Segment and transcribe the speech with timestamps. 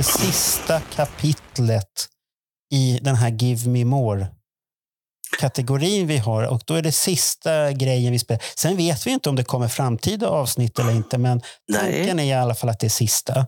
[0.00, 2.08] Det sista kapitlet
[2.72, 4.26] i den här Give Me More
[5.38, 8.42] kategorin vi har och då är det sista grejen vi spelar.
[8.56, 11.80] Sen vet vi inte om det kommer framtida avsnitt eller inte, men Nej.
[11.80, 13.46] tanken är i alla fall att det är sista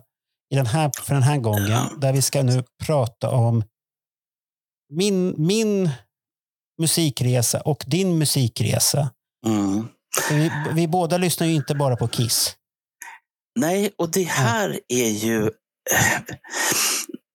[0.53, 3.63] i den här, för den här gången, där vi ska nu prata om
[4.93, 5.89] min, min
[6.81, 9.09] musikresa och din musikresa.
[9.45, 9.87] Mm.
[10.29, 12.55] Vi, vi båda lyssnar ju inte bara på Kiss.
[13.59, 15.51] Nej, och det här är ju...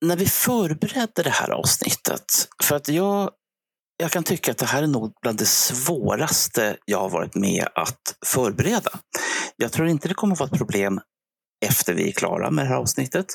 [0.01, 3.31] När vi förberedde det här avsnittet, för att jag,
[3.97, 7.69] jag kan tycka att det här är nog bland det svåraste jag har varit med
[7.75, 8.91] att förbereda.
[9.57, 11.01] Jag tror inte det kommer att vara ett problem
[11.67, 13.27] efter vi är klara med det här avsnittet.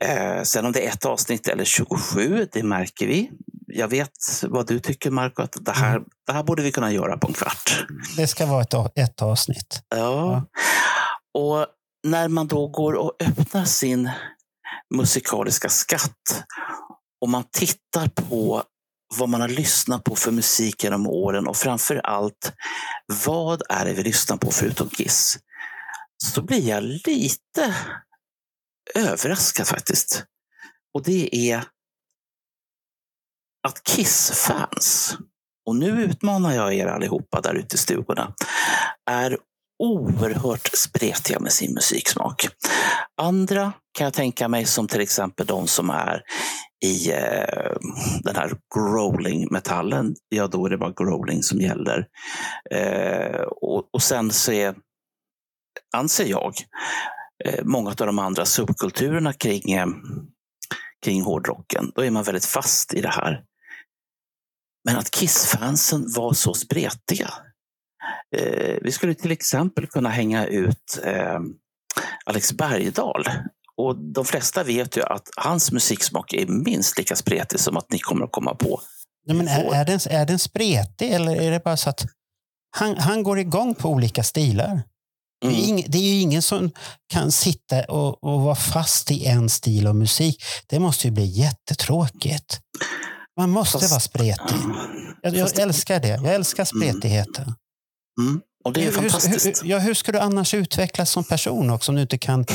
[0.00, 3.30] Eh, sen om det är ett avsnitt eller 27, det märker vi.
[3.66, 4.10] Jag vet
[4.42, 7.32] vad du tycker, Marco, att det här, det här borde vi kunna göra på en
[7.32, 7.86] kvart.
[8.16, 9.82] Det ska vara ett, ett avsnitt.
[9.88, 10.46] Ja.
[11.34, 11.66] Och
[12.02, 14.10] när man då går och öppnar sin
[14.94, 16.44] musikaliska skatt
[17.20, 18.62] och man tittar på
[19.18, 22.52] vad man har lyssnat på för musik genom åren och framför allt
[23.26, 25.38] vad är det vi lyssnar på förutom Kiss?
[26.24, 27.76] Så blir jag lite
[28.94, 30.24] överraskad faktiskt.
[30.94, 31.64] Och det är
[33.68, 35.16] att Kiss-fans,
[35.66, 38.34] och nu utmanar jag er allihopa där ute i stugorna,
[39.10, 39.38] är
[39.78, 42.48] oerhört spretiga med sin musiksmak.
[43.20, 46.22] Andra kan jag tänka mig som till exempel de som är
[46.84, 47.76] i eh,
[48.22, 50.14] den här growling-metallen.
[50.28, 52.06] Ja, då är det bara growling som gäller.
[52.70, 54.74] Eh, och, och sen så är,
[55.96, 56.54] anser jag,
[57.44, 59.86] eh, många av de andra subkulturerna kring, eh,
[61.04, 63.44] kring hårdrocken, då är man väldigt fast i det här.
[64.84, 67.30] Men att Kiss-fansen var så spretiga.
[68.36, 71.38] Eh, vi skulle till exempel kunna hänga ut eh,
[72.26, 73.24] Alex Bergdahl.
[73.76, 77.98] Och de flesta vet ju att hans musiksmak är minst lika spretig som att ni
[77.98, 78.80] kommer att komma på.
[79.26, 82.04] Nej, men är, är, den, är den spretig eller är det bara så att
[82.76, 84.82] han, han går igång på olika stilar?
[85.40, 85.64] Det, är Mm.
[85.64, 86.70] ing, det är ju ingen som
[87.12, 90.42] kan sitta och, och vara fast i en stil av musik.
[90.66, 92.60] Det måste ju bli jättetråkigt.
[93.36, 94.56] Man måste Fast- vara spretig.
[95.22, 96.08] Jag, jag det- älskar det.
[96.08, 97.54] Jag älskar spretigheten.
[98.20, 98.40] Mm.
[98.64, 99.62] Och det är hur, fantastiskt.
[99.64, 102.46] Hur, ja, hur ska du annars utvecklas som person också om du inte kan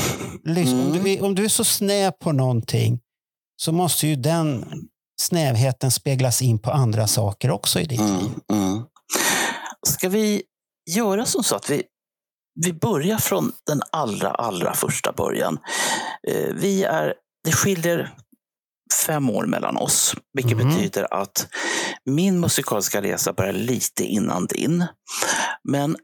[0.44, 0.80] lyssna?
[0.82, 3.00] Om, du, är- om du är så snäv på någonting
[3.56, 4.64] så måste ju den
[5.20, 8.30] snävheten speglas in på andra saker också i ditt liv.
[8.52, 8.82] Mm, mm.
[9.86, 10.42] Ska vi
[10.90, 11.82] göra som så att vi,
[12.64, 15.58] vi börjar från den allra, allra första början.
[16.28, 17.14] Eh, Vi är,
[17.44, 18.14] det skiljer
[19.06, 20.68] fem år mellan oss, vilket Mhm.
[20.68, 21.48] betyder att
[22.04, 24.86] min musikaliska resa börjar lite innan din.
[25.64, 25.96] Men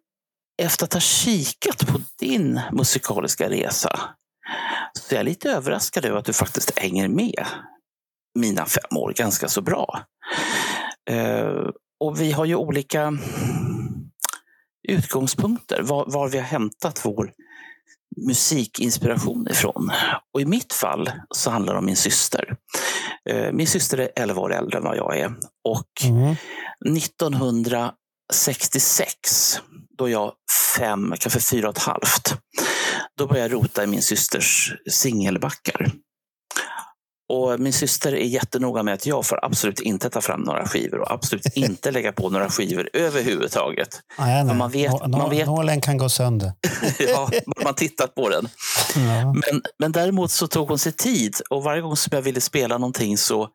[0.62, 4.00] efter att ha kikat på din musikaliska resa
[4.93, 7.44] så är jag lite överraskad över att du faktiskt hänger med
[8.39, 10.00] mina fem år ganska så bra.
[11.11, 11.69] Eh,
[12.00, 13.12] och vi har ju olika
[14.89, 17.33] utgångspunkter, var, var vi har hämtat vår
[18.26, 19.91] musikinspiration ifrån.
[20.34, 22.56] Och i mitt fall så handlar det om min syster.
[23.30, 25.34] Eh, Min syster är 11 år äldre än vad jag är.
[25.69, 26.36] Och Mm.
[26.97, 29.60] 1966,
[29.98, 30.32] då jag
[30.76, 32.34] fem, kanske fyra och ett halvt,
[33.19, 35.91] då började jag rota i min systers singelbackar.
[37.29, 40.99] Och min syster är jättenoga med att jag får absolut inte ta fram några skivor
[41.01, 43.89] och absolut inte lägga på några skivor överhuvudtaget.
[44.19, 44.57] Nej, nej.
[44.57, 46.53] man vet- Nå- man vet- Nålen kan gå sönder.
[46.99, 47.31] ja,
[47.65, 48.49] man tittat på den.
[48.97, 49.33] Ja.
[49.33, 52.79] Men, men däremot så tog hon sig tid och varje gång som jag ville spela
[52.79, 53.49] någonting så,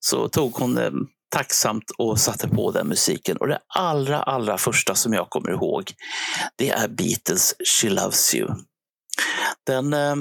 [0.00, 0.90] så tog hon eh,
[1.34, 3.36] tacksamt och satte på den musiken.
[3.36, 5.92] Och det allra, allra första som jag kommer ihåg,
[6.56, 8.48] det är Beatles She Loves You.
[9.66, 10.16] Den, eh,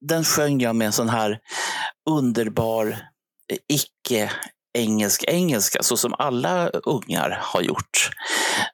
[0.00, 1.38] den sjöng jag med en sån här
[2.10, 2.86] underbar
[3.52, 4.30] eh, icke
[4.78, 8.10] engelsk engelska så som alla ungar har gjort.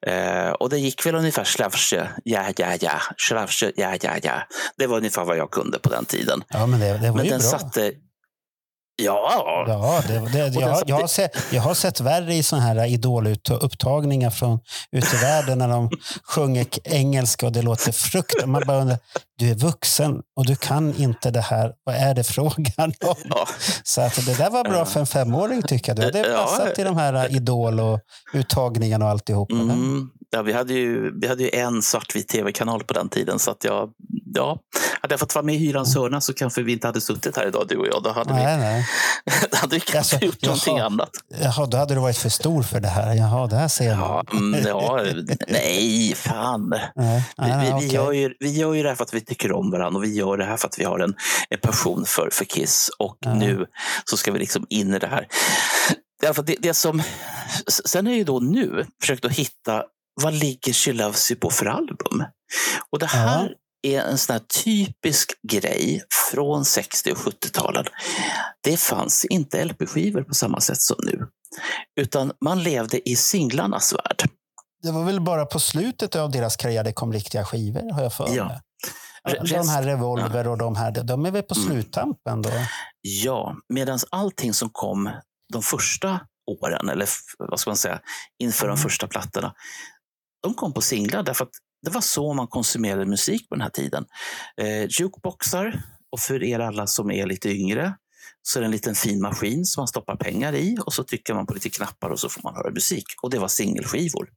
[0.07, 4.43] Eh, och det gick väl ungefär slavsche, ja, ja, ja, slavsche, ja, ja, ja.
[4.77, 6.45] Det var ungefär vad jag kunde på den tiden.
[6.49, 7.49] ja, men det, det var Men den bra.
[7.49, 7.93] satte
[9.03, 12.87] Ja, Ja, det, det, jag, jag, har sett, jag har sett värre i såna här
[12.87, 14.59] idolupptagningar från
[14.93, 15.91] ute i världen när de
[16.25, 18.49] sjunger engelska och det låter fruktansvärt.
[18.49, 18.99] Man bara undrar,
[19.39, 21.73] du är vuxen och du kan inte det här.
[21.85, 23.15] Vad är det frågan om?
[23.25, 23.49] ja.
[23.85, 25.97] Så att det där var bra för en femåring tycker jag.
[25.97, 26.37] Du hade Ja.
[26.45, 28.01] passat i de här idol och
[28.33, 29.53] uttagningarna och alltihop.
[29.53, 30.11] Mm.
[30.31, 33.39] Ja, vi, hade ju, vi hade ju en svartvit tv-kanal på den tiden.
[33.39, 33.91] Så att jag,
[34.35, 34.59] ja,
[35.03, 37.47] hade jag fått vara med i Hyrans hörna så kanske vi inte hade suttit här
[37.47, 38.03] idag, du och jag.
[38.03, 38.87] Då hade, Nej, nej.
[39.25, 40.87] vi, då hade vi kanske Alltså, gjort någonting jaha.
[40.87, 41.11] annat.
[41.43, 43.15] Jaha, då hade du varit för stor för det här.
[43.15, 43.91] Jaha, det här ser.
[43.91, 45.01] Ja, mm, ja,
[45.49, 46.69] nej, fan.
[46.69, 47.95] Nej, Vi, nej, vi, nej, vi, okej.
[47.95, 50.15] gör ju, vi gör ju det här för att vi tycker om varandra och vi
[50.15, 51.15] gör det här för att vi har en,
[51.51, 52.91] en passion för, för Kiss.
[52.99, 53.35] Och Ja.
[53.35, 53.67] nu
[54.05, 55.27] så ska vi liksom in i det här.
[56.21, 57.03] Det, det, det som,
[57.85, 59.83] sen är ju då nu försökt att hitta
[60.23, 62.25] vad ligger She Loves You på för album?
[62.93, 63.51] Och det här
[63.95, 66.03] är en sån här typisk grej
[66.33, 67.85] från 60 och 70-talen.
[68.63, 71.27] Det fanns inte LP-skivor på samma sätt som nu.
[72.01, 74.29] Utan man levde i singlarnas värld.
[74.83, 78.15] Det var väl bara på slutet av deras karriär det kom riktiga skivor, har jag
[78.15, 78.37] för mig.
[78.37, 78.61] Ja.
[79.43, 81.67] De här Revolver och de här, de är väl på Mm.
[81.69, 82.51] sluttampen då?
[83.01, 85.11] Ja, medan allting som kom
[85.53, 86.21] de första
[86.63, 88.01] åren, eller vad ska man säga,
[88.43, 88.83] inför de Mm.
[88.83, 89.55] första plattorna,
[90.43, 91.51] de kom på singlar därför att
[91.87, 94.05] det var så man konsumerade musik på den här tiden.
[94.61, 97.95] Eh, jukeboxar, och för er alla som är lite yngre,
[98.43, 101.35] så är det en liten fin maskin som man stoppar pengar i och så trycker
[101.35, 103.05] man på lite knappar och så får man höra musik.
[103.23, 104.29] Och det var singelskivor.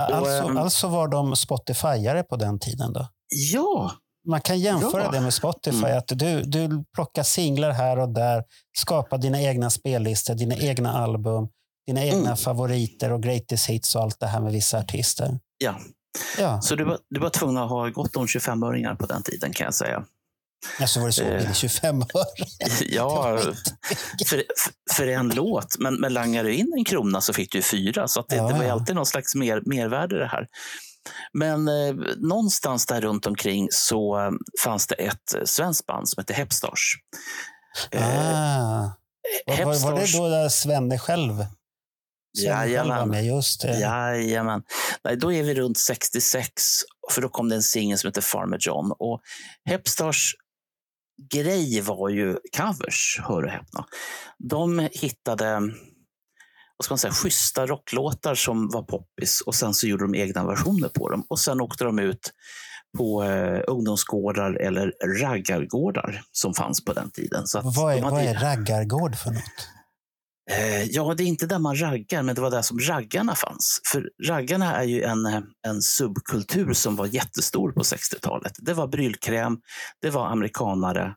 [0.00, 3.08] Alltså, ehm, alltså var de Spotifyare på den tiden då?
[3.52, 3.92] Ja,
[4.28, 5.10] Man kan jämföra Ja.
[5.10, 5.76] det med Spotify.
[5.86, 5.98] Mm.
[5.98, 8.44] Att du, du plockar singlar här och där,
[8.78, 11.48] skapar dina egna spellistor, dina egna album,
[11.86, 12.36] dina egna Mm.
[12.36, 15.38] favoriter och greatest hits och allt det här med vissa artister.
[15.58, 15.74] ja.
[16.38, 19.52] Ja, Så du var, du var tvungen att ha gott om 25-öringar på den tiden
[19.52, 20.04] kan jag säga.
[20.80, 21.56] alltså var det så billigt?
[21.56, 22.24] 25 öre?
[22.80, 23.38] Ja,
[24.28, 24.42] för,
[24.92, 25.78] för en låt.
[25.78, 28.08] Men, men langar du in en krona så fick du fyra.
[28.08, 30.46] Så det, Ja, det var alltid någon slags mer, mervärde det här.
[31.32, 34.30] Men eh, någonstans där runt omkring så eh,
[34.64, 36.96] fanns det ett eh, svenskt band som hette Hepstars.
[37.90, 38.90] Eh, Ah.
[39.46, 41.46] Var, var, var det Hepstars- då där Svenne själv?
[42.34, 43.08] Jajamän.
[43.08, 43.78] med, just det.
[43.78, 44.62] Jajamän.
[45.04, 46.62] Nej, då är vi runt 66,
[47.10, 48.92] för då kom det en singel som heter Farmer John.
[48.98, 49.20] Och
[49.64, 50.34] Hepstars
[51.32, 53.84] grej var ju covers, hör och häpna.
[54.38, 55.60] De hittade
[56.76, 60.46] vad ska man säga, schyssta rocklåtar som var poppis och sen så gjorde de egna
[60.46, 61.26] versioner på dem.
[61.28, 62.30] Och sen åkte de ut
[62.98, 64.92] på eh, ungdomsgårdar eller
[65.22, 67.46] raggargårdar som fanns på den tiden.
[67.46, 69.68] Så Vad är, de hade- vad är raggargård för något?
[70.58, 73.80] Eh, ja, det är inte där man raggar, men det var där som raggarna fanns.
[73.92, 78.52] För raggarna är ju en, eh, en subkultur som var jättestor på 60-talet.
[78.58, 79.58] Det var brylkräm,
[80.02, 81.14] det var amerikanare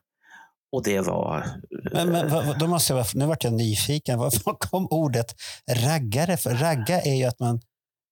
[0.72, 1.46] och det var...
[1.92, 4.18] Men, men, vad- vad- då måste jag, nu vart jag nyfiken.
[4.18, 5.34] Var kom ordet
[5.70, 6.36] raggare?
[6.36, 7.60] För ragga är ju att man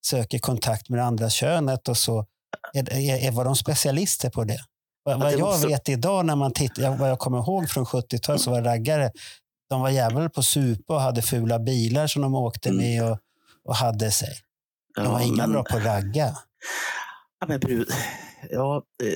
[0.06, 2.26] söker kontakt med det andra könet och så.
[2.72, 4.58] Är, är, är, var de specialister på det?
[5.04, 8.50] Vad, jag vet idag när man tittar, jag- vad jag kommer ihåg från 70-talet så
[8.50, 9.10] var raggare,
[9.74, 12.80] de var jävlar på supa och hade fula bilar som de åkte Mm.
[12.84, 13.18] med och,
[13.64, 14.32] och hade sig.
[14.96, 16.36] De var Ja, inga men- bra på att ragga.
[17.40, 17.88] Ja, men brud,
[18.50, 19.12] ja, eh,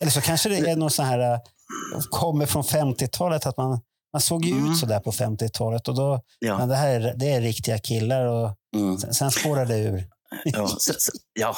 [0.00, 1.38] Eller så kanske det är någon sån här, äh,
[2.10, 3.80] kommer från 50-talet, att man,
[4.12, 4.70] man såg ju Mm.
[4.72, 5.88] ut så där på 50-talet.
[5.88, 9.30] Och då, ja, men det här är, det är riktiga killar och mm, sen, sen
[9.30, 10.08] spårar det ur.
[10.44, 10.94] Ja, sen,
[11.32, 11.56] ja.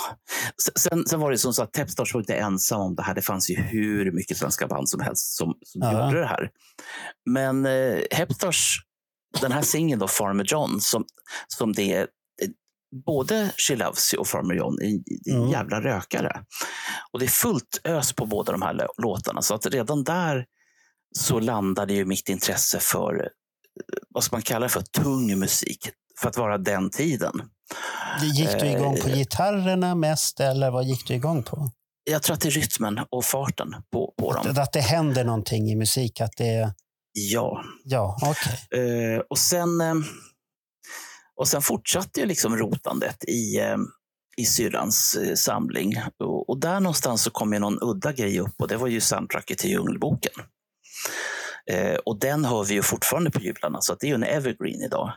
[0.78, 3.14] Sen, sen var det som så att Tepstars var inte ensam om det här.
[3.14, 6.06] Det fanns ju hur mycket svenska band som helst som, som Ja.
[6.06, 6.50] gjorde det här.
[7.30, 8.76] Men eh, Hepstars,
[9.40, 11.04] den här singeln då, Farmer John, som,
[11.48, 12.06] som det är
[13.06, 15.04] både She Loves You och Farmer John är en,
[15.37, 15.50] Mm.
[15.50, 16.44] jävla rökare.
[17.12, 19.42] Och det är fullt ös på båda de här lå- låtarna.
[19.42, 20.44] Så att redan där
[21.18, 23.28] så landade ju mitt intresse för, eh,
[24.08, 25.90] vad ska man kalla det för, tung musik.
[26.20, 27.32] För att vara den tiden.
[28.22, 31.70] Gick du igång på Eh, gitarrerna mest eller vad gick du igång på?
[32.10, 34.46] Jag tror att det är rytmen och farten på, på dem.
[34.50, 36.20] Att, att det händer någonting i musik.
[36.20, 36.75] Att det,
[37.12, 37.64] Ja.
[37.84, 38.80] ja, okej.
[39.14, 39.94] Eh, och, sen, eh,
[41.37, 43.76] och sen fortsatte ju liksom rotandet i, eh,
[44.37, 45.94] i syrrans samling.
[46.25, 49.00] Och, och där någonstans så kom ju någon udda grej upp och det var ju
[49.00, 50.32] soundtracket till Djungelboken.
[51.70, 54.82] Eh, och den hör vi ju fortfarande på jublarna, så det är ju en evergreen
[54.82, 55.12] idag.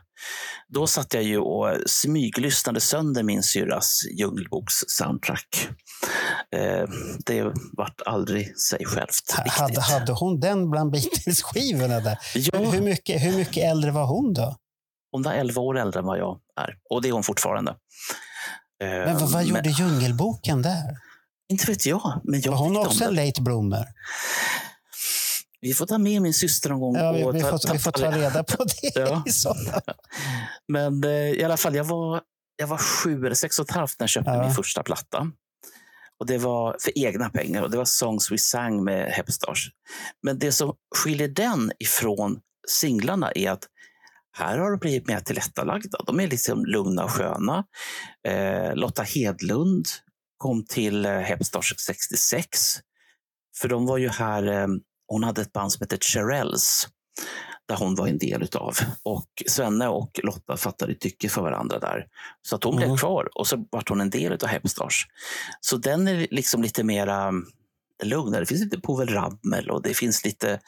[0.67, 5.70] Då satt jag ju och smyglyssnade sönder min syrras Djungelboks soundtrack.
[6.55, 6.89] Eh,
[7.25, 7.43] det
[7.77, 9.53] vart aldrig sig självt riktigt.
[9.53, 12.01] Hade, hade hon den bland Beatles-skivorna?
[12.36, 12.60] Ja.
[12.60, 14.55] Hur, hur, mycket, hur mycket äldre var hon då?
[15.12, 16.75] Hon var 11 år äldre än vad jag är.
[16.89, 17.75] Och det är hon fortfarande.
[18.79, 20.98] Men vad, vad Eh, gjorde Djungelboken där?
[21.50, 23.86] Inte vet jag, men jag Var hon också en late bloomer?
[25.62, 26.96] Vi får ta med min syster någon gång.
[26.96, 28.91] Ja, vi, och vi, ta- får, ta- vi får ta- reda på det.
[28.96, 29.24] Ja.
[30.68, 32.22] Men eh, i alla fall, jag var,
[32.56, 34.44] jag var sju eller sex och ett halvt när jag köpte Ja.
[34.46, 35.32] min första platta.
[36.20, 39.70] Och Det var för egna pengar och det var Songs We Sang med Hepstars.
[40.24, 43.63] Men det som skiljer den ifrån singlarna är att
[44.38, 45.98] här har de blivit mer tillrättalagda.
[46.06, 47.63] De är liksom lugna och sköna.
[48.27, 49.86] Eh, Lotta Hedlund
[50.38, 52.60] kom till eh, Hepstars 66.
[53.58, 54.68] För de var ju här, eh,
[55.12, 56.88] hon hade ett band som hette Cherelles
[57.68, 58.77] där hon var en del utav.
[59.03, 62.06] Och Svenne och Lotta fattade tycke för varandra där.
[62.41, 62.98] Så att hon blev Mm.
[62.98, 65.08] kvar och så vart hon en del utav Hepstars.
[65.62, 67.46] Så den är liksom lite mera mm,
[68.03, 68.39] lugnare.
[68.41, 70.60] Det finns lite Povel Ramel och det finns lite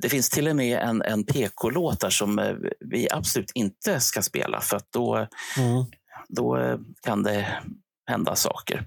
[0.00, 4.22] det finns till och med en, en PK-låt där som eh, vi absolut inte ska
[4.22, 5.16] spela för att då,
[5.58, 5.84] Mm.
[6.28, 7.62] då eh, kan det
[8.06, 8.86] hända saker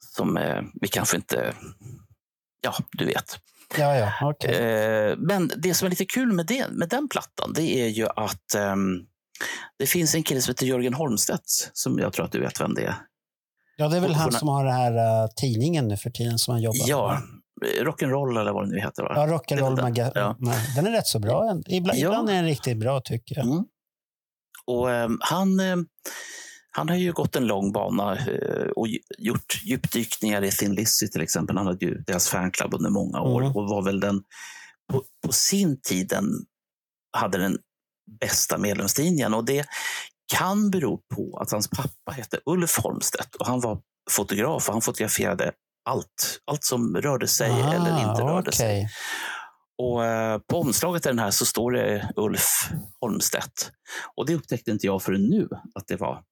[0.00, 1.54] som eh, vi kanske inte...
[2.60, 3.38] Ja, du vet.
[3.78, 4.54] Ja, ja, okej.
[4.54, 8.06] Eh, Men det som är lite kul med, det, med den plattan, det är ju
[8.16, 9.00] att ehm,
[9.78, 12.74] det finns en kille som heter Jörgen Holmstedt, som jag tror att du vet vem
[12.74, 12.94] det är.
[13.76, 16.38] Ja, det är väl och- han som har den här uh, tidningen nu för tiden
[16.38, 17.20] som han jobbar Ja,
[17.60, 17.70] med.
[17.86, 19.02] rock'n'roll eller vad det nu heter.
[19.02, 19.12] Va?
[19.16, 19.84] Ja, Rock'n'Roll Det är väl den.
[19.84, 20.36] Maga- Ja.
[20.76, 21.60] Den är rätt så bra.
[21.66, 22.06] Ibland, Ja.
[22.08, 23.46] ibland är den riktigt bra tycker jag.
[23.46, 23.64] Mm.
[24.66, 25.86] Och ehm, han, ehm,
[26.76, 28.86] han har ju gått en lång bana eh, och
[29.18, 31.56] gjort djupdykningar i Thin Lizzy till exempel.
[31.56, 33.56] Han hade ju deras fanclub under många år Mm.
[33.56, 34.22] och var väl den
[34.92, 36.24] på, på sin tid den
[37.16, 37.58] hade den
[38.20, 39.34] bästa medlemslinjen.
[39.34, 39.66] Och det
[40.32, 44.82] kan bero på att hans pappa hette Ulf Holmstedt och han var fotograf och han
[44.82, 45.52] fotograferade
[45.84, 46.40] allt.
[46.44, 48.66] Allt som rörde sig eller inte rörde sig.
[48.66, 48.88] Ah, okej.
[49.78, 53.70] Och eh, på omslaget till den här så står det Ulf Holmstedt.
[54.16, 56.22] Och det upptäckte inte jag förrän nu att det var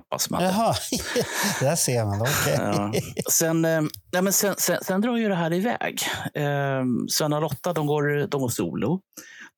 [0.00, 0.46] pappa som hade.
[0.46, 0.74] Jaha,
[1.60, 2.20] där ser man.
[2.22, 2.54] Okej.
[2.58, 2.92] Ja.
[3.30, 3.82] Sen, eh,
[4.22, 6.02] men sen, sen, sen drar ju det här iväg.
[6.34, 9.00] Eh, Sven och Lotta de går, de går solo.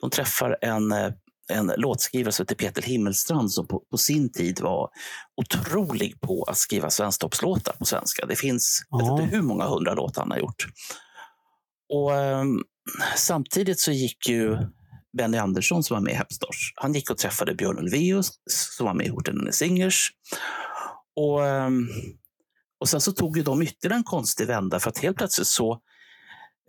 [0.01, 1.11] De träffar en, eh,
[1.53, 4.89] en låtskrivare som heter Peter Himmelstrand som på, på sin tid var
[5.37, 8.27] otrolig på att skriva svensktoppslåtar på svenska.
[8.27, 9.15] Det finns jag Ja.
[9.15, 10.67] vet inte hur många hundra låtar han har gjort.
[11.93, 12.45] Och eh,
[13.17, 14.57] Samtidigt så gick ju
[15.17, 16.73] Benny Andersson som var med i Hepstars.
[16.77, 20.11] Han gick och träffade Björn Ulvaeus som var med i Horten Singers.
[21.17, 21.89] Och, ehm,
[22.81, 25.81] och sen så tog ju de ytterligare en konstig vända för att helt plötsligt så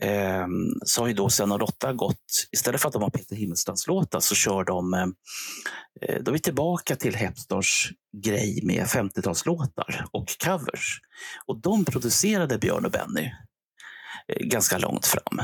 [0.01, 0.48] eh,
[0.86, 3.88] så har ju då Sen och Lotta gått, istället för att de har Peter Himmelstrands
[3.88, 5.13] låtar alltså, så kör de, ehm,
[6.01, 7.91] eh, de är tillbaka till Hepstars
[8.24, 11.01] grej med 50-talslåtar och covers.
[11.46, 13.31] Och de producerade Björn och Benny
[14.27, 15.41] eh, ganska långt fram.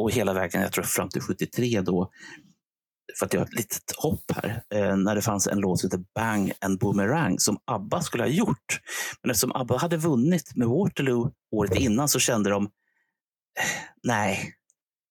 [0.00, 2.10] Och hela vägen, jag tror fram till 73 då,
[3.18, 5.86] för att jag har ett litet hopp här, eh, när det fanns en låt som
[5.90, 8.80] heter Bang and Boomerang som ABBA skulle ha gjort.
[9.22, 12.70] Men eftersom ABBA hade vunnit med Waterloo året innan så kände de, eh,
[14.02, 14.54] nej,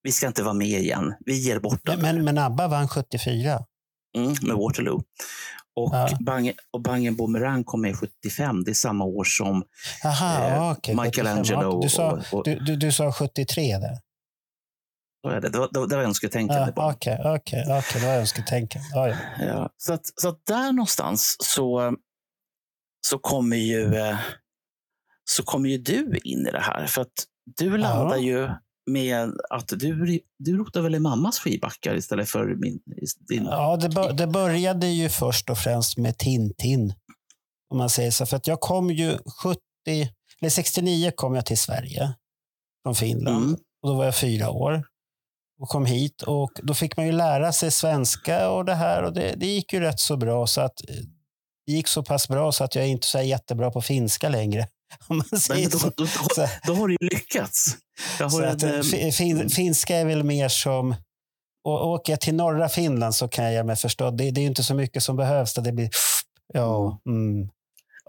[0.03, 1.13] vi ska inte vara med igen.
[1.25, 3.59] Vi ger bort den Men, men ABBA vann 74.
[4.17, 5.03] mm, med Waterloo.
[5.75, 6.09] Och, Ja.
[6.19, 8.63] Bang, och Bang Boomerang kom med 75.
[8.63, 9.63] Det är samma år som
[10.03, 10.95] Jaha, Eh, okej.
[10.95, 13.97] Michelangelo Du sa, och- och- du, du, du sa 73 där.
[15.23, 16.63] Det, det, var, det var det var önsketänkande.
[16.65, 16.93] Ja, bara.
[16.93, 18.01] Okej, okej, okej.
[18.01, 18.87] Det var önsketänkande.
[18.93, 19.15] Ja, ja.
[19.39, 21.95] Ja, så, att, så att där någonstans så,
[23.07, 23.93] så, kommer ju,
[25.29, 26.85] så kommer ju du in i det här.
[26.85, 27.25] För att
[27.57, 28.49] du landar ju
[28.91, 32.79] med att du, du rotar väl i mammas skivbackar istället för min,
[33.27, 33.45] din.
[33.45, 36.93] Ja, det, bör, det började ju först och främst med Tintin.
[37.69, 38.25] Om man säger så.
[38.25, 39.59] För att jag kom ju 70,
[40.41, 42.13] eller 69 kom jag till Sverige
[42.83, 43.45] från Finland.
[43.45, 43.59] Mm.
[43.81, 44.83] Och då var jag fyra år
[45.59, 46.21] och kom hit.
[46.21, 49.03] Och då fick man ju lära sig svenska och det här.
[49.03, 50.47] Och det, det gick ju rätt så bra.
[50.47, 50.95] så att eh,
[51.65, 54.67] Det gick så pass bra så att jag är inte här jättebra på finska längre.
[55.07, 55.53] Men då, så.
[55.97, 57.77] då, då, då har du ju lyckats.
[58.29, 60.95] Så en, att, eh, eh, fi- fin, finska är väl mer som...
[61.63, 64.11] Och åker jag till norra Finland så kan jag med förstå.
[64.11, 65.53] Det, det är inte så mycket som behövs.
[65.53, 65.89] Det blir...
[66.53, 67.49] Ja, mm,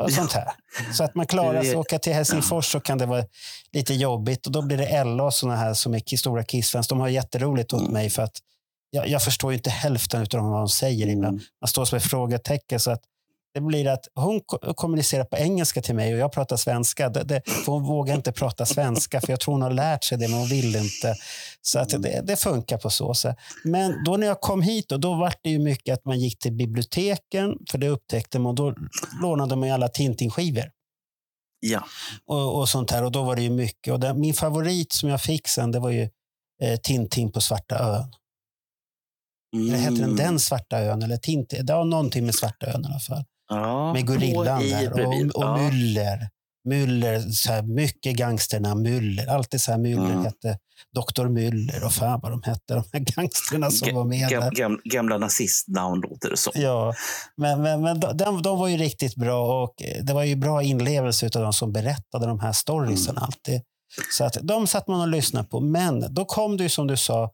[0.03, 0.49] och sånt här.
[0.93, 1.77] Så att man klarar sig.
[1.77, 3.25] Åka till Helsingfors så kan det vara
[3.73, 4.47] lite jobbigt.
[4.47, 6.89] Och då blir det Ella och såna här som är stora Kissfans.
[6.89, 7.93] De har jätteroligt åt Mm.
[7.93, 8.37] mig för att
[8.91, 11.35] jag, jag förstår inte hälften av vad de säger ibland.
[11.35, 11.45] Mm.
[11.61, 12.81] Man står som ett frågetecken.
[12.81, 13.03] Så att
[13.55, 17.09] det blir att hon ko- kommunicerar på engelska till mig och jag pratar svenska.
[17.09, 20.19] Det, det, för hon vågar inte prata svenska för jag tror hon har lärt sig
[20.19, 21.15] det men hon vill inte.
[21.63, 23.37] Så att det, det funkar på så sätt.
[23.65, 26.39] Men då när jag kom hit då, då var det ju mycket att man gick
[26.39, 28.75] till biblioteken för det upptäckte man och då
[29.23, 30.71] lånade man ju alla Tintin-skivor
[31.61, 31.85] ja.
[32.27, 33.93] och, och sånt här och då var det ju mycket.
[33.93, 36.09] Och det, min favorit som jag fick sen det var ju
[36.63, 38.13] eh, Tintin på Svarta ön.
[39.57, 40.17] Eller hette den Mm.
[40.17, 41.03] Den Svarta ön?
[41.03, 41.67] Eller Tintin?
[41.67, 43.25] Det var någonting med Svarta ön i alla fall.
[43.51, 45.31] Ja, Med gorillan där bredvid.
[45.31, 45.57] och, och ja.
[45.59, 46.19] Müller.
[46.69, 48.87] Müller, så här, mycket gangsternamn.
[48.87, 49.79] Müller, alltid så här.
[49.79, 50.25] Müller Mm.
[50.25, 50.59] hette
[50.95, 51.25] Dr.
[51.27, 54.51] Müller och fan vad de hette, de här gangsterna som var med Gam, där.
[54.51, 56.53] gam, gamla nazistnamn låter det som.
[56.57, 56.95] Ja,
[57.37, 60.63] men, men, men de, de, de var ju riktigt bra och det var ju bra
[60.63, 63.23] inlevelse av de som berättade de här storiesen Mm.
[63.23, 63.61] alltid.
[64.19, 65.61] Så att de satt man och lyssnade på.
[65.61, 67.31] Men då kom det ju som du sa,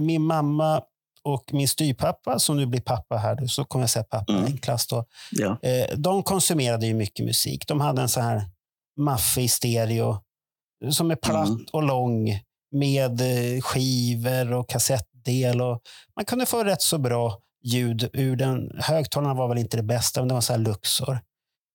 [0.00, 0.80] min mamma
[1.26, 4.44] och min styrpappa, som nu blir pappa här, så kommer jag säga pappa Mm.
[4.44, 5.04] enklast då.
[5.30, 5.58] Ja.
[5.62, 7.64] Eh, de konsumerade ju mycket musik.
[7.66, 8.42] De hade en så här
[9.00, 10.18] maffig stereo
[10.90, 11.66] som är platt Mm.
[11.72, 12.28] och lång
[12.72, 15.60] med eh, skivor och kassettdel.
[15.60, 15.80] Och
[16.16, 18.70] man kunde få rätt så bra ljud ur den.
[18.80, 21.18] Högtalarna var väl inte det bästa, men det var så här Luxor.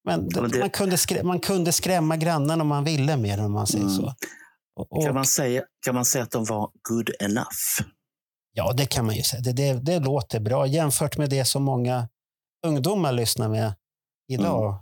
[0.06, 3.40] Men, Ja, men det- man, kunde skrä, man kunde skrämma grannen om man ville med
[3.40, 3.96] den, om man säger Mm.
[3.96, 4.14] så.
[4.76, 7.48] Och, och, Kan, man säga, kan man säga att de var good enough?
[8.54, 9.42] Ja, det kan man ju säga.
[9.42, 12.08] Det, det, det låter bra jämfört med det som många
[12.68, 13.74] ungdomar lyssnar med
[14.32, 14.82] idag.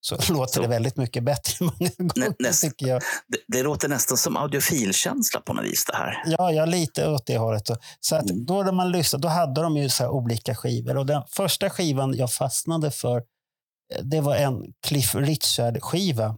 [0.00, 0.46] Så låter Mm.
[0.48, 3.02] Så- det väldigt mycket bättre många gånger, näst- tycker jag.
[3.28, 6.22] Det, det låter nästan som audiofilkänsla på något vis det här.
[6.26, 7.66] Ja, ja, lite åt det hållet.
[8.00, 8.44] Så att Mm.
[8.46, 10.96] då när man lyssnade, då hade de ju så olika skivor.
[10.96, 13.16] Och den första skivan jag fastnade för,
[13.94, 16.36] eh, det var en Cliff Richard-skiva.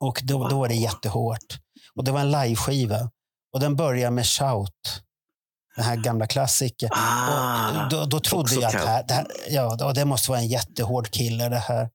[0.00, 1.58] Och då, då var det jättehårt.
[1.94, 3.10] Och det var en live-skiva.
[3.54, 5.02] Och den börjar med Shout.
[5.76, 6.90] Den här gamla klassikern.
[6.92, 11.10] Ah, då, då trodde jag att här, det, här, ja, det måste vara en jättehård
[11.10, 11.88] kille det här.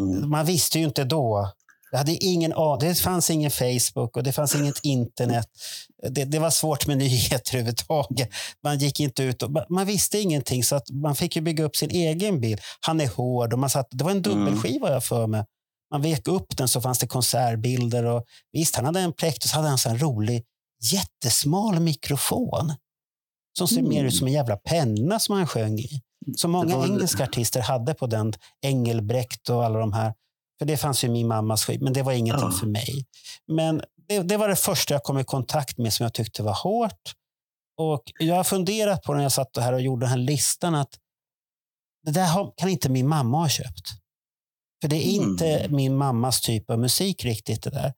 [0.00, 0.30] mm.
[0.30, 1.52] Man visste ju inte då.
[1.90, 5.46] Det, hade ingen, det fanns ingen Facebook och det fanns inget internet.
[6.08, 8.30] Det, det var svårt med nyheter överhuvudtaget.
[8.64, 11.76] Man gick inte ut och, man visste ingenting så att man fick ju bygga upp
[11.76, 12.60] sin egen bild.
[12.80, 15.44] Han är hård och man satt, det var en dubbelskiva jag för mig.
[15.90, 19.68] Man vek upp den så fanns det konsertbilder och visst, han hade en Plectus, hade
[19.68, 20.44] han en rolig
[20.92, 22.74] jättesmal mikrofon
[23.58, 23.88] som ser Mm.
[23.88, 26.02] mer ut som en jävla penna som han sjöng i.
[26.36, 28.32] Som många var- engelska artister hade på den.
[28.66, 30.14] Engelbrekt och alla de här.
[30.58, 32.58] För det fanns ju min mammas skiva, men det var ingenting Ja.
[32.60, 33.06] för mig.
[33.46, 36.54] Men det, det var det första jag kom i kontakt med som jag tyckte var
[36.54, 37.12] hårt.
[37.80, 40.88] Och jag har funderat på när jag satt här och gjorde den här listan att
[42.04, 43.86] det där kan inte min mamma ha köpt.
[44.82, 45.30] För det är Mm.
[45.30, 47.92] inte min mammas typ av musik riktigt det där.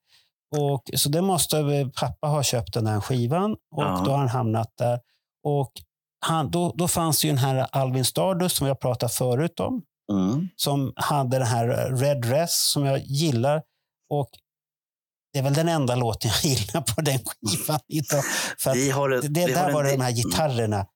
[0.57, 4.03] Och, så det måste pappa ha köpt den här skivan och Ja.
[4.05, 5.01] då har han hamnat där.
[5.45, 5.73] Och
[6.27, 10.49] han, då, då fanns ju den här Alvin Stardust som jag pratat förut om Mm.
[10.57, 13.63] som hade den här Red Dress som jag gillar.
[14.11, 14.31] Och
[15.33, 18.25] det är väl den enda låten jag gillar på den skivan idag.
[18.59, 20.87] För Vi har det, det, vi där var det de här gitarrerna.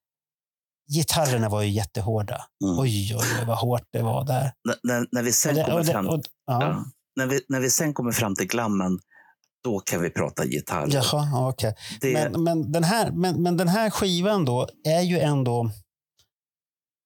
[0.93, 2.45] Gitarrerna var ju jättehårda.
[2.65, 2.79] Mm.
[2.79, 4.53] Oj, oj, oj, vad hårt det var där.
[5.13, 6.63] När, vi sen det, kommer och fram, och, ja.
[6.63, 6.85] ja,
[7.17, 8.99] när, vi, när vi sen kommer fram till glammen,
[9.65, 10.89] då kan vi prata gitarr.
[10.91, 11.75] Jaha, ja, okej.
[12.01, 15.71] Det, Men, men, den här, men, men den här skivan då är ju ändå...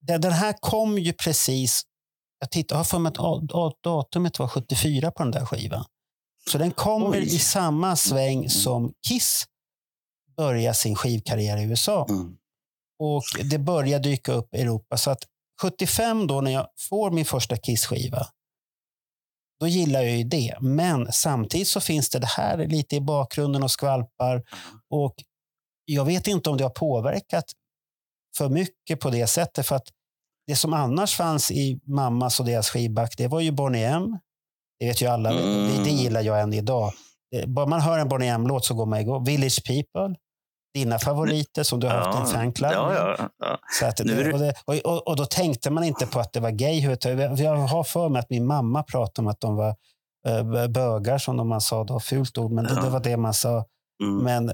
[0.07, 1.83] Den här kom ju precis...
[2.41, 5.85] Jag tittar, jag har för mig att datumet var 74 på den där skivan.
[6.51, 7.35] Så den kommer Oj.
[7.35, 9.45] i samma sväng som Kiss
[10.37, 12.07] började sin skivkarriär i USA.
[12.11, 12.37] mm.
[12.99, 14.97] Och det börjar dyka upp i Europa.
[14.97, 15.23] Så att
[15.63, 18.27] 75 då när jag får min första Kiss-skiva,
[19.61, 20.57] då gillar jag ju det.
[20.61, 24.43] Men samtidigt så finns det det här lite i bakgrunden och skvalpar.
[24.91, 25.15] Och
[25.85, 27.45] jag vet inte om det har påverkat
[28.37, 29.67] för mycket på det sättet.
[29.67, 29.89] För att
[30.47, 34.19] det som annars fanns i mammas och deras skivback, det var ju Bonnie M.
[34.81, 35.31] Det vet ju alla.
[35.31, 35.77] Mm.
[35.77, 36.93] Det, det gillar jag än idag.
[37.47, 39.25] Bara man hör en Bonnie M-låt så går man igång.
[39.25, 40.17] Village People.
[40.75, 43.59] Dina favoriter som du har haft en fanclub ja, ja, ja.
[43.81, 44.55] Så att det, och, det,
[44.85, 46.81] och, och, då tänkte man inte på att det var gay.
[47.37, 49.75] Jag har för mig att min mamma pratade om att de var
[50.29, 52.83] eh, bögar, som de man sa då, fult ord, men det, Ja.
[52.83, 53.65] det var det man sa.
[54.03, 54.17] Mm.
[54.25, 54.53] Men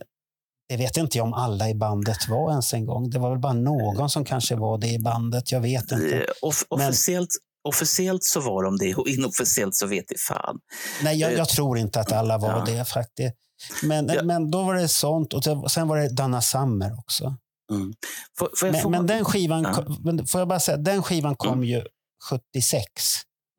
[0.69, 3.11] det vet inte jag om alla i bandet var ens en gång.
[3.11, 5.53] Det var väl bara någon som kanske var det i bandet.
[5.53, 6.17] Jag vet inte.
[6.17, 7.29] Eh, Off- officiellt,
[7.69, 10.59] officiellt så var de det och inofficiellt så vet i fan.
[11.03, 12.65] Nej, jag, jag tror inte att alla var Ja.
[12.67, 13.35] det faktiskt.
[13.83, 14.23] Men, Ja.
[14.23, 17.37] men då var det sånt och sen var det Donna Summer också.
[17.71, 17.95] Mm.
[18.39, 18.89] Får, får Men, få...
[18.89, 19.75] men den skivan, Ja.
[19.75, 21.65] kom- men får jag bara säga, den skivan kom Mm.
[21.65, 21.83] ju
[22.31, 22.83] 76.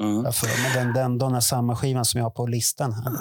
[0.04, 0.24] mm.
[0.26, 0.74] Jag för mig.
[0.74, 3.12] Den, den Donna Summer-skivan som jag har på listan här.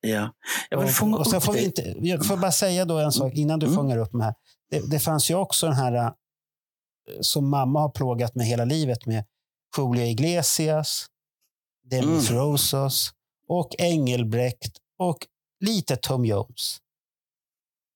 [0.00, 0.32] Ja.
[0.70, 3.12] Jag vill fånga och, och sen får vi inte, jag får bara säga då en
[3.12, 3.76] sak innan du Mm.
[3.76, 4.34] fångar upp mig här.
[4.70, 6.10] Det, det fanns ju också den här eh,
[7.20, 9.24] som mamma har plågat med hela livet med
[9.78, 11.06] Julio Iglesias,
[11.90, 12.42] Demis Mm.
[12.42, 13.10] Roussos
[13.48, 15.18] och Engelbrekt och
[15.60, 16.76] lite Tom Jones.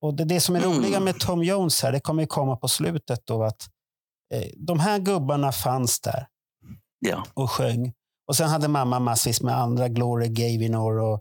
[0.02, 0.72] Och det, det som är Mm.
[0.76, 3.68] roliga med Tom Jones här, det kommer ju komma på slutet då att
[4.34, 6.26] eh, de här gubbarna fanns där
[7.00, 7.24] Ja.
[7.34, 7.92] och sjöng.
[8.28, 11.20] Och sen hade mamma massvis med andra, Gloria Gaynor och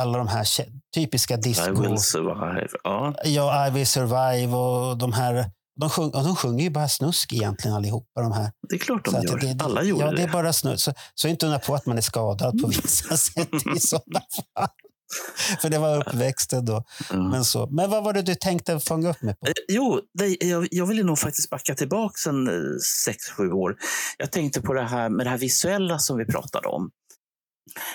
[0.00, 0.46] alla de här
[0.94, 1.82] typiska I disco.
[1.82, 2.68] will survive.
[2.84, 3.14] Ja.
[3.24, 5.50] Ja, I will survive och de här.
[5.80, 8.20] De, sjung, de sjunger ju bara snusk egentligen allihopa.
[8.22, 8.52] De här.
[8.68, 9.38] Det är klart de Så att gör.
[9.38, 10.16] det- det- Alla gjorde ja, det.
[10.16, 10.22] det.
[10.22, 10.84] är bara snusk.
[10.84, 14.20] Så, så inte undra på att man är skadad på vissa sätt i sådana
[14.56, 14.68] fall.
[15.60, 16.84] För det var uppväxten då.
[17.10, 17.16] Ja.
[17.16, 17.66] Men, så.
[17.70, 19.46] Men vad var det du tänkte fånga upp mig på?
[19.46, 23.76] Eh, Jo, det, jag, jag ville nog faktiskt backa tillbaka en eh, sex, sju år.
[24.18, 26.90] Jag tänkte på det här med det här visuella som vi pratade om.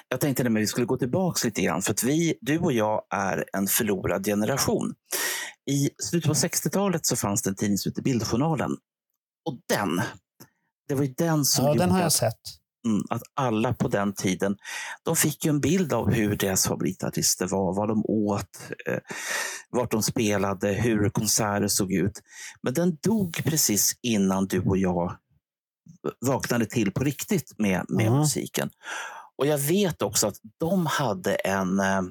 [0.10, 3.02] Jag tänkte att vi skulle gå tillbaka lite grann, för att vi, du och jag
[3.10, 4.94] är en förlorad generation.
[5.72, 8.72] I slutet på 60-talet så fanns det en tidning som hette Bildjournalen.
[9.50, 10.02] Och den,
[10.88, 12.40] det var ju den som Ja, den har jag sett.
[12.86, 14.58] Mm, att alla på den tiden,
[15.04, 19.00] de fick ju en bild av hur deras favoritartister var, vad de åt, eh,
[19.70, 22.22] vart de spelade, hur konserter såg ut.
[22.62, 25.18] Men den dog precis innan du och jag
[26.26, 28.20] vaknade till på riktigt med, med Mhm.
[28.20, 28.70] musiken.
[29.38, 32.02] Och jag vet också att de hade en, eh,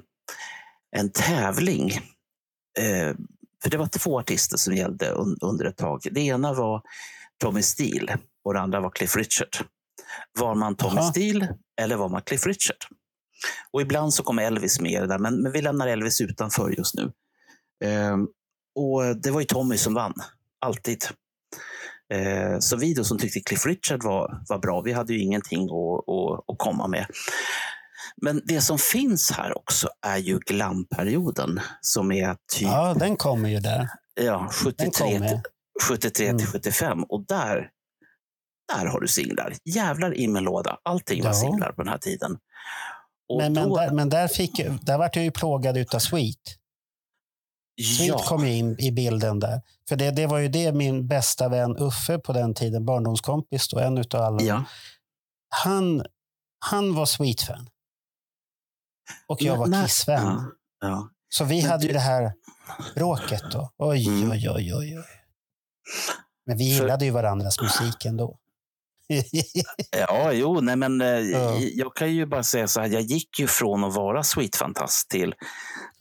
[0.95, 1.91] en tävling.
[2.79, 3.15] Eh,
[3.63, 6.01] för det var två artister som gällde un, under ett tag.
[6.11, 6.81] Det ena var
[7.39, 9.49] Tommy Steele och det andra var Cliff Richard.
[10.39, 11.11] Var man Tommy Jaha.
[11.11, 11.47] Steele
[11.81, 12.77] eller var man Cliff Richard?
[13.71, 16.69] Och ibland så kom Elvis med i det där, men, men vi lämnar Elvis utanför
[16.69, 17.11] just nu.
[17.85, 18.27] Ehm,
[18.75, 20.13] och det var ju Tommy som vann,
[20.65, 21.05] alltid.
[22.13, 25.63] Eh, så vi då som tyckte Cliff Richard var, var bra, vi hade ju ingenting
[25.63, 25.69] att,
[26.09, 27.05] att, att komma med.
[28.21, 33.49] Men det som finns här också är ju glamperioden som är typ Ja, den kommer
[33.49, 33.89] ju där.
[34.15, 35.27] ja, Den 73, kommer.
[35.29, 35.41] till-
[35.87, 36.37] 73 Mm.
[36.37, 37.69] till 75 och där,
[38.67, 39.53] där har du singlar.
[39.65, 40.77] Jävlar i min låda.
[40.83, 41.33] Allting var Ja.
[41.33, 42.37] singlar på den här tiden.
[43.29, 45.99] Och Men, men, då, där, men där, fick, ju- där vart jag ju plågad utav
[45.99, 46.37] Sweet.
[47.97, 49.61] Sweet ja, kom ju in i bilden där.
[49.89, 53.79] För det, det var ju det min bästa vän Uffe på den tiden, barndomskompis då,
[53.79, 54.41] en utav alla.
[54.41, 54.63] ja.
[55.63, 56.05] Han,
[56.65, 57.69] han var Sweet-fan.
[59.27, 60.51] Och jag var Kiss-fan.
[60.79, 61.09] Ja.
[61.29, 62.33] Så vi Men hade ju du- det här
[62.95, 63.71] bråket då.
[63.77, 64.31] Oj, Mm.
[64.31, 64.97] oj, oj, oj.
[64.99, 65.05] oj.
[66.45, 68.37] Men vi För- gillade ju varandras musik ändå.
[69.91, 71.59] Ja, jo, nej men eh, Ja.
[71.59, 72.87] jag kan ju bara säga så här.
[72.87, 75.33] Jag gick ju från att vara Sweet-fantast till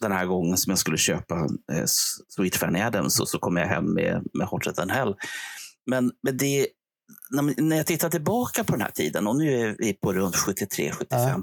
[0.01, 1.35] den här gången som jag skulle köpa
[1.73, 1.85] eh,
[2.29, 5.15] Sweet Fanny Adams och så kom jag hem med, med Hotter than Hell.
[5.87, 6.67] Men, men det,
[7.31, 10.37] när, när jag tittar tillbaka på den här tiden och nu är vi på runt
[10.37, 11.19] 73, 75.
[11.21, 11.43] Ja.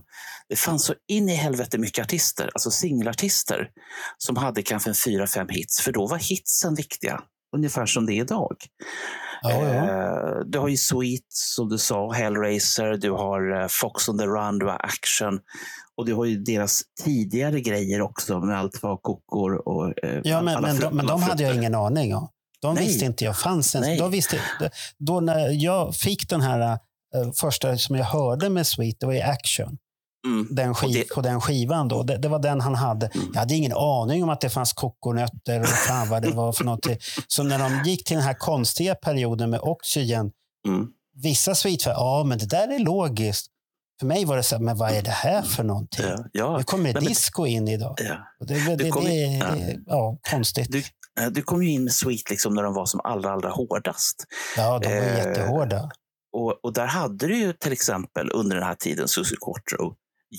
[0.50, 3.70] Det fanns så in i helvete mycket artister, alltså singelartister,
[4.18, 5.82] som hade kanske en fyra, fem hits.
[5.82, 7.22] För då var hitsen viktiga,
[7.56, 8.56] ungefär som det är idag.
[9.42, 9.74] Ja, ja.
[9.74, 14.26] Eh, Du har ju Sweet, som du sa, Hellraiser, du har eh, Fox on the
[14.26, 15.40] Run, du har Action.
[15.98, 20.42] Och du har ju deras tidigare grejer också med allt vad kokor och eh, Ja,
[20.42, 22.30] men, men, de, men de hade jag ingen aning om.
[22.62, 22.86] De Nej.
[22.86, 24.00] visste inte jag fanns ens.
[24.00, 24.40] Då, visste,
[24.98, 26.80] då när jag fick den här
[27.40, 29.78] första som jag hörde med Sweet, det var ju Action.
[30.28, 30.48] Mm.
[30.52, 32.04] Den det- På den skivan då.
[32.04, 33.06] Det, det var den han hade.
[33.08, 33.28] Mm.
[33.34, 36.64] Jag hade ingen aning om att det fanns kokonötter och fan vad det var för
[36.64, 36.98] någonting.
[37.28, 40.32] Så när de gick till den här konstiga perioden med Oxygen,
[40.68, 40.88] Mm.
[41.24, 43.48] vissa Sweet ja men det där är logiskt.
[44.00, 46.06] För mig var det så här, men vad är det här för någonting?
[46.06, 47.96] Ja, ja, Nu kommer men- disco in idag.
[47.98, 48.46] ja.
[48.46, 49.46] Det, det, kom det, in- ja.
[49.56, 50.72] är ja, konstigt.
[50.72, 50.84] Du,
[51.32, 54.26] du kom ju in med Sweet liksom när de var som allra, allra hårdast.
[54.58, 55.90] Ja, de var Eh, jättehårda.
[56.38, 59.96] Och, och där hade du ju till exempel under den här tiden Susie Quattro,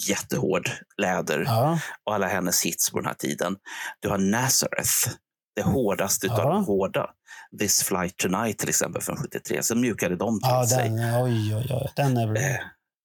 [0.09, 0.70] jättehård
[1.03, 3.57] läder Ja, och alla hennes hits på den här tiden.
[4.00, 5.16] Du har Nazareth,
[5.57, 6.48] det hårdaste utav Ja.
[6.53, 7.11] de hårda.
[7.59, 9.62] This Flight Tonight till exempel från 73.
[9.62, 10.88] Så mjukade de till ja sig.
[10.88, 11.92] den, oj, oj, oj.
[11.96, 12.42] Den är bra.
[12.42, 12.57] Eh,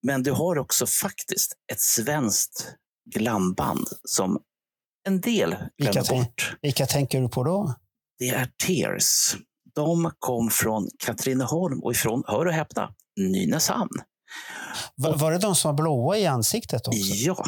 [0.03, 2.73] Men du har också faktiskt ett svenskt
[3.15, 4.39] glamband som
[5.07, 6.55] en del Vilka glömmer tänk- bort.
[6.61, 7.75] Vilka tänker du på då?
[8.19, 9.35] Det är Tears.
[9.75, 13.91] De kom från Katrineholm och ifrån, hör och häpna, Nynäshamn.
[14.95, 16.99] Var, var det de som var blåa i ansiktet också?
[16.99, 17.45] Ja,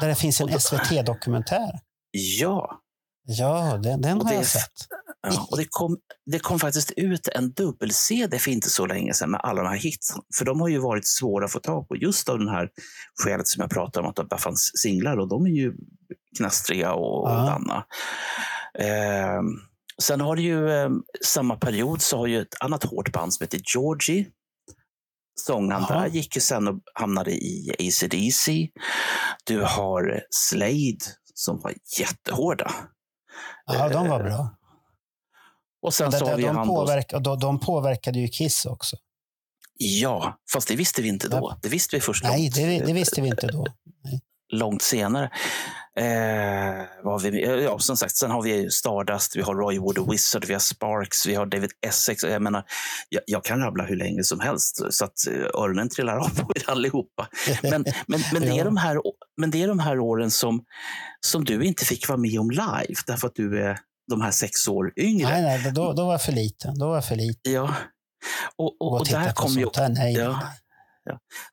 [0.00, 1.80] Där det finns en SVT-dokumentär.
[2.10, 2.78] ja.
[3.24, 4.70] Ja, den, den har det jag sett.
[5.22, 5.46] ja.
[5.50, 5.96] Och det, kom,
[6.32, 9.76] det kom faktiskt ut en dubbel-CD för inte så länge sedan med alla de här
[9.76, 10.14] hits.
[10.38, 12.68] För de har ju varit svåra att få tag på just av den här
[13.24, 15.72] skälet som jag pratade om att det fanns singlar och de är ju
[16.38, 17.34] knastriga och, och Ja.
[17.36, 17.84] danna.
[18.78, 19.42] Eh,
[20.02, 20.90] sen har det ju eh,
[21.24, 24.26] samma period så har ju ett annat hårt band som heter Georgie.
[25.88, 28.68] Där gick ju sen och hamnade i AC/DC.
[29.44, 30.98] Du har Slade
[31.34, 32.72] som var jättehårda.
[33.66, 34.56] Ja, de var Eh, bra.
[35.82, 38.96] Och sen så har vi de, påverka, de, de påverkade ju Kiss också.
[39.78, 41.58] Ja, fast det visste vi inte då.
[41.62, 43.66] Det visste vi först Nej, långt, det, det visste vi inte då.
[44.52, 45.30] långt senare.
[45.98, 49.98] Eh, vad har vi, ja, som sagt, sen har vi Stardust, vi har Roy Wood
[49.98, 52.22] och Wizard, vi har Sparks, vi har David Essex.
[52.22, 52.64] Jag, menar,
[53.08, 56.52] jag, jag kan rabbla hur länge som helst så att eh, öronen trillar av på
[56.56, 57.28] er allihopa.
[57.62, 59.00] Men, men, men, det är de här,
[59.36, 60.64] men det är de här åren som,
[61.20, 63.78] som du inte fick vara med om live därför att du är
[64.10, 65.28] de här sex år yngre.
[65.28, 66.78] Nej, nej, då, då var jag för liten.
[66.78, 67.52] Då var jag för liten.
[67.52, 67.74] Ja.
[68.56, 69.88] Och, och, Och, och där kommer ju, här.
[69.88, 70.28] Nej, ja.
[70.28, 70.61] nej.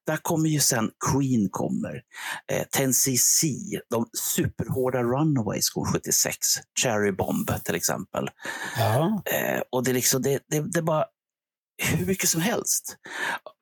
[0.06, 2.02] Där kommer ju sen Queen kommer.
[2.52, 3.46] Eh, 10cc,
[3.90, 6.38] de superhårda Runaways går 76.
[6.84, 8.30] Cherry Bomb till exempel.
[8.78, 9.22] Ja.
[9.26, 11.06] Eh, och det är liksom, det, det, det är bara
[11.84, 12.96] hur mycket som helst.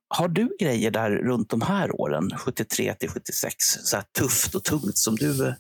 [0.10, 4.98] Har du grejer där runt de här åren, 73 till 76, så tufft och tungt
[4.98, 5.54] som du eh,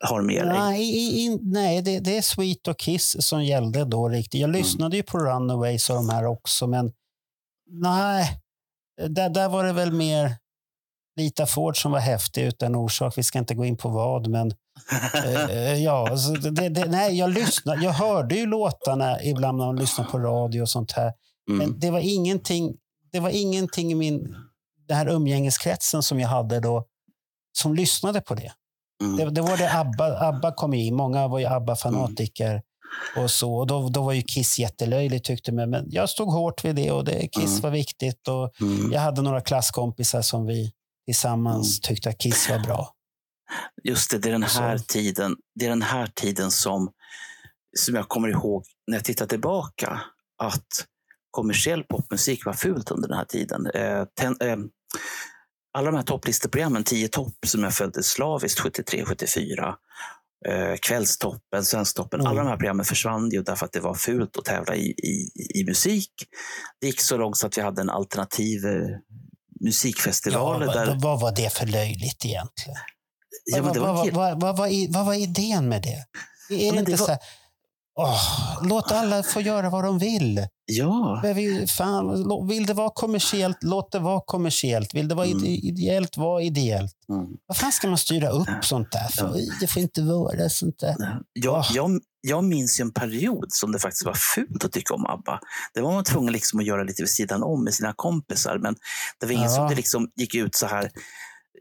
[0.00, 0.58] har med dig?
[0.58, 4.40] Nej, i, i, nej det, det är Sweet och Kiss som gällde då riktigt.
[4.40, 6.92] Jag lyssnade ju på Runaways och de här också, men
[7.66, 8.40] nej,
[9.08, 10.36] där, där var det väl mer
[11.16, 13.18] Lita Ford som var häftig utan orsak.
[13.18, 14.52] Vi ska inte gå in på vad, men
[15.24, 17.84] eh, ja, alltså, det, det, nej, jag lyssnade.
[17.84, 21.12] Jag hörde ju låtarna ibland när man lyssnade på radio och sånt här.
[21.50, 21.58] Mm.
[21.58, 22.76] Men det var ingenting,
[23.12, 24.36] det var ingenting i min,
[24.88, 26.84] den här umgängeskretsen som jag hade då
[27.58, 28.52] som lyssnade på det.
[29.02, 29.16] Mm.
[29.16, 30.94] Det, det var det ABBA, ABBA kom in.
[30.94, 32.62] Många var ju ABBA-fanatiker.
[33.16, 33.54] Och så.
[33.54, 35.70] Och då, då var ju Kiss jättelöjligt tyckte man.
[35.70, 37.60] Men jag stod hårt vid det och det, Kiss Mm.
[37.60, 38.28] var viktigt.
[38.28, 38.92] Och Mm.
[38.92, 40.72] jag hade några klasskompisar som vi
[41.06, 42.92] tillsammans tyckte att Kiss var bra.
[43.84, 44.84] Just det, det är den här Så.
[44.84, 46.92] tiden, det är den här tiden som,
[47.78, 50.00] som jag kommer ihåg när jag tittar tillbaka.
[50.42, 50.66] Att
[51.30, 53.66] kommersiell popmusik var fult under den här tiden.
[53.66, 54.56] Eh, ten, eh,
[55.78, 59.74] alla de här topplisteprogrammen, 10 topp, som jag följde slaviskt 73, 74.
[60.48, 62.20] Eh, kvällstoppen, Svensktoppen.
[62.20, 62.30] Mm.
[62.30, 65.30] Alla de här programmen försvann ju därför att det var fult att tävla i, i,
[65.60, 66.10] i musik.
[66.80, 68.72] Det gick så långt så att vi hade en alternativ eh,
[69.60, 70.62] musikfestival.
[70.66, 72.78] Ja, där, vad, var det för löjligt egentligen?
[73.44, 76.04] ja, vad, det var vad, vad, vad, var idén med det?
[76.54, 77.20] Är det men inte det var- så här,
[77.96, 80.46] åh, låt alla få göra vad de vill.
[80.66, 81.20] ja.
[81.22, 84.94] Men vi, fan, vill det vara kommersiellt, låt det vara kommersiellt.
[84.94, 85.38] Vill det vara Mm.
[85.44, 86.92] ide- ideellt, var ideellt.
[87.08, 87.26] Mm.
[87.46, 89.38] Vad fan ska man styra upp sånt där för?
[89.38, 89.52] Ja.
[89.60, 90.96] Det får inte vara sånt där.
[91.32, 91.64] Jag, Ah.
[91.74, 95.40] jag, jag minns ju en period som det faktiskt var fult att tycka om ABBA.
[95.74, 98.58] Det var man tvungen liksom att göra lite vid sidan om med sina kompisar.
[98.58, 98.74] Men
[99.20, 99.50] det var ingen Ja.
[99.56, 100.90] som det liksom gick ut så här.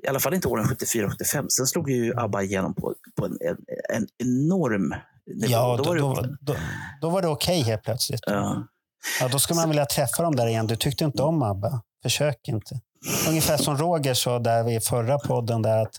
[0.03, 1.45] I alla fall inte åren 74-75.
[1.49, 3.57] Sen slog ju ABBA igenom på, på en, en,
[3.97, 4.93] en enorm
[5.27, 5.51] nivå.
[5.51, 6.55] Ja, Då då, var det- då, då,
[7.01, 8.21] då var det okej helt plötsligt.
[8.25, 8.67] Ja.
[9.19, 10.67] Ja, då ska man vilja träffa dem där igen.
[10.67, 11.81] Du tyckte inte om ABBA.
[12.03, 12.79] Försök inte.
[13.29, 15.61] Ungefär som Roger sa där vid förra podden.
[15.61, 15.95] Där att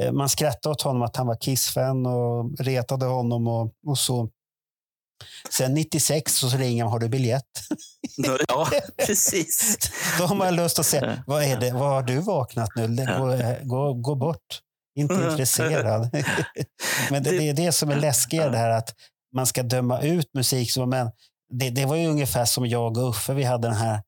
[0.00, 4.28] eh, man skrattade åt honom att han var Kiss-fan och retade honom och, och så.
[5.50, 7.42] Sen 96 så ringer man, har du biljett?
[8.48, 8.68] ja,
[9.06, 9.78] precis.
[10.18, 11.70] Då har man lust att säga, vad är det?
[11.72, 12.86] Vad har du vaknat nu?
[13.18, 14.60] Gå, gå, gå bort.
[14.96, 16.10] Inte intresserad.
[17.10, 18.94] Men det, det är det som är läskigare, det här att
[19.34, 20.70] man ska döma ut musik.
[20.70, 21.10] Som, men
[21.52, 24.02] det, det var ju ungefär som jag och Uffe, vi hade den här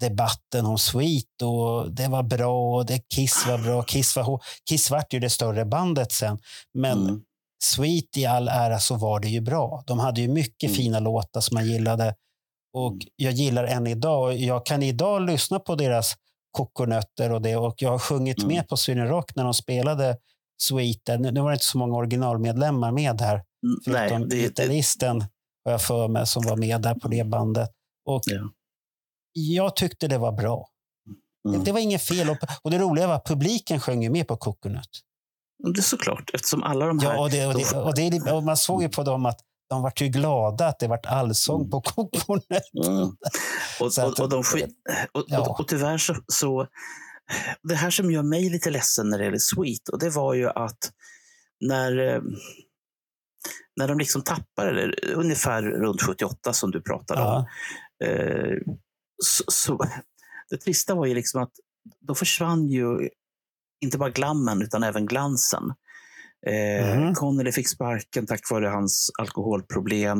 [0.00, 3.82] debatten om Sweet och det var bra och det, Kiss var bra.
[3.82, 6.38] Kiss, var, Kiss vart ju det större bandet sen.
[6.74, 7.20] Men Mm.
[7.64, 9.82] Sweet i all ära så var det ju bra.
[9.86, 10.76] De hade ju mycket Mm.
[10.76, 12.14] fina låtar som man gillade.
[12.74, 13.00] Och Mm.
[13.16, 14.36] jag gillar än idag.
[14.36, 16.14] Jag kan idag lyssna på deras
[16.66, 17.56] kokonötter och det.
[17.56, 18.48] Och jag har sjungit Mm.
[18.48, 20.16] med på Sweden Rock när de spelade
[20.62, 21.04] Sweet.
[21.04, 21.18] där.
[21.18, 23.34] Nu var det inte så många originalmedlemmar med här.
[23.34, 23.44] Mm,
[23.84, 25.20] Förutom det, gitarristen
[25.64, 27.70] har jag för mig som var med där på det bandet.
[28.06, 28.50] Och Ja.
[29.32, 30.68] jag tyckte det var bra.
[31.48, 31.64] mm.
[31.64, 32.30] Det, var inget fel.
[32.30, 34.88] Och, och det roliga var att publiken sjöng ju med på Coconut.
[35.74, 37.12] det är såklart, eftersom alla de här...
[37.14, 39.82] Ja, och, det, och, det, och, det, och man såg ju på dem att de
[39.82, 42.46] vart ju glada att det vart allsång på Coconut.
[42.86, 43.08] Mm.
[43.80, 44.42] Och, och, och, de,
[45.12, 46.66] och, och, och tyvärr så, så...
[47.62, 50.48] Det här som gör mig lite ledsen när det gäller Sweet, och det var ju
[50.48, 50.92] att
[51.60, 52.22] när, eh,
[53.76, 57.44] när de liksom tappade, eller ungefär runt 78 som du pratade om,
[57.98, 58.58] Ja, eh,
[59.24, 59.84] så, så,
[60.50, 61.52] det trista var ju liksom att
[62.00, 63.08] då försvann ju
[63.80, 65.62] inte bara glammen utan även glansen.
[66.46, 67.14] Eh, Mhm.
[67.14, 70.18] Connelly fick sparken tack vare hans alkoholproblem.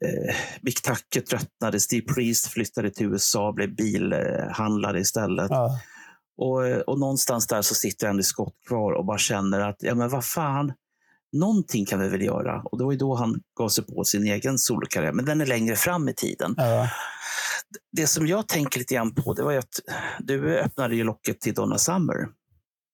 [0.00, 1.80] Eh, Mick Tucker tröttnade.
[1.80, 5.46] Steve Priest flyttade till USA och blev bilhandlare istället.
[5.50, 5.80] ja.
[6.40, 9.94] Och, eh, och någonstans där så sitter Andy Scott kvar och bara känner att, ja
[9.94, 10.72] men vad fan,
[11.32, 12.62] någonting kan vi väl göra.
[12.62, 15.46] Och det var ju då han gav sig på sin egen solokarriär, men den är
[15.46, 16.54] längre fram i tiden.
[16.56, 16.88] ja.
[17.92, 19.80] Det som jag tänker lite grann på, det var ju att
[20.18, 22.16] du öppnade ju locket till Donna Summer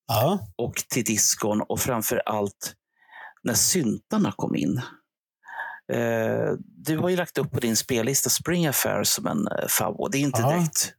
[0.06, 0.48] ja.
[0.56, 2.74] och till diskon och framför allt
[3.42, 4.80] när syntarna kom in.
[5.92, 10.12] Eh, du har ju lagt upp på din spellista Spring Affair som en eh, favorit.
[10.12, 10.50] Det är inte Ja.
[10.50, 10.92] direkt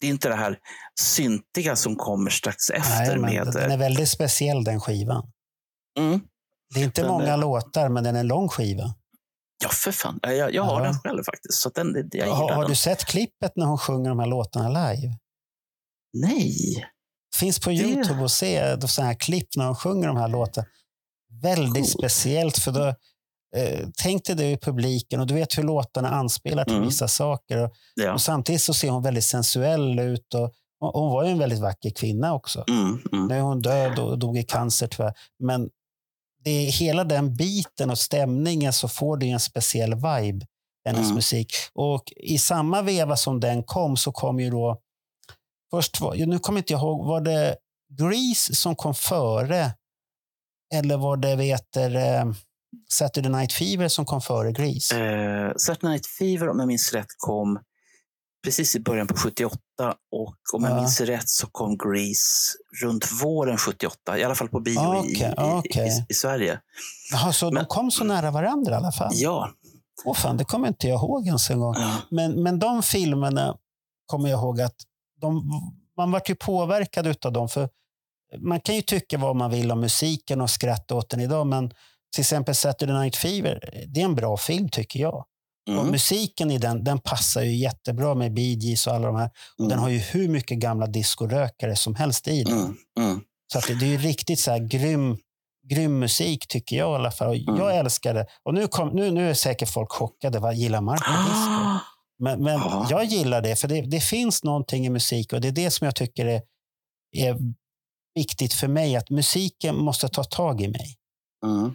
[0.00, 0.58] det är inte det här
[1.00, 3.16] syntiga som kommer strax efter.
[3.16, 5.30] Nej, med, den är väldigt speciell den skivan.
[5.98, 6.20] mm,
[6.74, 8.94] Det är inte Den många är- låtar, men den är en lång skiva.
[9.64, 10.20] ja, för fan.
[10.26, 10.84] Eh, Jag, jag har Ja.
[10.84, 11.54] den själv faktiskt.
[11.54, 12.70] Så den, jag Har, har den.
[12.70, 15.12] du sett klippet när hon sjunger de här låtarna live?
[16.12, 16.86] Nej.
[17.36, 20.66] Finns på Youtube att se då så här klipp när hon sjunger de här låtarna.
[21.42, 21.88] Väldigt Coolt.
[21.90, 22.58] speciellt.
[22.58, 22.86] för då
[23.56, 26.86] eh, Tänk dig det i publiken och du vet hur låtarna anspelar till Mm.
[26.88, 27.58] vissa saker.
[27.58, 28.12] Och, Ja.
[28.12, 30.34] och Samtidigt så ser hon väldigt sensuell ut.
[30.34, 32.64] Och, och hon var ju en väldigt vacker kvinna också.
[32.68, 35.14] Mm, mm, Nu är hon död och dog i cancer tyvärr.
[35.38, 35.68] Men
[36.44, 40.46] det är hela den biten och stämningen så får du en speciell vibe,
[40.84, 41.14] hennes Mm.
[41.14, 41.52] musik.
[41.74, 44.78] Och i samma veva som den kom så kom ju då,
[45.74, 47.56] först var, nu kommer inte jag ihåg, var det
[47.98, 49.72] Grease som kom före?
[50.74, 51.92] Eller var det vet, eh,
[52.92, 55.00] Saturday Night Fever som kom före Grease?
[55.00, 57.58] Eh, Saturday Night Fever, om jag minns rätt, kom
[58.44, 59.58] precis i början på 78.
[60.12, 60.76] Och om jag Ja.
[60.80, 64.18] minns rätt så kom Grease runt våren 78.
[64.18, 65.88] I alla fall på bio i, Okej, i, okej.
[65.88, 66.60] i, i Sverige.
[67.12, 69.10] Jaha, så de men- kom så nära varandra i alla fall?
[69.14, 69.50] Ja.
[70.04, 71.74] Åh fan, det kommer inte jag ihåg ens en gång.
[71.78, 71.96] ja.
[72.10, 73.56] Men, men de filmerna
[74.06, 74.76] kommer jag ihåg att
[75.22, 75.50] de,
[75.96, 77.48] man var ju påverkad av dem.
[77.48, 77.68] För
[78.38, 81.68] man kan ju tycka vad man vill om musiken och skratta åt den idag, men
[82.14, 85.14] till exempel Saturday Night Fever, det är en bra film tycker jag.
[85.14, 85.26] Och
[85.68, 89.30] Mm, musiken i den, den passar ju jättebra med Bee Gees och alla de här.
[89.58, 92.58] Och Den har ju hur mycket gamla discorökare som helst i den.
[92.58, 93.20] mm, mm,
[93.52, 95.16] Så att det, det är ju riktigt så här grym,
[95.70, 97.28] grym musik tycker jag i alla fall.
[97.28, 97.56] Och Mm.
[97.56, 98.26] Jag älskar det.
[98.42, 100.38] Och nu, kom, nu, nu är säkert folk chockade.
[100.38, 101.78] Vad gillar Marco disco?
[102.18, 102.86] Men, men Ja.
[102.90, 105.84] jag gillar det, för det, det finns någonting i musik och det är det som
[105.84, 106.42] jag tycker är,
[107.16, 107.36] är
[108.14, 108.96] viktigt för mig.
[108.96, 110.94] Att musiken måste ta tag i mig.
[111.46, 111.74] Mm,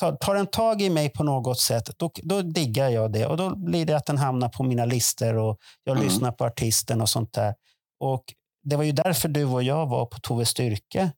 [0.00, 3.26] Tar, tar den tag i mig på något sätt, då, då diggar jag det.
[3.26, 6.08] Och då blir det att den hamnar på mina listor och jag Mm.
[6.08, 7.54] lyssnar på artisten och sånt där.
[8.00, 8.24] Och
[8.62, 11.12] det var ju därför du och jag var på Tove Styrke.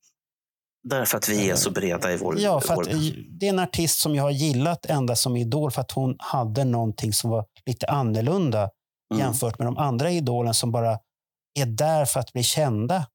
[0.85, 2.41] Därför att vi är så breda i vår...
[2.41, 2.85] Ja, för vår...
[3.39, 6.65] det är en artist som jag har gillat ända som idol för att hon hade
[6.65, 8.71] någonting som var lite annorlunda
[9.13, 10.99] Mm, jämfört med de andra idolen som bara
[11.55, 13.07] är där för att bli kända.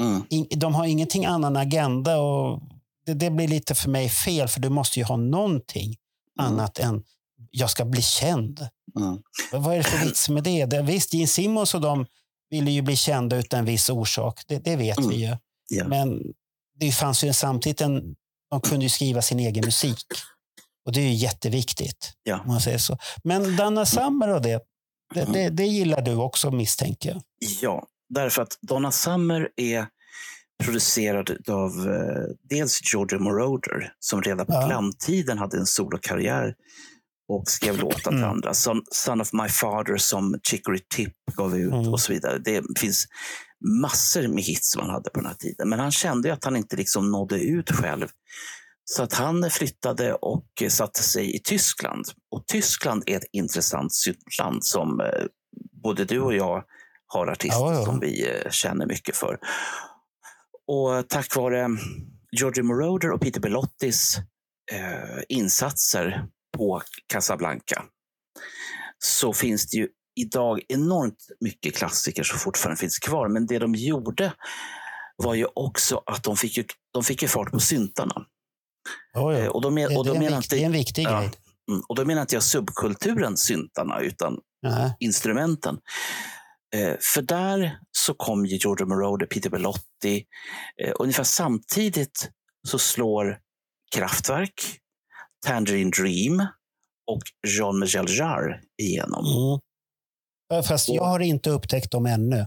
[0.00, 0.22] mm,
[0.56, 2.60] De har ingenting annan agenda och
[3.06, 5.94] det, det blir lite för mig fel för du måste ju ha någonting
[6.40, 6.52] Mm.
[6.52, 7.02] annat än
[7.50, 8.68] jag ska bli känd.
[8.98, 9.18] mm.
[9.52, 10.66] Vad är det för vits med det?
[10.66, 12.06] det visst, Gene Simmons och de
[12.50, 14.40] ville ju bli kända utan en viss orsak.
[14.46, 15.10] Det, det vet Mm.
[15.10, 15.36] vi ju.
[15.68, 15.88] Ja.
[15.88, 16.22] Men
[16.80, 18.14] det fanns ju samtidigt en...
[18.50, 20.04] De kunde skriva sin egen musik.
[20.86, 22.12] Och det är ju jätteviktigt.
[22.22, 22.40] Ja.
[22.40, 22.98] Om man säger så.
[23.24, 24.60] Men Donna Summer och det,
[25.14, 25.32] det, Mm.
[25.32, 27.22] det, det gillar du också misstänker jag.
[27.62, 29.86] Ja, därför att Donna Summer är
[30.64, 34.66] producerad av eh, dels Georgia Moroder som redan på Ja.
[34.66, 36.54] glamtiden hade en solokarriär
[37.28, 38.30] och skrev låtar till Mm.
[38.30, 38.54] andra.
[38.54, 41.88] Son, Son of My Father som Chicory Tip gav ut Mm.
[41.92, 42.38] och så vidare.
[42.38, 43.06] Det finns
[43.64, 45.68] massor med hits som han hade på den här tiden.
[45.68, 48.08] Men han kände att han inte liksom nådde ut själv.
[48.84, 52.04] Så att han flyttade och satte sig i Tyskland.
[52.30, 53.92] Och Tyskland är ett intressant
[54.40, 55.24] land som eh,
[55.82, 56.64] både du och jag
[57.06, 57.84] har artister Ja, ja.
[57.84, 59.38] som vi eh, känner mycket för.
[60.66, 61.68] Och tack vare
[62.32, 64.16] Giorgio Moroder och Peter Bellottis
[64.72, 67.84] eh, insatser på Casablanca
[68.98, 73.28] så finns det ju idag enormt mycket klassiker som fortfarande finns kvar.
[73.28, 74.32] Men det de gjorde
[75.16, 78.26] var ju också att de fick ju, de fick ju fart på syntarna.
[79.12, 79.50] Ja, Eh, ja.
[79.50, 81.20] Och Det, och det, då är menar det är en viktig Ja.
[81.20, 81.30] grej.
[81.70, 84.96] mm, och då menar inte jag subkulturen syntarna, utan Nej.
[85.00, 85.78] instrumenten.
[86.74, 90.24] Eh, för där så kom ju Giorgio Moroder, Peter Bellotti.
[90.84, 92.30] Eh, ungefär samtidigt
[92.68, 93.38] så slår
[93.94, 94.78] Kraftwerk,
[95.46, 96.46] Tangerine Dream
[97.10, 99.24] och Jean-Michel Jarre igenom.
[99.26, 99.60] Mm.
[100.64, 102.46] Fast jag har inte upptäckt dem ännu.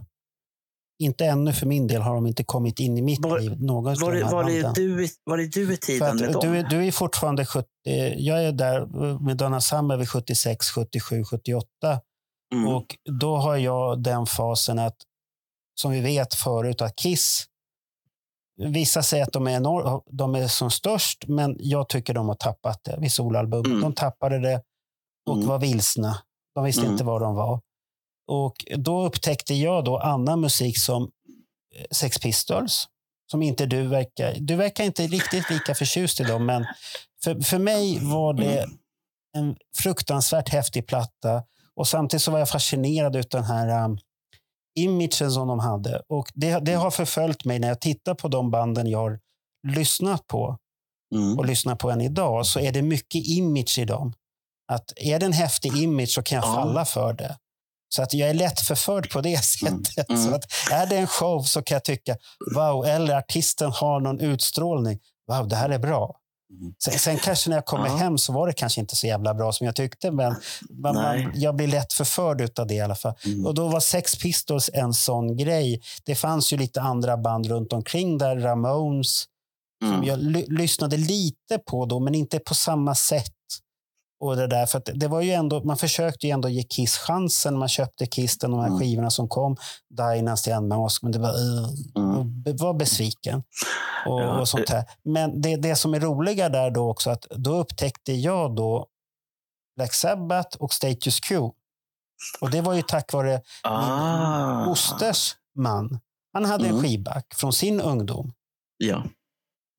[1.03, 3.55] Inte ännu för min del har de inte kommit in i mitt Var- liv.
[3.61, 4.73] Någon Var, av de är- här var, banden.
[4.73, 6.41] du, var är du i tiden med dem?
[6.41, 7.67] du, är- du är fortfarande 70,
[8.17, 8.85] jag är där
[9.19, 11.65] med Donna Summer vid 76, 77, 78.
[12.53, 12.67] Mm.
[12.67, 14.95] Och då har jag den fasen att,
[15.81, 17.45] som vi vet förut, att Kiss,
[18.57, 22.35] vissa säger att de är, enor- de är som störst, men jag tycker de har
[22.35, 23.65] tappat det vid solalbum.
[23.65, 23.81] Mm.
[23.81, 24.61] De tappade det
[25.29, 25.47] och Mm.
[25.47, 26.17] var vilsna.
[26.55, 26.91] De visste Mm.
[26.91, 27.61] inte var de var.
[28.29, 31.03] Och då upptäckte jag då annan musik som
[31.75, 32.85] eh, Sex Pistols,
[33.31, 34.35] som inte du verkar...
[34.39, 36.65] Du verkar inte riktigt lika förtjust i dem, men
[37.23, 38.77] för, för mig var det Mm.
[39.37, 41.43] en fruktansvärt häftig platta.
[41.75, 43.97] Och samtidigt så var jag fascinerad av den här um,
[44.79, 46.01] imagen som de hade.
[46.09, 49.19] Och det, det har förföljt mig när jag tittar på de banden jag har
[49.67, 50.57] lyssnat på
[51.15, 51.37] Mm.
[51.39, 54.13] och lyssnar på än idag så är det mycket image i dem.
[54.71, 56.53] Att är det en häftig image så kan jag Ja.
[56.55, 57.37] falla för det.
[57.89, 60.09] Så att jag är lätt förförd på det sättet.
[60.09, 60.23] Mm.
[60.23, 62.17] Så att är det en show så kan jag tycka
[62.55, 64.99] wow, eller artisten har någon utstrålning.
[65.31, 66.15] Wow, det här är bra.
[66.59, 66.73] Mm.
[66.83, 67.95] Sen, sen kanske när jag kommer Ja.
[67.95, 70.11] hem så var det kanske inte så jävla bra som jag tyckte.
[70.11, 70.35] Men
[70.69, 73.13] man, man, jag blir lätt förförd av det i alla fall.
[73.25, 73.45] Mm.
[73.45, 75.81] Och då var Sex Pistols en sån grej.
[76.05, 78.35] Det fanns ju lite andra band runt omkring där.
[78.35, 79.23] Ramones
[79.83, 80.03] som Mm.
[80.07, 83.31] jag ly- lyssnade lite på då, men inte på samma sätt.
[84.19, 87.57] Och det där, för det var ju ändå, man försökte ju ändå ge Kiss chansen.
[87.57, 88.79] Man köpte Kiss, de här Mm.
[88.79, 89.55] skivorna som kom,
[89.89, 92.43] Dynasty, Unmask, men det var, uh, Mm.
[92.57, 93.43] var besviken.
[94.05, 94.85] Och, Ja, och sånt här.
[95.03, 98.87] Men det, det som är roliga där då också, att då upptäckte jag då
[99.75, 101.53] Black Sabbath och Status Quo.
[102.41, 104.65] Och det var ju tack vare Ah.
[104.65, 105.99] mosters man.
[106.33, 106.83] Han hade en Mm.
[106.83, 108.33] skivback från sin ungdom.
[108.77, 109.03] Ja.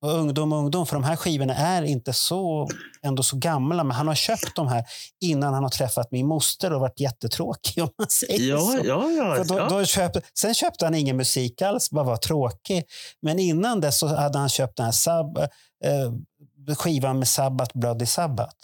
[0.01, 2.67] Och ungdom och ungdom, för de här skivorna är inte så,
[3.03, 4.85] ändå så gamla, men han har köpt de här
[5.21, 8.79] innan han har träffat min moster och varit jättetråkig om man säger Ja, så.
[8.83, 9.35] ja, ja.
[9.35, 9.69] För då, ja.
[9.69, 12.83] då köpte, sen köpte han ingen musik alls, bara var tråkig.
[13.21, 18.05] Men innan dess så hade han köpt den här sab, eh, skivan med Sabbat, Bloody
[18.05, 18.55] Sabbat.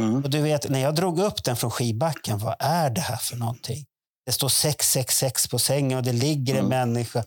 [0.00, 0.24] Mm.
[0.24, 3.36] Och du vet, när jag drog upp den från skivbacken, vad är det här för
[3.36, 3.84] någonting?
[4.26, 6.68] Det står 666 på sängen och det ligger en Mm.
[6.90, 7.24] människa.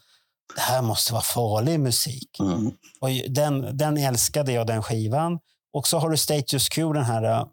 [0.55, 2.39] Det här måste vara farlig musik.
[2.39, 2.71] Mm.
[3.01, 5.39] Och den, den älskade jag, den skivan.
[5.73, 7.47] Och så har du Status Quo, den här uh,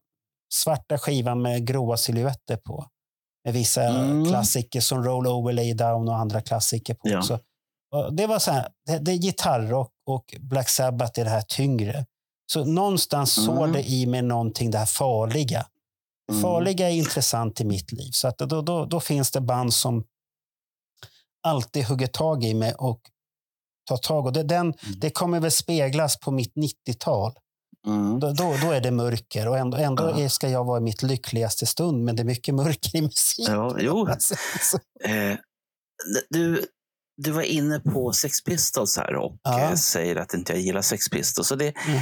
[0.54, 2.86] svarta skivan med gråa silhuetter på.
[3.44, 4.24] Med vissa Mm.
[4.26, 7.18] klassiker som Roll Over, Lay Down och andra klassiker på Ja.
[7.18, 7.40] också.
[7.94, 11.42] Och det var så här, det, det är gitarrock och Black Sabbath är det här
[11.48, 12.06] tyngre.
[12.52, 13.56] Så någonstans Mm.
[13.56, 15.66] såg det i mig någonting, det här farliga.
[16.30, 16.42] Mm.
[16.42, 18.10] Farliga är intressant i mitt liv.
[18.12, 20.04] Så att då, då, då finns det band som
[21.46, 23.00] alltid hugger tag i mig och
[23.88, 24.26] tar tag.
[24.26, 27.32] Och det, den, det kommer väl speglas på mitt 90-tal.
[27.86, 28.20] Mm.
[28.20, 30.28] Då, då, då är det mörker och ändå, ändå Ja.
[30.28, 33.54] ska jag vara i mitt lyckligaste stund, men det är mycket mörker i musiken.
[33.54, 34.06] Ja, jo.
[34.10, 34.78] Alltså, så-
[35.10, 35.36] Eh,
[36.30, 36.66] du,
[37.16, 39.60] du var inne på Sex Pistols här och Ja.
[39.60, 41.48] eh, säger att inte jag gillar Sex Pistols.
[41.48, 42.00] Så det, Mm.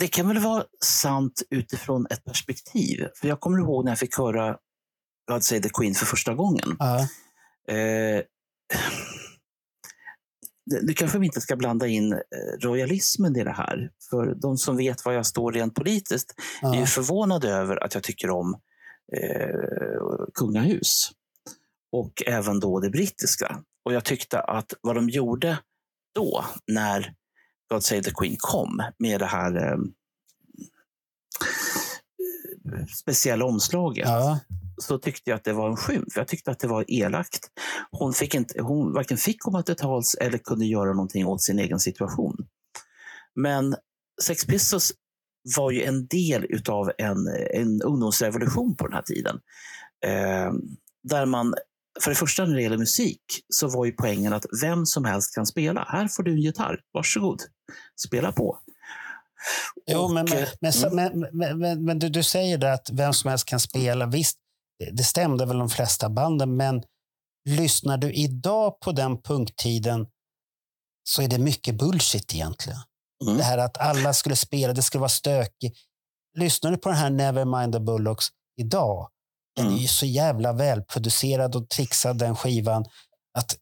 [0.00, 3.06] det kan väl vara sant utifrån ett perspektiv.
[3.20, 4.56] För jag kommer ihåg när jag fick höra
[5.30, 6.76] God Save the Queen för första gången.
[6.78, 7.08] Ja,
[7.68, 8.22] Eh,
[10.82, 12.18] nu kanske vi inte ska blanda in eh,
[12.60, 13.90] royalismen i det här.
[14.10, 17.94] För de som vet var jag står rent politiskt är ju ja, förvånade över att
[17.94, 18.60] jag tycker om
[19.16, 21.10] eh, kungahus.
[21.92, 23.62] Och även då det brittiska.
[23.84, 25.58] Och jag tyckte att vad de gjorde
[26.14, 27.14] då, när
[27.70, 29.78] God Save the Queen kom, med det här eh,
[32.96, 34.40] speciella omslaget, ja,
[34.78, 36.16] så tyckte jag att det var en skymf.
[36.16, 37.40] Jag tyckte att det var elakt.
[37.90, 41.58] Hon, fick inte, hon varken fick komma till tals eller kunde göra någonting åt sin
[41.58, 42.36] egen situation.
[43.34, 43.76] Men
[44.22, 44.92] Sex Pistols
[45.56, 47.16] var ju en del av en,
[47.54, 49.40] en ungdomsrevolution på den här tiden.
[50.06, 50.52] Eh,
[51.02, 51.54] där man,
[52.00, 55.34] för det första när det gäller musik, så var ju poängen att vem som helst
[55.34, 55.86] kan spela.
[55.88, 57.42] Här får du en gitarr, varsågod,
[58.06, 58.58] spela på.
[59.86, 60.26] Jo, Och, men,
[60.60, 60.94] men, eh, mm.
[60.94, 64.06] men, men, men, men du, du säger det att vem som helst kan spela.
[64.06, 64.38] Visst,
[64.92, 66.82] det, stämde väl de flesta banden, men
[67.48, 70.06] lyssnar du idag på den punkttiden
[71.08, 72.78] så är det mycket bullshit egentligen.
[73.24, 73.36] Mm.
[73.36, 75.78] Det här att alla skulle spela, det skulle vara stökigt.
[76.38, 78.26] Lyssnar du på den här Nevermind the Bullocks
[78.60, 79.08] idag,
[79.56, 79.80] den är Mm.
[79.80, 82.84] ju så jävla välproducerad och trixad den skivan.
[83.38, 83.56] Att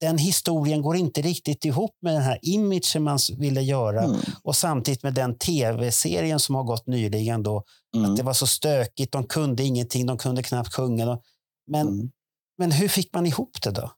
[0.00, 4.04] den historien går inte riktigt ihop med den här imagen man ville göra.
[4.04, 4.20] Mm.
[4.42, 7.62] Och samtidigt med den tv-serien som har gått nyligen då.
[7.96, 8.10] Mm.
[8.10, 11.18] Att det var så stökigt, de kunde ingenting, de kunde knappt sjunga.
[11.70, 12.10] Men, Mm.
[12.58, 13.90] men hur fick man ihop det då?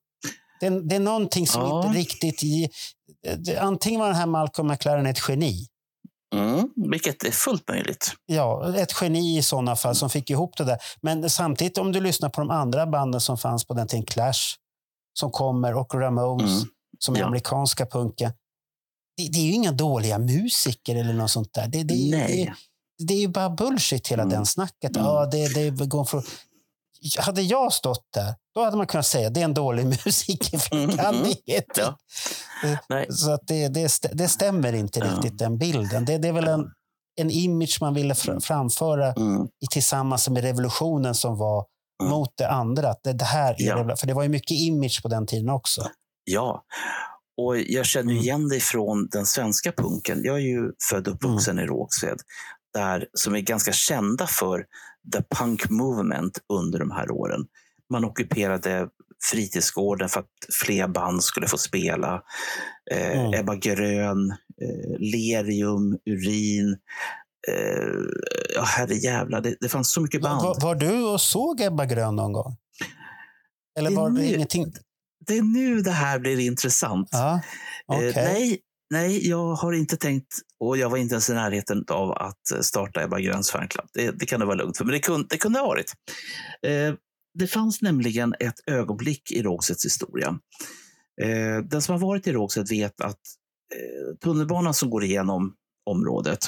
[0.60, 1.86] Det, är- det är någonting som Ja.
[1.86, 2.70] inte riktigt...
[3.38, 5.66] Det, antingen var den här Malcolm McLaren ett geni.
[6.34, 6.68] Mm.
[6.90, 8.12] Vilket är fullt möjligt.
[8.26, 10.78] Ja, ett geni i sådana fall som fick ihop det där.
[11.02, 14.40] Men samtidigt om du lyssnar på de andra banden som fanns på den tiden, Clash
[15.12, 16.68] som kommer och Ramones Mm.
[16.98, 17.26] som är Ja.
[17.26, 18.32] amerikanska punken.
[19.16, 21.68] Det, det är ju inga dåliga musiker eller något sånt där.
[21.68, 22.52] Det, det, det,
[23.06, 24.34] det är ju bara bullshit hela Mm.
[24.34, 24.96] den snacket.
[24.96, 25.06] Mm.
[25.08, 26.22] Ja, det, det går för...
[27.18, 30.76] Hade jag stått där, då hade man kunnat säga det är en dålig musiker för
[30.76, 31.32] jag kan Mm.
[31.76, 31.96] Ja.
[32.88, 33.06] Nej.
[33.12, 35.04] Så att det, det, det stämmer inte Ja.
[35.06, 36.04] riktigt den bilden.
[36.04, 36.64] Det, det är väl en,
[37.20, 39.42] en image man ville fr- framföra Mm.
[39.44, 41.64] i, tillsammans med revolutionen som var
[42.02, 42.10] Mm.
[42.10, 42.88] mot det andra.
[42.90, 43.76] Att Det, det här är Ja.
[43.76, 45.82] revol- För det var ju mycket image på den tiden också.
[46.24, 46.64] Ja,
[47.36, 48.22] och jag känner Mm.
[48.22, 50.20] igen det från den svenska punken.
[50.24, 51.64] Jag är ju född och uppvuxen Mm.
[51.64, 52.18] i Rågsved,
[52.74, 54.64] där, som är ganska kända för
[55.12, 57.40] the punk movement under de här åren.
[57.92, 58.88] Man ockuperade
[59.30, 60.26] fritidsgården för att
[60.64, 62.22] fler band skulle få spela.
[62.90, 63.40] Eh, Mm.
[63.40, 64.30] Ebba Grön,
[64.62, 66.76] eh, Lerium, Urin.
[67.48, 67.88] Eh,
[68.54, 70.42] ja, herrejävlar, det, det fanns så mycket band.
[70.42, 72.56] Var, var du och såg Ebba Grön någon gång?
[73.78, 74.72] Eller Det var det nu- ingenting?
[75.26, 77.08] Det är nu det här blir intressant.
[77.12, 77.40] Ja,
[77.86, 78.08] okej.
[78.08, 78.58] Eh, nej,
[78.90, 82.60] nej, jag har inte tänkt och jag var inte ens i närheten av att eh,
[82.60, 83.86] starta Ebba Gröns fanclub.
[83.92, 85.92] Det, det kan du vara lugnt för, men det kunde, det kunde ha varit.
[86.66, 86.94] Eh,
[87.38, 90.28] det fanns nämligen ett ögonblick i Rågsveds historia.
[91.22, 93.18] Eh, den som har varit i Rågsved vet att
[93.74, 95.54] eh, tunnelbanan som går igenom
[95.90, 96.38] området.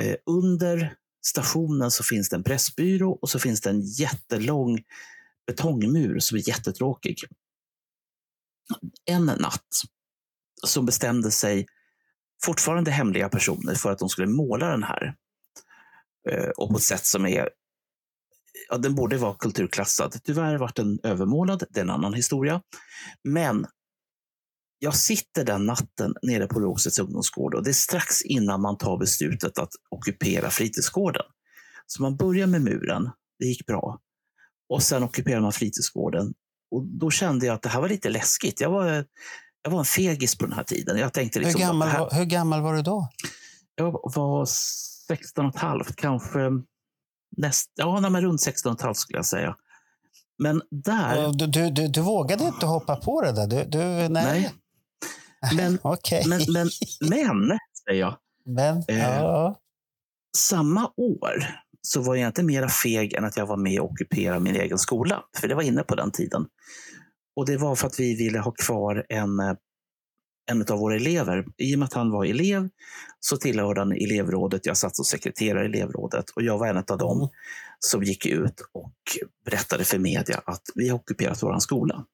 [0.00, 4.82] Eh, under stationen så finns det en pressbyrå och så finns det en jättelång
[5.46, 7.18] betongmur som är jättetråkig.
[9.04, 9.82] En natt
[10.66, 11.66] så bestämde sig
[12.44, 15.14] fortfarande hemliga personer för att de skulle måla den här.
[16.30, 17.48] Eh, och på ett sätt som är
[18.68, 20.20] ja, den borde vara kulturklassad.
[20.24, 22.62] Tyvärr vart den övermålad, det är en annan historia.
[23.22, 23.66] Men
[24.84, 28.98] jag sitter den natten nere på Rågsveds ungdomsgård och det är strax innan man tar
[28.98, 31.22] beslutet att ockupera fritidsgården.
[31.86, 34.00] Så man börjar med muren, det gick bra.
[34.68, 36.34] Och sen ockuperar man fritidsgården.
[36.70, 38.60] Och då kände jag att det här var lite läskigt.
[38.60, 39.06] Jag var,
[39.62, 40.98] jag var en fegis på den här tiden.
[40.98, 43.08] Jag tänkte liksom, hur, gammal, här, var, hur gammal var du då?
[43.74, 46.38] Jag var 16 och ett halvt, kanske
[47.36, 49.56] näst, ja, nej, men runt 16 och ett halvt skulle jag säga.
[50.38, 51.32] Men där...
[51.32, 53.46] Du, du, du, du vågade inte hoppa på det där?
[53.46, 54.08] Du, du, nej.
[54.08, 54.52] nej.
[55.56, 56.22] Men, okay.
[56.28, 56.70] men, men,
[57.00, 58.16] men, säger jag.
[58.46, 59.60] Men, Eh, ja.
[60.36, 61.44] Samma år
[61.82, 64.78] så var jag inte mera feg än att jag var med och ockuperade min egen
[64.78, 65.24] skola.
[65.40, 66.46] För det var inne på den tiden.
[67.36, 69.54] Och det var för att vi ville ha kvar en, eh,
[70.50, 71.44] en av våra elever.
[71.56, 72.68] I och med att han var elev
[73.20, 74.66] så tillhörde han elevrådet.
[74.66, 77.28] Jag satt som sekreterare i elevrådet och jag var en av dem Mm.
[77.78, 78.94] som gick ut och
[79.44, 82.04] berättade för media att vi har ockuperat vår skola.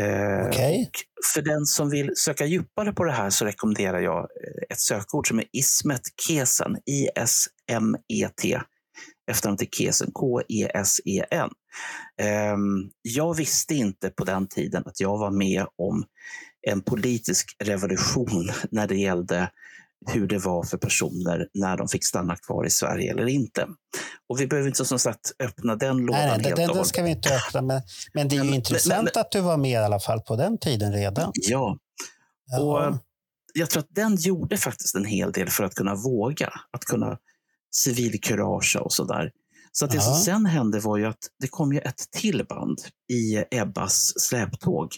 [0.00, 0.90] Eh, och
[1.34, 5.28] För den som vill söka djupare på det här så rekommenderar jag eh, ett sökord
[5.28, 6.76] som är Ismet Kesen.
[6.86, 8.60] I-S-M-E-T.
[9.30, 10.10] Efternamnet är Kesen.
[10.12, 11.50] K-E-S-E-N.
[12.22, 16.04] Ehm, Jag visste inte på den tiden att jag var med om
[16.68, 19.50] en politisk revolution när det gällde
[20.06, 23.66] hur det var för personer när de fick stanna kvar i Sverige eller inte.
[24.28, 27.02] Och vi behöver inte som sagt öppna den lådan Nej, nej, helt den, den ska
[27.02, 27.62] vi inte öppna.
[27.62, 27.82] Men,
[28.14, 30.36] men det är ju Men- intressant men- att du var med i alla fall på
[30.36, 31.30] den tiden redan.
[31.34, 31.78] Ja,
[32.48, 32.60] Ja.
[32.88, 32.96] Och
[33.54, 37.18] jag tror att den gjorde faktiskt en hel del för att kunna våga, att kunna
[37.76, 39.30] civilkurage och sådär.
[39.72, 40.18] Så att det som Ja.
[40.24, 42.78] sen hände var ju att det kom ju ett till band
[43.12, 44.88] i Ebbas släptåg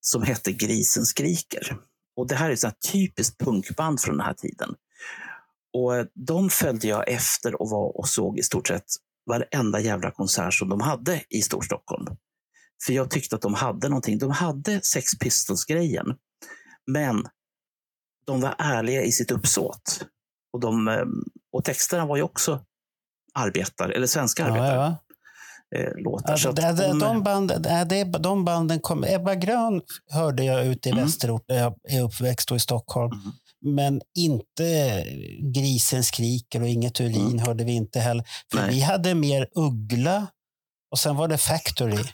[0.00, 1.76] som hette Grisen skriker.
[2.16, 4.74] Och det här är ett typiskt punkband från den här tiden.
[5.72, 8.86] Och eh, de följde jag efter och var och såg i stort sett
[9.26, 12.16] varenda jävla konsert som de hade i Storstockholm.
[12.86, 14.18] För jag tyckte att de hade någonting.
[14.18, 16.06] De hade Sex Pistols-grejen.
[16.86, 17.26] Men
[18.26, 20.06] de var ärliga i sitt uppsåt.
[20.52, 21.04] Och, de, eh,
[21.52, 22.64] och texterna var ju också
[23.34, 24.96] arbetar, eller svenska ja, arbetar, ja.
[25.76, 26.32] Eh, låtar.
[26.32, 27.48] Alltså, det, det, de- de, band,
[27.88, 29.04] det, de banden kom.
[29.04, 31.04] Ebba Grön hörde jag ute i Mm.
[31.04, 33.12] Västerort där jag är uppväxt och i Stockholm.
[33.12, 33.32] Mm.
[33.76, 35.04] Men inte
[35.54, 37.38] Grisen skriker och inget urin Mm.
[37.38, 38.24] hörde vi inte heller.
[38.52, 38.70] För Nej.
[38.74, 40.26] vi hade mer Uggla
[40.90, 42.04] och sen var det Factory.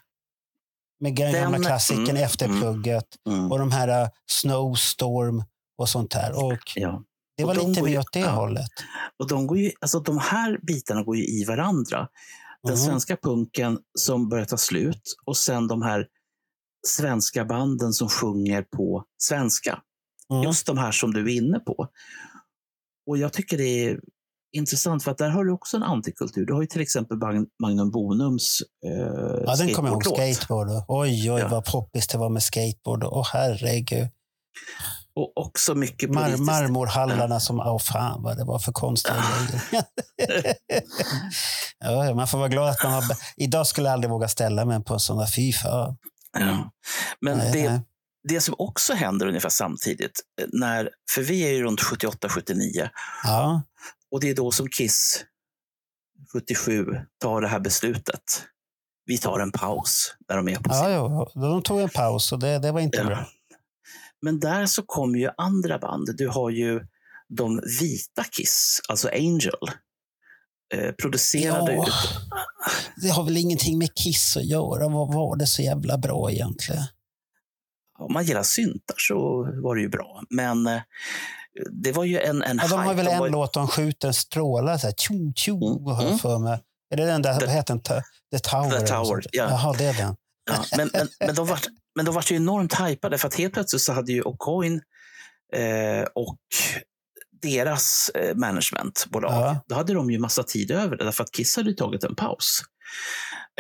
[1.01, 2.61] Med gamla klassikern mm, efter mm.
[2.61, 5.45] plugget Mm, och de här uh, Snowstorm
[5.79, 6.45] och sånt där.
[6.45, 7.03] Och ja.
[7.37, 8.31] det Och var de lite mer åt det ja.
[8.31, 8.71] hållet.
[9.19, 12.09] Och de, går ju, alltså de här bitarna går ju i varandra.
[12.67, 16.07] Den svenska punken som börjar ta slut och sen de här
[16.87, 19.83] svenska banden som sjunger på svenska.
[20.33, 20.43] Mm.
[20.43, 21.89] Just de här som du är inne på.
[23.07, 24.01] Och jag tycker det är
[24.57, 26.47] intressant för att där har du också en antikultur.
[26.47, 30.19] Du har ju till exempel Mag- Magnum Bonums eh, Ja, den kommer jag ihåg.
[30.35, 30.69] Skateboard.
[30.89, 31.49] Oj, oj, Ja.
[31.49, 33.05] vad poppis det var med skateboard.
[33.05, 34.09] Åh, herregud.
[35.19, 39.17] Och också mycket Mar marmorhallarna som, åh fan vad det var för konstiga
[39.49, 39.85] grejer.
[41.79, 43.03] ja, man får vara glad att man har...
[43.37, 45.97] Idag skulle jag aldrig våga ställa mig på en sån där, fy fan.
[46.39, 46.73] Ja.
[47.21, 47.81] Men Nej, det, nej.
[48.29, 50.21] det som också händer ungefär samtidigt,
[50.53, 52.89] när, för vi är ju runt 78-79
[53.25, 53.63] Ja,
[54.11, 55.25] och det är då som Kiss
[56.33, 56.87] 77
[57.23, 58.23] tar det här beslutet.
[59.07, 60.91] Vi tar en paus när de är på scen.
[60.93, 63.05] ja, de tog en paus och det, det var inte Ja.
[63.05, 63.27] bra.
[64.23, 66.09] Men där så kommer ju andra band.
[66.17, 66.81] Du har ju
[67.29, 69.55] de vita Kiss, alltså Angel.
[70.75, 71.83] Eh, producerade Ja.
[71.87, 71.93] ut
[73.03, 74.89] Det har väl ingenting med Kiss att göra.
[74.89, 76.83] Vad var det så jävla bra egentligen?
[78.01, 79.19] om man gillar syntar så
[79.63, 80.23] var det ju bra.
[80.31, 80.81] Men eh,
[81.71, 84.79] det var ju en, en Ja, de har väl en var, låt de skjuter strålar
[84.79, 86.19] så här, tjo, tjo, Mm, mm.
[86.19, 86.61] för mig.
[86.91, 88.03] Är det den där, The- vad heter den?
[88.33, 88.81] The Tower?
[88.81, 89.49] The Tower, ja.
[89.51, 90.17] Jaha, det är den.
[90.51, 91.59] ja, men, men, men de var
[91.99, 94.81] men de var ju enormt hypade för att helt plötsligt så hade ju O'Coin
[95.55, 96.39] eh, och
[97.43, 99.61] deras eh, managementbolag, Ja.
[99.69, 102.61] då hade de ju massa tid över det därför att Kiss hade tagit en paus.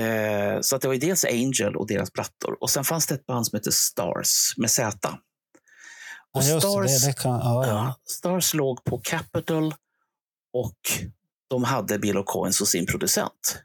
[0.01, 3.15] Eh, så att det var ju dels Angel och deras plattor och sen fanns det
[3.15, 4.99] ett band som heter Stars med Z.
[5.03, 5.19] Ja,
[6.35, 7.73] Och det, Stars, det, det kan, ja, ja.
[7.73, 9.75] ja, Stars låg på Capitol
[10.53, 10.77] och
[11.51, 13.63] de hade Bill O'Coin som sin producent.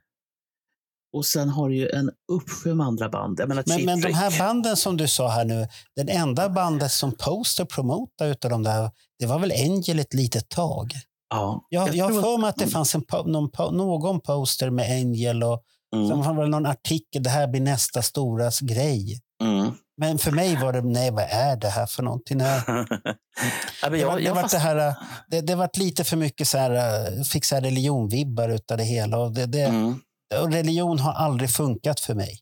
[1.13, 3.39] Och sen har du ju en uppsjö med andra band.
[3.39, 6.91] Menar, Men, Cheap men de här banden som du sa här nu, den enda bandet
[6.91, 10.93] som Poster promotade utav de där, det var väl Angel ett litet tag?
[11.29, 15.43] Ja, Jag, jag har för mig att det fanns en, någon, någon poster med Angel
[15.43, 15.63] och
[15.95, 19.19] mm, sen var det någon artikel, det här blir nästa stora grej.
[19.43, 19.71] mm.
[19.97, 22.37] Men för mig var det, nej vad är det här för någonting?
[23.81, 24.95] Det, var, det, var det, här,
[25.27, 29.17] det, det var lite för mycket så här, eh, här religionvibbar utav det hela.
[29.17, 29.99] Och, det, det, mm.
[30.31, 32.39] Religion har aldrig funkat för mig.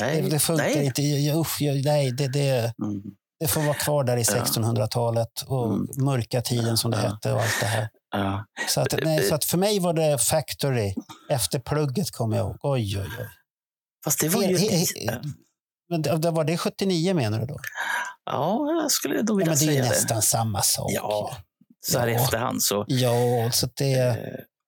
[0.00, 0.84] Nej, Det, det funkar nej.
[0.84, 1.02] inte.
[1.02, 3.02] Jag, usch, jag, nej, det, det, Mm.
[3.40, 4.34] det får vara kvar där i Ja.
[4.44, 5.88] 1600-talet och Mm.
[6.04, 7.08] mörka tiden som det Ja.
[7.08, 7.88] hette och allt det här.
[8.10, 8.44] Ja.
[8.68, 10.94] Så att, nej, så att för mig var det Factory
[11.30, 12.56] efter plugget, kommer jag ihåg.
[12.62, 13.26] Oj, oj, oj.
[14.04, 14.56] Fast det var ju...
[14.56, 15.32] He- he- he-
[15.90, 17.58] Men det, det var det 79 menar du då?
[18.24, 19.88] Ja, jag skulle Ja, vilja men det är säga det.
[19.88, 20.90] nästan samma sak.
[20.94, 21.36] Ja,
[21.86, 22.20] så här i Ja.
[22.20, 22.84] efterhand så...
[22.88, 24.18] Ja, så det...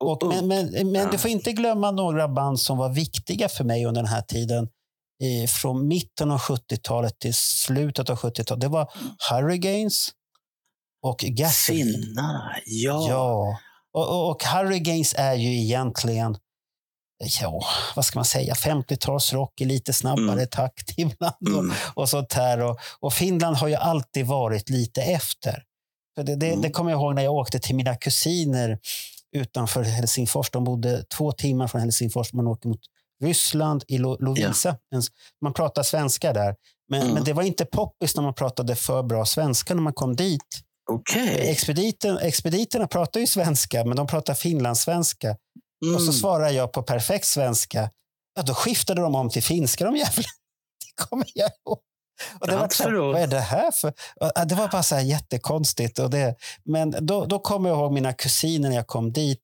[0.00, 3.84] Och, men men, men du får inte glömma några band som var viktiga för mig
[3.86, 4.68] under den här tiden.
[5.22, 8.60] Eh, från mitten av 70-talet till slutet av 70-talet.
[8.60, 8.92] Det var
[9.30, 10.08] Hurricanes
[11.02, 12.02] och Gasoline.
[12.02, 13.06] Finnarna, ja.
[13.08, 13.58] Ja.
[13.92, 16.36] Och, och, och Hurricanes är ju egentligen,
[17.40, 17.62] ja,
[17.96, 20.48] vad ska man säga, 50-talsrock i lite snabbare Mm.
[20.50, 21.34] takt ibland.
[21.54, 21.72] Och, Mm.
[21.94, 22.60] och sånt här.
[22.62, 25.62] Och, och Finland har ju alltid varit lite efter.
[26.14, 26.60] För det, det, Mm.
[26.62, 28.78] det kommer jag ihåg när jag åkte till mina kusiner
[29.36, 30.50] utanför Helsingfors.
[30.50, 32.32] De bodde två timmar från Helsingfors.
[32.32, 32.80] Man åker mot
[33.22, 34.76] Ryssland i Lo- Lovisa.
[34.94, 35.02] En-
[35.42, 36.54] Man pratar svenska där.
[36.88, 37.14] Men, Mm.
[37.14, 40.42] men det var inte poppis när man pratade för bra svenska när man kom dit.
[40.90, 41.50] Okej.
[41.50, 45.30] Expediten, expediterna pratar ju svenska, men de pratar finlandssvenska.
[45.94, 46.12] Och så Mm.
[46.12, 47.90] svarar jag på perfekt svenska.
[48.34, 50.28] Ja, då skiftade de om till finska, de jävlarna.
[50.96, 51.78] Det kommer jag ihåg.
[52.40, 53.92] Och det var så här, vad är det här för...
[54.34, 55.98] Ja, Det var bara så här jättekonstigt.
[55.98, 59.40] Och det, men då, då kommer jag ihåg mina kusiner när jag kom dit.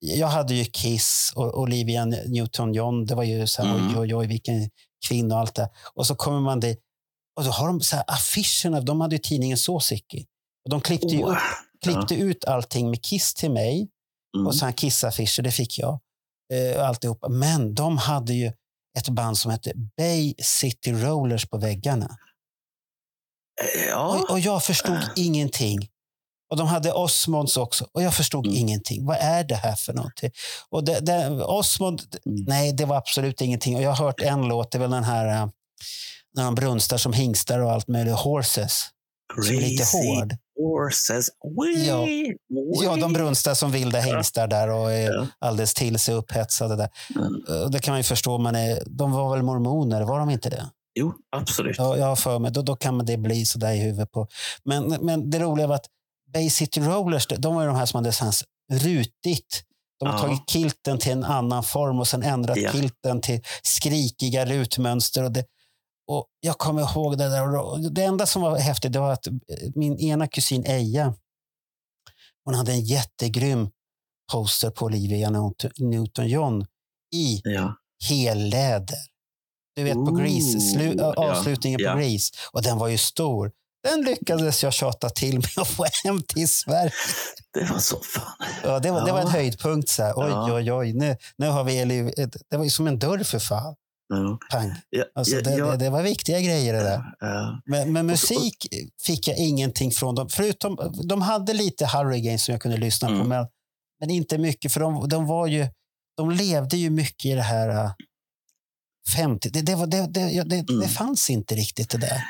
[0.00, 3.06] Jag hade ju Kiss och Olivia Newton-John.
[3.06, 3.88] Det var ju så här, Mm.
[3.90, 4.70] oj, oj, oj, vilken
[5.08, 5.68] kvinna och allt det.
[5.94, 6.80] Och så kommer man dit
[7.36, 8.80] och då har de så här affischerna.
[8.80, 10.26] De hade ju tidningen Såsicki.
[10.64, 11.38] Och de klippte, Oh, upp,
[11.84, 13.88] klippte ut allting med Kiss till mig.
[14.36, 14.46] mm.
[14.46, 16.00] Och sen Kiss-affischer, det fick jag.
[16.52, 17.28] Eh, alltihopa.
[17.28, 18.52] Men de hade ju
[18.98, 22.16] ett band som hette Bay City Rollers på väggarna.
[23.88, 24.06] Ja.
[24.18, 25.88] Och, och jag förstod ingenting.
[26.50, 27.86] Och de hade Osmonds också.
[27.92, 28.58] Och jag förstod Mm.
[28.58, 29.06] ingenting.
[29.06, 30.30] Vad är det här för någonting?
[30.70, 32.44] Och det, det, Osmond, Mm.
[32.46, 33.76] nej, det var absolut ingenting.
[33.76, 35.48] Och jag har hört en låt, det är väl den här eh,
[36.34, 38.14] när de brunstar som hingstar och allt möjligt.
[38.14, 38.82] Horses,
[39.34, 40.36] som är lite Crazy hård.
[40.56, 41.28] Horses.
[41.60, 42.04] Wee, Ja.
[42.04, 42.36] wee.
[42.84, 45.26] Ja, de brunstar som vilda hingstar där och är Ja.
[45.38, 46.88] alldeles till sig upphetsade där.
[47.16, 47.70] Mm.
[47.70, 48.38] Det kan man ju förstå.
[48.38, 50.66] Man är, de var väl mormoner, var de inte det?
[50.94, 51.76] Jo, absolut.
[51.78, 52.50] Ja, jag har för mig.
[52.52, 54.28] Då, då kan man det bli så där i huvudet på.
[54.64, 55.86] Men, men det roliga var att
[56.34, 59.62] Bay City Rollers, de var ju de här som hade här rutigt.
[60.00, 60.18] De har Ja.
[60.22, 62.70] tagit kilten till en annan form och sen ändrat Ja.
[62.72, 65.22] kilten till skrikiga rutmönster.
[65.24, 65.44] Och det,
[66.12, 67.90] och jag kommer ihåg det där.
[67.90, 69.32] Det enda som var häftigt det var att eh,
[69.74, 71.14] min ena kusin Eja,
[72.44, 73.70] hon hade en jättegrym
[74.32, 75.30] poster på Olivia
[75.80, 76.66] Newton-John
[77.14, 77.74] i Ja.
[78.08, 78.98] helläder.
[79.76, 81.92] Du vet på Grease, slu, ja, avslutningen ja.
[81.92, 82.32] på Grease.
[82.52, 83.52] Och den var ju stor.
[83.88, 86.92] Den lyckades jag tjata till mig att få hem till Sverige.
[87.54, 88.48] Det var så fan.
[88.64, 89.32] Ja, det, var, det var en Ja.
[89.32, 89.88] höjdpunkt.
[89.88, 90.12] Så här.
[90.16, 90.54] Oj, Ja.
[90.54, 90.92] oj, oj.
[90.92, 91.84] Nu, nu har vi
[92.50, 93.74] Det var ju som en dörr för fan.
[94.16, 94.38] Ja.
[94.50, 94.74] Pang.
[95.14, 97.02] Alltså, det, ja, det, det var viktiga grejer det där.
[97.20, 97.62] ja.
[97.66, 98.66] Men, men musik
[99.02, 100.28] fick jag ingenting från dem.
[100.28, 103.28] Förutom, de hade lite Hurricanes som jag kunde lyssna på, Mm.
[103.28, 103.46] men,
[104.00, 104.72] men inte mycket.
[104.72, 105.66] För de, de var ju,
[106.16, 107.90] de levde ju mycket i det här äh,
[109.16, 109.50] 50.
[109.50, 110.80] Det, det, var, det, det, det, Mm.
[110.80, 112.24] det fanns inte riktigt det där.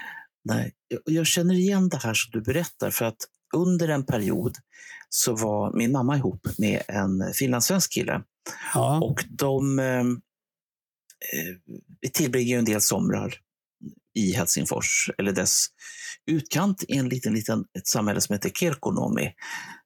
[0.45, 0.73] Nej,
[1.05, 2.91] jag- känner igen det här som du berättar.
[2.91, 3.17] För att
[3.57, 4.57] under en period
[5.09, 8.21] så var min mamma ihop med en finlandssvensk kille.
[8.75, 9.01] Ja.
[9.05, 10.05] Och de eh, eh,
[12.01, 13.35] vi tillbringade ju en del somrar
[14.19, 15.67] i Helsingfors, eller dess
[16.31, 19.33] utkant, i en liten, liten, ett samhälle som heter Kirkkonummi.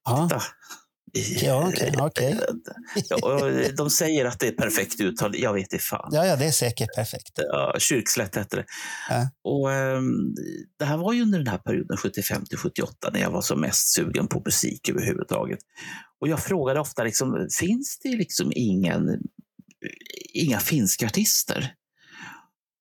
[0.05, 0.27] Ja.
[0.31, 0.43] Där.
[0.43, 2.39] I- Ja, okej, okej.
[3.09, 5.37] Ja, och de säger att det är perfekt uttal.
[5.39, 6.09] Jag vet inte fan.
[6.13, 7.31] ja, ja, det är säkert perfekt.
[7.37, 8.65] Ja, Kyrkslätt hette det.
[9.09, 9.31] Ja.
[9.45, 10.35] Och, ehm,
[10.79, 13.61] det här var ju under den här perioden, 75 till 78, när jag var som
[13.61, 15.59] mest sugen på musik överhuvudtaget.
[16.21, 19.21] Och jag frågade ofta, liksom, finns det liksom ingen,
[20.33, 21.75] inga finska artister?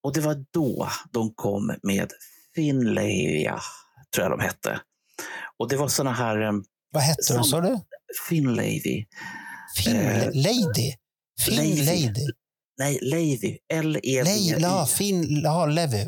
[0.04, 2.12] Och det var då de kom med
[2.56, 3.60] Finlavia,
[4.16, 4.80] tror jag de hette.
[5.60, 7.80] Och det var såna här ehm, Vad hette de, sa du?
[8.28, 9.06] Finlavy.
[9.78, 10.93] Fin Eh, Lady?
[11.46, 11.86] Fin Lady.
[12.06, 12.28] Lady?
[12.78, 13.00] Nej.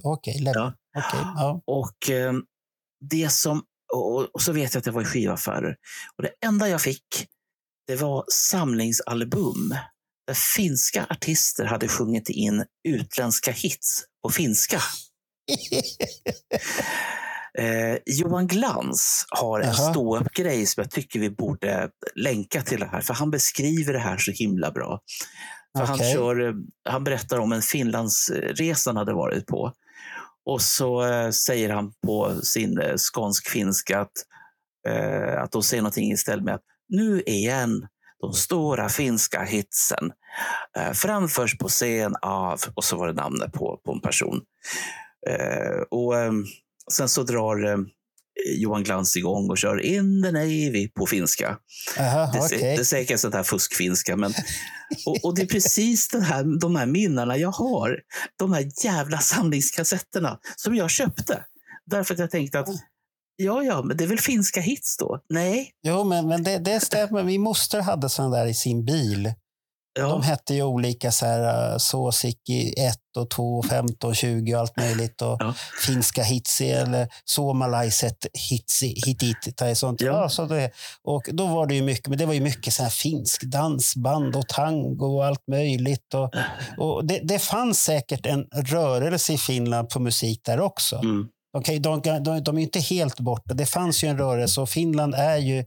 [0.04, 0.56] Okej, Levi.
[0.56, 0.74] Ja.
[0.98, 1.62] Okej, ja.
[1.66, 2.34] Och eh,
[3.10, 3.64] det som,
[3.94, 5.76] och, och så vet jag att jag var i skivaffärer.
[6.18, 7.28] Och det enda jag fick,
[7.88, 9.76] det var samlingsalbum.
[10.28, 14.82] Där finska artister hade sjungit in utländska hits på finska.
[17.60, 19.92] Eh, Johan Glans har en Jaha.
[19.92, 24.18] ståuppgrej som jag tycker vi borde länka till det här, för han beskriver det här
[24.18, 25.00] så himla bra.
[25.78, 26.14] För han, Okej.
[26.14, 26.54] kör, eh,
[26.90, 29.74] han berättar om en Finlandsresa han hade varit på.
[30.46, 34.14] Och så eh, säger han på sin eh, skånsk-finska att,
[34.88, 37.88] eh, att de säger någonting istället med att nu igen,
[38.22, 40.12] de stora finska hitsen
[40.78, 44.42] eh, framförs på scen av, och så var det namnet på, på en person.
[45.30, 46.32] Eh, och eh,
[46.92, 47.78] Sen så drar eh,
[48.56, 51.58] Johan Glans igång och kör In the Navy på finska.
[52.00, 52.60] Aha, Det, okej.
[52.60, 54.18] det är säkert sånt här fuskfinska.
[54.18, 54.34] Men,
[55.06, 58.00] och, och det är precis den här, de här minnena jag har.
[58.40, 61.44] De här jävla samlingskassetterna som jag köpte.
[61.86, 62.68] Därför att jag tänkte att
[63.38, 65.20] ja, ja, men det är väl finska hits då?
[65.30, 65.72] Nej.
[65.88, 67.24] Jo, men, men det, det stämmer.
[67.24, 69.24] Min moster hade sådana där i sin bil.
[69.24, 74.60] De Ja, hette ju olika så här, uh, Såsiki 1 och 2, 15, 20 och
[74.62, 75.22] allt möjligt.
[75.22, 75.54] Och Ja.
[75.86, 79.58] finska hitsi eller suomalaiset hitsi, hitit.
[79.58, 80.02] tai sånt.
[80.02, 80.08] Ja.
[80.08, 80.30] Ja.
[80.30, 80.72] så det,
[81.04, 84.36] och då var det ju mycket, men det var ju mycket så här finsk dansband
[84.36, 86.14] och tango och allt möjligt.
[86.14, 86.34] Och,
[86.78, 90.96] och det, det fanns säkert en rörelse i Finland på musik där också.
[90.96, 91.28] mm,
[91.58, 93.54] Okej, de, de, de är inte helt borta.
[93.54, 95.66] Det fanns ju en rörelse och Finland är ju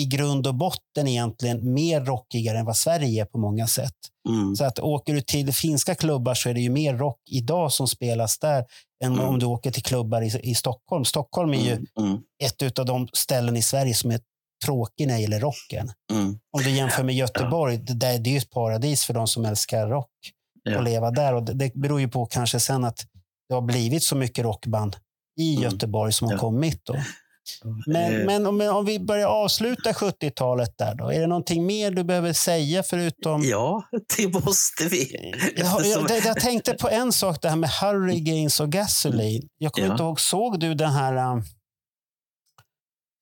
[0.00, 3.94] i grund och botten egentligen mer rockigare än vad Sverige är på många sätt.
[4.28, 7.72] mm, Så att åker du till finska klubbar så är det ju mer rock idag
[7.72, 8.64] som spelas där
[9.04, 9.24] än Mm.
[9.24, 11.04] om du åker till klubbar i, i Stockholm.
[11.04, 14.20] Stockholm är ju mm, mm, ett av de ställen i Sverige som är
[14.64, 15.92] tråkig när det gäller rocken.
[16.12, 16.38] mm.
[16.56, 20.10] Om du jämför med Göteborg, det, är ju ett paradis för de som älskar rock
[20.62, 20.78] Ja.
[20.78, 21.34] att leva där.
[21.34, 23.06] Och det, det beror ju på kanske sen att
[23.48, 24.96] det har blivit så mycket rockband
[25.40, 25.62] i Mm.
[25.72, 26.80] Göteborg som har kommit.
[26.84, 26.96] Då.
[27.86, 31.12] Men, Eh, men om, om vi börjar avsluta 70-talet där då.
[31.12, 33.42] Är det någonting mer du behöver säga förutom...
[33.44, 33.82] Ja,
[34.16, 35.32] det måste vi.
[35.56, 39.48] Jag, jag, jag tänkte på en sak, det här med Hurricanes och Gasoline.
[39.58, 39.92] Jag kommer Ja.
[39.94, 41.36] inte ihåg, såg du den här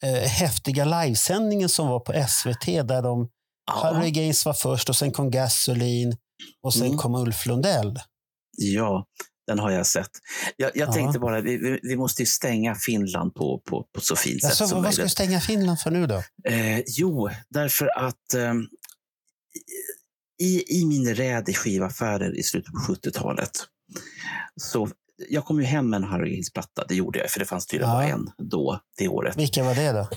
[0.04, 3.28] äh, häftiga livesändningen som var på SVT där de
[3.66, 6.16] ja, Hurricanes var först och sen kom Gasoline
[6.62, 6.98] och sen Mm.
[6.98, 7.98] kom Ulf Lundell.
[8.58, 9.06] ja,
[9.46, 10.10] den har jag sett.
[10.56, 10.92] Jag, jag Ja.
[10.92, 14.66] tänkte bara, vi, vi- måste ju stänga Finland på, på, på så fint sätt Alltså,
[14.66, 15.12] som vad ska vi möjligt.
[15.12, 16.22] stänga Finland för nu då?
[16.48, 18.54] Eh, jo, därför att eh,
[20.42, 23.50] i, i min räd i skivaffärer i slutet på 70-talet
[24.60, 24.88] så
[25.28, 27.96] jag kom ju hem med en Hurricanes-platta, det gjorde jag, för det fanns tydligen Ja.
[27.96, 29.36] bara en då, det året.
[29.36, 30.08] Vilka var det då?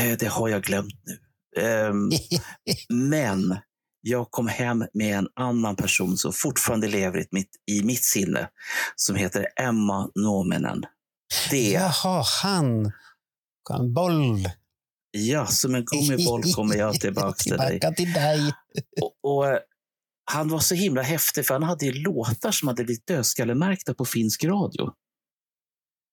[0.00, 1.18] Eh, det har jag glömt nu.
[1.62, 2.10] Ehm,
[2.88, 3.56] men
[4.08, 8.48] jag kom hem med en annan person som fortfarande lever i mitt, i mitt sinne,
[8.96, 10.84] som heter Emma Nominen.
[11.50, 11.80] Det, ja.
[12.04, 12.92] Jaha, han.
[13.70, 14.48] En boll.
[15.48, 17.70] som en gummiboll kommer jag tillbaka till dig.
[17.80, 18.52] Tillbaka till dig.
[19.02, 19.58] Och, och, eh,
[20.30, 24.04] han var så himla häftig, för han hade ju låtar som hade blivit dödskallemärkta på
[24.04, 24.90] finsk radio.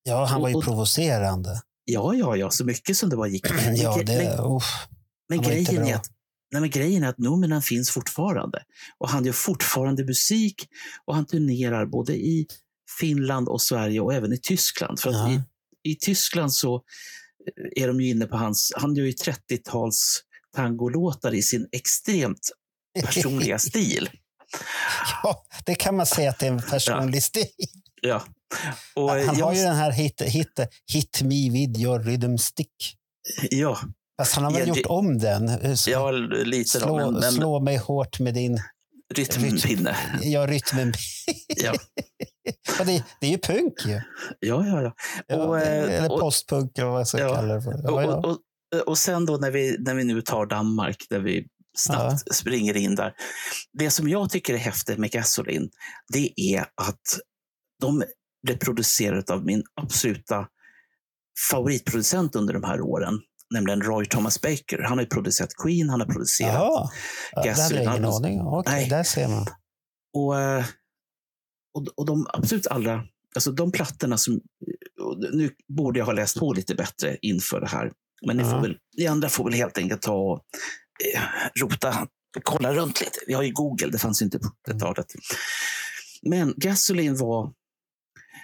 [0.03, 1.61] Ja, han var ju Och- och- provocerande.
[1.85, 3.45] Ja, ja, ja, så mycket som det var gick.
[3.75, 4.87] Ja, men, det, uff.
[5.29, 6.09] men, grejen är att,
[6.55, 8.63] nej, men grejen är att Nominen finns fortfarande.
[8.97, 10.67] Och han gör fortfarande musik
[11.05, 12.47] och han turnerar både i
[12.99, 14.99] Finland och Sverige och även i Tyskland.
[14.99, 15.31] För att Ja.
[15.83, 20.21] i, i Tyskland så eh, är de ju inne på hans, han gör ju 30-tals
[20.55, 22.49] tangolåtar i sin extremt
[23.03, 24.09] personliga stil.
[25.23, 27.47] Ja, det kan man säga att det är en personlig stil.
[28.01, 28.23] Ja.
[28.93, 30.59] Och Han jag, har ju den här hit, hit,
[30.91, 32.95] hit me with your rhythm stick.
[33.49, 33.79] Ja,
[34.17, 35.77] Fast han har väl Ja, det- gjort om den.
[35.77, 36.13] Så- har
[36.45, 38.59] lite då, slå, men, men slå mig hårt med din
[39.13, 39.95] rytmpinne.
[40.21, 40.93] ja, rytmen.
[41.47, 41.73] Ja.
[42.79, 44.01] Ja, det, det är ju punk ju.
[44.39, 44.93] Ja, ja, ja.
[45.27, 47.35] Ja, Och, det, eh, eller och- postpunk eller vad jag ska Ja.
[47.35, 47.79] kalla det för.
[47.83, 48.15] Ja, Och, ja.
[48.15, 51.47] och, och, sen då när vi, när vi nu tar Danmark, där vi
[51.77, 53.13] snabbt springer in där.
[53.73, 55.69] Det som jag tycker är häftigt med Gasoline,
[56.13, 57.01] det är att
[57.81, 58.03] de
[58.43, 60.47] blev producerade av min absoluta
[61.51, 63.19] favoritproducent under de här åren,
[63.55, 64.79] nämligen Roy Thomas Baker.
[64.81, 66.89] Han har ju producerat Queen, han har producerat Jaha,
[67.31, 68.47] ja, det hade jag ingen aning om.
[68.53, 69.47] Okej, där ser man.
[70.13, 70.65] Och, eh,
[71.73, 73.03] och, och de absolut allra,
[73.35, 74.41] alltså de plattorna som,
[75.01, 77.91] och nu borde jag ha läst på lite bättre inför det här.
[78.25, 78.49] Men ni, Ja.
[78.51, 80.41] får väl, ni andra får väl helt enkelt ta och
[81.15, 81.21] eh,
[81.61, 82.07] rota,
[82.43, 83.19] kolla runt lite.
[83.27, 85.05] Vi har ju Google, det fanns ju inte på det talet.
[86.21, 87.53] Men Gasoline var,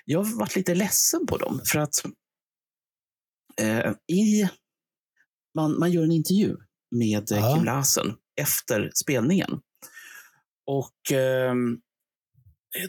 [0.06, 1.94] jag har varit lite ledsen på dem för att
[3.62, 4.50] eh, i,
[5.56, 6.58] man, man gör en intervju
[6.92, 7.54] med eh.
[7.56, 9.60] Kim Larsen efter spelningen.
[10.66, 11.56] Och eh,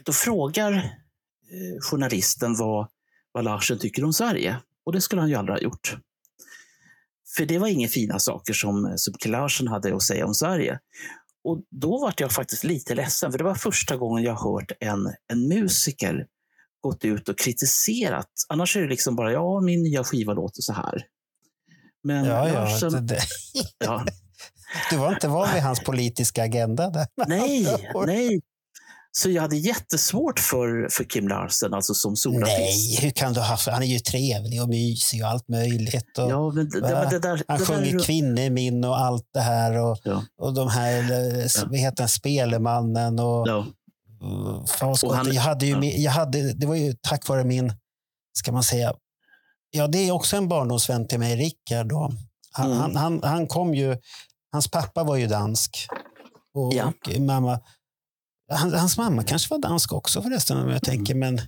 [0.05, 2.87] då frågar eh, journalisten vad,
[3.31, 4.57] vad Larsen tycker om Sverige.
[4.85, 5.97] Och det skulle han ju aldrig ha gjort.
[7.37, 10.79] För det var inga fina saker som, som Kim Larsen hade att säga om Sverige.
[11.43, 15.13] och då var jag faktiskt lite ledsen, för det var första gången jag hört en,
[15.33, 16.27] en musiker
[16.81, 18.29] gått ut och kritiserat.
[18.49, 21.05] Annars är det liksom bara, ja, min nya skiva låter så här.
[22.03, 22.53] Men Ja, ja.
[22.53, 23.19] Larsen, Det, det,
[23.85, 24.05] ja,
[24.89, 27.07] du var inte van vid hans politiska agenda där.
[27.27, 27.67] nej,
[28.05, 28.41] nej.
[29.15, 32.57] Så jag hade jättesvårt för, för Kim Larsen, alltså som solartist.
[32.59, 33.57] Nej, hur kan du ha...
[33.71, 36.17] Han är ju trevlig och mysig och allt möjligt.
[36.17, 39.39] Och, Ja, men det, det, det där, han sjunger där, Kvinnor min och allt det
[39.39, 39.77] här.
[39.77, 40.23] Och, Ja.
[40.41, 41.63] och de här, eh, Ja.
[41.65, 43.47] vad heter han, Spelemannen och...
[43.47, 43.65] ja.
[45.03, 45.83] Och han- jag hade ju, ja.
[45.83, 47.73] jag hade, det var ju tack vare min,
[48.37, 48.93] ska man säga,
[49.75, 51.87] ja det är också en barndomsvän till mig, Rickard.
[51.87, 52.11] Då.
[52.51, 52.77] Han, Mm.
[52.81, 53.97] han, han, han kom ju,
[54.51, 55.87] hans pappa var ju dansk.
[56.53, 56.93] Och, Ja.
[57.15, 57.59] och mamma,
[58.51, 61.39] han, hans mamma kanske var dansk också förresten om jag tänker, men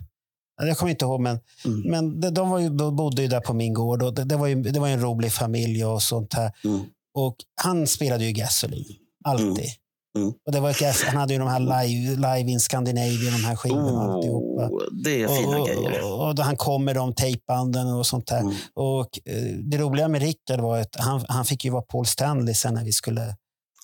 [0.62, 1.20] jag kommer inte ihåg.
[1.20, 4.14] Men, mm, men de, de var ju, de bodde ju där på min gård och
[4.14, 6.52] det, det, var ju, det var en rolig familj och sånt här.
[6.64, 6.80] mm,
[7.14, 9.70] Och han spelade ju Gasoline, alltid.
[10.16, 10.32] Mm.
[10.46, 13.56] Och det var ett han hade ju de här live, live in Scandinavia, de här
[13.56, 14.62] skivorna och alltihopa.
[14.68, 16.04] oh, det är fina och, grejer.
[16.04, 18.40] Och, och då han kom med de tejpbanden och sånt där.
[18.40, 18.54] Mm.
[18.74, 22.54] Och eh, det roliga med Rickard var att han, han fick ju vara Paul Stanley
[22.54, 23.36] sen när vi skulle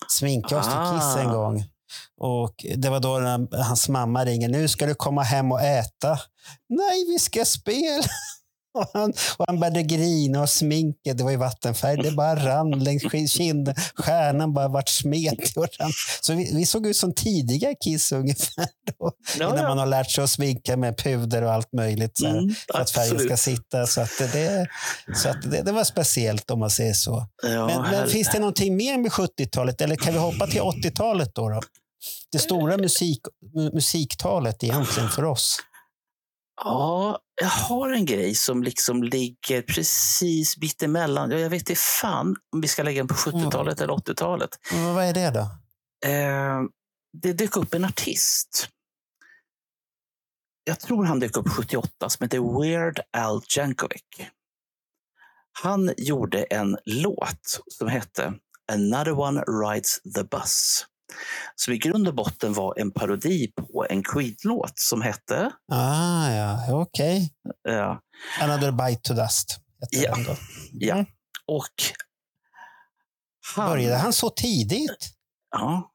[0.09, 1.33] sminka oss till Kiss en Ah.
[1.33, 1.65] gång.
[2.21, 4.49] Och det var då när hans mamma ringer.
[4.49, 6.19] Nu ska du komma hem och äta.
[6.69, 8.03] Nej, vi ska spela.
[8.73, 12.83] Och han, och han började grina och sminket, det var ju vattenfärg, det bara rann
[12.83, 13.75] längs kinden.
[13.95, 15.91] Stjärnan bara vart smetig och rann.
[16.21, 18.65] Så vi, vi såg ut som tidiga Kiss ungefär.
[18.99, 19.67] Då, Ja, innan ja.
[19.67, 22.17] man har lärt sig att sminka med puder och allt möjligt.
[22.17, 23.85] Så här, Mm, för att färgen ska sitta.
[23.87, 24.67] Så, att det,
[25.15, 27.27] så att det, det var speciellt om man säger så.
[27.43, 31.35] Ja, Men, men finns det någonting mer med 70-talet eller kan vi hoppa till 80-talet
[31.35, 31.49] då?
[31.49, 31.61] då?
[32.31, 33.19] Det stora musik,
[33.55, 35.57] mu- musiktalet egentligen för oss.
[36.55, 41.31] Ja, jag har en grej som liksom ligger precis mittemellan.
[41.31, 44.49] Ja, Jag vet inte fan om vi ska lägga den på 70-talet eller 80-talet.
[44.71, 45.39] Men Vad är det då?
[46.09, 46.61] Eh,
[47.21, 48.69] det dök upp en artist.
[50.63, 54.01] Jag tror han dök upp 78 som heter Weird Al Jankovic.
[55.63, 58.33] Han gjorde en låt som hette
[58.71, 60.85] Another One Rides the Bus.
[61.55, 66.65] Som i grund och botten var en parodi på en Creed-låt som hette Ah, ja,
[66.69, 67.33] okej.
[67.69, 67.97] eh,
[68.41, 69.57] Another bite to dust.
[69.91, 70.15] Ja.
[70.27, 70.35] då.
[70.71, 70.93] Ja.
[70.95, 71.05] Mm.
[71.47, 71.73] Och
[73.55, 75.09] han, Började han så tidigt?
[75.51, 75.91] Ja.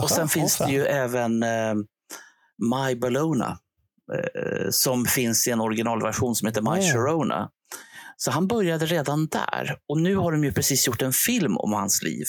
[0.00, 1.74] Och sen finns det ju även eh,
[2.58, 3.58] My Bologna.
[4.14, 6.92] Eh, som finns i en originalversion som heter My Mm.
[6.92, 7.50] Sharona.
[8.16, 9.76] Så han började redan där.
[9.88, 12.26] Och nu har de ju precis gjort en film om hans liv.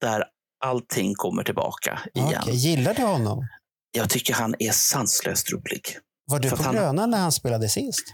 [0.00, 0.24] Där
[0.64, 2.34] allting kommer tillbaka igen.
[2.42, 3.48] Okej, Gillar du honom?
[3.92, 5.82] Jag tycker han är sanslöst rolig.
[6.26, 8.04] Var du För på han- Grönan när han spelade sist?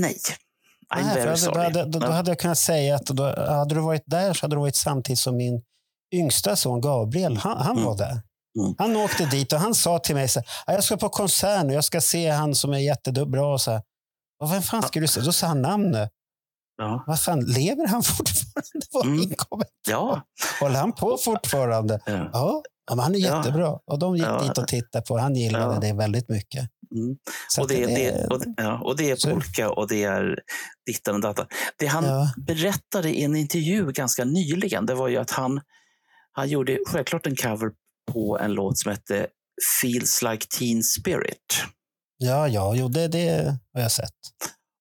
[0.00, 0.16] Nej.
[0.94, 1.54] I'm Nej, very då, sorry.
[1.54, 4.44] då, hade, då, då hade jag kunnat säga att då, hade du varit där så
[4.44, 5.62] hade du varit samtidigt som min
[6.14, 7.36] yngsta son Gabriel.
[7.36, 7.84] Han, han Mm.
[7.84, 8.10] var där.
[8.60, 8.74] Mm.
[8.78, 11.66] Han åkte dit och han sa till mig så här, "Ja, jag ska på konsert
[11.66, 13.46] nu, jag ska se han som är jättebra.
[13.52, 13.82] Och så här.
[14.42, 15.20] Och vem fan ska du se?
[15.20, 16.10] Då sa han namnet.
[16.78, 17.04] Ja.
[17.06, 18.86] Vad fan, lever han fortfarande?
[18.92, 19.30] Var Mm.
[19.88, 20.22] Ja.
[20.60, 22.00] Håller han på fortfarande?
[22.06, 22.30] Ja.
[22.90, 23.68] Ja, men han är jättebra.
[23.86, 24.42] Och de gick Ja.
[24.42, 25.80] dit och tittade på Han gillade Ja.
[25.80, 26.68] det väldigt mycket.
[26.94, 27.16] Mm.
[27.60, 30.38] Och det, det, och, ja, och det är Så- polka och det är
[30.86, 31.46] dittan och datan.
[31.78, 32.32] Det han Ja.
[32.46, 35.60] berättade i en intervju ganska nyligen, det var ju att han,
[36.32, 37.70] han gjorde självklart en cover
[38.12, 39.26] på en låt som hette
[39.82, 41.62] Feels like Teen Spirit.
[42.18, 44.14] Ja, ja, jo, det, det har jag sett.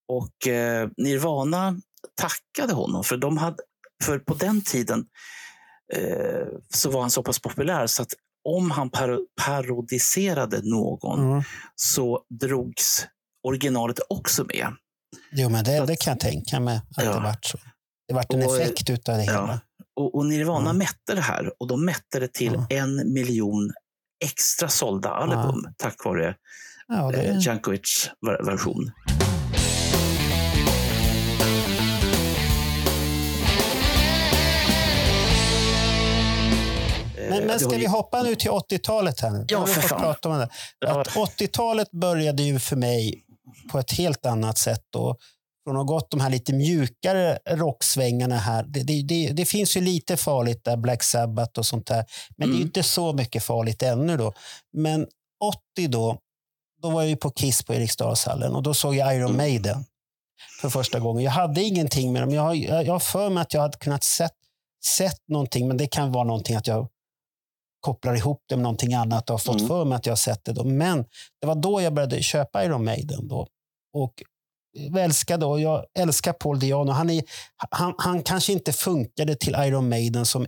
[0.07, 1.75] Och eh, Nirvana
[2.21, 3.57] tackade honom, för, de hade,
[4.03, 5.05] för på den tiden
[5.93, 8.13] eh, så var han så pass populär så att
[8.49, 11.43] om han paro parodiserade någon Mm.
[11.75, 13.05] så drogs
[13.47, 14.67] originalet också med.
[15.31, 17.13] Jo, men det, att- det kan jag tänka mig att Ja.
[17.13, 17.57] det vart så.
[18.07, 19.31] Det vart en Och, effekt utav det ja.
[19.31, 19.61] hela.
[19.95, 20.77] Och, och Nirvana Mm.
[20.77, 22.67] mätte det här och de mätte det till Ja.
[22.69, 23.71] en miljon
[24.25, 26.35] extra sålda album tack vare
[26.87, 28.91] Ja, eh, det, Jankovics ver- version.
[37.37, 39.29] Men, men ska vi hoppa nu till 80-talet här?
[39.31, 40.01] Nu Ja, för fan.
[40.01, 40.49] prata om det.
[40.91, 43.23] Att 80-talet började ju för mig
[43.71, 44.81] på ett helt annat sätt.
[44.89, 45.15] Då.
[45.63, 48.63] Från att ha gått de här lite mjukare rocksvängarna här.
[48.67, 52.05] Det, det, det, det finns ju lite farligt där, Black Sabbath och sånt där.
[52.37, 52.67] Men det är ju Mm.
[52.67, 54.33] inte så mycket farligt ännu då.
[54.73, 55.07] Men
[55.77, 56.17] 80 då,
[56.81, 59.37] då var jag ju på Kiss på Eriksdalshallen och då såg jag Iron Mm.
[59.37, 59.85] Maiden
[60.61, 61.23] för första gången.
[61.23, 62.31] Jag hade ingenting med dem.
[62.33, 64.31] Jag har, jag jag har för mig att jag hade kunnat sett,
[64.97, 66.87] sett någonting, men det kan vara någonting att jag
[67.87, 69.67] kopplar ihop det med någonting annat och har fått Mm.
[69.67, 70.53] för mig att jag har sett det.
[70.53, 70.63] Då.
[70.63, 71.05] Men
[71.41, 73.27] det var då jag började köpa Iron Maiden.
[73.27, 73.47] Då.
[73.93, 74.13] Och
[74.97, 76.91] älskade och jag älskar Paul Diano.
[76.91, 77.23] Han, är,
[77.71, 80.47] han, han kanske inte funkade till Iron Maiden som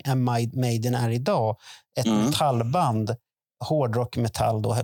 [0.54, 1.56] Maiden är idag.
[2.00, 2.26] Ett Mm.
[2.26, 3.16] metallband,
[3.66, 4.84] hårdrock metall då, eh,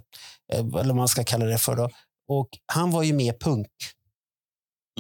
[0.53, 1.75] eller vad man ska kalla det för.
[1.75, 1.89] Då.
[2.29, 3.67] Och han var ju mer punk.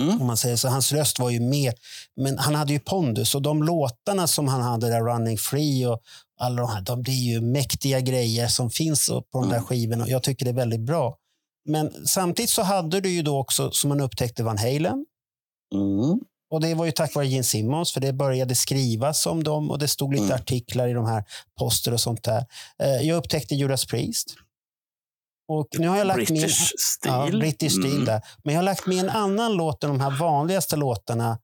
[0.01, 0.21] Mm.
[0.21, 0.67] Om man säger så.
[0.67, 1.73] Hans röst var ju mer,
[2.15, 6.01] men han hade ju pondus och de låtarna som han hade där, Running Free och
[6.39, 10.07] alla de här, de, det är ju mäktiga grejer som finns på de där skivorna.
[10.07, 11.17] Jag tycker det är väldigt bra.
[11.69, 15.05] Men samtidigt så hade du ju då också, som man upptäckte, Van Halen.
[15.73, 16.19] Mm.
[16.51, 19.79] Och det var ju tack vare Gene Simmons, för det började skrivas om dem och
[19.79, 20.35] det stod lite Mm.
[20.35, 21.23] artiklar i de här
[21.59, 22.45] poster och sånt där.
[22.83, 24.35] Eh, Jag upptäckte Judas Priest.
[25.47, 27.11] Och nu har jag lagt med British stil.
[27.11, 28.05] ja, British stil Mm.
[28.05, 28.21] där.
[28.43, 31.39] Men jag har lagt med en annan låt än de här vanligaste låtarna.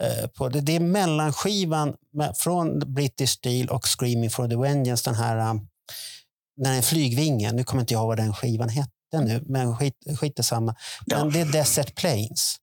[0.00, 0.60] Eh, På det.
[0.60, 1.94] det är mellanskivan
[2.36, 5.10] från British Steel och Screaming for the Vengeance.
[5.10, 5.68] Den här um,
[6.56, 7.56] den här flygvingen.
[7.56, 8.90] Nu kommer inte jag ihåg vad den skivan hette
[9.20, 10.74] nu, men skit, skit samma.
[11.06, 11.18] Ja.
[11.24, 12.56] Men det är Desert Plains.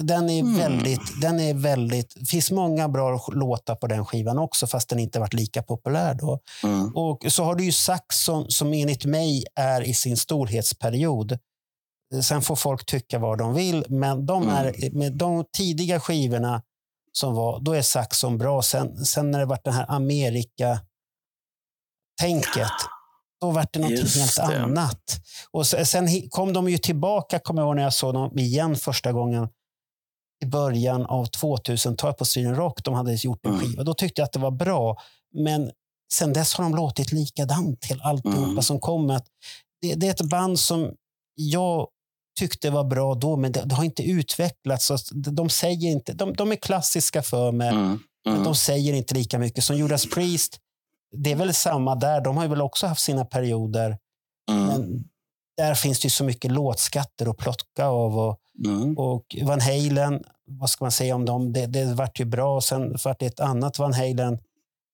[0.00, 0.56] Den är Mm.
[0.56, 4.98] väldigt, den är väldigt, det finns många bra låtar på den skivan också, fast den
[4.98, 6.38] inte varit lika populär då.
[6.62, 6.96] Mm.
[6.96, 11.38] Och så har du ju Saxon som enligt mig är i sin storhetsperiod.
[12.22, 14.54] Sen får folk tycka vad de vill, men de Mm.
[14.54, 16.62] är, med de tidiga skivorna
[17.12, 18.62] som var, då är Saxon bra.
[18.62, 20.84] Sen, sen när det varit den här Amerika-tänket,
[23.40, 24.62] då var det Just helt det.
[24.62, 25.02] annat.
[25.50, 28.76] Och se- sen kom de ju tillbaka, kommer jag ihåg när jag såg dem igen
[28.76, 29.48] första gången
[30.44, 32.84] i början av 2000-talet på Sweden Rock.
[32.84, 33.64] De hade gjort en Mm.
[33.66, 33.82] skiva.
[33.84, 34.96] Då tyckte jag att det var bra.
[35.34, 35.70] Men
[36.12, 38.62] sen dess har de låtit likadant till alltihopa Mm.
[38.62, 39.20] som kommer.
[39.82, 40.92] Det, det är ett band som
[41.34, 41.88] jag
[42.38, 44.90] tyckte var bra då, men det, det har inte utvecklats.
[45.14, 47.98] De, säger inte, de, de är klassiska för mig, Mm.
[48.24, 48.44] men Mm.
[48.44, 49.64] de säger inte lika mycket.
[49.64, 50.58] Som Judas Priest,
[51.16, 52.20] det är väl samma där.
[52.20, 53.98] De har väl också haft sina perioder.
[54.50, 54.66] Mm.
[54.66, 55.04] Men
[55.56, 58.18] där finns det ju så mycket låtskatter att plocka av.
[58.18, 58.98] Och, Mm.
[58.98, 61.52] och Van Halen, vad ska man säga om dem?
[61.52, 62.60] Det, det vart ju bra.
[62.60, 64.38] Sen vart det ett annat Van Halen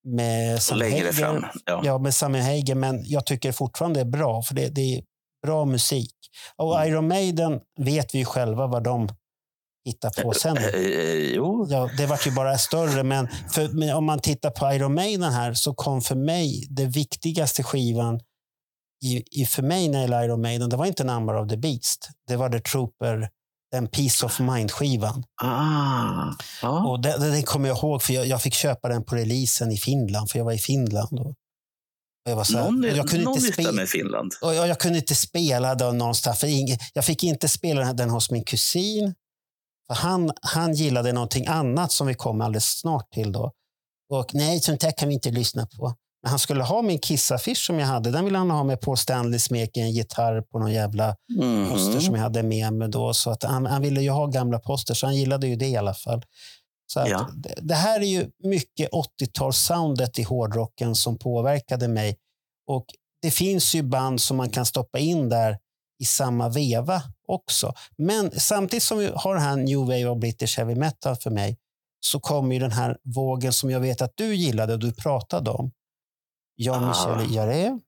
[0.04, 1.12] med Sammy längre Hagar.
[1.12, 1.44] fram.
[1.66, 1.82] Ja.
[1.84, 5.02] Ja, med Sammy Hagar, men jag tycker fortfarande det är bra, för det, det är
[5.46, 6.14] bra musik.
[6.56, 6.88] Och Mm.
[6.88, 9.08] Iron Maiden vet vi ju själva vad de
[9.84, 10.56] hittar på sen.
[10.56, 11.66] Eh, eh, jo.
[11.70, 15.32] Ja, det vart ju bara större, men, för, men om man tittar på Iron Maiden
[15.32, 18.20] här så kom för mig det viktigaste skivan
[19.04, 21.56] i, i för mig när det gäller Iron Maiden, det var inte Number of the
[21.56, 22.08] Beast.
[22.28, 23.28] Det var The Trooper,
[23.72, 25.24] den Peace of Mind-skivan.
[25.42, 26.32] Ah.
[26.62, 26.88] Ja.
[26.88, 29.76] Och den, den kommer jag ihåg, för jag, jag fick köpa den på releasen i
[29.76, 31.20] Finland, för jag var i Finland.
[31.20, 31.34] Och
[32.24, 33.72] jag, var så här, Någon, jag kunde någon inte spela.
[33.72, 34.32] med Finland.
[34.42, 36.38] Och jag, jag kunde inte spela den någonstans.
[36.40, 39.14] För ing, jag fick inte spela den- hos min kusin.
[39.88, 43.32] För han, han gillade någonting annat som vi kommer alldeles snart till.
[43.32, 43.52] Då.
[44.12, 45.94] Och nej, sånt här kan vi inte lyssna på.
[46.22, 48.10] Men han skulle ha min Kiss-affisch som jag hade.
[48.10, 51.70] Den ville han ha med Paul Stanley smek en gitarr på någon jävla Mhm.
[51.70, 53.14] poster som jag hade med mig då.
[53.14, 55.76] Så att han, han ville ju ha gamla poster, så han gillade ju det i
[55.76, 56.22] alla fall.
[56.92, 57.28] Så Ja.
[57.34, 62.16] det, det här är ju mycket 80-talssoundet i hårdrocken som påverkade mig.
[62.66, 62.84] Och
[63.22, 65.58] det finns ju band som man kan stoppa in där
[66.02, 67.72] i samma veva också.
[67.98, 71.58] Men samtidigt som vi har den här New Wave of British Heavy Metal för mig
[72.06, 75.50] så kommer ju den här vågen som jag vet att du gillade och du pratade
[75.50, 75.70] om.
[76.56, 77.22] Jean-Michel Ah.
[77.30, 77.80] Jarre,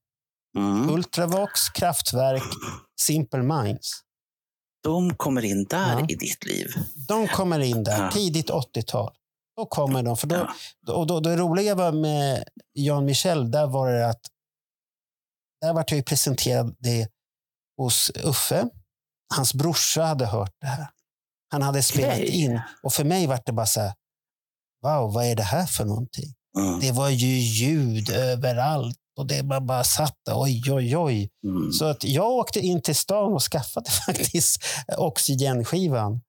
[0.57, 0.91] Mm.
[0.91, 2.43] Ultravox, Kraftwerk,
[3.01, 3.93] Simple Minds.
[4.83, 6.07] De kommer in där Ja.
[6.09, 6.67] i ditt liv.
[7.09, 8.11] De kommer in där, Ja.
[8.11, 9.15] tidigt 80-tal.
[9.57, 10.17] Då kommer de.
[10.17, 10.49] För då,
[10.87, 10.95] Ja.
[10.95, 14.21] och då, det roliga var med Jan Michel, där var det att
[15.61, 17.09] där var jag presenterad det
[17.77, 18.69] hos Uffe.
[19.35, 20.87] Hans brorsa hade hört det här.
[21.51, 22.29] Han hade spelat Okej.
[22.43, 22.61] in.
[22.83, 23.93] Och för mig var det bara så här,
[24.83, 26.35] wow, vad är det här för någonting?
[26.59, 26.81] Mm.
[26.81, 28.99] Det var ju ljud överallt.
[29.19, 31.31] Och det var bara satt där, oj, oj, oj.
[31.45, 31.73] Mm.
[31.73, 34.59] Så att jag åkte in till stan och skaffade faktiskt
[34.99, 36.21] Oxygen-skivan.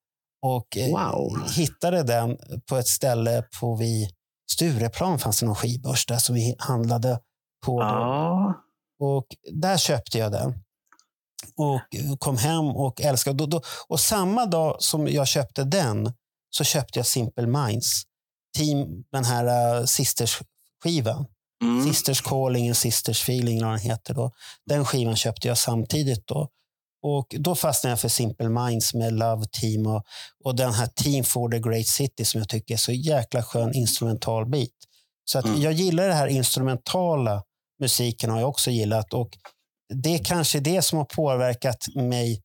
[0.42, 1.48] Och eh, Wow.
[1.56, 4.08] hittade den på ett ställe på vid
[4.52, 7.20] Stureplan fanns det någon skivbörs där som vi handlade
[7.66, 7.80] på.
[7.80, 8.54] Ja.
[9.00, 10.54] Och där köpte jag den.
[11.56, 11.80] Och
[12.18, 13.36] kom hem och älskade.
[13.36, 16.12] Då, då, och samma dag som jag köpte den
[16.50, 18.02] så köpte jag Simple Minds.
[18.58, 21.26] Team, den här uh, Sisters-skivan.
[21.64, 21.84] Mm.
[21.86, 24.14] Sisters Calling och Sisters Feeling, vad den heter.
[24.14, 24.30] Då.
[24.66, 26.26] Den skivan köpte jag samtidigt.
[26.26, 26.48] då.
[27.02, 30.02] Och Då fastnade jag för Simple Minds med Love Team och,
[30.44, 33.74] och den här Team for the Great City som jag tycker är så jäkla skön
[33.74, 34.74] instrumental bit.
[35.24, 35.60] Så att Mm.
[35.62, 37.42] jag gillar det här instrumentala
[37.80, 39.12] musiken har jag också gillat.
[39.12, 39.28] Och
[39.94, 42.42] Det är kanske det som har påverkat mig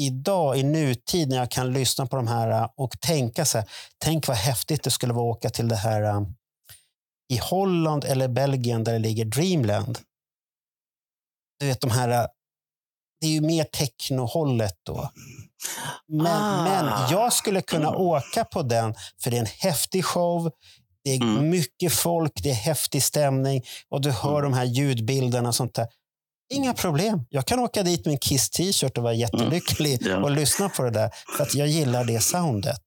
[0.00, 3.68] idag i nutid när jag kan lyssna på de här och tänka så här.
[4.04, 6.34] Tänk vad häftigt det skulle vara att åka till det här um,
[7.30, 9.98] i Holland eller Belgien där det ligger Dreamland.
[11.60, 12.26] Du vet de här uh,
[13.20, 15.10] det är ju mer technohållet då.
[16.08, 16.64] Men, Ah.
[16.64, 20.50] men jag skulle kunna åka på den, för det är en häftig show.
[21.04, 21.50] Det är Mm.
[21.50, 24.50] mycket folk, det är häftig stämning och du hör Mm.
[24.50, 25.86] de här ljudbilderna och sånt där.
[26.52, 27.26] Inga problem.
[27.30, 30.12] Jag kan åka dit med en Kiss t-shirt och vara jättelycklig Mm.
[30.18, 30.24] Ja.
[30.24, 31.10] och lyssna på det där.
[31.36, 32.82] För att jag gillar det soundet.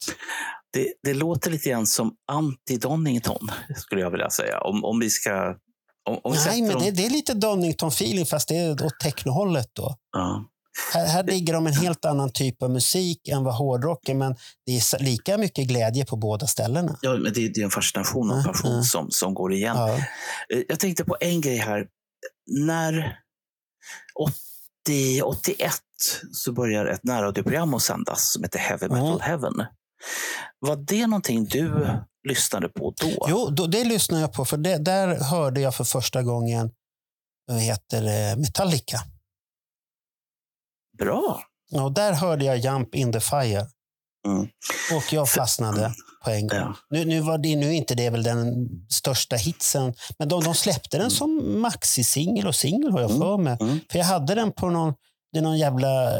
[0.73, 4.59] Det, det låter lite grann som anti-Donington, skulle jag vilja säga.
[4.61, 5.55] Om, om vi ska...
[6.09, 9.95] Om, om Nej, men det, det är lite Donington-feeling fast det är åt technohållet då.
[10.11, 10.45] Ja.
[10.93, 14.71] Här, här ligger de en helt annan typ av musik än vad hårdrocken, men det
[14.71, 16.97] är lika mycket glädje på båda ställena.
[17.01, 18.83] Ja, men det, det är en fascination och passion mm.
[18.83, 19.77] som, som går igen.
[19.77, 19.95] Ja.
[20.53, 21.87] Eh, Jag tänkte på en grej här.
[22.47, 23.19] När
[24.85, 25.73] 80, 81
[26.31, 29.19] så börjar ett närradioprogram att sändas som heter Heavy Metal Mm.
[29.19, 29.53] Heaven.
[30.59, 31.87] Var det någonting du
[32.29, 33.27] lyssnade på då?
[33.29, 36.71] Jo, då, det lyssnade jag på, för det, där hörde jag för första gången
[37.47, 38.99] vad heter Metallica.
[40.97, 41.41] Bra!
[41.73, 43.67] Och där hörde jag Jump in the Fire.
[44.27, 44.41] Mm.
[44.97, 45.93] Och jag fastnade
[46.23, 46.59] på en gång.
[46.59, 46.75] Ja.
[46.89, 50.97] Nu, nu var det nu inte det väl den största hitsen, men de, de släppte
[50.97, 53.21] den som maxi-singel och singel har jag Mm.
[53.21, 53.57] för mig.
[53.61, 53.79] Mm.
[53.91, 54.93] För jag hade den på någon,
[55.31, 56.11] det är någon jävla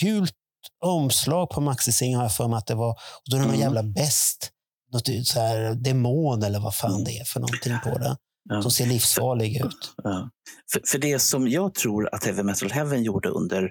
[0.00, 0.34] gult
[0.80, 2.90] omslag på maxi-singeln har jag för mig att det var.
[2.90, 3.60] Och då är det någon Mm.
[3.60, 4.50] jävla bäst,
[4.92, 8.16] något så här demon eller vad fan det är för någonting på den.
[8.50, 8.62] Ja.
[8.62, 9.94] Som ser livsfarlig ut.
[10.04, 10.30] Ja.
[10.72, 13.70] För, för det som jag tror att Heavy Metal Heaven gjorde under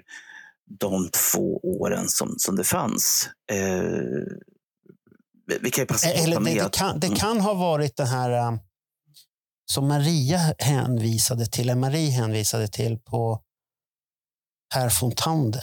[0.80, 3.28] de två åren som, som det fanns.
[3.52, 3.90] Eh,
[5.60, 7.18] vi- kan ju passa att Eller det, med det, att- kan, det Mm.
[7.18, 8.60] kan ha varit det här um,
[9.72, 13.42] som Maria hänvisade till, eller Marie hänvisade till på
[14.74, 15.62] Per Fontander.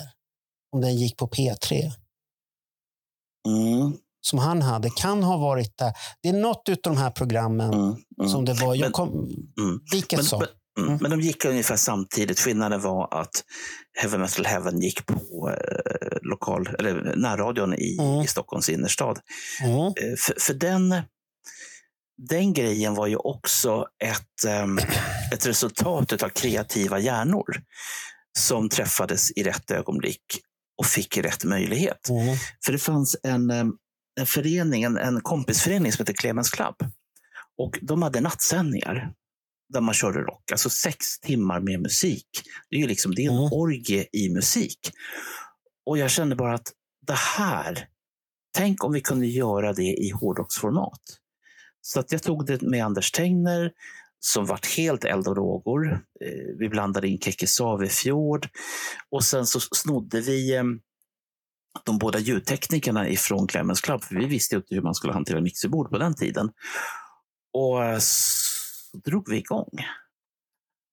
[0.76, 1.92] Om den gick på P3.
[3.48, 4.90] Mm, Som han hade.
[4.90, 5.94] Kan ha varit där.
[6.22, 8.30] Det är något av de här programmen mm, mm.
[8.32, 8.76] som det var.
[8.76, 9.80] Jag kom, Mm.
[10.16, 10.40] Men, som.
[10.40, 10.48] men,
[10.80, 10.98] mm, Mm.
[11.02, 12.40] men de gick ungefär samtidigt.
[12.40, 13.44] Skillnaden var att
[14.02, 18.22] Heavy Metal Heaven gick på eh, lokal, eller närradion i, Mm.
[18.22, 19.20] i Stockholms innerstad.
[19.64, 19.76] Mm.
[19.80, 20.96] Eh, för, för den,
[22.30, 24.78] den grejen var ju också ett, ehm,
[25.34, 27.46] ett resultat av kreativa hjärnor
[28.40, 30.22] som träffades i rätt ögonblick
[30.78, 32.10] och fick rätt möjlighet.
[32.10, 32.38] Mm.
[32.66, 33.52] För det fanns en,
[34.20, 36.76] en förening, en, en kompisförening som heter Clemens Club.
[37.58, 39.14] Och de hade nattsändningar
[39.74, 40.52] där man körde rock.
[40.52, 42.28] Alltså sex timmar med musik.
[42.70, 43.50] Det är ju liksom det är en Mm.
[43.52, 44.80] orgie i musik.
[45.86, 46.72] Och jag kände bara att
[47.08, 47.88] det här,
[48.58, 51.02] tänk om vi kunde göra det i hårdrocksformat.
[51.82, 53.72] Så att jag tog det med Anders Tengner
[54.34, 55.92] som vart helt eld och lågor.
[55.94, 57.20] Eh, Vi blandade in
[57.90, 58.48] Fjord
[59.12, 60.64] och sen så snodde vi eh,
[61.86, 64.04] de båda ljudteknikerna ifrån Clemens Club.
[64.04, 66.50] För vi visste inte hur man skulle hantera mixerbord på den tiden.
[67.54, 69.70] Och eh, så drog vi igång.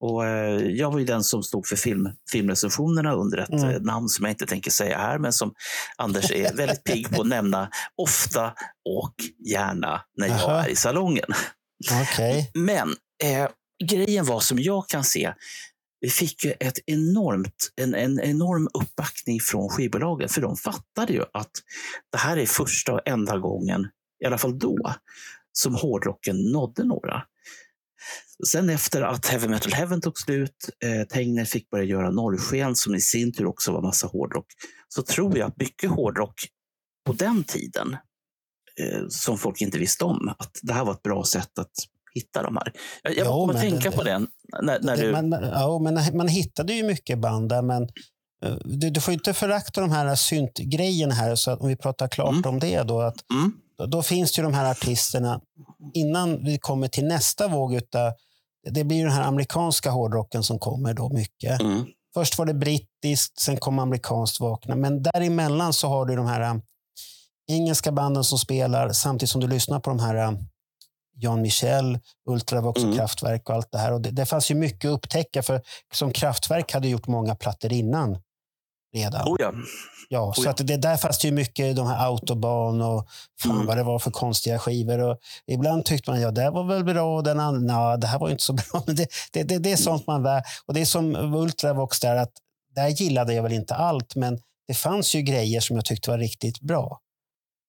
[0.01, 3.83] Och eh, jag var ju den som stod för film, filmrecensionerna under ett Mm.
[3.83, 5.55] namn som jag inte tänker säga här, men som
[5.97, 8.55] Anders är väldigt pigg på att nämna ofta
[8.85, 9.15] och
[9.53, 10.65] gärna när jag Jaha.
[10.65, 11.27] är i salongen.
[12.03, 12.51] Okej.
[12.55, 13.49] Men eh,
[13.85, 15.35] grejen var som jag kan se,
[16.01, 20.29] vi fick ju ett enormt, en, en enorm uppbackning från skivbolagen.
[20.29, 21.51] För de fattade ju att
[22.13, 23.89] det här är första och enda gången,
[24.25, 24.95] i alla fall då,
[25.53, 27.23] som hårdrocken nådde några.
[28.47, 32.95] Sen efter att Heavy Metal Heaven tog slut, eh, Tegner fick börja göra Norrsken som
[32.95, 34.47] i sin tur också var massa hårdrock,
[34.89, 36.35] så tror jag att mycket hårdrock
[37.07, 37.97] på den tiden,
[38.81, 41.73] eh, som folk inte visste om, att det här var ett bra sätt att
[42.15, 42.73] hitta de här.
[43.03, 44.27] Jag, jag Jo, kommer att tänka det- på den
[44.63, 45.13] när, när Det- du...
[45.13, 47.83] man, ja, men man hittade ju mycket band där, men
[48.45, 51.35] eh, du, du får inte förakta de här syntgrejerna här.
[51.35, 52.43] Så att om vi pratar klart Mm.
[52.51, 53.01] om det då.
[53.01, 53.53] Att Mm,
[53.91, 55.41] då, finns det ju de här artisterna.
[55.95, 58.13] Innan vi kommer till nästa våg utav,
[58.71, 61.61] det blir ju den här amerikanska hårdrocken som kommer då mycket.
[61.61, 61.85] mm,
[62.15, 64.77] Först var det brittiskt, sen kom amerikanskt vakna.
[64.77, 66.55] Men däremellan så har du de här äh,
[67.51, 70.33] engelska banden som spelar samtidigt som du lyssnar på de här äh,
[71.23, 71.99] Jan Michel,
[72.31, 72.97] Ultravox och Mm.
[72.97, 73.93] Kraftwerk och allt det här.
[73.93, 75.61] Och det, det fanns ju mycket att upptäcka för
[75.95, 78.19] som Kraftwerk hade gjort många plattor innan
[78.95, 79.29] redan.
[79.29, 79.53] oh ja.
[80.09, 80.51] Ja, så ja.
[80.51, 83.07] att det där fanns det ju mycket de här Autobahn och
[83.43, 83.67] fan Mm.
[83.67, 84.99] vad det var för konstiga skivor.
[84.99, 88.31] Och ibland tyckte man ja, det var väl bra och den andra, det här var
[88.31, 88.83] inte så bra.
[88.87, 90.43] Men det, det, det, det är sånt man lär.
[90.67, 92.33] Och det är som Ultravox där, att
[92.75, 94.39] där gillade jag väl inte allt, men
[94.69, 96.99] det fanns ju grejer som jag tyckte var riktigt bra.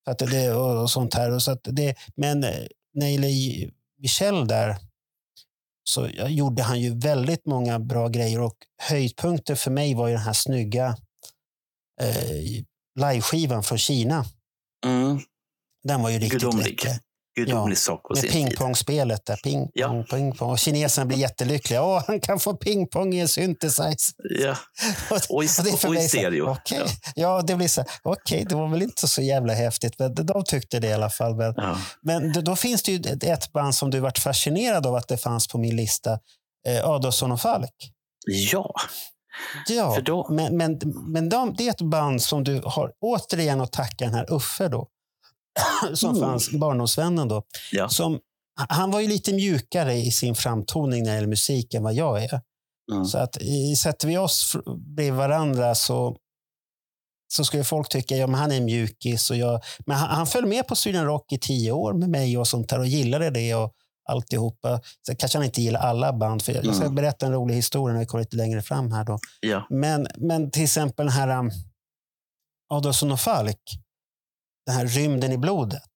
[0.05, 1.31] Så att det, och, och sånt här.
[1.31, 2.45] Och så att det, men
[2.93, 3.71] när det gäller
[4.01, 4.77] Michel där,
[5.89, 10.23] så gjorde han ju väldigt många bra grejer och höjdpunkter för mig var ju den
[10.23, 10.97] här snygga
[12.01, 12.63] eh,
[12.99, 14.25] liveskivan från Kina.
[14.85, 15.19] Mm,
[15.83, 16.65] Den var ju riktigt Gudomlig.
[16.69, 16.99] läcker.
[17.35, 18.31] Gudomlig sak på sin tid.
[18.31, 19.35] pingpongspelet där.
[19.43, 19.87] Ping, Ja.
[19.87, 20.51] pong, ping, pong.
[20.51, 21.83] Och kineserna blir jättelyckliga.
[21.83, 23.95] Åh, han kan få pingpong i en synthesizer.
[24.39, 24.55] Ja.
[25.29, 26.49] Och i, Och det för och i mig så stereo.
[26.51, 26.87] Okej, Ja.
[27.15, 27.41] ja.
[27.41, 29.93] det blir så här, okej, det var väl inte så jävla häftigt.
[29.99, 31.35] Men de tyckte det i alla fall.
[31.35, 31.77] Men, Ja.
[32.01, 35.47] men då, finns det ju ett, band som du varit fascinerad av att det fanns
[35.47, 36.19] på min lista.
[36.67, 37.73] Eh, Adolfsson och Falk.
[38.27, 38.73] ja,
[39.67, 43.71] Ja, då- men, men, men de, det är ett band som du har återigen att
[43.71, 44.87] tacka den här Uffe då.
[45.93, 46.21] Som Mm.
[46.21, 47.43] fanns, barndomsvännen då.
[47.71, 47.89] ja.
[47.89, 48.19] Som,
[48.69, 52.23] han var ju lite mjukare i sin framtoning när det gäller musik än vad jag
[52.23, 52.41] är.
[52.91, 53.05] Mm.
[53.05, 54.55] Så att i, sätter vi oss
[54.95, 56.17] bredvid varandra så,
[57.33, 59.29] så skulle folk tycka ja, men han är en mjukis.
[59.31, 62.37] Och jag, men han, han föll med på Sweden Rock i tio år med mig
[62.37, 63.73] och sånt där och gillade det och
[64.09, 64.81] alltihopa.
[65.07, 66.41] Så kanske han inte gillar alla band.
[66.41, 66.95] För jag, jag ska Mm.
[66.95, 69.03] berätta en rolig historia när vi kommer lite längre fram här.
[69.03, 69.19] Då.
[69.39, 69.67] ja.
[69.69, 71.51] Men, men till exempel den här um,
[72.73, 73.59] Adolfsson och Falk.
[74.65, 75.89] Den här Rymden i blodet.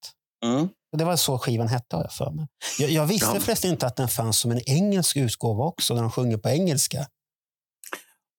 [0.46, 0.70] Mm.
[0.98, 2.48] Det var så skivan hette har jag för mig.
[2.80, 3.40] Jag, jag visste Ja.
[3.40, 7.08] förresten inte att den fanns som en engelsk utgåva också, där de sjunger på engelska.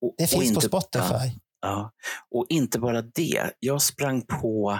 [0.02, 1.04] Och, Det finns på inte- Spotify.
[1.14, 1.92] Ja, ja.
[2.30, 3.50] Och inte bara det.
[3.58, 4.78] Jag sprang på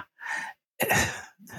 [0.87, 0.99] eh,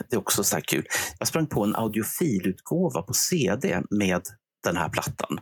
[0.10, 0.86] det är också så här kul.
[1.20, 4.22] Jag sprang på en audiofilutgåva på CD med
[4.64, 5.40] den här plattan.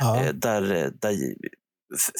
[0.00, 0.20] Ja.
[0.24, 1.12] Eh, Där, där,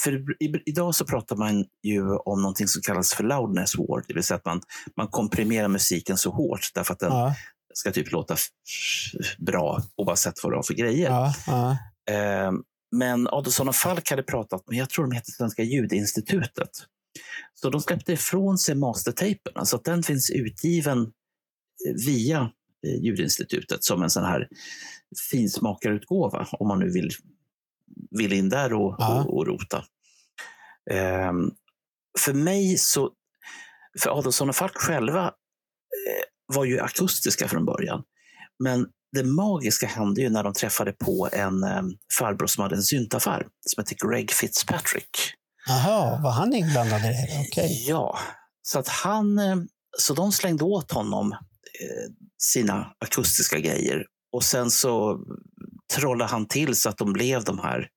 [0.02, 0.24] för
[0.68, 4.36] idag så pratar man ju om någonting som kallas för loudness ward, det vill säga
[4.36, 4.60] att man,
[4.96, 7.34] man komprimerar musiken så hårt därför att den Ja,
[7.74, 8.36] ska typ låta
[9.38, 11.10] bra oavsett vad det har för grejer.
[11.10, 11.70] ja, ja.
[12.14, 12.52] Eh,
[12.96, 16.70] Men Adolfsson och Falk hade pratat med, jag tror de heter Svenska ljudinstitutet.
[17.54, 22.40] Så de släppte ifrån sig mastertapen, så att den finns utgiven eh, via
[22.86, 24.48] eh, ljudinstitutet som en sån här
[25.30, 27.10] finsmakarutgåva, om man nu vill,
[28.18, 29.22] vill in där och, Ja.
[29.24, 29.84] och, och rota.
[30.90, 31.32] Eh,
[32.18, 33.10] för mig så,
[34.00, 38.02] för Adolfsson och Falk själva eh, var ju akustiska från början.
[38.64, 41.82] Men det magiska hände ju när de träffade på en eh,
[42.18, 45.10] farbror som hade en syntaffär som hette Greg Fitzpatrick.
[45.66, 47.46] Jaha, var han inblandad i det?
[47.48, 47.84] Okej.
[47.88, 48.18] Ja,
[48.62, 49.56] så att han, eh,
[49.98, 55.20] så de slängde åt honom eh, sina akustiska grejer och sen så
[55.94, 57.88] trollade han till så att de blev de här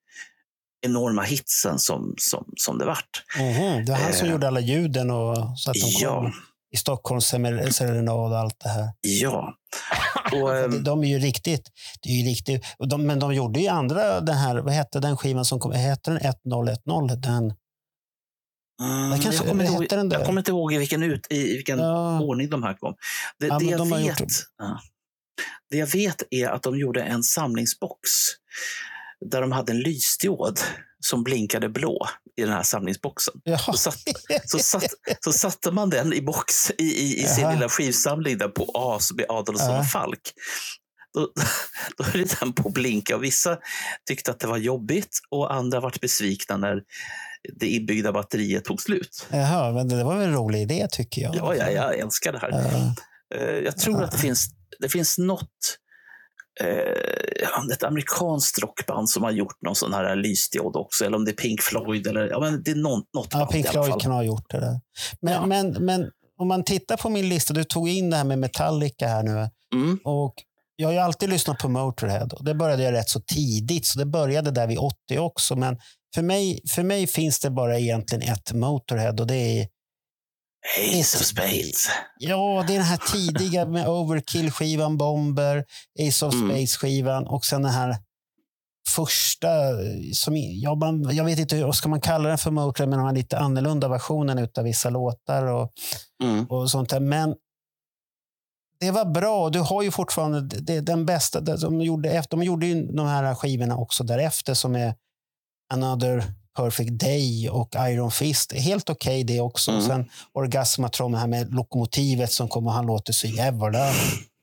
[0.85, 3.23] enorma hitsen som, som, som det vart.
[3.39, 6.31] Mhm, Det var han som Eh, gjorde alla ljuden och så att de kom Ja,
[6.73, 8.89] i Stockholms serenad och allt det här.
[9.01, 9.53] ja.
[10.33, 11.69] Och, ehm, De är ju riktigt,
[12.01, 15.17] det är ju riktigt de, men de gjorde ju andra, den här, vad hette den
[15.17, 17.15] skivan som kom, hette den 1010?
[17.21, 17.53] Den,
[18.81, 20.17] mm, kanske- jag, kommer ihåg, den där?
[20.17, 22.95] jag kommer inte ihåg i vilken, ut, i vilken ja, ordning de här kom.
[23.39, 24.19] Det, Ja, det, jag de vet,
[24.57, 24.79] ja.
[25.69, 27.99] det jag vet är att de gjorde en samlingsbox
[29.31, 30.59] där de hade en lysdiod
[31.05, 33.33] som blinkade blå i den här samlingsboxen.
[33.59, 33.97] Så, satt,
[34.45, 34.83] så, satt,
[35.23, 38.97] så satte man den i box i, i, i sin lilla skivsamling där på A
[38.99, 40.21] som är Adolfsson och Falk.
[41.13, 41.29] Då,
[41.97, 43.15] då det den på att blinka.
[43.15, 43.57] Och vissa
[44.07, 46.81] tyckte att det var jobbigt och andra vart besvikna när
[47.59, 49.27] det inbyggda batteriet tog slut.
[49.31, 51.35] Jaha, men det var väl en rolig idé tycker jag.
[51.35, 52.51] Ja, ja, jag älskar det här.
[53.35, 54.47] Eh, Jag tror att det finns,
[54.79, 55.77] det finns något
[56.61, 61.05] eh, ett amerikanskt rockband som har gjort någon sån här lysdiod också.
[61.05, 62.07] Eller om det är Pink Floyd.
[62.07, 64.79] Eller, ja, men det är någon, något Ja, Pink Floyd kan ha gjort det där.
[65.21, 65.45] Men, Ja.
[65.45, 69.07] men, men om man tittar på min lista, du tog in det här med Metallica
[69.07, 69.49] här nu.
[69.75, 70.33] Mm, Och
[70.75, 73.99] jag har ju alltid lyssnat på Motorhead och det började jag rätt så tidigt, så
[73.99, 75.55] det började där vid 80 också.
[75.55, 75.77] Men
[76.15, 79.67] för mig, för mig finns det bara egentligen ett Motorhead och det är,
[80.99, 81.87] Ace of Spades.
[82.19, 85.65] ja, det är den här tidiga med Overkill-skivan, Bomber,
[86.07, 86.49] Ace of Mm.
[86.49, 87.95] Space-skivan och sen den här
[88.95, 89.47] första,
[90.13, 93.05] som, ja, man, jag vet inte, hur ska man kalla den för Motorhead, men de
[93.05, 95.43] har lite annorlunda versionen av vissa låtar.
[95.45, 95.71] Och,
[96.23, 96.45] Mm.
[96.45, 96.99] och sånt där.
[96.99, 97.35] Men
[98.79, 99.49] det var bra.
[99.49, 101.41] Du har ju fortfarande det, den bästa.
[101.41, 104.95] De gjorde, de gjorde ju de här skivorna också därefter som är
[105.73, 106.23] Another
[106.55, 108.53] Perfect Day och Iron Fist.
[108.53, 109.71] Helt okej det också.
[109.71, 109.83] Mm.
[109.83, 112.71] Sen Orgasmatron här med lokomotivet som kommer.
[112.71, 113.91] Han låter så jävla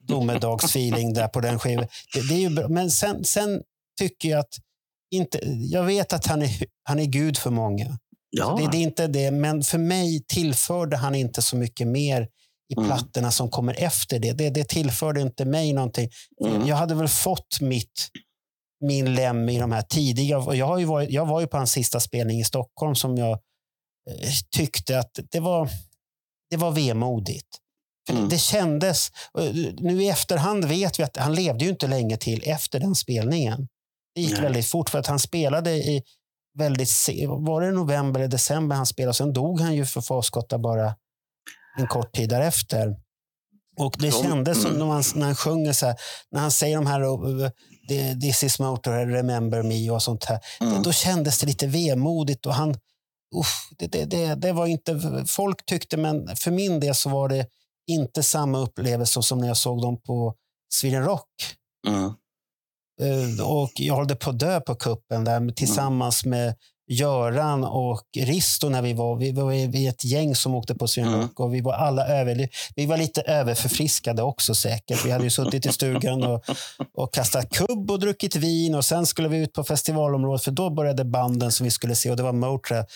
[0.08, 1.86] domedagsfeeling där på den skivan.
[2.14, 2.68] Det, det är ju bra.
[2.68, 3.62] Men sen, sen
[3.98, 4.54] tycker jag att
[5.10, 7.98] inte, jag vet att han är, han är gud för många.
[8.30, 8.56] Ja.
[8.60, 12.28] Det, det är inte det, men för mig tillförde han inte så mycket mer
[12.72, 12.86] i Mm.
[12.88, 14.32] plattorna som kommer efter det.
[14.32, 14.50] det.
[14.50, 16.10] Det tillförde inte mig någonting.
[16.46, 16.66] Mm.
[16.66, 18.08] Jag hade väl fått mitt,
[18.80, 20.38] min lem i de här tidiga.
[20.38, 23.16] och Jag, har ju varit, jag var ju på hans sista spelning i Stockholm som
[23.16, 23.32] jag
[24.10, 25.68] eh, tyckte att det var,
[26.50, 27.48] det var vemodigt.
[28.06, 28.28] För Mm.
[28.28, 29.42] Det kändes, och
[29.80, 33.68] nu i efterhand vet vi att han levde ju inte länge till efter den spelningen.
[34.14, 34.42] Det gick Nej.
[34.42, 36.02] väldigt fort för att han spelade i
[36.58, 36.90] väldigt
[37.28, 39.14] var det november eller december han spelade.
[39.14, 40.94] Sen dog han ju för farskotta bara
[41.78, 42.96] en kort tid därefter.
[43.78, 44.78] Och det kändes som mm.
[44.78, 45.96] när, man, när han sjunger så här,
[46.30, 47.50] när han säger de här uh,
[48.20, 50.40] This is Motorhead, Remember Me och sånt här.
[50.60, 50.82] Mm.
[50.82, 52.70] Då kändes det lite vemodigt och han,
[53.36, 57.28] uff, det, det, det, det var inte, folk tyckte, men för min del så var
[57.28, 57.46] det
[57.90, 60.34] inte samma upplevelse som när jag såg dem på
[60.74, 61.26] Sweden Rock.
[61.88, 62.04] Mm.
[63.02, 66.54] Eh, Och jag hållde på att dö på kuppen där med- tillsammans med
[66.92, 69.16] Göran och Risto när vi var.
[69.16, 70.86] Vi var vi ett gäng som åkte på.
[70.96, 75.04] Rock och vi var alla över, vi var lite överförfriskade också säkert.
[75.06, 76.44] Vi hade ju suttit i stugan och,
[76.94, 80.70] och kastat kubb och druckit vin och sen skulle vi ut på festivalområdet för då
[80.70, 82.86] började banden som vi skulle se och det var Motörhead.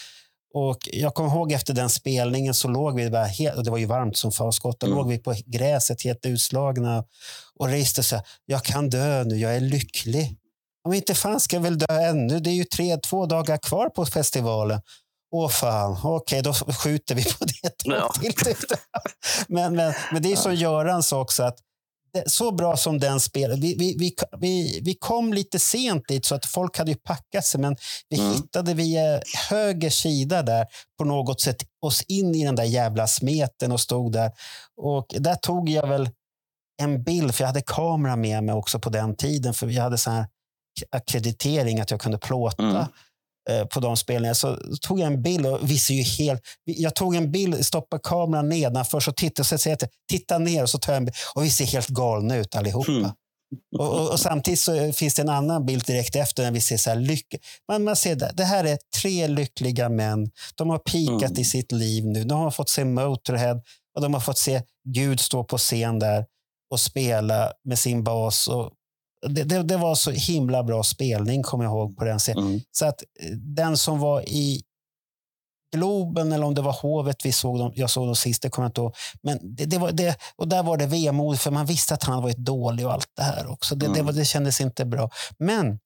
[0.57, 3.79] Och jag kommer ihåg efter den spelningen så låg vi bara helt, och det var
[3.79, 4.99] ju varmt som faskott, då Mm.
[4.99, 7.05] låg vi på gräset helt utslagna
[7.59, 10.37] och Risto sa, jag kan dö nu, jag är lycklig.
[10.85, 13.89] Om inte fan ska jag väl dö ännu, det är ju tre, två dagar kvar
[13.89, 14.81] på festivalen.
[15.35, 18.13] Åh fan, okej då skjuter vi på det Ja.
[19.49, 21.59] men, men, men det är som Göran sa också, att
[22.27, 26.35] så bra som den spelade, vi, vi, vi, vi, vi kom lite sent dit så
[26.35, 27.77] att folk hade ju packat sig, men
[28.09, 28.33] vi Mm.
[28.33, 29.21] hittade via
[29.51, 30.67] höger sida där
[30.99, 34.33] på något sätt oss in i den där jävla smeten och stod där.
[34.77, 36.09] Och där tog jag väl
[36.83, 39.99] en bild, för jag hade kamera med mig också på den tiden, för vi hade
[39.99, 40.27] så här
[40.91, 42.87] akkreditering att jag kunde plåta Mm.
[43.51, 44.35] eh, på de spelningarna.
[44.35, 46.43] Så tog jag en bild och vi ser ju helt...
[46.65, 50.63] Jag tog en bild, stoppade kameran nedanför och tittade och så säger jag titta ner
[50.63, 52.93] och så tar jag en bild och vi ser helt galna ut allihopa.
[52.93, 53.11] Mm.
[53.79, 56.77] Och, och, och samtidigt så finns det en annan bild direkt efter när vi ser
[56.77, 57.39] så här lycka.
[57.69, 60.31] Man, man ser det, det här är tre lyckliga män.
[60.55, 61.41] De har pikat Mm.
[61.41, 62.25] i sitt liv nu.
[62.25, 63.61] De har fått se Motorhead
[63.97, 66.27] och de har fått se Gud stå på scen där
[66.71, 68.49] och spela med sin bas.
[68.49, 68.71] Och
[69.29, 72.47] det, det, det var så himla bra spelning, kommer jag ihåg, på den scenen.
[72.47, 72.61] Mm.
[72.71, 74.63] Så att eh, den som var i
[75.77, 78.65] Globen eller om det var Hovet vi såg dem, jag såg dem sist, det kommer
[78.65, 78.95] jag inte ihåg.
[79.23, 82.23] Men det, det var det, och där var det vemod för man visste att han
[82.23, 83.75] var ett dålig och allt det här också.
[83.75, 84.07] Det, det, Mm.
[84.07, 85.11] var, det kändes inte bra.
[85.39, 85.79] Men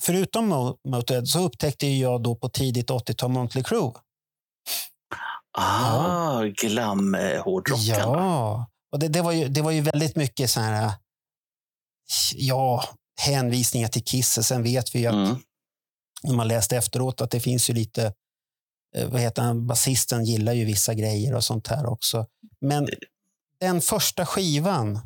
[0.00, 3.92] förutom Mo- Motörhead så upptäckte jag då på tidigt 80-tal Motley Crue.
[5.58, 7.84] Ah, glam-hårdrocken.
[7.98, 10.92] Ja, och det, det, var ju, det var ju väldigt mycket så här,
[12.34, 12.84] ja,
[13.20, 14.38] hänvisningar till Kiss.
[14.46, 15.36] Sen vet vi ju att Mm.
[16.22, 18.12] när man läste efteråt att det finns ju lite,
[18.96, 22.26] eh, vad heter han, basisten gillar ju vissa grejer och sånt här också.
[22.60, 22.88] Men
[23.60, 25.00] den första skivan,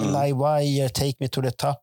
[0.00, 0.12] Mm.
[0.22, 1.76] Live Wire, Take Me To The Top,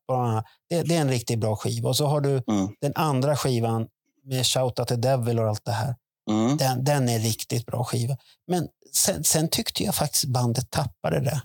[0.69, 1.89] det, det är en riktigt bra skiva.
[1.89, 2.75] Och så har du Mm.
[2.81, 3.87] den andra skivan
[4.23, 5.95] med Shout At The Devil och allt det här.
[6.31, 6.57] Mm.
[6.57, 8.17] Den, den är riktigt bra skiva.
[8.47, 11.41] Men sen, sen tyckte jag faktiskt bandet tappade det.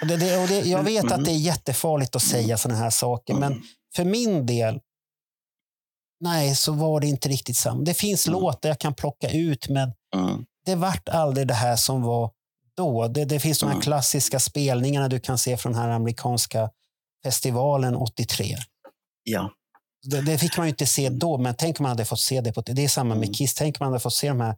[0.00, 1.18] Och det, det, och det jag vet Mm.
[1.18, 3.64] att det är jättefarligt att säga sådana här saker, men Mm.
[3.96, 4.80] för min del,
[6.20, 7.82] nej, så var det inte riktigt samma.
[7.84, 8.40] Det finns Mm.
[8.40, 10.44] låtar jag kan plocka ut, men Mm.
[10.66, 12.30] det vart aldrig det här som var
[12.76, 13.08] då.
[13.08, 13.82] Det, det finns de här Mm.
[13.82, 16.70] klassiska spelningarna du kan se från den här amerikanska
[17.24, 18.56] festivalen 83.
[19.22, 19.50] Ja.
[20.10, 22.40] Det, det fick man ju inte se då, men tänk om man hade fått se
[22.40, 22.52] det.
[22.52, 23.34] På, det är samma med Mm.
[23.34, 23.54] Kiss.
[23.54, 24.56] Tänk om man hade fått se de här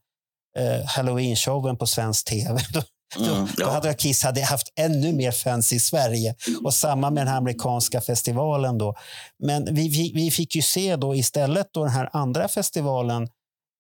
[0.59, 2.61] eh, Halloween-showen på svensk tv.
[3.17, 3.47] Då, Mm.
[3.57, 3.71] då ja.
[3.71, 6.35] hade Kiss hade haft ännu mer fans i Sverige.
[6.65, 8.79] Och samma med den här amerikanska festivalen.
[8.79, 8.95] då.
[9.39, 13.29] Men vi, vi, vi fick ju se då istället då den här andra festivalen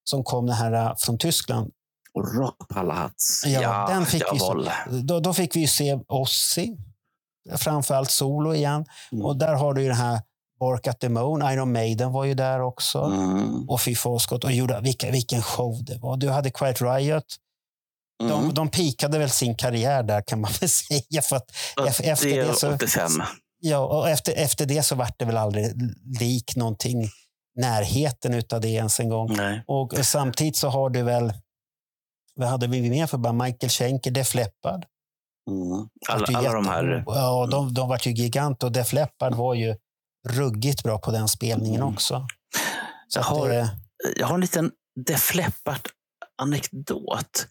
[0.04, 1.70] som kom den här eh, från Tyskland.
[2.14, 3.42] Och Rockpalats.
[3.46, 4.38] Ja, Ja, den fick vi.
[5.02, 6.76] Då, då fick vi se Ozzy,
[7.56, 8.84] framförallt solo igen.
[9.12, 9.24] Mm.
[9.24, 10.20] Och där har du ju den här
[10.60, 12.98] Bark at the Moon, Iron Maiden var ju där också.
[12.98, 13.68] Mm.
[13.68, 14.44] Och fy forskott.
[14.44, 16.16] Och gjorde, vilka, vilken show det var.
[16.16, 17.24] Du hade Quiet Riot.
[18.22, 18.32] Mm.
[18.32, 21.22] De, de pikade väl sin karriär där kan man väl säga.
[21.22, 21.50] För att,
[22.00, 23.10] efter det det så- är 85.
[23.60, 25.72] ja, och efter, efter det så vart det väl aldrig
[26.20, 27.08] lik någonting
[27.56, 29.36] närheten utav det ens en gång.
[29.36, 29.64] Nej.
[29.66, 31.32] Och samtidigt så har du väl,
[32.36, 34.84] vad hade vi mer för bara Michael Schenker, Def Leppard.
[35.50, 35.88] Mm.
[36.08, 37.04] Alla, alla de jätte- här.
[37.06, 39.76] Ja, de, de var ju gigant och Def Leppard var ju
[40.28, 41.94] ruggigt bra på den spelningen Mm.
[41.94, 42.26] också.
[43.08, 43.68] Så Jag har- det,
[44.16, 44.70] Jag har en liten
[45.06, 45.34] Def
[46.50, 47.46] Leppard-anekdot.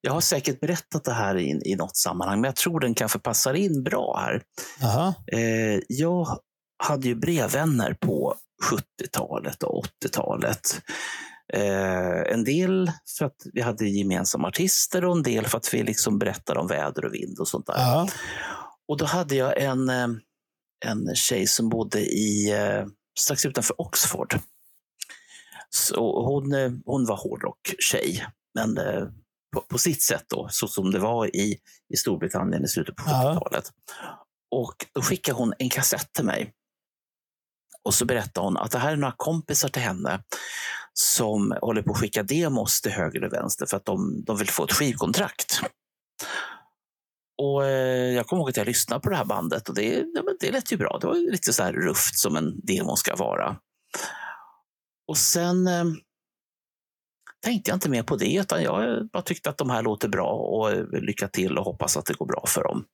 [0.00, 3.18] Jag har säkert berättat det här i, i något sammanhang, men jag tror den kanske
[3.18, 4.42] passar in bra här.
[4.82, 6.38] aha, Eh, jag
[6.84, 8.34] hade ju brevvänner på
[8.70, 10.80] 70-talet och 80-talet.
[11.52, 15.82] Eh, en del för att vi hade gemensamma artister och en del för att vi
[15.82, 17.74] liksom berättade om väder och vind och sånt där.
[17.76, 18.08] ja,
[18.88, 20.08] Och då hade jag en, eh,
[20.86, 22.86] en tjej som bodde i, eh,
[23.20, 24.38] strax utanför Oxford.
[25.70, 28.26] Så hon, eh, hon var hårdrock-tjej,
[28.58, 29.04] men eh,
[29.54, 31.58] på, på sitt sätt då, så som det var i,
[31.94, 33.34] i Storbritannien i slutet på Ja.
[33.34, 33.70] 70-talet.
[34.50, 36.52] Och då skickade hon en kassett till mig.
[37.82, 40.22] Och så berättade hon att det här är några kompisar till henne
[40.92, 44.48] som håller på att skicka demos till höger och vänster för att de, de vill
[44.50, 45.60] få ett skivkontrakt.
[47.42, 50.04] Och eh, Jag kommer ihåg att jag lyssnade på det här bandet och det,
[50.40, 50.98] det lät ju bra.
[51.00, 53.56] Det var lite så här rufft som en demo ska vara.
[55.08, 55.84] Och sen eh,
[57.44, 60.30] tänkte jag inte mer på det, utan jag bara tyckte att de här låter bra
[60.30, 60.70] och
[61.02, 62.84] lycka till och hoppas att det går bra för dem.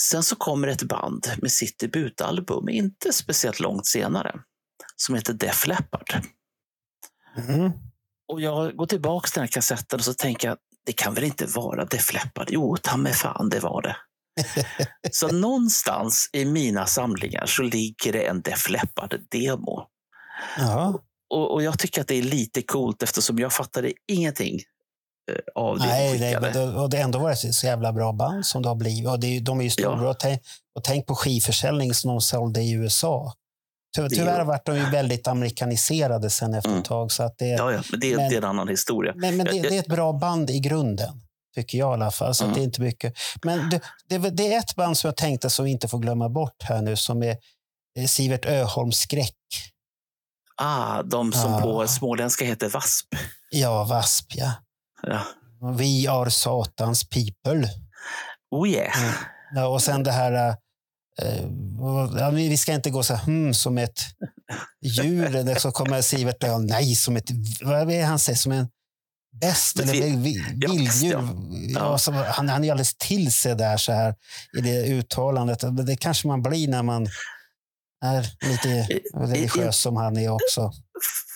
[0.00, 4.40] Sen så kommer ett band med sitt debutalbum, inte speciellt långt senare,
[4.96, 6.24] som heter Def Leppard.
[7.36, 7.72] Mm.
[8.32, 11.24] Och jag går tillbaka till den här kassetten och så tänker jag, det kan väl
[11.24, 12.48] inte vara Def Leppard?
[12.50, 13.96] Jo, ta mig fan, det var det.
[15.10, 19.86] så någonstans i mina samlingar så ligger det en Def Leppard-demo.
[20.56, 21.02] Ja.
[21.30, 24.54] Och, och jag tycker att det är lite coolt eftersom jag fattade ingenting
[25.30, 28.46] eh, av det Nej, de det, och det har ändå varit så jävla bra band
[28.46, 29.08] som det har blivit.
[29.08, 30.02] Och det de är ju stora.
[30.02, 30.08] Ja.
[30.10, 30.42] Och, tänk,
[30.76, 33.34] och tänk på skivförsäljning som de sålde i USA.
[33.96, 36.80] Ty, tyvärr vart de ju väldigt amerikaniserade sen efter Mm.
[36.80, 37.12] ett tag.
[37.12, 39.12] Så att det, Ja, ja, men det, Men- det är en annan historia.
[39.16, 41.22] men, men det, Jag- det är ett bra band i grunden.
[41.54, 42.34] Tycker jag i alla fall.
[42.34, 42.54] Så Mm.
[42.54, 43.14] det är inte mycket.
[43.44, 46.28] Men det, det, det är ett band som jag tänkte som vi inte får glömma
[46.28, 46.96] bort här nu.
[46.96, 47.36] Som är
[47.98, 49.34] eh, Sivert Öholms skräck.
[50.62, 51.60] Ah, de som Ah.
[51.60, 53.06] på småländska heter VASP.
[53.50, 54.52] Ja, Wasp ja.
[55.02, 55.22] Ja.
[55.76, 57.68] We are Satans people.
[58.50, 59.02] Oh yeah.
[59.02, 59.12] Mm.
[59.54, 60.32] Ja, och sen det här...
[61.22, 61.44] eh,
[62.18, 64.00] ja, vi ska inte gå så här, hmm, som ett
[64.82, 65.36] djur.
[65.36, 67.30] Eller så kommer Sivert ja, nej, som ett...
[67.62, 68.36] Vad är han säger?
[68.36, 68.68] Som en
[69.40, 71.12] bäst eller vi- vi- ja, vilddjur.
[71.12, 71.28] ja.
[71.68, 71.98] Ja.
[72.06, 72.24] Ja.
[72.32, 74.14] han, han är alldeles till sig där så här
[74.58, 75.64] i det uttalandet.
[75.86, 77.08] Det kanske man blir när man
[78.04, 80.72] är lite religiös som han är också.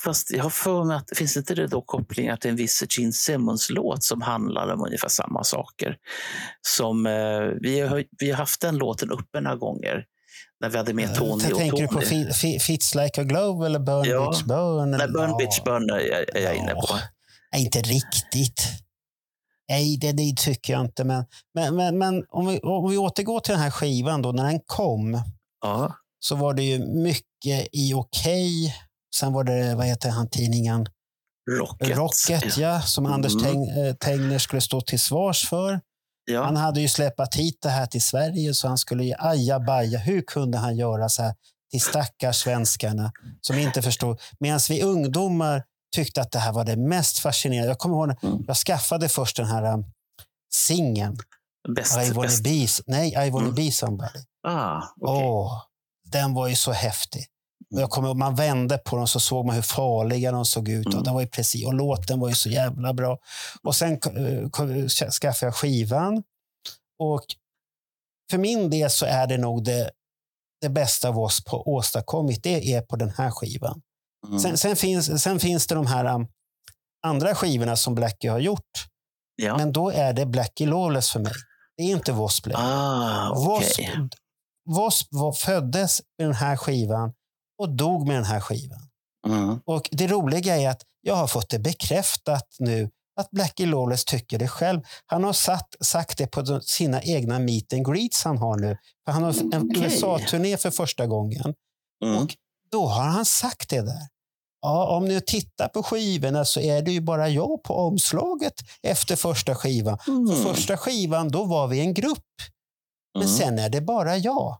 [0.04, 3.12] Fast jag har för mig att finns inte det då kopplingar till en viss Gene
[3.12, 5.96] Simmons-låt som handlar om ungefär samma saker?
[6.76, 10.04] Som, eh, vi, har, vi har haft den låten uppe några gånger
[10.60, 12.06] när vi hade med Tony och Tänker du på Tony.
[12.06, 14.30] Fi- Fi- Fits like a glove eller Burn Ja.
[14.30, 14.90] bitch burn?
[14.90, 15.36] Nej, Burn Ja.
[15.38, 16.88] Bitch Burn är, är jag inne på.
[17.52, 18.62] Nej, inte riktigt.
[19.68, 21.04] Nej, det, det tycker jag inte.
[21.04, 21.24] Men,
[21.54, 24.60] men, men, men om, vi, om vi återgår till den här skivan då, när den
[24.66, 25.22] kom
[25.60, 25.94] Ja.
[26.24, 28.74] Så var det ju mycket i okej.
[29.16, 30.86] Sen var det, vad heter han, tidningen
[31.50, 31.96] Rocket.
[31.96, 33.44] Rocket, ja, som Anders Mm.
[33.44, 35.80] Teng, eh, Tegner skulle stå till svars för.
[36.30, 36.44] Ja.
[36.44, 39.98] Han hade ju släpat hit det här till Sverige så han skulle ju ajabaja.
[39.98, 41.34] Hur kunde han göra så här
[41.70, 44.20] till stackars svenskarna som inte förstod?
[44.40, 45.62] Medan vi ungdomar
[45.94, 47.68] tyckte att det här var det mest fascinerande.
[47.68, 48.44] Jag kommer ihåg Mm.
[48.46, 49.84] jag skaffade först den här um,
[50.54, 51.16] singeln.
[51.76, 52.42] Bäst, I wanna bäst.
[52.44, 53.54] be, nej, I wanna Mm.
[53.54, 54.20] be somebody.
[54.48, 55.24] Ah, okej.
[55.26, 55.62] Åh,
[56.18, 57.26] den var ju så häftig.
[57.74, 60.68] Och jag kommer, ihåg, man vände på dem så såg man hur farliga de såg
[60.68, 60.86] ut.
[60.86, 61.04] Och, Mm.
[61.04, 63.18] den var ju precis, och låten var ju så jävla bra.
[63.62, 64.00] Och sen
[64.50, 66.22] kom- skaffade jag skivan.
[66.98, 67.24] Och
[68.30, 69.90] för min del så är det nog det,
[70.60, 72.42] det bästa av oss på åstadkommit.
[72.42, 73.82] Det är på den här skivan.
[74.26, 74.38] Mm.
[74.38, 76.26] Sen, sen, finns, sen finns det de här um,
[77.06, 78.84] andra skivorna som Blackie har gjort.
[79.36, 79.56] ja.
[79.56, 81.32] Men då är det Blackie Lawless för mig.
[81.76, 82.62] Det är inte Wasp längre.
[82.62, 84.08] ah, Wasp, okej.
[84.70, 85.08] Wasp
[85.44, 87.12] föddes med den här skivan
[87.58, 88.88] och dog med den här skivan.
[89.26, 89.60] Mm.
[89.66, 94.38] Och Det roliga är att jag har fått det bekräftat nu att Blackie Lawless tycker
[94.38, 94.80] det själv.
[95.06, 98.76] Han har satt, sagt det på sina egna meet and greets han har nu.
[99.04, 99.84] För han har en Okej.
[99.84, 101.54] USA-turné för första gången.
[102.04, 102.22] Mm.
[102.22, 102.34] Och
[102.70, 104.08] då har han sagt det där.
[104.62, 109.16] Ja, om ni tittar på skivorna så är det ju bara jag på omslaget efter
[109.16, 109.98] första skivan.
[109.98, 110.36] För Mm.
[110.42, 112.18] första skivan, då var vi en grupp.
[113.14, 113.34] Men Mm.
[113.36, 114.58] sen är det bara jag.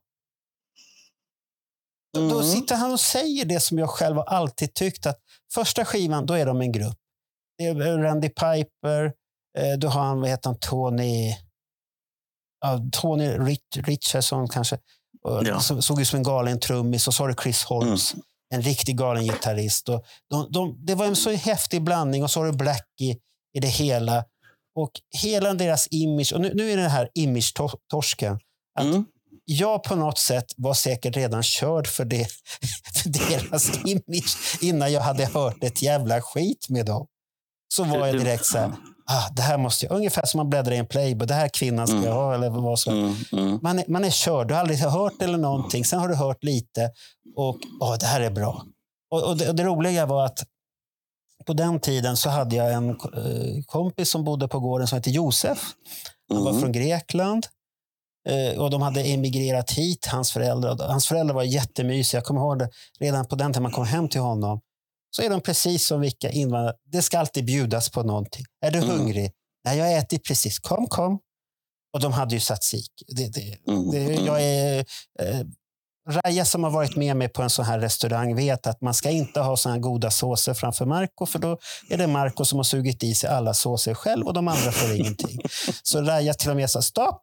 [2.12, 2.52] Då- Då Mm.
[2.52, 5.18] sitter han och säger det som jag själv har alltid tyckt att
[5.54, 6.98] första skivan, då är de en grupp.
[7.58, 9.12] Det är Randy Piper,
[9.58, 11.36] eh, då har han, vad heter han, Tony,
[12.60, 14.78] ja, Tony Rich, Richardson kanske.
[15.46, 15.60] Ja.
[15.60, 18.14] som Såg ut som en galen trummis och så har du Chris Holmes,
[18.54, 19.88] en riktig galen gitarrist.
[19.88, 23.18] Och de, de, det var en så häftig blandning och så har du Blackie
[23.56, 24.24] i det hela.
[24.76, 24.90] Och
[25.22, 28.38] hela deras image, och nu, nu är det här image-torsken.
[28.74, 29.04] Att Mm.
[29.44, 32.26] jag på något sätt var säkert redan körd för, det,
[32.94, 37.06] för deras image innan jag hade hört ett jävla skit med dem.
[37.74, 38.72] Så var jag direkt så här,
[39.06, 41.86] ah, det här måste jag, ungefär som man bläddrar i en playboy, det här kvinnan
[41.86, 42.08] ska Mm.
[42.08, 43.14] jag ha eller vad ska Mm.
[43.32, 43.58] Mm.
[43.62, 46.44] man, är, man är körd, du har aldrig hört eller någonting, sen har du hört
[46.44, 46.90] lite
[47.36, 48.64] och åh, det här är bra.
[49.10, 50.38] Och, och, det, och det roliga var att
[51.46, 55.10] på den tiden så hade jag en eh, kompis som bodde på gården som hette
[55.10, 55.72] Josef.
[56.28, 56.62] Han var Mm.
[56.62, 57.46] från Grekland.
[58.28, 60.88] Eh, och de hade emigrerat hit, hans föräldrar.
[60.88, 62.18] Hans föräldrar var jättemysiga.
[62.18, 62.68] Jag kommer ihåg det
[63.00, 64.60] redan på den tiden man kom hem till honom.
[65.16, 66.74] Så är de precis som vilka invandrare.
[66.92, 68.44] Det ska alltid bjudas på någonting.
[68.66, 68.90] Är du Mm.
[68.90, 69.30] hungrig?
[69.64, 70.58] Nej, jag har ätit precis.
[70.58, 71.18] Kom, kom.
[71.94, 73.04] Och de hade ju tzatziki.
[73.16, 73.90] Det, det, Mm.
[73.90, 74.26] det, Mm.
[74.26, 74.78] jag är,
[75.22, 75.40] eh,
[76.10, 79.10] Raja som har varit med mig på en sån här restaurang vet att man ska
[79.10, 81.58] inte ha såna goda såser framför Marco för då
[81.90, 84.94] är det Marco som har sugit i sig alla såser själv och de andra får
[84.94, 85.40] ingenting.
[85.82, 87.22] Så Raja till och med sa stopp!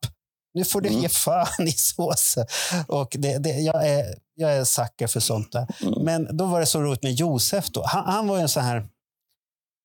[0.53, 1.01] Nu får du Mm.
[1.01, 2.45] ge fan i såsen.
[2.87, 5.67] Och det, det, jag, är, jag är sucker för sånt där.
[5.81, 5.93] Mm.
[6.03, 7.69] Men då var det så roligt med Josef.
[7.69, 7.83] Då.
[7.87, 8.87] Han, han var en sån här...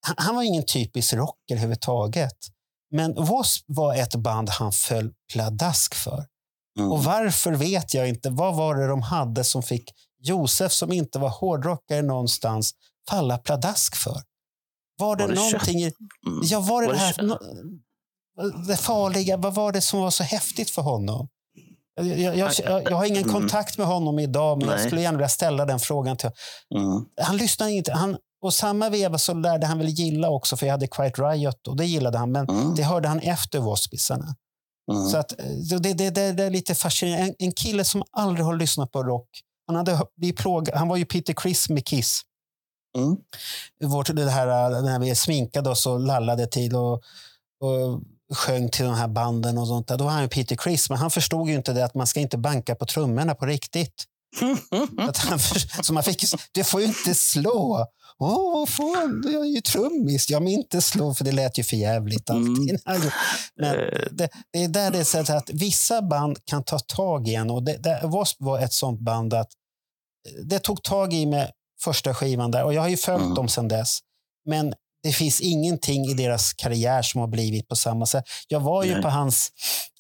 [0.07, 2.37] Han, han var ingen typisk rocker överhuvudtaget.
[2.91, 3.65] Men W.A.S.P.
[3.67, 6.25] var ett band han föll pladask för.
[6.79, 6.93] Mm.
[6.93, 8.31] Och varför vet jag inte.
[8.31, 9.91] Vad var det de hade som fick
[10.23, 12.73] Josef, som inte var hårdrockare någonstans,
[13.11, 14.23] falla pladask för?
[14.99, 15.79] Var det, Var det någonting...
[15.81, 15.93] I,
[16.27, 16.41] Mm.
[16.43, 17.39] ja, var det, Var det här...
[18.69, 21.29] det farliga, vad var det som var så häftigt för honom?
[22.01, 23.35] Jag, jag, jag, jag, jag har ingen Mm.
[23.35, 24.87] kontakt med honom idag, men jag Nej.
[24.87, 26.31] skulle gärna vilja ställa den frågan till
[26.75, 27.05] Mm.
[27.21, 27.93] Han lyssnade inte.
[27.93, 31.69] Han, och samma veva så lärde han väl gilla också, för jag hade Quiet Riot
[31.69, 32.75] och det gillade han, men Mm.
[32.75, 34.35] det hörde han efter Waspisarna.
[34.93, 35.07] Mm.
[35.09, 35.29] Så att,
[35.71, 37.27] det, det, det, det är lite fascinerande.
[37.27, 39.29] En, en kille som aldrig har lyssnat på rock.
[39.67, 42.21] Han, hade, blivit plågad, han var ju Peter Criss med Kiss.
[42.99, 43.17] Mm.
[43.85, 46.93] Vårt, det här, när vi sminkade oss och lallade till och,
[47.61, 48.01] och
[48.35, 49.97] sjöng till de här banden och sånt där.
[49.99, 52.21] Då var han ju Peter Criss, men han förstod ju inte det att man ska
[52.21, 54.05] inte banka på trummorna på riktigt.
[54.99, 55.39] Att han,
[55.83, 57.87] så man fick, du får ju inte slå.
[58.19, 58.97] Åh, vad får
[59.33, 60.31] Jag är ju trummis.
[60.31, 62.81] Ja, men inte slå, för det lät ju för jävligt alltid.
[62.87, 63.01] Men
[63.63, 67.35] Eh, det, det är där det är så att vissa band kan ta tag i
[67.35, 67.51] en.
[67.51, 68.45] Och det, det, W.A.S.P.
[68.45, 69.49] var ett sånt band att
[70.45, 71.51] det tog tag i med
[71.85, 72.65] första skivan där.
[72.65, 73.35] Och jag har ju följt Mm.
[73.35, 73.99] dem sedan dess.
[74.49, 74.75] Men
[75.07, 78.25] det finns ingenting i deras karriär som har blivit på samma sätt.
[78.49, 79.03] Jag var ju Nej.
[79.03, 79.53] på hans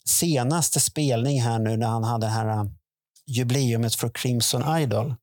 [0.09, 2.71] senaste spelning här nu när han hade det här uh,
[3.27, 5.15] jubileumet för Crimson Idol.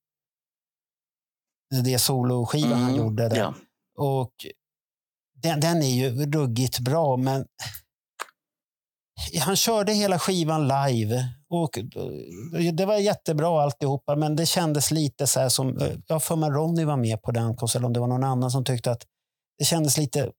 [1.84, 3.38] Det soloskivan han Mm, gjorde där.
[3.38, 3.53] ja.
[3.97, 4.31] Och
[5.43, 7.45] den, den är ju ruggigt bra, men
[9.41, 11.27] han körde hela skivan live.
[11.49, 15.77] Och eh, det var jättebra alltihopa, men det kändes lite så här som...
[15.77, 18.23] eh, Jag har för mig Ronny var med på den konserten, om det var någon
[18.23, 19.03] annan som tyckte att
[19.64, 20.31] det kändes lite,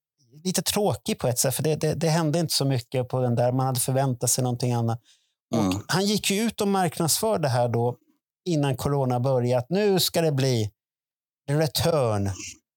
[0.44, 3.34] lite tråkigt på ett sätt, för det, det, det hände inte så mycket på den
[3.34, 3.52] där.
[3.52, 5.00] Man hade förväntat sig någonting annat.
[5.54, 5.82] Mm.
[5.88, 7.96] Han gick ju ut och marknadsförde det här då
[8.48, 9.58] innan corona började.
[9.58, 10.70] Att nu ska det bli
[11.50, 12.30] return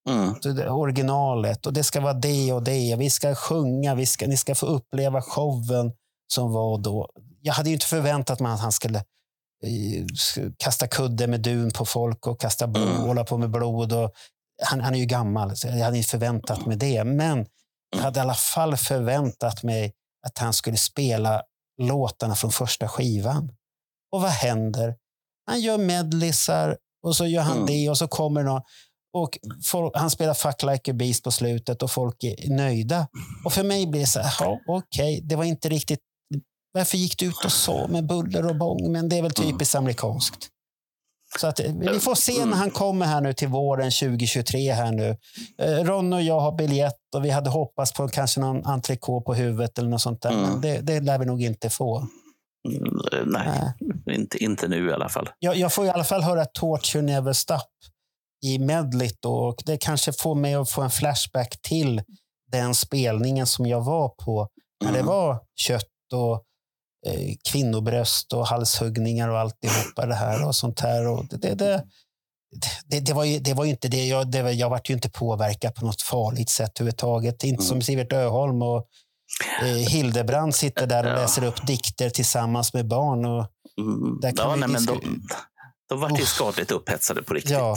[0.10, 0.34] Mm.
[0.70, 2.96] originalet och det ska vara det och det.
[2.96, 5.92] Vi ska sjunga, vi ska, ni ska få uppleva showen
[6.34, 7.10] som var då.
[7.42, 8.98] Jag hade ju inte förväntat mig att han skulle
[9.64, 10.06] eh,
[10.58, 13.02] kasta kudde med dun på folk och kasta blod, Mm.
[13.02, 13.94] hålla på med blod.
[13.94, 14.12] Och,
[14.64, 17.04] han, han är ju gammal, så jag hade inte förväntat mig det.
[17.04, 17.46] Men
[17.96, 19.94] jag hade i alla fall förväntat mig
[20.28, 21.42] att han skulle spela
[21.82, 23.52] låtarna från första skivan.
[24.12, 24.96] Och vad händer?
[25.46, 27.66] Han gör medleysar och så gör han Mm.
[27.66, 28.62] det och så kommer någon.
[29.14, 33.08] Och folk, han spelar Fuck Like a Beast på slutet och folk är nöjda.
[33.46, 36.00] Och för mig blir det så här, okej, det var inte riktigt...
[36.72, 38.92] Varför gick du ut och så med buller och bång?
[38.92, 40.48] Men det är väl typiskt amerikanskt.
[41.38, 44.72] Så att, eh, vi får se när han kommer här nu till våren 2023.
[44.74, 45.18] här nu.
[45.62, 49.34] Eh, Ron och jag har biljett och vi hade hoppats på kanske någon entrecote på
[49.34, 50.32] huvudet eller något sånt där.
[50.32, 50.42] Mm.
[50.50, 51.98] Men det, det lär vi nog inte få.
[52.68, 53.74] Mm, Nej,
[54.06, 54.18] Nej.
[54.20, 55.30] inte, inte nu i alla fall.
[55.40, 57.58] Jag, jag får i alla fall höra Torture Never Stop
[58.46, 62.02] i medlet och det kanske får mig att få en flashback till
[62.52, 64.48] den spelningen som jag var på
[64.84, 65.08] när det Mm.
[65.12, 65.84] var kött
[66.14, 66.44] och
[67.52, 71.08] kvinnobröst och halshuggningar och alltihopa det här och sånt här.
[71.08, 71.84] Och det, det,
[72.86, 74.06] det, det, var ju, det var ju inte det.
[74.06, 77.44] Jag, det var, jag vart ju inte påverkad på något farligt sätt överhuvudtaget.
[77.44, 77.82] Inte som Mm.
[77.82, 78.88] Sivert Öholm och
[79.62, 83.26] eh, Hildebrand sitter där och läser upp dikter tillsammans med barn.
[83.26, 83.48] Och,
[83.80, 84.20] Mm.
[84.22, 85.28] Där kan Ja, vi nej, men de,
[85.90, 87.52] de var ju skadligt upphetsade på riktigt.
[87.52, 87.76] Ja.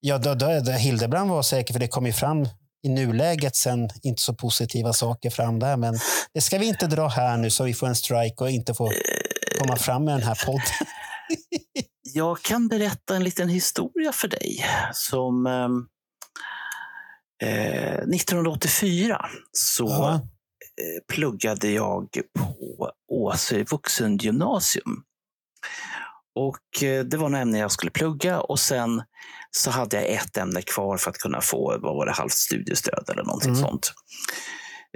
[0.00, 2.48] Ja, då, då, då, Hildebrand var säker, för det kom ju fram
[2.82, 5.76] i nuläget sen inte så positiva saker fram där.
[5.76, 5.98] Men
[6.34, 8.92] det ska vi inte dra här nu så vi får en strike och inte får
[9.58, 10.62] komma fram med den här podden.
[12.14, 14.64] Jag kan berätta en liten historia för dig.
[14.92, 15.86] Som ehm,
[17.42, 20.14] eh, 1984 så Ja.
[20.14, 25.02] eh, pluggade jag på Åsö vuxengymnasium.
[26.34, 29.02] Och eh, det var några ämnen jag skulle plugga och sen
[29.50, 33.04] så hade jag ett ämne kvar för att kunna få, vad var det, halvt studiestöd
[33.12, 33.62] eller någonting Mm.
[33.62, 33.92] sånt.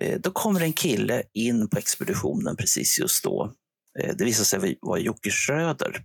[0.02, 3.52] Eh, Då kommer en kille in på expeditionen precis just då.
[4.00, 6.02] Eh, Det visade sig vara Jocke Schröder.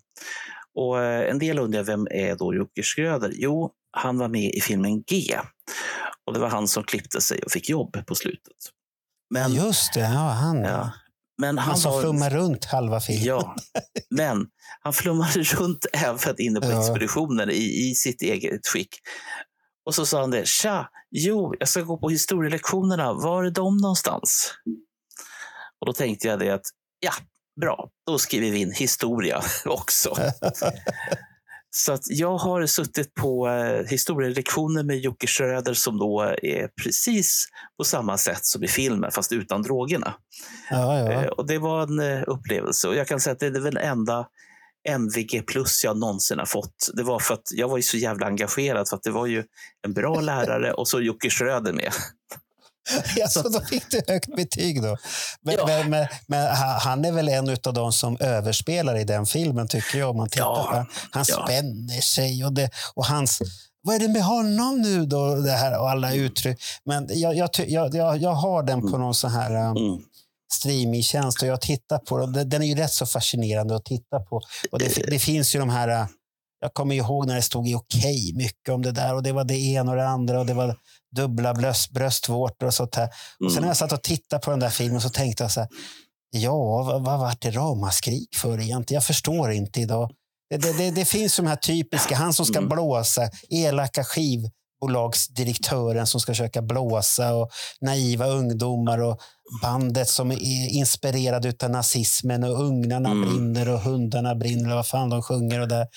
[0.75, 3.31] Och en del undrar, vem är då Jocke Schröder?
[3.35, 5.39] Jo, han var med i filmen G.
[6.25, 8.55] Och det var han som klippte sig och fick jobb på slutet.
[9.33, 10.07] Men, Just det, ja,
[10.41, 10.57] han.
[10.63, 10.91] ja,
[11.41, 13.26] men han Han var- flummar runt halva filmen.
[13.26, 13.55] Ja,
[14.09, 14.45] men
[14.81, 16.80] han flummade runt även inne på Ja.
[16.80, 18.89] expeditionen i, i sitt eget skick.
[19.85, 23.77] Och så sa han det, tja, jo, jag ska gå på historielektionerna, var är de
[23.77, 24.53] någonstans?
[25.80, 26.61] Och då tänkte jag det att,
[26.99, 27.11] ja,
[27.61, 30.15] bra, då skriver vi in historia också.
[31.73, 37.48] Så att jag har suttit på eh, historielektioner med Jocke Schröder som då är precis
[37.77, 40.14] på samma sätt som i filmen, fast utan drogerna.
[40.69, 41.31] Ja, Eh, ja.
[41.31, 42.88] Och det var en eh, upplevelse.
[42.88, 44.27] Och jag kan säga att det är väl enda
[44.89, 46.89] MVG plus jag någonsin har fått.
[46.93, 49.43] Det var för att jag var ju så jävla engagerad för att det var ju
[49.85, 51.91] en bra lärare och så Jocke Schröder med.
[53.23, 54.97] Alltså, då fick du högt betyg då.
[55.41, 55.65] Men, Ja.
[55.67, 59.67] men, men, men ha- han är väl en av de som överspelar i den filmen,
[59.67, 60.15] tycker jag.
[60.15, 61.25] Man tittar Ja, han.
[61.27, 61.43] Ja.
[61.45, 63.41] spänner sig och, det, och hans...
[63.83, 65.35] Vad är det med honom nu då?
[65.35, 66.61] Det här och alla uttryck.
[66.85, 69.99] Men jag, jag, jag, jag, har den på någon sån här um, Mm.
[70.53, 72.33] streamingtjänst och jag tittar på den.
[72.33, 74.41] Den- Den är ju rätt så fascinerande att titta på.
[74.71, 76.07] Och det, det finns ju de här...
[76.63, 79.43] Jag kommer ihåg när det stod i Okej mycket om det där och det var
[79.43, 80.75] det ena och det andra och det var
[81.15, 83.05] dubbla bröst, bröstvårtor och sånt här.
[83.45, 83.61] Och sen Mm.
[83.61, 85.69] när jag satt och tittade på den där filmen så tänkte jag så här,
[86.31, 88.97] ja, vad, vad vart det ramaskrik för egentligen?
[88.97, 90.11] Jag förstår inte idag.
[90.49, 92.69] Det, det, det, det finns de här typiska, han som ska Mm.
[92.69, 94.03] blåsa, elaka
[94.81, 97.49] skivbolagsdirektören som ska försöka blåsa och
[97.81, 99.19] naiva ungdomar och
[99.61, 103.29] bandet som är inspirerad av nazismen och ugnarna Mm.
[103.29, 105.87] brinner och hundarna brinner eller vad fan de sjunger och där.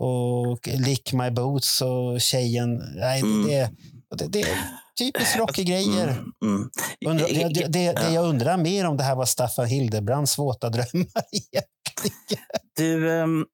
[0.00, 2.74] Och Lick My Boots och tjejen.
[2.96, 3.46] Nej, Mm.
[3.46, 3.70] det,
[4.16, 4.58] det, det är
[4.98, 6.08] typiskt Rocky-grejer.
[6.08, 6.32] Mm.
[6.44, 6.68] Mm.
[7.06, 10.68] Undrar, det, det, det, det jag undrar mer om det här var Staffan Hildebrands våta
[10.70, 12.46] drömmar egentligen.
[12.76, 13.44] Du, ehm,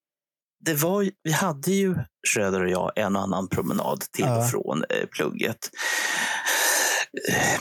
[0.65, 1.95] det var, vi hade ju
[2.29, 4.39] Schröder och jag en och annan promenad till Ja.
[4.45, 5.71] och från eh, plugget.
[7.29, 7.61] Eh,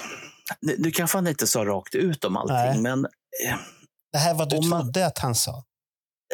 [0.62, 2.82] Nu, nu kanske han inte sa rakt ut om allting, Nej.
[2.82, 3.58] men eh,
[4.12, 5.52] Det här var du man- trodde att han sa.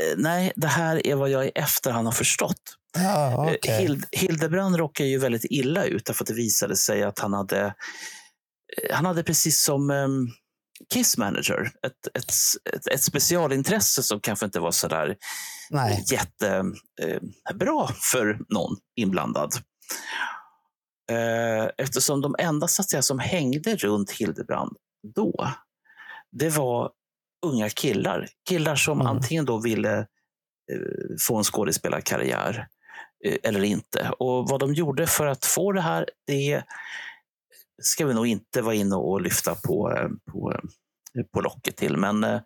[0.02, 2.62] eh, nej, det här är vad jag i efterhand har förstått.
[2.98, 3.82] Ja, Eh, okej.
[3.82, 7.66] Hild, Hildebrand råkade ju väldigt illa ut därför att det visade sig att han hade,
[7.66, 10.28] eh, han hade precis som um,
[10.94, 12.32] Kiss Manager ett, ett,
[12.76, 15.16] ett, ett specialintresse som kanske inte var så där
[15.74, 16.04] Nej.
[16.12, 19.50] jättebra för någon inblandad.
[21.12, 24.78] Eh, Eftersom de enda så att säga, som hängde runt Hildebrand
[25.16, 25.50] då,
[26.32, 26.92] det var
[27.46, 28.28] unga killar.
[28.50, 29.08] Killar som Mm.
[29.16, 30.06] antingen då ville eh,
[31.28, 32.68] få en skådespelarkarriär
[33.26, 34.10] eh, eller inte.
[34.20, 36.64] Och vad de gjorde för att få det här, det
[37.82, 41.98] ska vi nog inte vara inne och lyfta på, eh, på, eh, på locket till.
[41.98, 42.42] Men eh,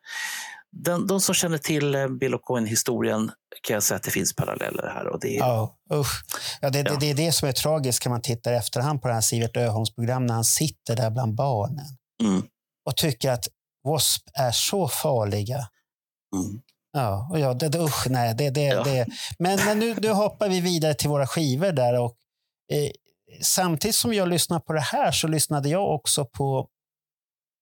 [0.84, 3.32] den, de som känner till eh, Bill O'Coin-historien
[3.68, 5.08] kan jag säga att det finns paralleller här.
[5.08, 6.24] Och det, är- Ja, usch.
[6.62, 6.84] Ja, det, Ja.
[6.92, 9.22] Det, det är det som är tragiskt när man tittar i efterhand på det här
[9.22, 11.86] Sivert Öholms program när han sitter där bland barnen
[12.24, 12.42] Mm,
[12.86, 13.48] och tycker att
[13.84, 14.32] W.A.S.P.
[14.34, 15.58] är så farliga.
[16.36, 16.62] mm.
[16.92, 18.84] Ja, och ja, det, det, usch, nej, det, det, Ja.
[18.84, 19.08] det.
[19.40, 22.00] Men, men nu, nu hoppar vi vidare till våra skivor där.
[22.00, 22.16] Och,
[22.74, 22.92] eh,
[23.42, 26.68] samtidigt som jag lyssnar på det här så lyssnade jag också på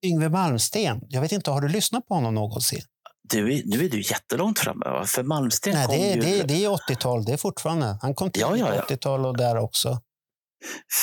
[0.05, 1.01] Yngve Malmsten.
[1.09, 2.81] Jag vet inte, har du lyssnat på honom någonsin?
[3.29, 5.05] Du, är- nu är du jättelångt framme.
[5.05, 6.21] För Malmsten Nej, kom det, är- ju...
[6.21, 7.97] det, är- det är 80-tal, det är fortfarande.
[8.01, 8.81] Han kom tidigt Ja, ja, ja.
[8.95, 9.99] 80-tal och där också.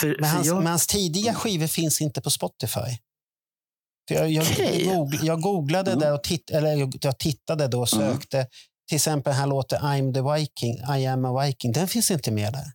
[0.01, 2.81] för, Men för hans, jag, men hans tidiga skivor finns inte på Spotify.
[4.09, 4.85] För jag, jag, Okej.
[4.87, 6.01] jag, googl- jag googlade Mm.
[6.01, 8.13] där och titt, eller jag, jag tittade då och Mm.
[8.13, 8.47] sökte.
[8.89, 11.73] Till exempel här låten I'm the Viking, I am a Viking.
[11.73, 12.73] Den finns inte med där.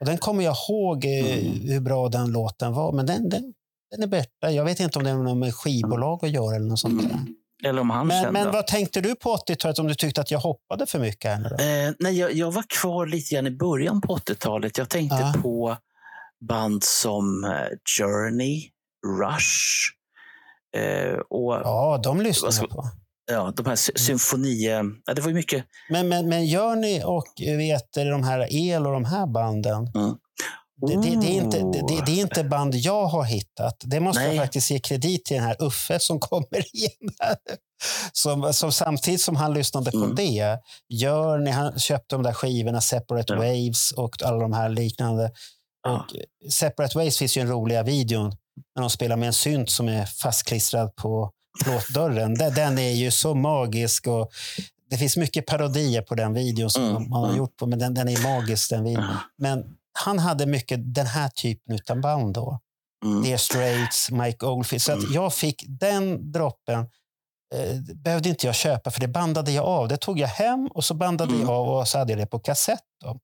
[0.00, 1.68] Och den kommer jag ihåg eh, Mm.
[1.68, 2.92] hur bra den låten var.
[2.92, 3.52] Men den, den,
[3.90, 4.50] den är borta.
[4.52, 7.18] Jag vet inte om det har med skivbolag att göra eller något sånt där.
[7.66, 7.70] Mm.
[7.74, 8.40] eller om han Men, kände...
[8.44, 11.52] men vad tänkte du på 80-talet om du tyckte att jag hoppade för mycket här?
[11.86, 14.78] Eh, nej, jag, jag var kvar lite grann i början på 80-talet.
[14.78, 15.34] Jag tänkte Ja.
[15.42, 15.76] på
[16.48, 17.50] band som eh,
[17.98, 18.62] Journey,
[19.20, 19.92] Rush
[20.76, 21.60] eh, och ja.
[21.64, 22.90] Ja, de ska- jag på.
[23.56, 24.66] de här sy- symfoni...
[24.68, 25.64] eh, Ja, det var ju mycket...
[25.90, 29.90] Men, men, men gör ni och eh, vet de här El och de här banden,
[30.80, 31.58] Det, det, det, är inte,
[32.06, 33.76] det, är inte band jag har hittat.
[33.84, 34.36] Det måste Nej.
[34.36, 37.10] jag faktiskt ge kredit till den här Uffe som kommer in.
[37.18, 37.36] Här.
[38.12, 40.14] Som, som samtidigt som han lyssnade på Mm.
[40.14, 40.58] det,
[40.88, 43.38] gör ni, han köpte de där skivorna Separate Ja.
[43.38, 45.30] Waves och alla de här liknande.
[45.82, 46.06] Ja.
[46.44, 48.32] Och Separate Waves finns ju en roliga videon
[48.74, 51.30] när de spelar med en synt som är fastklistrad på
[51.64, 52.34] plåtdörren.
[52.34, 54.30] Den, är ju så magisk och
[54.90, 57.38] det finns mycket parodier på den videon som Mm, man har mm.
[57.38, 59.16] gjort på, men den, den är magisk den videon.
[59.38, 59.64] Men
[59.96, 62.60] han hade mycket den här typen av band då.
[63.04, 63.22] Mm.
[63.22, 64.82] Dear Straits, Mike Oldfield.
[64.82, 65.12] Så Mm.
[65.12, 66.78] jag fick den droppen.
[67.54, 69.88] Eh, behövde inte jag köpa, för det bandade jag av.
[69.88, 71.46] Det tog jag hem och så bandade Mm.
[71.46, 72.80] jag av och så hade jag det på kassett.
[73.04, 73.18] Då.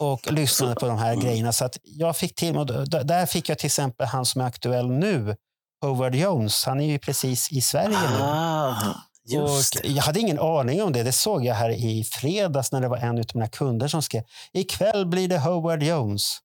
[0.00, 1.24] Och lyssnade på de här mm.
[1.24, 1.52] grejerna.
[1.52, 4.90] Så att jag fick till och där fick jag till exempel han som är aktuell
[4.90, 5.36] nu,
[5.84, 6.64] Howard Jones.
[6.64, 8.18] Han är ju precis i Sverige nu.
[9.28, 11.02] Just Och jag hade ingen aning om det.
[11.02, 14.22] Det såg jag här i fredags när det var en av mina kunder som skrev
[14.52, 16.38] ikväll blir det Howard Jones.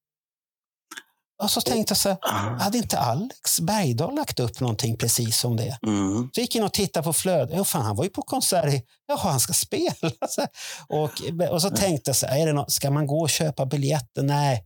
[1.43, 2.63] Och så tänkte jag så här, Ah.
[2.63, 5.77] hade inte Alex Bergdahl lagt upp någonting precis som det?
[5.87, 6.29] Mm.
[6.35, 7.67] Så gick jag in och tittade på flödet.
[7.67, 8.73] Fan, han var ju på konsert.
[8.73, 10.11] i- Jaha, han ska spela.
[10.87, 11.11] Och,
[11.51, 14.23] och så tänkte jag, så här, är det nå- ska man gå och köpa biljetter?
[14.23, 14.63] Nej.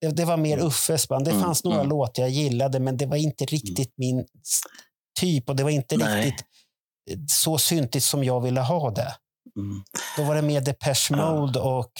[0.00, 1.24] Det, det var mer Uffes band.
[1.24, 1.88] Det Mm, fanns några mm.
[1.88, 4.26] låtar jag gillade, men det var inte riktigt min
[5.20, 5.48] typ.
[5.48, 6.26] Och det var inte Nej.
[6.26, 6.46] riktigt
[7.28, 9.16] så syntigt som jag ville ha det.
[9.56, 9.82] Mm.
[10.16, 11.16] Då var det mer Depeche.
[11.16, 11.92] Mode och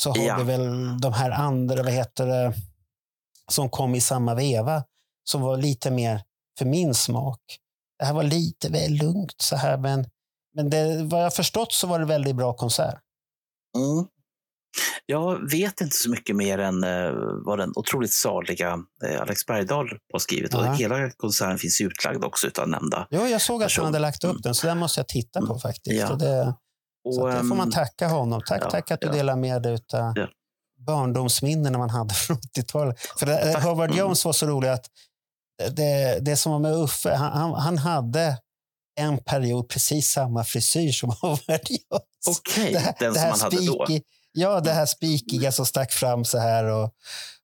[0.00, 0.36] så har Ja.
[0.38, 2.54] vi väl de här andra, vad heter det,
[3.52, 4.84] som kom i samma veva,
[5.24, 6.22] som var lite mer
[6.58, 7.40] för min smak.
[7.98, 10.06] Det här var lite väl lugnt så här, men,
[10.54, 12.98] men det, vad jag förstått så var det väldigt bra konsert.
[13.76, 14.06] Mm.
[15.06, 17.10] Jag vet inte så mycket mer än eh,
[17.44, 20.52] vad den otroligt saliga eh, Alex Bergdahl har skrivit.
[20.52, 20.70] Ja.
[20.70, 23.06] Och hela konserten finns utlagd också utav nämnda.
[23.10, 23.84] Jo, jag såg att Person.
[23.84, 25.58] han hade lagt upp den, så den måste jag titta på Mm.
[25.58, 26.00] faktiskt.
[26.00, 26.06] Ja.
[26.08, 26.54] Så det,
[27.14, 28.42] så det får man ehm, tacka honom.
[28.46, 29.12] Tack, ja, tack att du ja.
[29.12, 30.28] delar med dig av Ja.
[30.86, 32.96] barndomsminnen man hade från 80-talet.
[33.18, 33.64] För det, Tack.
[33.64, 33.98] Howard Mm.
[33.98, 34.86] Jones var så rolig att
[35.70, 38.38] det, det som var med Uffe, han, han, han hade
[39.00, 42.38] en period precis samma frisyr som Howard Jones.
[42.38, 43.86] Okej, här- den som här man hade då.
[44.38, 46.90] Ja, det här spikiga som stack fram så här och,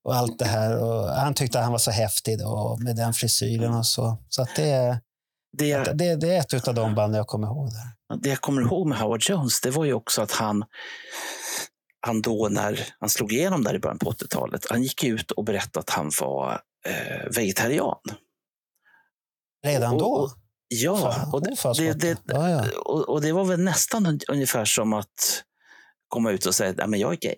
[0.05, 0.79] och allt det här.
[0.83, 4.19] Och han tyckte att han var så häftig då, med den frisyren och så.
[4.29, 5.01] Så det,
[5.59, 7.69] Det, det, det är ett av de band jag kommer ihåg.
[7.71, 8.17] Där.
[8.23, 10.65] det jag kommer ihåg med Howard Jones, det var ju också att han,
[12.07, 15.45] han då när han slog igenom där i början på 80-talet, han gick ut och
[15.45, 17.99] berättade att han var eh, vegetarian.
[19.67, 20.05] Redan då?
[20.07, 20.31] och-
[20.75, 22.65] Ja, Fan, och det, det, det, ja, ja.
[22.85, 25.43] och, och det var väl nästan un- ungefär som att
[26.13, 27.37] komma ut och säga att men jag är gay.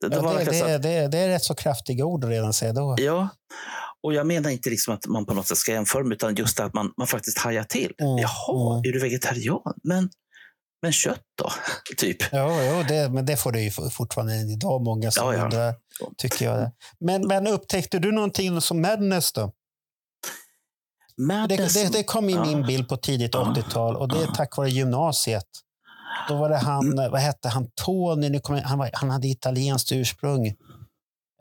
[0.00, 2.52] Det, det Ja, det, det, att, det, det är rätt så kraftiga ord att redan
[2.52, 2.96] säga då.
[2.98, 3.28] ja,
[4.02, 6.56] och jag menar inte liksom att man på något sätt ska jämföra, med, utan just
[6.56, 7.92] det att man, man faktiskt hajar till.
[7.98, 8.88] Mm, Jaha, mm.
[8.88, 9.74] är du vegetarian?
[9.82, 10.10] Men,
[10.82, 11.50] men kött då?
[11.96, 12.16] typ.
[12.32, 15.44] Ja, ja det, men det får du ju fortfarande idag, många som Ja, ja.
[15.44, 15.74] undrar.
[16.16, 16.58] Tycker jag.
[16.58, 16.72] Det.
[17.00, 19.52] Men, men upptäckte du någonting som Madness då?
[21.16, 23.54] Det, Madness, det, det kom i min bild på tidigt Ja.
[23.56, 25.46] 80-tal och det är tack vare gymnasiet.
[26.28, 27.10] Då var det han, Mm.
[27.10, 30.46] vad hette han, Tony, nu jag- han, var, han hade italienskt ursprung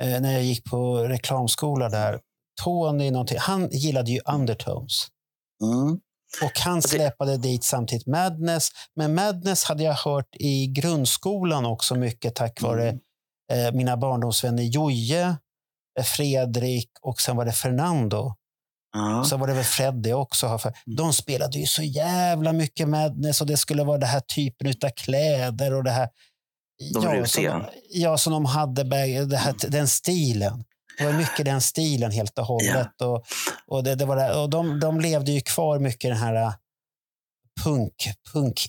[0.01, 2.19] eh, när jag gick på reklamskola där.
[2.63, 5.07] Tony någonting, han gillade ju undertones.
[5.63, 5.99] mm,
[6.43, 8.69] Och han det- släpade dit samtidigt Madness.
[8.95, 12.99] Men Madness hade jag hört i grundskolan också mycket tack vare Mm.
[13.67, 15.37] eh, mina barndomsvänner Joje,
[15.99, 18.35] eh, Fredrik och sen var det Fernando.
[18.97, 19.23] Ja.
[19.23, 20.47] Så var det väl Freddy också.
[20.47, 24.19] har för- De spelade ju så jävla mycket Madness och det skulle vara den här
[24.19, 26.09] typen av kläder och det här.
[26.93, 27.51] De ja, rutiga.
[27.51, 28.83] som, ja, som de hade,
[29.25, 30.63] det här, den stilen.
[30.97, 33.01] Det var mycket den stilen helt och hållet.
[33.01, 33.23] Och,
[33.67, 36.53] och, det, det var det, och de, de levde ju kvar mycket den här äh,
[37.63, 37.95] punk,
[38.33, 38.67] punk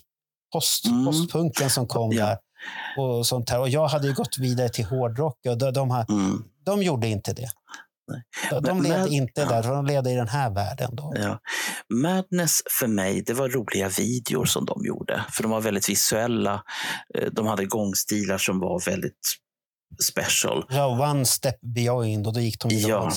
[0.53, 1.05] post, Mm.
[1.05, 2.25] postpunken som kom Ja.
[2.25, 2.37] där.
[2.97, 3.59] Och sånt här.
[3.59, 7.07] Och jag hade ju gått vidare till hårdrock och de, de, har- Mm, de gjorde
[7.07, 7.49] inte det.
[8.61, 9.47] De, men- inte ja.
[9.49, 10.95] där, de levde i den här världen.
[10.95, 11.13] Då.
[11.15, 11.39] ja.
[11.93, 15.25] Madness för mig, det var roliga videor som de gjorde.
[15.31, 16.63] För de var väldigt visuella.
[17.17, 19.35] Eh, De hade gångstilar som var väldigt
[20.03, 20.65] special.
[20.69, 22.91] Ja, one step beyond och då gick de vidare.
[22.91, 23.11] Ja.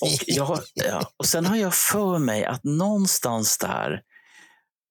[0.00, 4.00] Och, jag, ja, och sen har jag för mig att någonstans där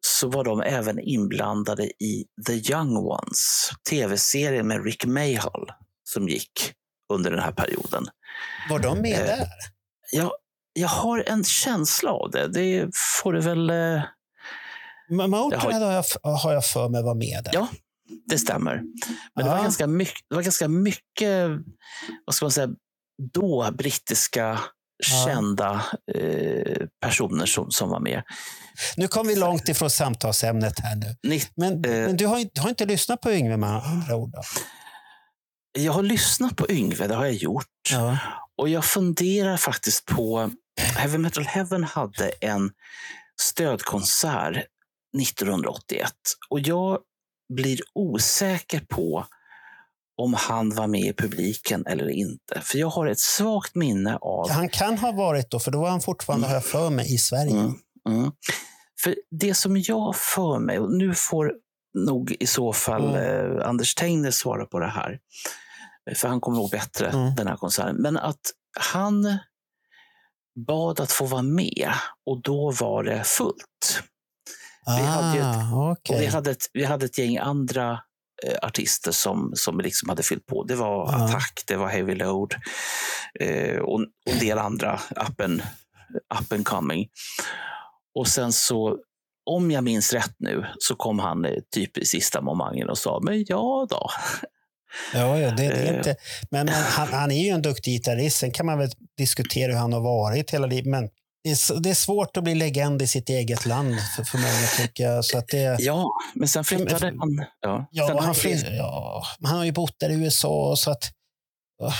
[0.07, 5.67] så var de även inblandade i The Young Ones, tv-serien med Rick Mayhall
[6.03, 6.51] som gick
[7.10, 8.06] under den här perioden.
[8.69, 9.48] Var de med Eh, där?
[10.11, 10.31] Jag,
[10.73, 12.48] jag har en känsla av det.
[12.48, 12.90] Det
[13.23, 13.69] får du väl...
[13.69, 14.02] eh,
[15.11, 17.52] Motörhead har- har jag, har jag för mig var med där.
[17.53, 17.68] Ja,
[18.30, 18.76] det stämmer.
[19.36, 19.56] Men det, Ja.
[19.56, 21.49] var ganska mycket, det var ganska mycket,
[22.26, 22.69] vad ska man säga,
[23.34, 24.60] då brittiska
[25.11, 25.26] Ja.
[25.26, 28.23] kända eh, personer som, som var med.
[28.98, 31.15] Nu kom vi långt ifrån samtalsämnet här nu.
[31.23, 31.91] Ni, Men, Eh.
[31.91, 34.31] men du, har inte, du har inte lyssnat på Yngve med andra ord?
[34.31, 34.41] Då?
[35.71, 37.65] Jag har lyssnat på Yngve, det har jag gjort.
[37.91, 38.17] Ja.
[38.57, 40.51] Och jag funderar faktiskt på...
[40.81, 42.71] Heavy Metal Heaven hade en
[43.41, 44.65] stödkonsert
[45.21, 46.11] 1981.
[46.49, 46.99] Och jag
[47.53, 49.25] blir osäker på
[50.17, 52.61] om han var med i publiken eller inte.
[52.61, 54.49] För jag har ett svagt minne av...
[54.49, 57.17] Han kan ha varit då, för då var han fortfarande, har jag för mig, i
[57.17, 57.51] Sverige.
[57.51, 57.73] Mm,
[58.09, 58.31] mm.
[59.03, 61.53] För det som jag för mig, och nu får
[61.93, 63.57] nog i så fall Mm.
[63.59, 65.19] eh, Anders Tegnell svara på det här.
[66.15, 67.35] För han kommer ihåg bättre Mm.
[67.35, 67.95] den här konserten.
[67.95, 68.39] Men att
[68.79, 69.37] han
[70.67, 71.91] bad att få vara med
[72.25, 74.03] och då var det fullt.
[74.85, 75.89] Vi hade ett- ah.
[75.91, 77.91] Och vi, hade ett, vi hade ett gäng andra
[78.47, 80.63] eh, artister som, som liksom hade fyllt på.
[80.63, 81.25] Det var Ja.
[81.25, 82.55] Attack, det var Heavy Load
[83.39, 84.99] eh, och, och en del andra
[85.29, 85.61] up and,
[86.41, 87.07] up and coming.
[88.15, 88.97] Och sen så,
[89.49, 93.19] om jag minns rätt nu, så kom han eh, typ i sista momangen och sa,
[93.23, 94.09] men ja då.
[95.13, 95.97] Ja, ja det, det är Eh.
[95.97, 96.15] inte,
[96.51, 98.38] men, men han, han är ju en duktig gitarrist.
[98.38, 100.85] Sen kan man väl diskutera hur han har varit hela livet.
[100.85, 101.09] Men
[101.43, 104.67] det är, det är svårt att bli legend i sitt eget land för, för många,
[104.88, 105.26] tycker jag.
[105.26, 107.45] Så att det, Ja, men sen flyttade Men- han.
[107.61, 110.76] Ja, ja, sen han, fly, ja, han har ju bott där i USA.
[110.77, 111.03] Så att,
[111.80, 111.93] ja,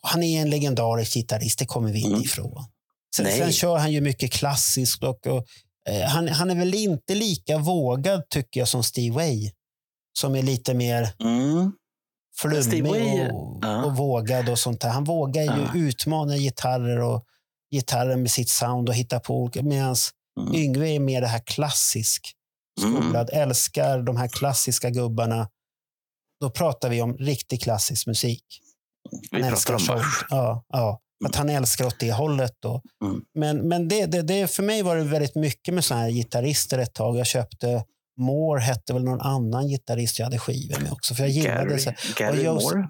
[0.00, 2.22] han är en legendarisk gitarrist, det kommer vi inte Mm.
[2.22, 2.64] ifrån.
[3.16, 5.02] Sen, sen kör han ju mycket klassiskt.
[5.02, 5.44] Och, och,
[6.08, 9.52] han, han är väl inte lika vågad, tycker jag, som Steve Vai.
[10.18, 11.72] Som är lite mer Mm.
[12.36, 13.84] Flummig Vai, och, ja.
[13.84, 14.88] och vågad och sånt där.
[14.88, 15.68] Han vågar ju Ja.
[15.74, 17.24] utmana gitarrer och
[17.74, 19.62] gitarrer med sitt sound och hitta på olika.
[19.62, 19.96] Medan
[20.40, 20.54] Mm.
[20.54, 22.32] Yngve är mer det här klassisk
[22.82, 23.02] Mm.
[23.02, 25.48] skolad, älskar de här klassiska gubbarna.
[26.40, 28.44] Då pratar vi om riktig klassisk musik.
[29.30, 30.26] Vi pratar om Bach.
[30.30, 31.00] Ja, ja.
[31.24, 32.52] Att han älskar åt det hållet.
[32.60, 32.82] Då.
[33.04, 33.20] Mm.
[33.34, 36.78] Men, men det, det, det, för mig var det väldigt mycket med såna här gitarrister
[36.78, 37.16] ett tag.
[37.16, 37.84] Jag köpte
[38.20, 41.14] Moore, hette väl någon annan gitarrist jag hade skivor med också.
[41.14, 42.88] För jag gillade Gary, så, Gary och Joseph- Moore.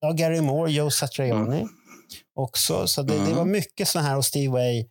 [0.00, 1.66] Ja, Gary Moore, Joe Satriani
[2.34, 2.86] också.
[2.86, 3.36] Så det, det Mm.
[3.36, 4.88] var mycket såna här och Steve Vai.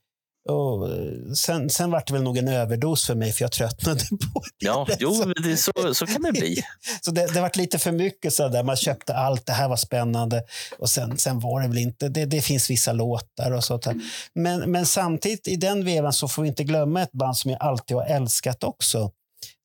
[0.49, 3.99] Eh, sen, sen var det väl nog en överdos för mig för jag tröttnade
[4.33, 4.65] på det.
[4.65, 6.63] Ja, jo, det, så, så kan det bli.
[7.01, 8.63] Så det, det var lite för mycket så där.
[8.63, 10.43] Man köpte allt, det här var spännande.
[10.79, 13.95] Och sen, sen var det väl inte, det, det finns vissa låtar och sånt där.
[14.33, 17.61] Men, men samtidigt i den vevan så får vi inte glömma ett band som jag
[17.63, 19.11] alltid har älskat också.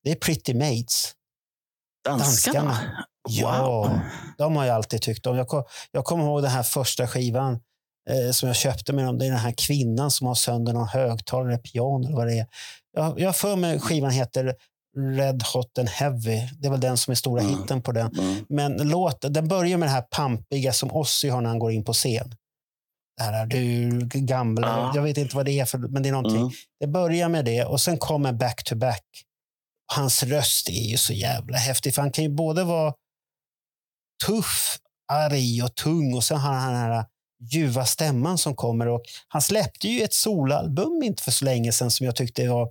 [0.05, 1.13] Det är Pretty Maids.
[2.05, 2.61] Danskarna.
[2.61, 3.05] Danskarna.
[3.29, 4.01] Ja, Wow.
[4.39, 5.37] de har jag alltid tyckt om.
[5.37, 7.61] Jag, kom, jag kommer ihåg den här första skivan
[8.11, 9.19] eh, som jag köpte med dem.
[9.19, 12.47] Det är den här kvinnan som har sönder någon högtalare, piano eller vad det är.
[12.97, 14.55] Jag, jag för mig skivan heter
[15.17, 16.41] Red Hot and Heavy.
[16.59, 17.57] Det är väl den som är stora Mm.
[17.59, 18.19] hitten på den.
[18.19, 18.45] Mm.
[18.49, 21.85] Men låt, den börjar med det här pampiga som Ozzy har när han går in
[21.85, 22.35] på scen.
[23.17, 24.93] Det här är du gamla, Ja.
[24.95, 26.41] jag vet inte vad det är för, men det är någonting.
[26.41, 26.53] Mm.
[26.81, 29.03] Det börjar med det och sen kommer back to back.
[29.95, 32.95] Hans röst är ju så jävla häftig, för han kan ju både vara
[34.27, 34.79] tuff,
[35.13, 37.05] arg och tung och sen har han den här
[37.53, 38.89] ljuva stämman som kommer.
[38.89, 42.69] Och han släppte ju ett soloalbum inte för så länge sedan som jag tyckte var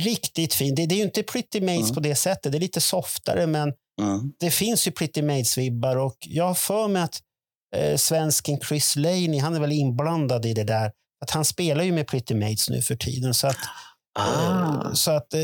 [0.00, 0.76] riktigt fint.
[0.76, 1.94] Det, det är ju inte Pretty Maids Mm.
[1.94, 4.32] på det sättet, det är lite softare men Mm.
[4.40, 7.20] det finns ju Pretty Maids-vibbar och jag har för mig att
[7.76, 10.92] eh, svensken Chris Laney, han är väl inblandad i det där.
[11.20, 13.34] Att han spelar ju med Pretty Maids nu för tiden.
[13.34, 13.56] Så att,
[14.18, 14.86] Ah.
[14.88, 15.40] eh, så att eh,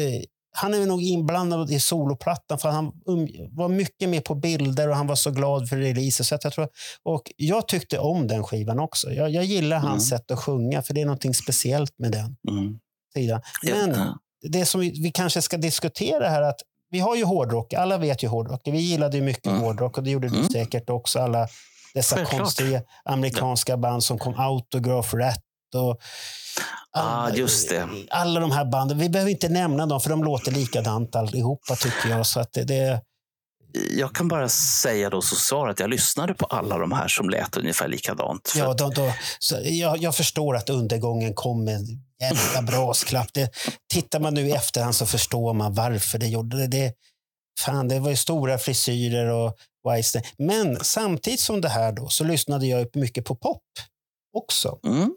[0.56, 4.89] han är väl nog inblandad i soloplattan för han um, var mycket med på bilder
[4.89, 6.24] och han var så glad för releaser.
[6.24, 6.68] Så att jag, tror,
[7.02, 9.12] och jag tyckte om den skivan också.
[9.12, 12.78] Jag, jag gillar hans sätt att sjunga för det är något speciellt med den Mm.
[13.14, 13.40] sidan.
[13.62, 14.18] Men ja.
[14.51, 16.60] det som vi, vi kanske ska diskutera här att
[16.90, 18.60] vi har ju hårdrock, alla vet ju hårdrock.
[18.64, 19.60] Vi gillade ju mycket Mm.
[19.60, 20.48] hårdrock och det gjorde du Mm.
[20.48, 21.18] säkert också.
[21.18, 21.48] Alla
[21.94, 22.40] dessa Självklart.
[22.40, 25.40] konstiga amerikanska band som kom, Autograph, Rat
[25.74, 26.01] och
[26.96, 27.88] Ah, just det.
[28.10, 28.98] alla de här banden.
[28.98, 32.26] Vi behöver inte nämna dem för de låter likadant allihopa tycker jag.
[32.26, 33.01] Så att det, det,
[33.90, 37.30] Jag kan bara säga då så svar att jag lyssnade på alla de här som
[37.30, 38.48] lät ungefär likadant.
[38.48, 41.80] För ja, då, då, så jag, jag förstår att undergången kom med
[42.20, 43.28] jävla brasklapp.
[43.32, 43.51] Det,
[43.92, 46.66] tittar man nu i efterhand så förstår man varför det gjorde det.
[46.66, 46.92] det
[47.60, 49.56] fan, det var ju stora frisyrer och
[49.88, 50.24] Weinstein.
[50.38, 53.62] Men samtidigt som det här då så lyssnade jag mycket på pop
[54.36, 54.78] också.
[54.86, 55.14] Mm.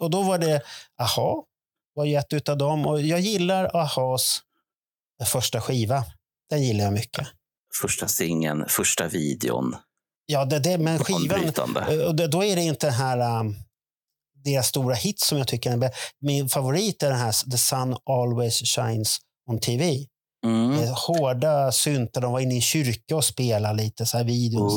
[0.00, 0.62] Och då var det
[1.00, 1.44] Aha,
[1.94, 2.86] var ju ett utav dem.
[2.86, 4.42] Och jag gillar Ahas
[5.26, 6.04] första skiva.
[6.50, 7.26] Den gillar jag mycket.
[7.80, 9.76] Första singeln, första videon.
[10.26, 11.76] Ja, det, det, men skivan.
[11.76, 13.56] Eh, Och då är det inte den här um,
[14.44, 15.90] deras stora hit som jag tycker är
[16.20, 19.18] Min favorit är den här The Sun Always Shines
[19.50, 20.06] on TV.
[20.46, 20.72] Mm.
[20.72, 20.88] Mm.
[20.88, 24.76] Hårda syntar, de var inne i en kyrka och spelade lite så här videos.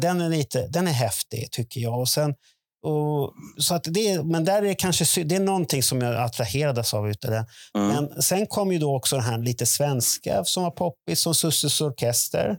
[0.00, 2.00] Den är, lite, den är häftig tycker jag.
[2.00, 2.34] Och sen,
[2.82, 6.94] och, så att det, men där är det kanske det är någonting som jag attraherades
[6.94, 7.46] av utav det.
[7.78, 7.88] Mm.
[7.88, 11.80] Men sen kom ju då också den här lite svenska som var poppis, som Susses
[11.80, 12.56] Orkester.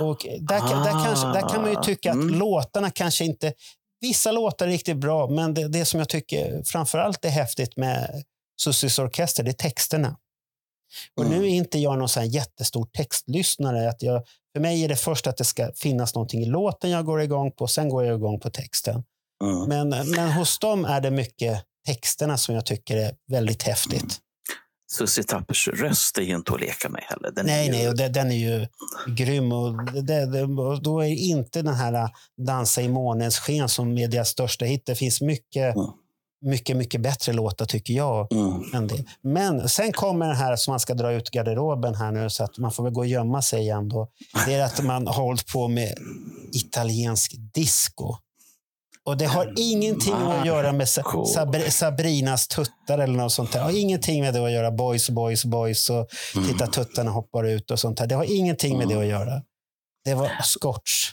[0.00, 2.34] Och där, kan- där, kanske, där kan man ju tycka att Mm.
[2.38, 3.52] låtarna kanske inte...
[4.00, 7.76] Vissa låtar är riktigt bra, men det, det som jag tycker framför allt är häftigt
[7.76, 8.22] med
[8.62, 10.16] Susses Orkester, det är texterna.
[11.16, 11.38] Och Mm.
[11.38, 13.88] nu är inte jag någon här jättestor textlyssnare.
[13.88, 14.22] Att jag,
[14.52, 17.52] för mig är det först att det ska finnas någonting i låten jag går igång
[17.52, 19.02] på, sen går jag igång på texten.
[19.42, 19.68] Mm.
[19.68, 24.18] Men, men hos dem är det mycket texterna som jag tycker är väldigt häftigt.
[24.92, 27.30] Susie Tappers röst är ju inte att leka med heller.
[27.30, 27.72] Den Nej, ju...
[27.72, 28.66] nej, och det, den är ju
[29.16, 29.52] grym.
[29.52, 30.46] Och det, det,
[30.82, 32.10] då är inte den här
[32.46, 34.82] Dansa i månens sken som är deras största hit.
[34.86, 35.86] Det finns mycket, Mm.
[36.44, 38.32] mycket, mycket bättre låtar tycker jag.
[38.32, 38.62] Mm.
[38.74, 39.04] Än det.
[39.22, 42.58] Men sen kommer den här som man ska dra ut garderoben här nu så att
[42.58, 43.88] man får väl gå och gömma sig igen.
[43.88, 44.08] Då.
[44.46, 45.94] Det är att man har hållit på med
[46.52, 48.16] italiensk disco.
[49.04, 51.24] Och det har ingenting att göra med Sa- Marco.
[51.24, 53.58] Sabri- Sabrinas tuttar eller något sånt där.
[53.58, 54.70] Det har ingenting med det att göra.
[54.70, 56.48] Boys, boys, boys och Mm.
[56.48, 58.06] titta tuttarna hoppar ut och sånt där.
[58.06, 59.42] Det har ingenting med det att göra.
[60.04, 61.10] det var Scotch.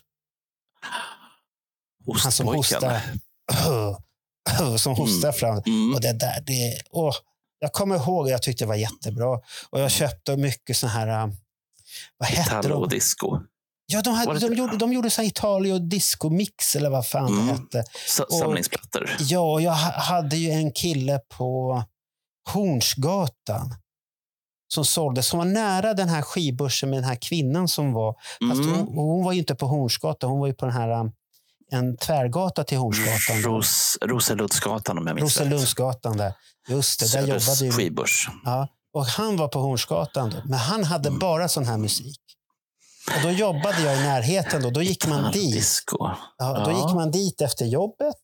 [2.23, 3.01] Han som hostar.
[4.77, 5.61] Som hostar fram.
[5.65, 5.93] Mm.
[5.93, 7.15] Och det där, det, åh,
[7.59, 9.39] jag kommer ihåg, jag tyckte det var jättebra.
[9.69, 11.27] Och jag köpte mycket så här, äh,
[12.17, 12.89] vad hette de?
[12.89, 13.39] disco.
[13.91, 17.47] Ja, de, hade, de, gjorde, de gjorde så Italio disco mix eller vad fan Mm.
[17.47, 17.83] det hette.
[18.29, 19.09] Och- Samlingsplattor.
[19.19, 21.83] Ja, jag ha- hade ju en kille på
[22.53, 23.75] Hornsgatan
[24.73, 28.15] som sålde, som var nära den här skibörsen med den här kvinnan som var.
[28.49, 28.75] Fast Mm.
[28.75, 31.11] hon, hon var ju inte på Hornsgatan, hon var ju på den här um,
[31.71, 33.41] en tvärgata till Hornsgatan.
[33.41, 35.37] Ros, Roselundsgatan om jag minns.
[35.37, 36.33] Roselundsgatan där.
[36.69, 38.29] Just det, där Söders jobbade ju skibörs.
[38.45, 41.19] Ja, och han var på Hornsgatan, då, men han hade Mm.
[41.19, 42.19] bara sån här musik.
[43.15, 44.61] Och då jobbade jag i närheten.
[44.61, 45.53] Då, då gick man dit.
[46.37, 48.15] Ja, då gick man dit efter jobbet.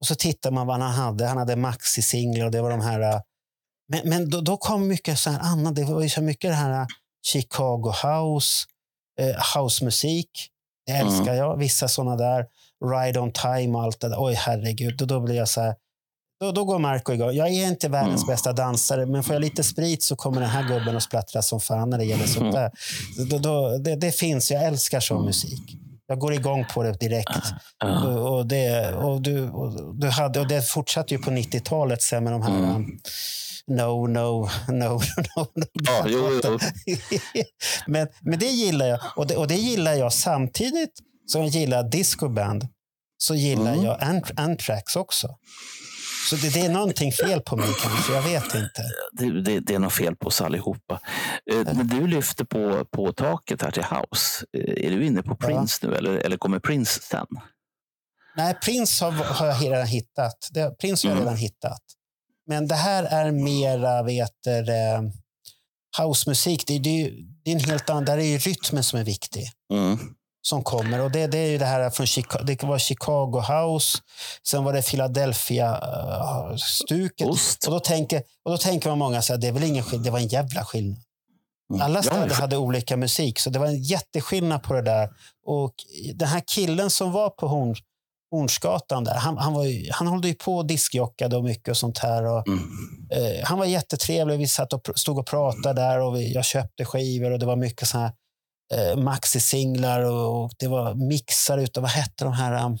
[0.00, 1.26] Och så tittade man vad han hade.
[1.26, 3.00] Han hade maxi-singlar och det var de här...
[3.00, 3.20] äh,
[3.88, 5.74] Men, men då, då kom mycket så här annat.
[5.74, 6.86] Det var ju så mycket det här äh,
[7.26, 8.64] Chicago House,
[9.20, 10.30] eh, housemusik.
[10.86, 11.06] Det Mm.
[11.06, 11.56] älskar jag.
[11.56, 12.46] Vissa sådana där.
[12.90, 14.16] Ride on time och allt det där.
[14.24, 15.02] Oj, herregud.
[15.02, 15.74] Och då blir jag så här...
[16.44, 17.32] Då, då går Marco igång.
[17.32, 18.32] Jag är inte världens Mm.
[18.32, 21.60] bästa dansare, men får jag lite sprit så kommer den här gubben att splattra som
[21.60, 22.70] fan när det gäller sånt där.
[23.30, 24.50] Då, då, det, det finns.
[24.50, 25.26] Jag älskar sån Mm.
[25.26, 25.76] musik.
[26.06, 27.30] Jag går igång på det direkt.
[27.78, 28.04] Ja.
[28.08, 32.24] Och, och, det, och, du, och, du hade, och det fortsatte ju på 90-talet sen
[32.24, 32.74] med de här Mm.
[32.76, 32.98] um,
[33.66, 34.72] No, no, no,
[35.36, 35.66] no, no.
[35.72, 36.58] Ja, jo, jo.
[37.86, 39.00] men, men det gillar jag.
[39.16, 40.90] Och det, och det gillar jag samtidigt
[41.26, 42.68] som jag gillar discoband.
[43.18, 43.84] Så gillar Mm.
[43.84, 45.28] jag Ant- Anthrax också.
[46.30, 48.12] Så det, det är någonting fel på mig kanske.
[48.12, 48.82] Jag vet inte.
[49.12, 51.00] Det, det, det är något fel på oss allihopa.
[51.52, 55.36] Eh, När du lyfter på, på taket här till House, eh, är du inne på
[55.40, 55.46] Ja.
[55.46, 57.26] Prince nu eller, eller kommer Prince sen?
[58.36, 60.48] Nej, Prince har, har jag redan hittat.
[60.50, 61.24] Det, Prince har jag Mm.
[61.28, 61.80] redan hittat.
[62.46, 65.00] Men det här är mera, vet du, eh,
[66.02, 66.66] housemusik.
[66.66, 67.10] Det, det,
[67.44, 69.44] det är en helt annan, där är ju rytmen som är viktig.
[69.72, 69.98] Mm.
[70.48, 71.00] Som kommer.
[71.00, 73.98] Och det, det är ju det här från Chicago, det var Chicago House.
[74.48, 77.26] Sen var det Philadelphia-stuket.
[77.28, 77.66] Ost.
[77.66, 80.04] och, då tänker, och då tänker man många så här, det är väl ingen skillnad.
[80.04, 80.98] Det var en jävla skillnad.
[81.70, 81.82] Mm.
[81.82, 85.08] Alla städer hade olika musik, så det var en jätteskillnad på det där.
[85.46, 85.74] Och
[86.14, 87.74] den här killen som var på Horn,
[88.30, 91.76] Hornsgatan, där, han, han, var ju, han höll ju på och diskjockade och mycket och
[91.76, 92.24] sånt här.
[92.26, 92.60] Och, Mm.
[93.12, 94.38] eh, han var jättetrevlig.
[94.38, 97.56] Vi satt och stod och pratade där och vi, jag köpte skivor och det var
[97.56, 98.12] mycket så här
[98.74, 102.78] eh, maxi-singlar och, och det var mixar utav, vad hette de här, um,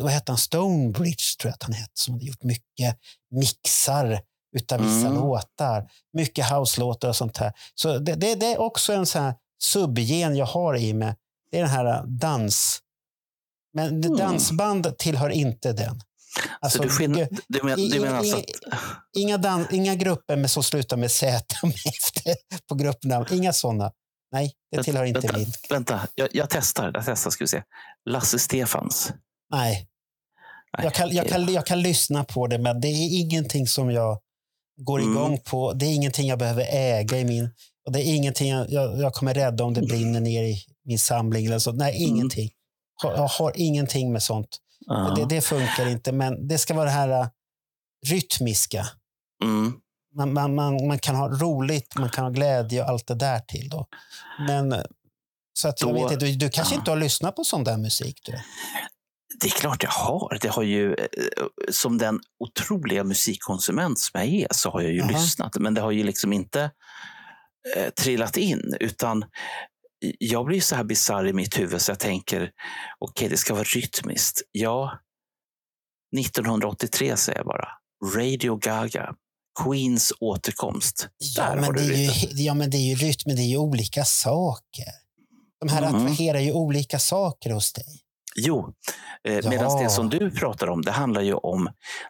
[0.00, 2.98] vad hette han, Stonebridge tror jag att han hette, som hade gjort mycket
[3.30, 4.20] mixar
[4.56, 5.14] utav vissa Mm.
[5.14, 5.90] låtar.
[6.12, 7.52] Mycket house-låtar och sånt här.
[7.74, 11.14] Så det, det, det är också en sån här subgen jag har i mig.
[11.50, 12.80] Det är den här uh, dans...
[13.72, 14.16] Men Mm.
[14.16, 16.00] dansband tillhör inte den.
[16.60, 17.12] Alltså, så du, skinn,
[17.48, 18.44] du, men, du menar alltså att
[19.16, 22.34] Inga, dan- inga grupper med som slutar med Z efter
[22.68, 23.26] på gruppnamn.
[23.32, 23.92] Inga sådana.
[24.36, 25.52] Nej, det tillhör inte vänta, min.
[25.68, 26.90] Vänta, jag, jag testar.
[26.94, 27.62] Jag testar ska vi se.
[28.10, 29.12] Lasse Stefans.
[29.50, 29.88] Nej.
[30.76, 33.90] Nej, Jag kan, jag, kan, jag kan lyssna på det, men det är ingenting som
[33.90, 34.18] jag
[34.80, 35.12] går Mm.
[35.12, 35.72] igång på.
[35.72, 37.50] Det är ingenting jag behöver äga i min...
[37.86, 40.98] Och det är ingenting jag, jag, jag kommer rädda om det brinner ner i min
[40.98, 41.46] samling.
[41.46, 41.72] Eller så.
[41.72, 42.16] Nej, Mm.
[42.16, 42.50] ingenting.
[43.02, 44.58] Jag, har ingenting med sånt.
[44.86, 45.14] Ja.
[45.16, 47.26] Det, det funkar inte, men det ska vara det här äh,
[48.06, 48.86] rytmiska.
[49.44, 49.72] Mm.
[50.16, 53.38] Man, man, man, man kan ha roligt, man kan ha glädje och allt det där
[53.38, 53.68] till.
[53.68, 53.86] Då.
[54.48, 54.74] Men,
[55.52, 56.78] så att jag vet inte, du, du kanske ja.
[56.78, 58.20] inte har lyssnat på sån där musik?
[58.24, 58.32] Du.
[59.40, 60.38] Det är klart jag har.
[60.40, 61.06] Det har ju, eh,
[61.70, 65.08] som den otroliga musikkonsument som jag är så har jag ju Jaha.
[65.08, 65.56] lyssnat.
[65.58, 66.70] Men det har ju liksom inte
[67.76, 68.76] eh, trillat in.
[68.80, 69.24] Utan
[70.18, 72.50] jag blir så här bisarr i mitt huvud så jag tänker,
[72.98, 74.42] okej det ska vara rytmiskt.
[74.52, 74.98] Ja,
[76.18, 77.68] 1983 säger jag bara.
[78.16, 79.14] Radio Gaga.
[79.64, 81.08] Queens återkomst.
[81.36, 83.42] Ja, Där men det du är ju, ja, men det är ju rytm, men det
[83.42, 84.84] är ju olika saker.
[85.60, 85.94] De här Mm.
[85.94, 87.84] attraherar ju olika saker hos dig.
[88.38, 88.72] Jo,
[89.28, 89.50] eh, Ja.
[89.50, 91.68] medan det som du pratar om, det handlar ju om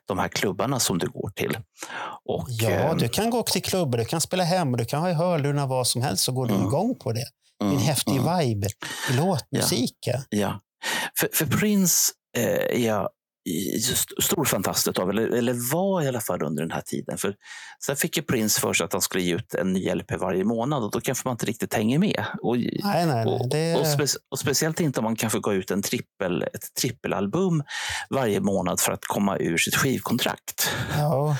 [0.08, 1.58] de här klubbarna som du går till.
[2.24, 5.10] Och, Ja, eh, du kan gå till klubbar, du kan spela hemma, du kan ha
[5.10, 6.66] i hörlurarna vad som helst så går du Mm.
[6.66, 7.24] igång på det.
[7.58, 8.38] Det är en mm, häftig mm.
[8.38, 8.66] vibe
[9.10, 10.22] i låtmusiken.
[10.28, 10.60] Ja,
[11.18, 13.08] för, för Prince eh, är jag
[13.46, 17.18] i- st- stor fantast av, eller, eller var i alla fall under den här tiden.
[17.18, 17.34] För
[17.86, 20.44] Sen fick ju Prince för sig att han skulle ge ut en ny LP varje
[20.44, 22.24] månad och då kanske man inte riktigt hänger med.
[22.42, 23.26] Och, Nej, nej, nej.
[23.26, 26.74] och, Det, och, spe, och speciellt inte om man kanske går ut en trippel, ett
[26.80, 27.62] trippelalbum
[28.10, 30.68] varje månad för att komma ur sitt skivkontrakt.
[30.98, 31.36] ja.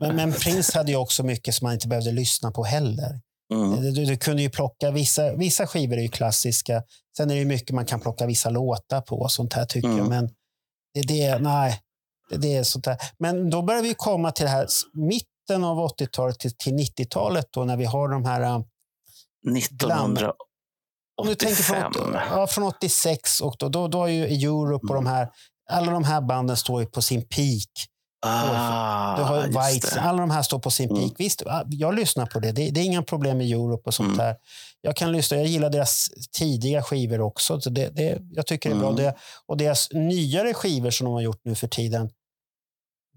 [0.00, 3.20] men, men Prince hade ju också mycket som man inte behövde lyssna på heller.
[3.54, 3.82] Mm.
[3.94, 6.82] Du, du kunde ju plocka vissa, vissa skivor är ju klassiska.
[7.16, 9.98] Sen är det mycket man kan plocka vissa låtar på och sånt här tycker Mm.
[9.98, 10.08] jag.
[10.08, 10.30] Men
[10.94, 11.80] det, det, nej,
[12.30, 12.96] det, det är sånt där.
[13.18, 17.76] Men då börjar vi komma till här mitten av 80-talet till, till 90-talet då när
[17.76, 18.40] vi har de här.
[18.40, 18.60] äh,
[19.56, 20.32] 1900,
[21.16, 22.14] Om du tänker från, 85.
[22.30, 25.28] ja, från 86 och då, då, då har ju Europe och de här,
[25.70, 27.68] alla de här banden står ju på sin peak.
[28.26, 29.42] Ah, Du har
[29.72, 30.00] Whites, det.
[30.00, 30.98] alla de här står på sin peak.
[30.98, 31.14] Mm.
[31.18, 32.52] Visst, jag lyssnar på det.
[32.52, 32.70] det.
[32.70, 34.18] Det är inga problem med Europe och sånt Mm.
[34.26, 34.36] där.
[34.80, 37.60] Jag kan lyssna, jag gillar deras tidiga skivor också.
[37.60, 38.88] Så det, det, jag tycker det är bra.
[38.90, 39.02] Mm.
[39.02, 39.14] Det,
[39.46, 42.10] och deras nyare skivor som de har gjort nu för tiden.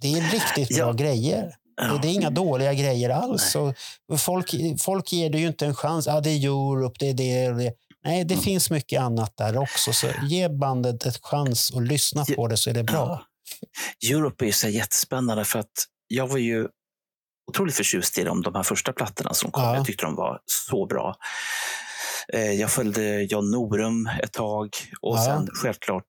[0.01, 0.93] Det är riktigt bra Ja.
[0.93, 1.55] grejer.
[1.81, 3.55] Det, det är inga dåliga grejer alls.
[3.55, 6.07] Och folk, folk ger det ju inte en chans.
[6.07, 7.73] Ah, det är Europe, det är det och det.
[8.03, 8.43] Nej, det Mm.
[8.43, 9.93] finns mycket annat där också.
[9.93, 13.21] Så ge bandet ett chans och lyssna på det så är det bra.
[14.09, 15.71] Europe är ju så jättespännande för att
[16.07, 16.67] jag var ju
[17.51, 19.63] otroligt förtjust i dem, de här första plattorna som kom.
[19.63, 19.75] Ja.
[19.75, 21.15] Jag tyckte de var så bra.
[22.33, 24.69] Eh, Jag följde John Norum ett tag
[25.01, 25.25] och Ja.
[25.25, 26.03] sen självklart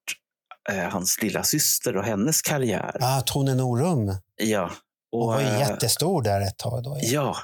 [0.69, 2.97] eh, hans lilla syster och hennes karriär.
[3.01, 4.15] Ah, Tone Norum.
[4.35, 4.71] Ja.
[5.11, 6.83] Hon Och, var ju eh, jättestor där ett tag.
[6.83, 6.97] Då.
[7.01, 7.35] Ja.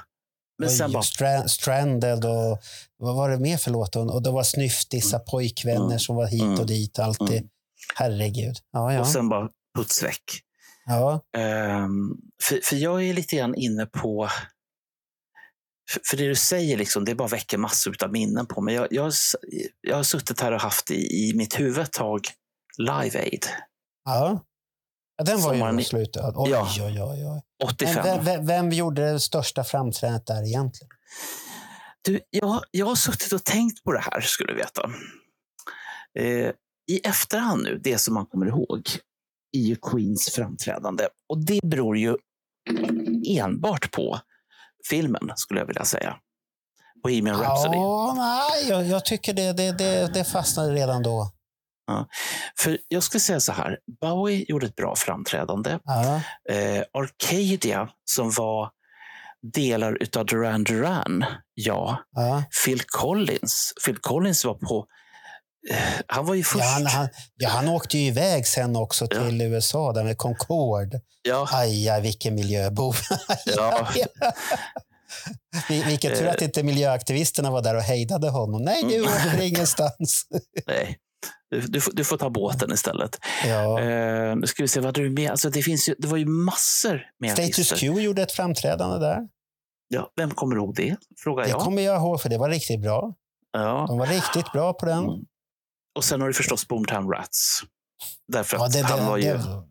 [0.58, 2.58] Men sen bara, Stra- Stranded och
[2.98, 3.96] vad var det mer för låt?
[3.96, 5.98] Och det var snyftisa pojkvänner Mm.
[5.98, 6.60] som var hit Mm.
[6.60, 6.98] och dit.
[6.98, 7.30] Alltid.
[7.38, 7.48] Mm.
[7.94, 8.56] Herregud.
[8.72, 9.00] Ja, ja.
[9.00, 10.22] och sen bara puts väck.
[10.86, 11.24] ja.
[11.36, 14.28] Ehm, för, för jag är lite grann inne på...
[15.90, 18.74] För, för det du säger, liksom, det bara väcker massor av minnen på mig.
[18.74, 19.12] Jag, jag,
[19.80, 22.20] jag har suttit här och haft i, i mitt huvud ett tag
[22.78, 23.46] Live Aid.
[24.04, 24.44] ja.
[25.16, 26.22] ja den var Sommaren ju slutet.
[26.34, 26.68] Oj, Ja.
[26.80, 27.42] oj, oj, oj.
[27.64, 27.94] 85.
[27.94, 30.90] Men vem, vem, vem gjorde det största framträdandet där egentligen?
[32.02, 34.90] Du, jag, jag har suttit och tänkt på det här, skulle du veta.
[36.18, 36.52] Eh,
[36.90, 38.82] I efterhand nu, det som man kommer ihåg,
[39.52, 41.04] ju Queens framträdande.
[41.28, 42.16] Och det beror ju
[43.28, 44.20] enbart på
[44.90, 46.16] filmen, skulle jag vilja säga.
[47.02, 47.76] Bohemian Rhapsody.
[47.76, 51.32] Ja, nej, jag, jag tycker det, det, det, det fastnade redan då.
[52.58, 55.78] För jag skulle säga så här, Bowie gjorde ett bra framträdande.
[55.84, 56.20] Ja,
[56.50, 58.70] Eh, Arcadia, som var
[59.54, 61.24] delar utav Duran Duran,
[61.54, 61.98] ja.
[62.10, 62.44] ja.
[62.64, 64.86] Phil Collins, Phil Collins var på...
[65.70, 65.76] Eh,
[66.06, 66.64] han var ju först.
[66.64, 69.24] Ja, han, han, ja, han åkte ju iväg sen också Ja.
[69.24, 71.00] till USA där med Concorde.
[71.22, 72.96] ja, Aj, aj, vilken miljöbov.
[73.56, 73.88] Ja.
[75.68, 76.30] Vi- Vilken tur Eh.
[76.30, 78.62] att inte miljöaktivisterna var där och hejdade honom.
[78.62, 79.08] Nej, du Mm.
[79.08, 80.26] åker ingenstans.
[80.66, 80.96] nej.
[81.50, 83.18] Du, du, får- du får ta båten istället.
[83.46, 83.80] Ja.
[83.80, 85.30] Eh, nu ska vi se, vad hade du med?
[85.30, 87.76] Alltså, det, finns ju, det var ju massor med Status artister.
[87.76, 89.18] Quo gjorde ett framträdande där.
[89.88, 90.96] Ja, vem kommer ihåg det?
[91.24, 91.60] Frågar Det jag.
[91.60, 93.14] kommer jag ihåg, för det var riktigt bra.
[93.52, 93.84] Ja.
[93.88, 94.98] De var riktigt bra på den.
[94.98, 95.20] Mm.
[95.96, 97.60] Och sen har du förstås Boomtown Rats.
[98.28, 99.24] Därför Ja, att det, det, han var ju...
[99.32, 99.62] det,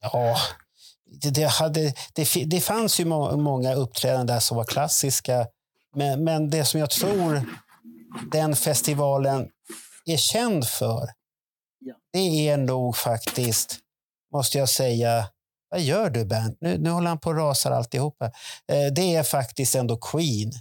[0.00, 0.36] ja,
[1.22, 5.46] det, det, hade, det, det fanns ju må, många uppträdanden där som var klassiska.
[5.96, 7.44] Men, men det som jag tror
[8.32, 9.48] den festivalen
[10.06, 11.08] är känd för,
[11.84, 11.94] Ja.
[12.12, 13.78] det är nog faktiskt,
[14.34, 15.28] måste jag säga,
[15.70, 16.58] vad gör du Bernt?
[16.60, 18.24] Nu, nu håller han på och rasar alltihopa.
[18.72, 20.52] Eh, det är faktiskt ändå Queen.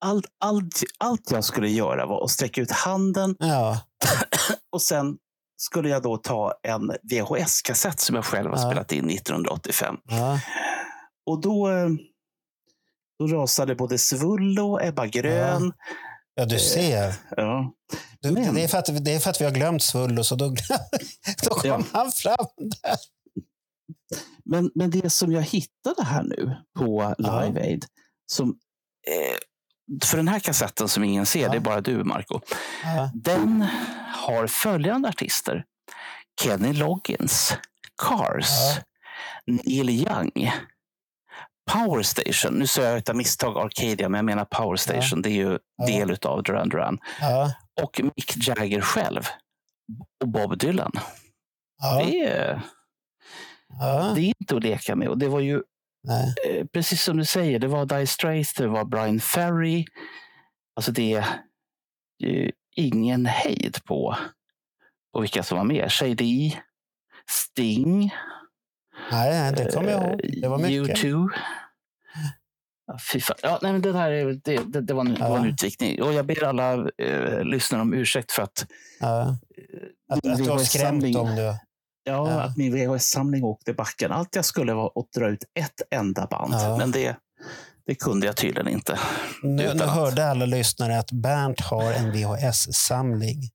[0.00, 3.80] Allt, allt, allt jag skulle göra var att sträcka ut handen Ja,
[4.72, 5.16] och sen
[5.56, 8.70] skulle jag då ta en VHS-kassett som jag själv har Ja.
[8.70, 9.96] spelat in 1985.
[10.04, 10.40] ja,
[11.26, 11.88] Och då, eh,
[13.18, 15.72] då rasade både Svullo och Ebba Grön.
[16.34, 17.14] ja du ser.
[17.36, 17.72] Ja.
[18.20, 20.34] Du, Men- det, är för att, det är för att vi har glömt Svullo, så
[20.34, 20.48] då,
[21.42, 22.96] då kom han fram där.
[24.44, 27.14] Men, men det som jag hittade här nu på.
[27.18, 27.84] Live Aid,
[28.26, 28.48] som,
[29.08, 29.36] eh,
[30.04, 31.48] för den här kassetten som ingen ser, Ja.
[31.48, 32.40] det är bara du Marco
[32.84, 33.10] Ja.
[33.14, 33.66] Den
[34.12, 35.64] har följande artister.
[36.42, 37.56] Kenny Loggins,
[38.02, 38.82] Cars, Ja.
[39.46, 40.50] Neil Young,
[41.70, 42.54] Power Station.
[42.58, 45.22] Nu sa jag utan misstag Arcadia, men jag menar Power Station.
[45.22, 46.98] Det är ju del av Duran Duran.
[47.82, 49.22] Och Mick Jagger själv.
[50.24, 50.92] Och Bob Dylan.
[51.98, 52.60] Det, är,
[54.14, 55.08] det är inte att leka med.
[55.08, 55.62] Och det var ju,
[56.06, 56.34] Nej.
[56.48, 59.84] eh, precis som du säger, det var Dire Straits, det var Brian Ferry.
[60.76, 61.26] Alltså det är
[62.18, 64.16] ju ingen hejd på,
[65.12, 65.92] på vilka som var med.
[65.92, 66.52] Shady,
[67.30, 68.10] Sting,
[69.10, 70.20] Nej, det kommer jag ihåg.
[70.42, 70.98] Det var mycket.
[71.04, 71.28] U2.
[72.86, 73.36] Ja, fy fan.
[73.42, 75.48] Ja, nej, men det, här är, det, det, det, var en, var en Ja.
[75.48, 76.02] utvikning.
[76.02, 78.66] Och jag ber alla eh, lyssnare om ursäkt för att,
[79.00, 79.38] Ja.
[80.08, 81.36] Att, att du har skrämt dem.
[81.36, 81.54] Du.
[82.06, 82.40] Ja, Ja.
[82.42, 84.12] att min VHS-samling åkte i backen.
[84.12, 86.54] Allt jag skulle var att dra ut ett enda band.
[86.54, 86.76] Ja.
[86.76, 87.16] Men det,
[87.86, 88.98] det kunde jag tydligen inte.
[89.42, 93.50] Nu, nu hörde alla lyssnare att Bernt har en VHS-samling.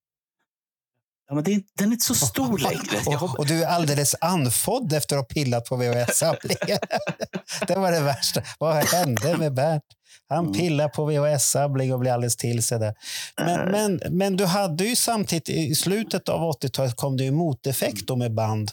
[1.30, 3.18] Ja, men är, den är inte så stor längre.
[3.22, 6.80] Och, och du är alldeles andfådd efter att ha pillat på VHS-samlingen.
[7.68, 8.42] det var det värsta.
[8.60, 9.84] Vad hände med Bernt?
[10.30, 10.54] Han Mm.
[10.58, 12.94] pillar på VHS-samling och blir alldeles till sig där.
[13.38, 13.72] Men, Eh.
[13.72, 18.16] men, men du hade ju samtidigt, i slutet av 80-talet kom det ju moteffekt då
[18.16, 18.72] med band.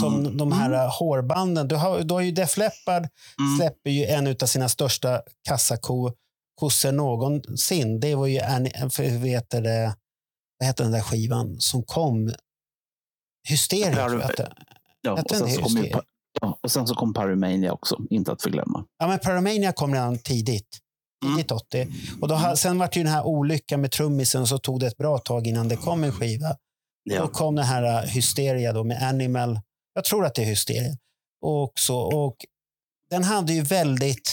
[0.00, 0.36] Som Mm.
[0.36, 1.68] de här hårbanden.
[1.68, 3.08] Du har, du har ju Def Leppard
[3.40, 6.12] mm, släpper ju en av sina största kassako
[6.60, 8.40] kossor någonsin, det var ju,
[8.90, 9.94] för vet det,
[10.58, 12.32] vad heter den där skivan som kom?
[13.48, 14.52] Hysteria, tror jag att det
[15.02, 15.92] Ja, och, sen så kom ju,
[16.40, 18.84] ja, och sen så kom Pyromania också, inte att förglömma.
[18.98, 20.78] Ja, men Paramania kom redan tidigt.
[21.24, 21.88] Tidigt 80.
[22.20, 24.80] Och då, ha- sen var det ju den här olyckan med trummisen och så tog
[24.80, 26.48] det ett bra tag innan det kom en skiva.
[27.10, 27.28] Då Ja.
[27.28, 29.60] kom den här uh, Hysteria då med Animal.
[29.94, 30.96] Jag tror att det är Hysteria.
[31.42, 32.36] Och, så, och
[33.10, 34.30] den hade ju väldigt...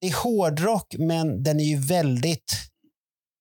[0.00, 2.52] Det är hårdrock, men den är ju väldigt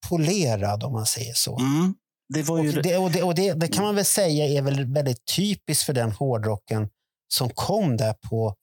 [0.10, 1.60] polerad om man säger så.
[1.60, 1.96] Mm.
[2.34, 2.82] Det var Och, ju...
[2.82, 5.94] det, och, det, och det, det kan man väl säga är väl väldigt typiskt för
[5.94, 6.90] den hårdrocken
[7.34, 8.56] som kom där på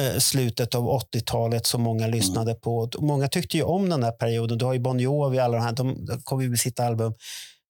[0.00, 2.90] eh, slutet av 80-talet som många lyssnade på.
[2.98, 4.58] Många tyckte ju om den här perioden.
[4.58, 7.14] Du har ju Bon Jovi, alla de här, de, kom ju med sitt album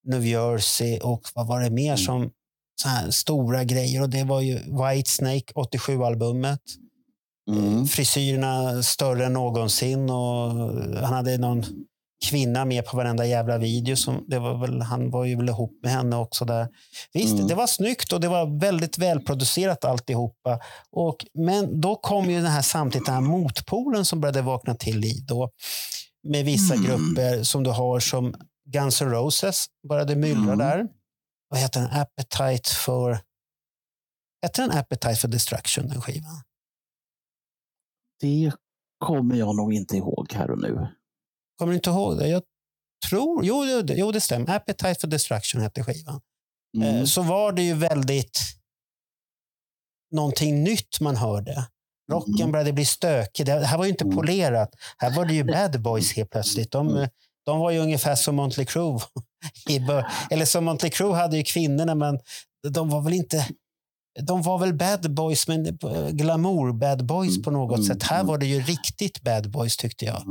[0.07, 2.31] New Jersey och vad var det mer som
[2.83, 4.03] så här stora grejer.
[4.03, 6.61] Och det var ju Whitesnake, 87-albumet.
[7.51, 7.87] Mm.
[7.87, 10.51] Frisyrerna större än någonsin och
[10.97, 11.65] han hade någon
[12.25, 13.97] kvinna med på varenda jävla video.
[13.97, 16.69] Som, det var väl, han var ju väl ihop med henne också där.
[17.13, 17.47] Visst, Mm.
[17.47, 20.61] det var snyggt och det var väldigt välproducerat alltihopa.
[20.91, 24.99] Och, men då kom ju den här samtidigt den här motpolen som började vakna till
[24.99, 25.51] liv då.
[26.29, 26.87] Med vissa Mm.
[26.87, 28.35] grupper som du har som
[28.73, 30.59] Guns N' Roses började myllra Mm.
[30.59, 30.87] där.
[31.49, 31.91] Vad heter den?
[31.91, 33.21] Appetite for...
[34.43, 36.43] Heter den Appetite for Destruction, den skivan?
[38.21, 38.53] Det
[38.99, 40.89] kommer jag nog inte ihåg här och nu.
[41.59, 42.29] Kommer du inte ihåg det?
[42.29, 42.43] Jag
[43.09, 43.45] tror...
[43.45, 44.57] Jo, det, jo det stämmer.
[44.57, 46.21] Appetite for Destruction hette skivan.
[46.77, 46.97] Mm.
[46.97, 48.39] Eh, Så var det ju väldigt
[50.15, 51.67] någonting nytt man hörde.
[52.13, 52.53] Rocken Mm.
[52.53, 53.47] började bli stökig.
[53.47, 54.17] Det här var ju inte Mm.
[54.17, 54.71] polerat.
[54.99, 56.71] Här var det ju bad boys helt plötsligt.
[56.73, 57.09] De, Mm.
[57.47, 59.01] de var ju ungefär som Motley Crue.
[60.31, 62.19] Eller som Motley Crue hade ju kvinnorna, men
[62.69, 63.47] de var väl inte...
[64.21, 68.03] De var väl bad boys, men eh, glamour bad boys på något sätt.
[68.03, 70.23] Här var det ju riktigt bad boys tyckte jag.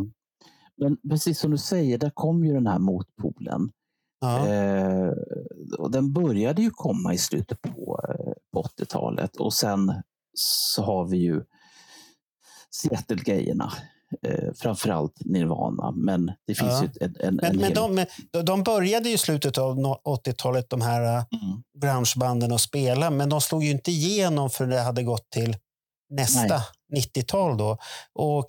[0.77, 3.71] Men precis som du säger, där kom ju den här motpolen.
[4.21, 4.47] Ja.
[4.47, 5.11] Eh,
[5.77, 9.93] och den började ju komma i slutet på, eh, på 80-talet och sen
[10.33, 11.43] så har vi ju
[12.69, 13.73] Seattle-grejerna.
[14.21, 16.83] Eh, framförallt Nirvana, men det finns Ja.
[16.83, 17.73] ju en, en, Men, en men, hel...
[17.73, 21.63] de, de- de började ju i slutet av no- 80-talet, de här eh, Mm.
[21.77, 25.57] grungebanden att spela, men de slog ju inte igenom för det hade gått till
[26.09, 26.61] nästa
[26.95, 27.77] 90-tal då.
[28.13, 28.45] Och,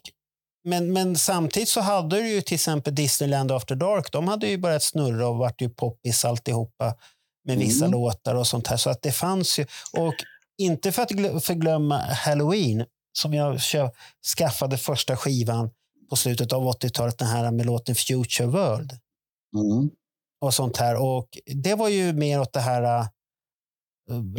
[0.69, 4.13] men, men samtidigt så hade du ju till exempel Disneyland After Dark.
[4.13, 6.95] De hade ju börjat snurra och vart ju poppis alltihopa
[7.45, 7.93] med vissa Mm.
[8.01, 8.77] låtar och sånt här.
[8.77, 9.67] Så att det fanns ju.
[9.93, 10.15] Och
[10.59, 13.61] inte för att glö- förglömma Halloween som jag
[14.37, 15.71] skaffade första skivan
[16.11, 18.93] på slutet av 80-talet, den här med låten Future World
[19.57, 19.91] Mm.
[20.41, 20.97] och sånt här.
[21.03, 23.07] Och det var ju mer åt det här,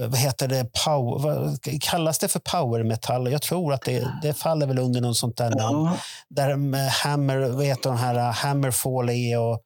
[0.10, 3.32] vad heter det, power, vad kallas det för power metal?
[3.32, 5.86] Jag tror att det, det faller väl under något sånt där namn.
[5.86, 5.98] Ja,
[6.30, 9.60] Där med Hammer, vad heter de här, eh, Hammerfall är och,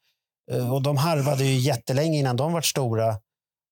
[0.51, 3.15] eh, och de harvade ju jättelänge innan de var stora.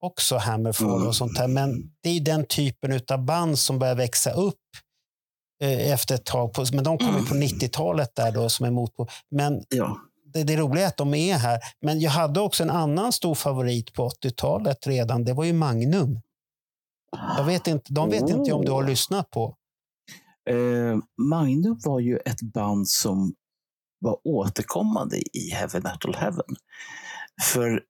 [0.03, 1.07] Också Hammerfall Mm.
[1.07, 1.47] och sånt där.
[1.47, 4.55] Men det är den typen av band som börjar växa upp
[5.63, 6.53] eh, efter ett tag.
[6.53, 9.07] På, men de kom ju på 90-talet där då som är motpol.
[9.31, 9.97] Men ja.
[10.33, 11.59] Det, det roliga är att de är här.
[11.81, 15.23] Men jag hade också en annan stor favorit på 80-talet redan.
[15.23, 16.21] Det var ju Magnum.
[17.37, 18.87] Jag vet inte, de vet inte om du har Oh.
[18.87, 19.55] lyssnat på.
[20.49, 23.33] Eh, Magnum var ju ett band som
[23.99, 26.55] var återkommande i Heavy Metal Heaven.
[27.41, 27.83] För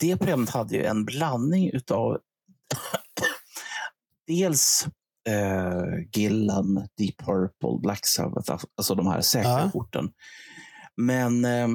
[0.00, 2.18] det programmet hade ju en blandning utav
[4.26, 4.86] dels
[5.28, 9.70] eh, Gillan, Deep Purple, Black Sabbath, alltså de här säkra Ja.
[9.72, 10.08] korten.
[10.98, 11.68] Men eh,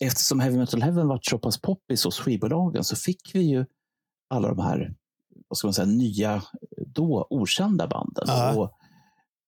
[0.00, 3.64] eftersom Heavy Metal Heaven var så pass poppis hos skivbolagen så fick vi ju
[4.30, 4.94] alla de här
[5.48, 6.42] vad ska man säga, nya,
[6.86, 8.24] då okända banden.
[8.26, 8.54] Ja.
[8.54, 8.70] Och,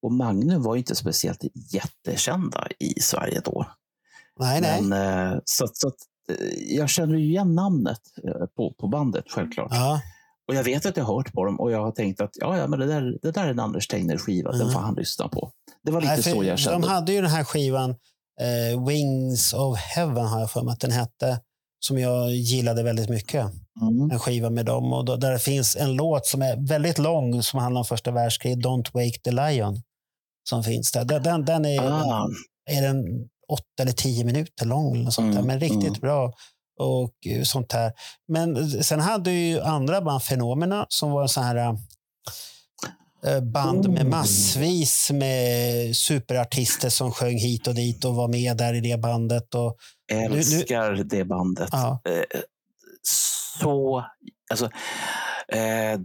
[0.03, 3.67] och Magnum var ju inte speciellt jättekända i Sverige då.
[4.41, 4.83] Nej, nej.
[4.83, 5.97] Men, eh, så, så att,
[6.29, 9.69] eh, jag känner ju igen namnet eh, på, på bandet, självklart.
[9.71, 10.01] Ja,
[10.49, 12.59] Och jag vet att jag har hört på dem och jag har tänkt att ja,
[12.59, 14.73] ja, men det, där, det där är en Anders Tegnér-skiva, den Mm.
[14.73, 15.53] får han lyssna på.
[15.83, 16.87] Det var lite nej, så jag kände.
[16.87, 17.95] de hade ju den här skivan
[18.41, 21.41] eh, Wings of Heaven har jag för mig att den hette.
[21.81, 23.47] Som jag gillade väldigt mycket.
[23.81, 24.11] Mm.
[24.11, 24.93] En skiva med dem.
[24.93, 28.11] Och då, där det finns en låt som är väldigt lång som handlar om första
[28.11, 28.59] världskriget.
[28.59, 29.83] Don't Wake the Lion.
[30.49, 31.05] Som finns där.
[31.05, 32.29] Den, den, den är, Ah,
[32.71, 33.05] är den
[33.53, 34.97] åtta eller tio minuter lång.
[34.97, 36.01] Eller sånt där, Mm, men riktigt mm.
[36.01, 36.33] bra.
[36.81, 37.93] Och eh, sånt här.
[38.29, 41.75] Men sen hade ju andra band, Fenomena, som var så här eh,
[43.43, 48.81] band med massvis med superartister som sjöng hit och dit och var med där i
[48.81, 49.55] det bandet.
[49.55, 49.77] Och,
[50.13, 51.69] älskar det bandet.
[51.73, 52.41] ja, Eh,
[53.61, 54.05] så,
[54.51, 54.71] alltså,
[55.49, 56.01] eh,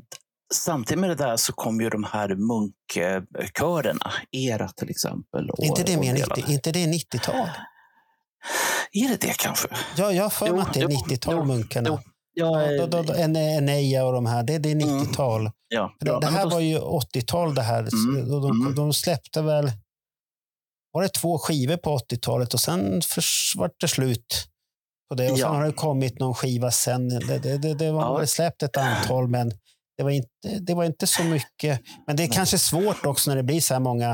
[0.53, 5.49] samtidigt med det där så kom ju de här munkkörerna, ERA till exempel.
[5.49, 6.35] Och, inte det mer delar.
[6.35, 7.49] 90, inte det 90-tal?
[8.91, 9.67] Är det det kanske?
[9.97, 11.89] Ja, jag har för mig att det är jo, 90-tal, jo, munkarna.
[11.89, 12.12] jo.
[12.33, 15.51] Ja, då, då, då, en, Eneja och de här, det, det är 90-tal.
[15.69, 17.79] ja, Det, ja, det men här var ju 80-tal det här.
[17.79, 18.75] Mm, Och de, mm.
[18.75, 19.71] de släppte väl
[20.91, 24.47] var det två skivor på 80-talet och sen förs- vart det slut
[25.09, 25.31] på det.
[25.31, 25.47] Och Ja.
[25.47, 27.09] sen har det kommit någon skiva sen.
[27.09, 28.27] Det, det, det, det var Ja.
[28.27, 29.49] släppt ett antal, men
[29.97, 30.29] det var, inte,
[30.61, 31.79] det var inte så mycket.
[32.07, 32.35] Men det är Nej.
[32.35, 34.09] kanske svårt också när det blir så här många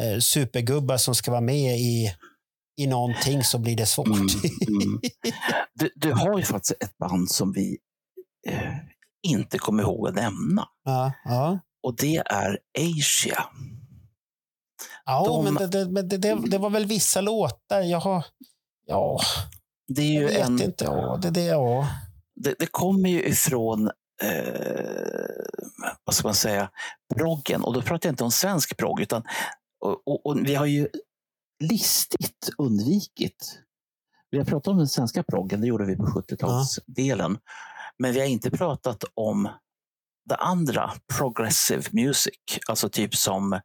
[0.00, 2.12] eh, supergubbar som ska vara med i,
[2.78, 4.06] i någonting så blir det svårt.
[4.06, 4.26] Mm,
[4.82, 5.00] mm.
[5.74, 7.78] Du, du har ju faktiskt ett band som vi
[8.48, 8.72] eh,
[9.22, 10.68] inte kommer ihåg att nämna.
[10.84, 11.58] ja, ja.
[11.82, 13.44] Och det är Asia.
[15.04, 17.80] ja De- men, det, det, det, det, var väl vissa låtar.
[17.80, 18.24] Jag har,
[18.86, 19.20] ja,
[19.88, 20.84] Det är jag ju vet en, inte.
[20.84, 21.88] Ja, det, det, ja.
[22.36, 23.90] det, det kommer ju ifrån,
[24.22, 25.12] eh,
[26.04, 26.70] vad ska man säga,
[27.14, 27.64] proggen.
[27.64, 29.22] Och då pratar jag inte om svensk progg, utan
[29.84, 30.88] och, och, och vi har ju
[31.60, 33.58] listigt undvikit.
[34.30, 37.38] Vi har pratat om den svenska proggen, det gjorde vi på 70-talsdelen.
[37.98, 39.48] Men vi har inte pratat om
[40.28, 42.34] det andra, progressive music.
[42.68, 43.60] Alltså typ som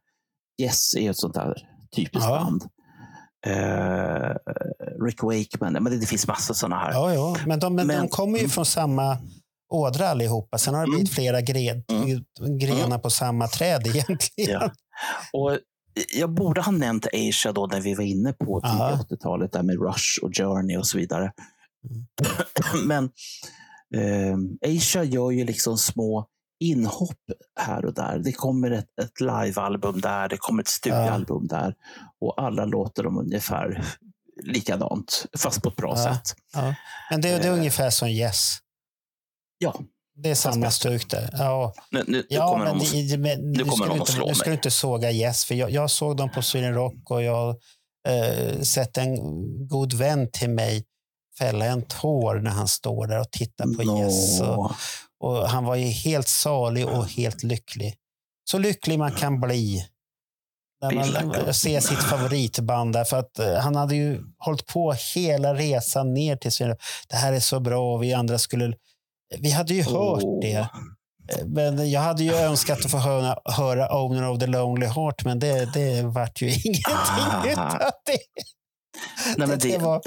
[0.62, 1.54] Yes är ett sånt där
[1.96, 2.38] typiskt Ja.
[2.40, 2.64] band.
[3.46, 4.34] Eh,
[5.04, 6.92] Rick Wakeman, men det, det finns massor sådana här.
[6.92, 7.36] Ja, ja.
[7.46, 9.18] Men, de, men, de Men- kommer ju från samma
[9.72, 10.58] ådra allihopa.
[10.58, 12.24] Sen har det blivit flera gren, Mm.
[12.58, 14.60] grenar på samma träd egentligen.
[14.60, 14.70] Ja.
[15.32, 15.58] Och
[16.14, 18.90] jag borde ha nämnt Asia då när vi var inne på Ja.
[18.98, 21.32] tidiga 80-talet, där med Rush och Journey och så vidare.
[21.90, 22.86] Mm.
[22.86, 23.04] Men
[23.94, 24.36] eh,
[24.76, 26.26] Asia gör ju liksom små
[26.60, 27.18] inhopp
[27.60, 28.18] här och där.
[28.18, 31.74] Det kommer ett, ett livealbum där, det kommer ett studioalbum där
[32.20, 33.84] och alla låter dem ungefär
[34.42, 36.04] likadant, fast på ett bra Ja.
[36.14, 36.36] sätt.
[36.54, 36.74] Ja.
[37.10, 37.54] Men det, det är Eh.
[37.58, 38.58] ungefär som Yes.
[39.58, 39.80] Ja,
[40.16, 41.30] Det är samma stuk där.
[41.32, 44.26] Ja, nu, nu, ja kommer men, de att- men nu kommer de att inte, slå
[44.26, 44.50] nu ska mig.
[44.50, 45.44] du inte såga Yes.
[45.44, 47.56] För jag, jag såg dem på Sweden Rock och jag har
[48.08, 49.16] eh, sett en
[49.68, 50.84] god vän till mig
[51.38, 54.40] fälla en tår när han står där och tittar på Yes.
[54.40, 54.72] Och.
[55.20, 57.94] Och han var ju helt salig och helt lycklig.
[58.50, 59.86] Så lycklig man kan bli.
[60.82, 60.92] När
[61.44, 63.04] man ser sitt favoritband där.
[63.04, 66.76] För att eh, han hade ju hållit på hela resan ner till Sverige.
[67.08, 68.72] Det här är så bra och vi andra skulle...
[69.40, 70.40] Vi hade ju hört Åh.
[70.40, 70.68] det.
[71.32, 75.24] Eh, Men jag hade ju önskat att få höra, höra Owner of the Lonely Heart,
[75.24, 78.18] men det, det vart ju ingenting utav det.
[79.36, 80.00] Nej, men det, det, var,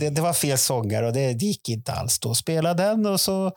[0.00, 2.34] det, det var fel sångare och det, det gick inte alls då.
[2.34, 3.52] Spela den och så,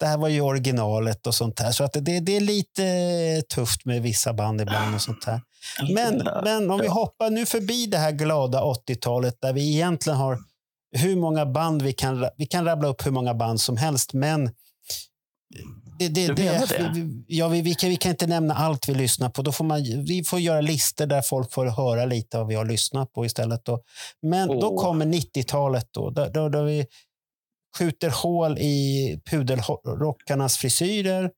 [0.00, 1.72] det här var ju originalet och sånt där.
[1.72, 5.40] Så att det, det är lite tufft med vissa band ibland och sånt där.
[5.94, 10.38] Men, men om vi hoppar nu förbi det här glada 80-talet där vi egentligen har
[10.92, 14.50] hur många band vi kan, vi kan rabbla upp hur många band som helst, men
[15.98, 16.90] det, det, Du menar det?
[16.94, 19.42] Vi, ja, vi, vi, kan, vi kan inte nämna allt vi lyssnar på.
[19.42, 22.64] Då får man, vi får göra listor där folk får höra lite vad vi har
[22.64, 23.64] lyssnat på istället.
[23.64, 23.82] Då.
[24.22, 24.82] Men då Åh.
[24.82, 26.86] kommer 90-talet då, då, då, då vi
[27.78, 31.30] skjuter hål i pudelrockarnas frisyrer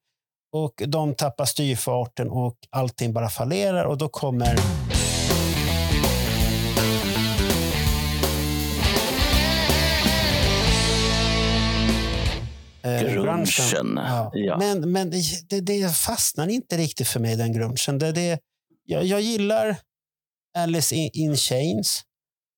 [0.52, 4.56] och de tappar styrfarten och allting bara fallerar och då kommer
[12.84, 13.46] eh, Grungen,
[13.96, 14.30] Ja.
[14.34, 14.58] ja.
[14.58, 15.10] Men, men
[15.48, 17.98] det, det fastnar inte riktigt för mig, den grungen.
[17.98, 18.38] Det, det,
[18.84, 19.76] jag, jag gillar
[20.58, 22.02] Alice in, in Chains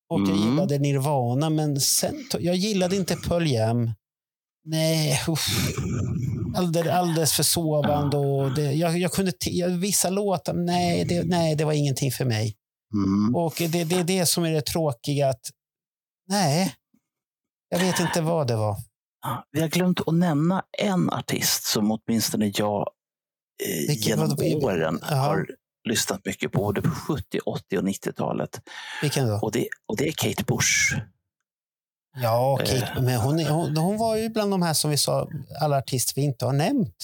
[0.09, 0.49] och jag Mm.
[0.49, 3.91] gillade Nirvana, men sen, jag gillade inte Pearl Jam.
[4.65, 5.47] Nej, uff.
[6.55, 8.17] Alldeles, alldeles för sovande.
[8.17, 12.25] Och det, jag, jag kunde jag, vissa låtar, nej det, nej, det var ingenting för
[12.25, 12.55] mig.
[12.93, 13.35] Mm.
[13.35, 15.29] Och det, det är det som är det tråkiga.
[15.29, 15.41] att
[16.29, 16.73] Nej,
[17.69, 18.75] jag vet inte vad det var.
[19.21, 22.89] Ja, Vi har glömt att nämna en artist som åtminstone jag
[23.65, 25.15] eh, genom vad- åren Jaha.
[25.15, 25.47] har
[25.89, 28.61] lyssnat mycket på, både på 70, 80 och 90-talet.
[29.01, 29.39] Vilken då?
[29.41, 30.95] Och det, och det är Kate Bush.
[32.21, 32.65] Ja, Eh.
[32.65, 35.29] Kate, men hon, hon, hon var ju bland de här som vi sa,
[35.61, 36.95] alla artister vi inte har nämnt.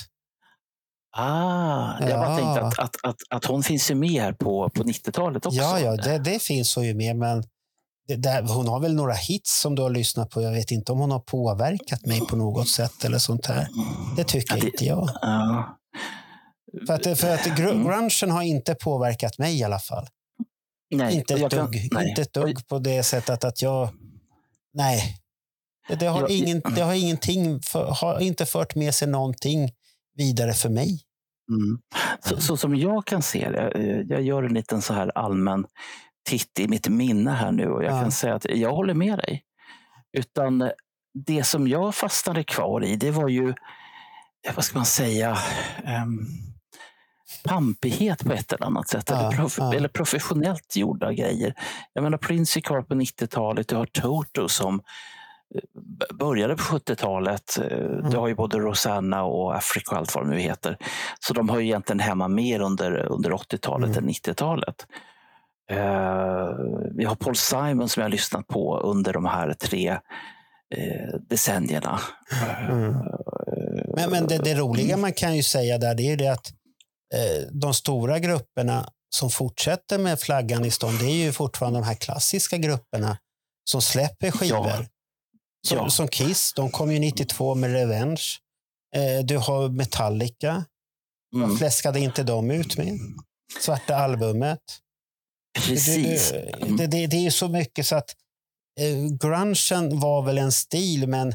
[1.17, 2.37] Ah, jag bara Ja.
[2.37, 5.59] tänkte att, att, att, att hon finns ju med här på, på 90-talet också.
[5.59, 7.43] Ja, ja, det, det finns hon ju med, men
[8.07, 10.41] där, hon har väl några hits som du har lyssnat på.
[10.41, 13.67] Jag vet inte om hon har påverkat mig på något sätt eller sånt här.
[14.17, 15.09] Det tycker Ja, det- inte jag.
[15.21, 15.77] Ja.
[16.87, 17.83] För att, för att gr- Mm.
[17.87, 20.07] grungen har inte påverkat mig i alla fall.
[20.95, 22.09] Nej, inte, ett kan- dugg, nej.
[22.09, 23.89] inte ett dugg på det sättet att jag...
[24.73, 25.17] Nej.
[25.89, 29.71] Det, det, har, Jag- ingen, det har ingenting för, har inte fört med sig någonting
[30.15, 30.99] vidare för mig.
[31.51, 31.79] Mm.
[32.25, 35.65] Så, så som jag kan se det, eh, jag gör en liten så här allmän
[36.23, 38.01] titt i mitt minne här nu och jag Ja.
[38.01, 39.43] kan säga att jag håller med dig.
[40.17, 40.71] Utan
[41.27, 43.53] det som jag fastnade kvar i, det var ju
[44.55, 45.37] vad ska man säga,
[46.03, 46.27] um,
[47.43, 49.09] pampighet på ett eller annat sätt.
[49.09, 49.73] Ja, eller, prof ja.
[49.73, 51.53] eller professionellt gjorda grejer.
[51.93, 54.81] Jag menar Prince gick kvar på 90-talet, du har Toto som
[55.55, 57.57] eh, började på 70-talet.
[57.57, 58.09] Eh, Mm.
[58.11, 60.77] Du har ju både Rosanna och Africa och allt vad de nu heter.
[61.19, 64.03] Så de har ju egentligen hemma mer under, under 80-talet Mm.
[64.03, 64.87] än 90-talet.
[65.71, 66.49] Eh,
[66.97, 69.89] vi har Paul Simon som jag har lyssnat på under de här tre
[70.75, 71.99] eh, decennierna.
[72.69, 72.93] Mm.
[73.95, 76.47] Men, men det, det roliga man kan ju säga där, det är ju det att
[77.15, 81.85] eh, de stora grupperna som fortsätter med flaggan i stånd, det är ju fortfarande de
[81.85, 83.17] här klassiska grupperna
[83.69, 84.67] som släpper skivor.
[84.67, 84.85] Ja.
[85.67, 85.89] Som, Ja.
[85.89, 88.21] som Kiss, de kom ju 92 med Revenge.
[89.23, 90.65] Du har Metallica,
[91.35, 92.99] Mm, vad fläskade inte de ut med?
[93.61, 94.59] Svarta albumet.
[95.53, 96.31] Precis.
[96.31, 98.15] Det, det, det, det, är så mycket så att
[98.79, 98.95] eh,
[99.29, 101.33] grungen var väl en stil, men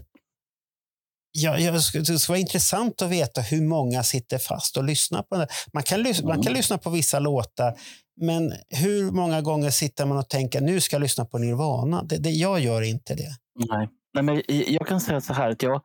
[1.33, 5.37] Ja, sk- det skulle vara intressant att veta hur många sitter fast och lyssnar på
[5.37, 5.49] det.
[5.73, 6.55] Man kan, lys- man kan Mm.
[6.55, 7.79] lyssna på vissa låtar,
[8.21, 12.03] men hur många gånger sitter man och tänker nu ska jag lyssna på Nirvana?
[12.03, 13.37] Det, det, jag gör inte det.
[13.69, 13.89] Nej.
[14.15, 15.83] Nej, men jag kan säga så här att jag,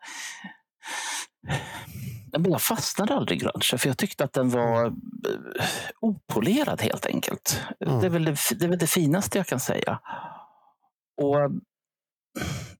[2.40, 5.66] men jag fastnade aldrig i grunge, för jag tyckte att den var eh,
[6.00, 7.62] opolerad helt enkelt.
[7.80, 8.00] Mm.
[8.00, 10.00] Det, är väl det, det är väl det finaste jag kan säga.
[11.22, 11.52] Och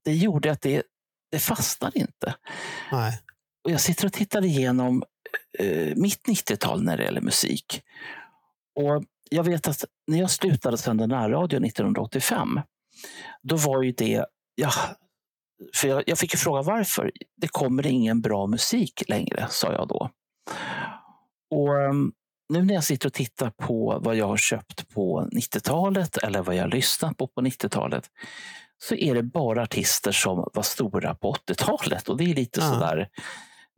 [0.04, 0.84] Det gjorde att det,
[1.32, 2.36] det fastnade inte.
[2.92, 3.20] Nej.
[3.64, 5.04] Och jag sitter och tittar igenom
[5.60, 7.82] eh, mitt 90-tal när det gäller musik.
[8.76, 12.62] Och jag vet att när jag slutade sända närradio 1985,
[13.42, 14.26] då var ju det...
[14.56, 14.72] Ja,
[15.76, 17.12] för jag, jag fick ju fråga varför.
[17.42, 20.10] Det kommer ingen bra musik längre, sa jag då.
[21.52, 22.12] Och um,
[22.54, 26.56] nu när jag sitter och tittar på vad jag har köpt på 90-talet eller vad
[26.56, 28.04] jag har lyssnat på på 90-talet
[28.84, 32.70] så är det bara artister som var stora på 80-talet och det är lite Ja.
[32.74, 33.08] sådär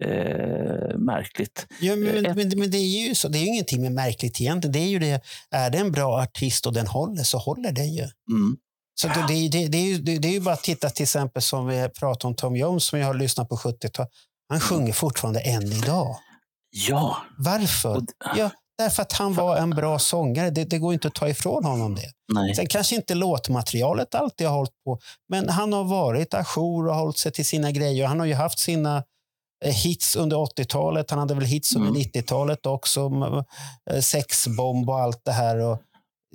[0.03, 1.67] eh, märkligt.
[1.81, 3.27] Ja, men, Ett- men, men det är ju så.
[3.27, 4.71] Det är ju ingenting med märkligt egentligen.
[4.71, 5.21] Det är ju det.
[5.51, 8.01] Är det en bra artist och den håller så håller den ju.
[8.31, 8.57] Mm.
[9.01, 11.67] Så det, det, det, är ju, det, är ju bara att titta till exempel som
[11.67, 14.11] vi pratade om Tom Jones som jag har lyssnat på 70-talet.
[14.49, 16.17] Han sjunger fortfarande än idag.
[16.87, 18.01] Ja, Varför?
[18.37, 20.49] Ja, därför att han var en bra sångare.
[20.49, 22.11] Det, det går inte att ta ifrån honom det.
[22.33, 22.55] nej.
[22.55, 24.99] Sen kanske inte låtmaterialet alltid har hållit på,
[25.29, 28.05] men han har varit ajour och hållit sig till sina grejer.
[28.07, 29.03] Han har ju haft sina
[29.65, 31.09] eh, hits under 80-talet.
[31.09, 32.01] Han hade väl hits under Mm.
[32.01, 33.11] 90-talet också.
[33.91, 35.57] eh, Sexbomb och allt det här.
[35.59, 35.77] Och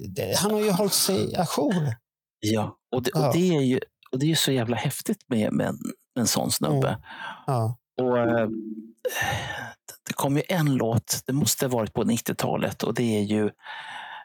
[0.09, 1.95] det, han har ju hållit sig ajour.
[2.41, 3.81] Ja, och det, och det är ju
[4.13, 5.79] och det är ju så jävla häftigt med, med, en,
[6.15, 6.89] med en sån snubbe.
[6.89, 7.01] Mm.
[7.47, 7.77] Ja.
[8.03, 8.49] Och, eh,
[10.07, 13.51] det kom ju en låt, det måste ha varit på 90-talet och det är ju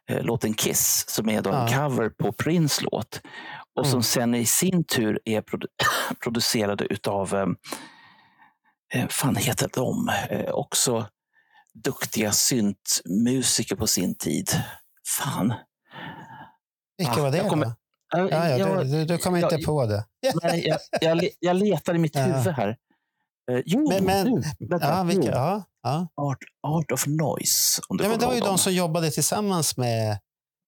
[0.10, 1.78] eh, låten Kiss som är då en Ja.
[1.90, 3.22] cover på Prince låt.
[3.76, 4.04] Och som Mm.
[4.04, 5.68] sen i sin tur är produ
[6.24, 7.36] producerade utav,
[8.94, 11.08] eh, fan heter de, eh, också
[11.74, 14.50] duktiga syntmusiker på sin tid.
[15.08, 15.54] Fan.
[16.98, 17.74] Vilka Ah, var det jag kommer- då?
[18.14, 20.06] Ja, Ja, ja, jag- du, du, du kommer inte jag- på det.
[20.44, 22.22] Nej, jag, jag, le- jag letar i mitt Ja.
[22.22, 22.68] huvud här.
[23.52, 24.42] Eh, jo, Men- men- nu.
[24.70, 26.08] Vänta, Ja, vilka, ja, ja.
[26.16, 26.38] Art,
[26.68, 27.82] Art of Noise.
[27.90, 30.20] Om du ja, men det var ju de som jobbade tillsammans med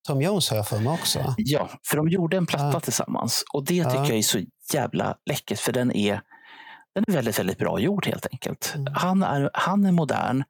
[0.07, 1.33] Tom Jones har jag för mig också.
[1.37, 2.79] Ja, för de gjorde en platta Ja.
[2.79, 3.43] tillsammans.
[3.53, 3.89] Och det Ja.
[3.89, 4.39] tycker jag är så
[4.73, 6.21] jävla läckert, för den är,
[6.95, 8.73] den är väldigt, väldigt bra gjord helt enkelt.
[8.75, 8.93] Mm.
[8.95, 10.43] Han, är, han är modern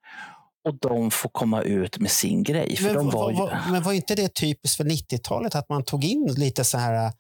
[0.68, 2.78] och de får komma ut med sin grej.
[2.82, 6.04] Men, de var ju, var, men var inte det typiskt för 90-talet att man tog
[6.06, 7.12] in lite så här äh,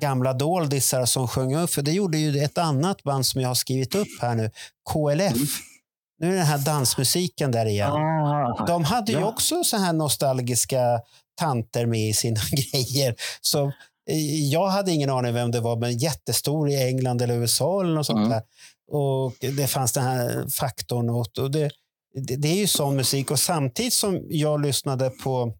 [0.00, 1.70] gamla doldisar som sjöng upp?
[1.70, 4.50] För det gjorde ju ett annat band som jag har skrivit upp här nu,
[4.92, 5.32] KLF.
[5.34, 5.46] Mm.
[6.20, 7.92] Nu är den här dansmusiken där igen.
[7.92, 9.26] ah, De hade ju Ja.
[9.26, 11.00] också så här nostalgiska
[11.40, 12.40] tanter med i sina
[12.72, 13.14] grejer.
[13.40, 13.66] Så
[14.10, 17.94] eh, jag hade ingen aning vem det var, men jättestor i England eller USA eller
[17.94, 18.30] något sånt Mm.
[18.30, 18.42] där.
[18.92, 21.10] Och det fanns den här faktorn.
[21.10, 21.70] Och det,
[22.14, 23.30] det, det är ju sån musik.
[23.30, 25.54] Och samtidigt som jag lyssnade på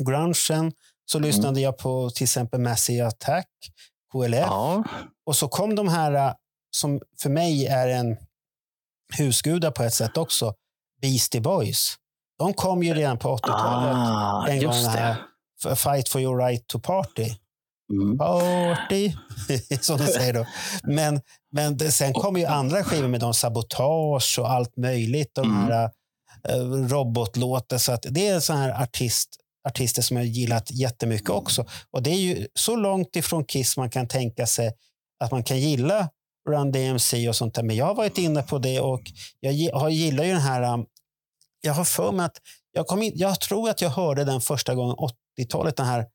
[0.00, 0.72] grungen
[1.04, 3.46] så lyssnade jag på till exempel Massive Attack,
[4.12, 4.38] KLF.
[4.38, 4.84] ja,
[5.26, 6.34] Och så kom de här äh,
[6.70, 8.16] som för mig är en
[9.18, 10.54] husgudar på ett sätt också,
[11.02, 11.94] Beastie Boys.
[12.38, 13.92] De kom ju redan på 80-talet.
[13.96, 15.16] ah, en gång här.
[15.76, 17.30] Fight for your right to party.
[17.92, 18.18] Mm.
[18.18, 19.12] Party,
[19.80, 20.46] som de säger då.
[20.82, 21.20] Men,
[21.52, 25.30] men det, sen kommer ju andra skivor med de sabotage och allt möjligt.
[25.34, 25.62] De Mm.
[25.68, 25.90] här
[26.56, 27.78] uh, robotlåtar.
[27.78, 29.28] Så att det är sån här artist,
[29.68, 31.66] artister som jag gillat jättemycket också.
[31.90, 34.72] Och det är ju så långt ifrån Kiss man kan tänka sig
[35.24, 36.08] att man kan gilla
[36.50, 37.62] Run DMC och sånt där.
[37.62, 39.02] Men jag har varit inne på det och
[39.40, 40.74] jag gillar ju den här...
[40.74, 40.86] um,
[41.60, 42.36] Jag har för mig att
[42.72, 44.96] jag, kom in, jag tror att jag hörde den första gången
[45.40, 46.06] 80-talet, den här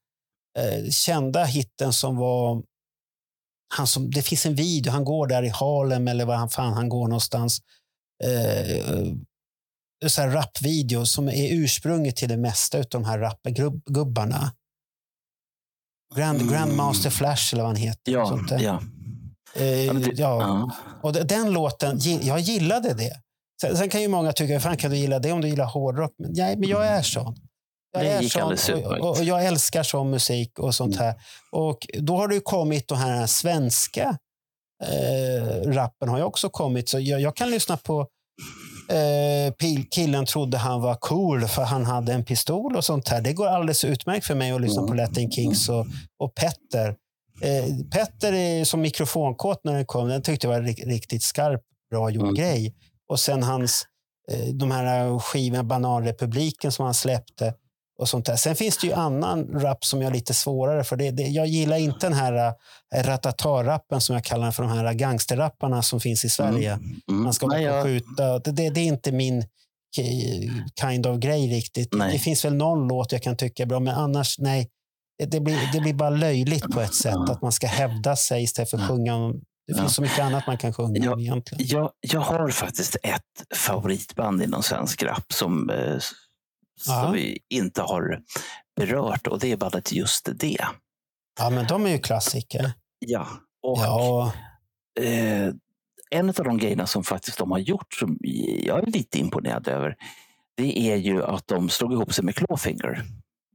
[0.60, 2.64] eh, kända hitten som var...
[3.76, 6.74] Han som, det finns en video, han går där i Harlem eller var han fan
[6.74, 7.60] han går någonstans.
[8.24, 9.14] eh,
[10.08, 14.54] så här rapvideo som är ursprunget till det mesta av de här rapgubbarna.
[16.16, 16.54] Grand, Mm.
[16.54, 18.12] Grandmaster Flash eller vad han heter.
[18.12, 18.60] Ja, sånt där.
[18.60, 18.82] ja.
[19.56, 20.42] Eh, Ja, det- ja.
[20.42, 20.72] ja.
[21.04, 23.22] Och de- den låten, jag gillade det.
[23.62, 26.14] Sen, sen kan ju många tycka, fan kan du gilla det om du gillar hårdrock?
[26.18, 27.36] Men, nej, men jag är sån.
[27.94, 29.02] Jag Det gick alldeles och, utmärkt.
[29.04, 31.14] och, och jag älskar sån musik och sånt här.
[31.52, 34.18] Och då har det ju kommit den här svenska
[34.84, 36.90] eh, rappen har ju också kommit.
[36.90, 38.08] Så jag, jag kan lyssna på
[38.90, 39.54] eh,
[39.92, 43.22] killen trodde han var cool för han hade en pistol och sånt här.
[43.22, 45.86] Det går alldeles utmärkt för mig att lyssna på Latin Kings och,
[46.20, 46.96] och Petter.
[47.42, 50.08] Eh, Petter är som mikrofonkåt när den kom.
[50.08, 51.62] Den tyckte jag var ri- riktigt skarp,
[51.92, 52.36] bra gjord Mm.
[52.36, 52.76] grej.
[53.10, 53.86] Och sen hans,
[54.32, 57.54] eh, de här skivorna, Bananrepubliken som han släppte.
[58.04, 58.36] Och sånt där.
[58.36, 60.96] Sen finns det ju annan rap som jag är lite svårare för.
[60.96, 62.54] Det, det, jag gillar inte den här
[62.96, 66.72] äh, ratata-rappen som jag kallar den för de här gangsterrapparna som finns i Sverige.
[67.10, 67.24] Mm.
[67.24, 68.40] Man ska Nej, jag, skjuta.
[68.40, 69.46] Det, det, det är inte min
[69.98, 70.52] ki-
[70.82, 71.94] kind of grej riktigt.
[71.94, 72.14] Nej.
[72.14, 74.70] Det finns väl någon låt jag kan tycka är bra, men annars nej.
[75.20, 78.44] Det, det, blir, det blir bara löjligt på ett sätt att man ska hävda sig
[78.44, 79.90] istället för att sjunga om det finns Ja.
[79.90, 81.14] så mycket annat man kan sjunga Ja.
[81.14, 81.68] om egentligen.
[81.68, 85.70] jag, jag har faktiskt ett favoritband inom svensk rap som,
[86.88, 87.04] Ja.
[87.04, 88.22] som vi inte har
[88.76, 90.58] berört och det är bandet Just det.
[91.40, 92.72] Ja, men de är ju klassiker.
[93.00, 93.28] Ja,
[93.64, 94.34] och Ja,
[95.00, 95.50] eh,
[96.10, 98.18] en av de grejerna som faktiskt de har gjort som
[98.64, 99.96] jag är lite imponerad över,
[100.58, 103.04] det är ju att de slog ihop sig med Clawfinger.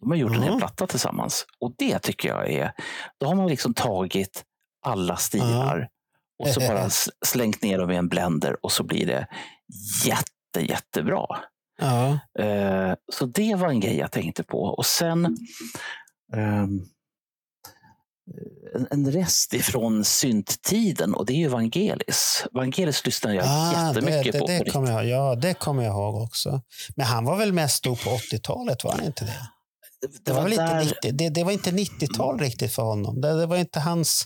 [0.00, 0.58] De har gjort en hel Mhm.
[0.58, 2.72] platta tillsammans och det tycker jag är,
[3.20, 4.44] då har man liksom tagit
[4.86, 5.88] alla stilar
[6.38, 6.90] och så bara
[7.26, 9.26] slängt ner dem i en blender och så blir det
[10.04, 11.26] jätte, jättebra.
[11.78, 12.18] Ja.
[12.44, 14.58] Eh, Så det var en grej jag tänkte på.
[14.62, 15.36] Och sen
[16.36, 16.80] ehm,
[18.90, 22.44] en, rest ifrån synttiden och det är ju Vangelis.
[22.52, 25.92] Vangelis lyssnar jag Ah, jättemycket det, det, på det kommer jag, ja, det kommer jag
[25.94, 26.62] ihåg också.
[26.96, 29.30] Men han var väl mest stor på 80-talet, var han inte det?
[30.02, 30.24] riktigt.
[30.24, 33.20] Det var, där- inte 90, det, det var inte 90-tal riktigt för honom.
[33.20, 34.24] Det, det var inte hans...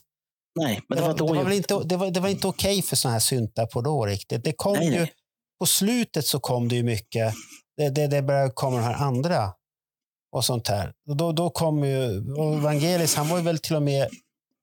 [0.61, 1.57] Nej, men Det det, var, då det var, jag...
[1.57, 4.45] inte, det var, det var inte okej för såna här syntar på då riktigt.
[4.45, 5.13] Det kom Nej, ju, nej.
[5.63, 7.35] På slutet så kom det ju mycket,
[7.77, 9.53] det, det, det började komma de här andra
[10.33, 10.93] och sånt här.
[11.09, 12.21] Och då, då kom ju,
[12.63, 14.09] Vangelis, han var ju väl till och med,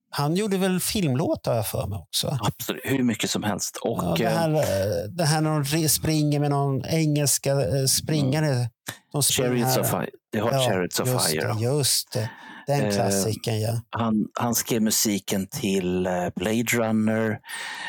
[0.10, 2.38] han gjorde väl filmlåtar jag för mig också.
[2.42, 3.78] Absolut, hur mycket som helst.
[3.78, 8.70] Och, Ja, det, här, eh, det här när de springer med någon engelska eh, springare.
[9.12, 10.10] De springer Chariots of Fire.
[10.32, 11.54] Det har Chariots of just Fire.
[11.54, 12.30] Det, just det.
[12.70, 13.82] Den Eh, klassiken, ja.
[13.90, 17.40] Han, han skrev musiken till eh, Blade Runner.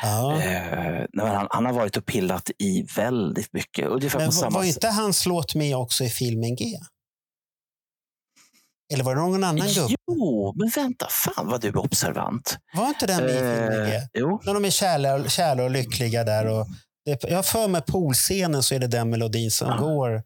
[0.02, 0.42] ja.
[0.42, 3.88] Eh, han, han har varit och pillat i väldigt mycket.
[3.88, 6.64] Ungefär Men på var, samma var inte hans låt med också i filmen G?
[8.92, 9.94] Eller var det någon annan gubbe?
[10.06, 11.06] Jo, men vänta.
[11.10, 12.58] Fan vad du är observant.
[12.74, 13.94] Var inte den med i filmen G?
[13.96, 16.46] Eh, jo, När de är kära, kära och lyckliga där.
[16.46, 16.66] Och
[17.04, 19.76] det, jag har för mig poolscenen så är det den melodin som Ja.
[19.76, 20.22] går.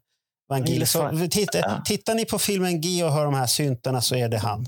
[0.49, 0.91] Vangelis.
[0.91, 1.81] Så, titta, Ja.
[1.85, 4.65] Tittar ni på filmen G och hör de här syntarna så är det han.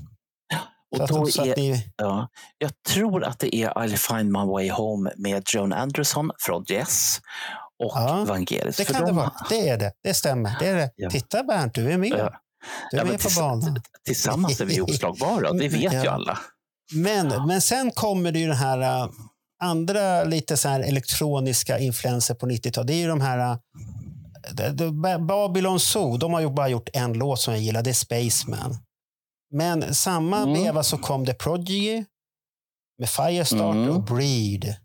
[0.96, 2.28] och att, då är, ni, ja,
[2.58, 7.20] jag tror att det är I'll find my way home med Joan Anderson från Yes
[7.84, 8.78] och Ja, Vangelis.
[8.78, 9.32] det För kan de- det vara.
[9.50, 9.92] Det är det.
[10.04, 10.56] Det stämmer.
[10.60, 10.92] Det är det.
[10.96, 11.10] Ja.
[11.10, 12.10] Titta Bernt, du är med.
[12.18, 12.34] Ja.
[12.92, 13.82] Du är med på banan.
[14.06, 16.12] Tillsammans är vi oslagbara, det vet ju Ja.
[16.12, 16.40] alla.
[16.94, 19.10] Men, men sen kommer det ju den här äh,
[19.64, 22.88] andra lite så här elektroniska influenser på 90-talet.
[22.88, 23.58] Det är ju de här
[25.20, 28.78] Babylon Zoo, de har ju bara gjort en låt som jag gillar, det är Spaceman.
[29.52, 30.54] Men samma Mm.
[30.64, 32.04] veva så kom The Prodigy
[33.00, 33.90] med Firestarter Mm.
[33.96, 34.76] och Breed.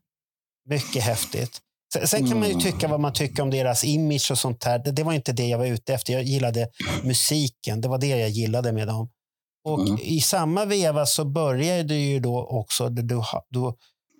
[0.68, 1.60] Mycket häftigt.
[2.04, 2.62] Sen, kan man ju Mm.
[2.64, 4.78] tycka vad man tycker om deras image och sånt här.
[4.78, 6.12] Det, var inte det jag var ute efter.
[6.12, 6.68] Jag gillade
[7.04, 7.80] musiken.
[7.80, 9.08] Det var det jag gillade med dem.
[9.64, 9.98] Och Mm.
[10.02, 13.22] i samma veva så började ju då också du, du,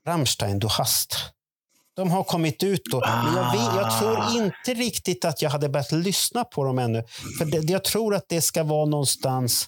[0.06, 1.14] Rammstein, Du hast.
[1.96, 3.00] De har kommit ut då.
[3.00, 4.36] Men jag, vet, jag tror Ah.
[4.44, 7.04] inte riktigt att jag hade börjat lyssna på dem ännu.
[7.38, 9.66] För det, jag tror att det ska vara någonstans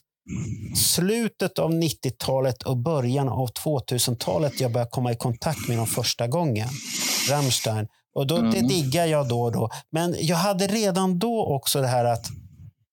[0.77, 6.27] slutet av 90-talet och början av 2000-talet jag började komma i kontakt med dem första
[6.27, 6.69] gången.
[7.31, 7.87] Rammstein.
[8.15, 8.69] Och då, Det Mm.
[8.69, 9.71] diggar jag då och då.
[9.93, 12.27] Men jag hade redan då också det här att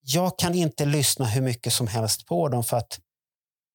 [0.03, 2.99] jag kan inte lyssna hur mycket som helst på dem för att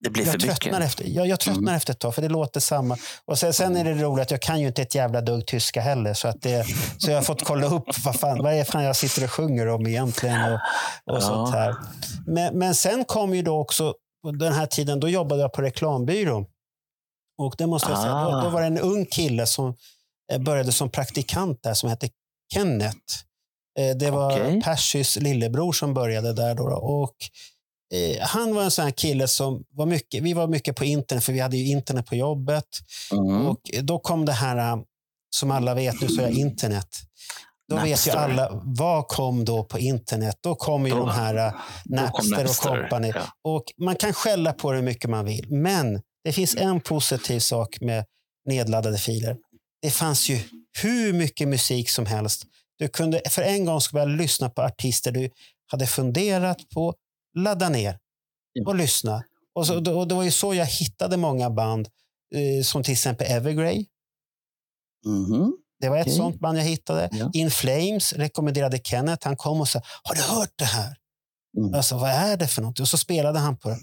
[0.06, 0.86] Det blir för jag tröttnar, mycket.
[0.86, 2.96] efter, jag, jag tröttnar efter ett tag för det låter samma.
[3.24, 5.80] Och sen, sen är det roligt att jag kan ju inte ett jävla dugg tyska
[5.80, 6.14] heller.
[6.14, 6.66] Så, att det,
[6.98, 9.66] så jag har fått kolla upp vad, fan, vad är fan jag sitter och sjunger
[9.68, 10.52] om egentligen.
[10.52, 10.58] Och,
[11.10, 11.20] och Ja.
[11.20, 11.74] sånt här.
[12.26, 13.94] Men, men sen kom ju då också,
[14.38, 16.46] den här tiden, då jobbade jag på reklambyrå.
[17.42, 18.42] Och det måste jag säga, då, Ah.
[18.44, 19.74] då var det en ung kille som
[20.32, 22.08] eh, började som praktikant där som hette
[22.54, 22.96] Kenneth.
[23.78, 24.62] Eh, Det var Okej.
[24.62, 26.54] Percys lillebror som började där.
[26.54, 26.64] Då.
[26.64, 27.14] och
[27.94, 31.24] eh, han var en sån här kille som var mycket, vi var mycket på internet,
[31.24, 32.64] för vi hade ju internet på jobbet.
[33.12, 33.46] Mm.
[33.46, 34.78] Och då kom det här, eh,
[35.36, 36.88] som alla vet nu så är internet.
[37.68, 38.16] Då vet ju Napster.
[38.16, 40.38] alla, vad kom då på internet?
[40.40, 41.52] Då kommer ju Då- de här äh,
[41.84, 43.12] Då kom Napster och Napster, company.
[43.14, 43.22] Ja.
[43.44, 45.46] Och man kan skälla på det hur mycket man vill.
[45.50, 48.04] Men det finns en positiv sak med
[48.48, 49.36] nedladdade filer.
[49.82, 50.40] Det fanns ju
[50.82, 52.42] hur mycket musik som helst.
[52.78, 55.30] Du kunde för en gång skulle lyssna på artister du
[55.66, 56.94] hade funderat på,
[57.36, 57.98] ladda ner
[58.66, 59.24] och lyssna.
[59.54, 61.88] Och, så, och det var ju så jag hittade många band,
[62.34, 63.86] eh, som till exempel Evergrey.
[65.06, 65.52] Mhm.
[65.80, 66.16] Det var ett Okej.
[66.16, 67.08] sånt band jag hittade.
[67.12, 67.30] Ja.
[67.32, 69.26] In Flames rekommenderade Kenneth.
[69.26, 70.96] Han kom och sa, har du hört det här?
[71.58, 71.74] Mm.
[71.74, 72.80] Alltså, vad är det för något?
[72.80, 73.78] Och så spelade han på det.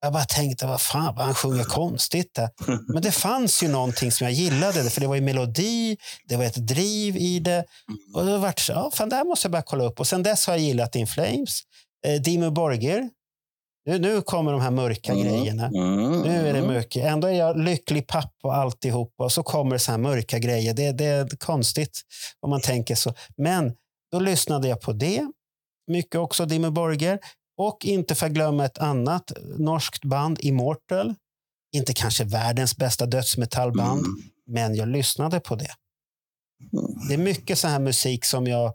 [0.00, 2.50] Jag bara tänkte, vad fan, vad han sjunger konstigt där.
[2.92, 5.96] Men det fanns ju någonting som jag gillade, för det var ju melodi,
[6.28, 7.64] det var ett driv i det.
[8.14, 10.00] Och då vart det så, ja, fan, det här måste jag bara kolla upp.
[10.00, 11.60] Och sen dess har jag gillat In Flames.
[12.06, 13.10] Eh, Dimmu Borgir.
[13.86, 15.24] Nu, nu kommer de här mörka Mm.
[15.24, 15.66] grejerna.
[15.66, 16.20] Mm.
[16.20, 16.96] Nu är det mörkt.
[16.96, 19.24] Ändå är jag lycklig pappa och alltihopa.
[19.24, 20.74] Och så kommer så här mörka grejer.
[20.74, 22.00] Det, det är konstigt
[22.40, 23.14] om man tänker så.
[23.36, 23.72] Men
[24.12, 25.30] då lyssnade jag på det.
[25.90, 27.18] Mycket också Dimmu Borgir.
[27.58, 31.14] Och inte för att glömma ett annat norskt band, Immortal.
[31.76, 34.22] Inte kanske världens bästa dödsmetallband, Mm.
[34.46, 35.70] men jag lyssnade på det.
[36.72, 37.08] Mm.
[37.08, 38.72] Det är mycket så här musik som jag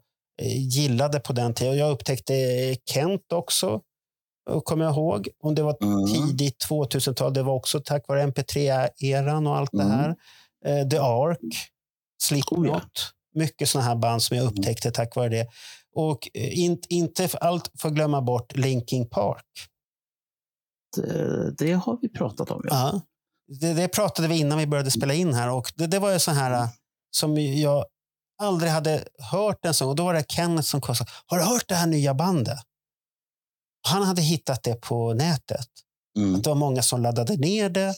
[0.47, 1.77] gillade på den tiden.
[1.77, 3.81] Jag upptäckte eh, Kent också,
[4.49, 5.29] och kommer jag ihåg.
[5.43, 6.05] Om det var Mm.
[6.07, 7.33] tidigt 2000-tal.
[7.33, 9.97] Det var också tack vare MP3-eran och allt det Mm.
[9.97, 10.15] här.
[10.65, 11.39] Eh, The Ark,
[12.23, 12.59] Slipknot.
[12.59, 12.81] Oh ja.
[13.35, 14.53] Mycket sådana här band som jag Mm.
[14.57, 15.47] upptäckte tack vare det.
[15.95, 19.45] Och eh, in, inte för allt för att glömma bort Linkin Park.
[20.97, 22.61] Det, det har vi pratat om.
[22.69, 22.91] Ja.
[22.93, 23.01] Ja.
[23.61, 25.51] Det, det pratade vi innan vi började spela in här.
[25.51, 26.67] Och det, det var ju så här äh,
[27.11, 27.85] som jag
[28.39, 29.89] aldrig hade hört en sång.
[29.89, 32.13] Och då var det Kenneth som kom och sa, har du hört det här nya
[32.13, 32.59] bandet?
[33.87, 35.67] Han hade hittat det på nätet.
[36.17, 36.35] Mm.
[36.35, 37.93] Att det var många som laddade ner det.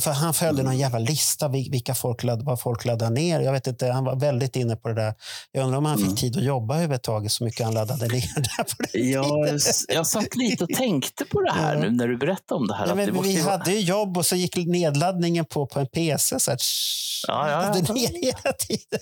[0.00, 3.40] För han följde någon jävla lista vil- vilka folk ladd, vad folk laddade ner.
[3.40, 5.14] Jag vet inte, han var väldigt inne på det där.
[5.52, 6.16] Jag undrar om han fick Mm.
[6.16, 9.10] tid att jobba överhuvudtaget så mycket han laddade ner där på tiden.
[9.12, 9.58] jag,
[9.88, 11.80] jag satt lite och tänkte på det här Ja.
[11.80, 12.86] nu när du berättade om det här.
[12.86, 15.86] Ja, det men vi vara- hade ju jobb och så gick nedladdningen på, på en
[15.86, 16.40] PC.
[16.40, 17.92] Så här, tsch, Ja, ja, ja.
[17.94, 19.00] ner hela tiden.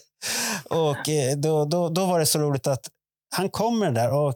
[0.71, 2.87] Och eh, då, då, då var det så roligt att
[3.37, 4.35] han kommer där och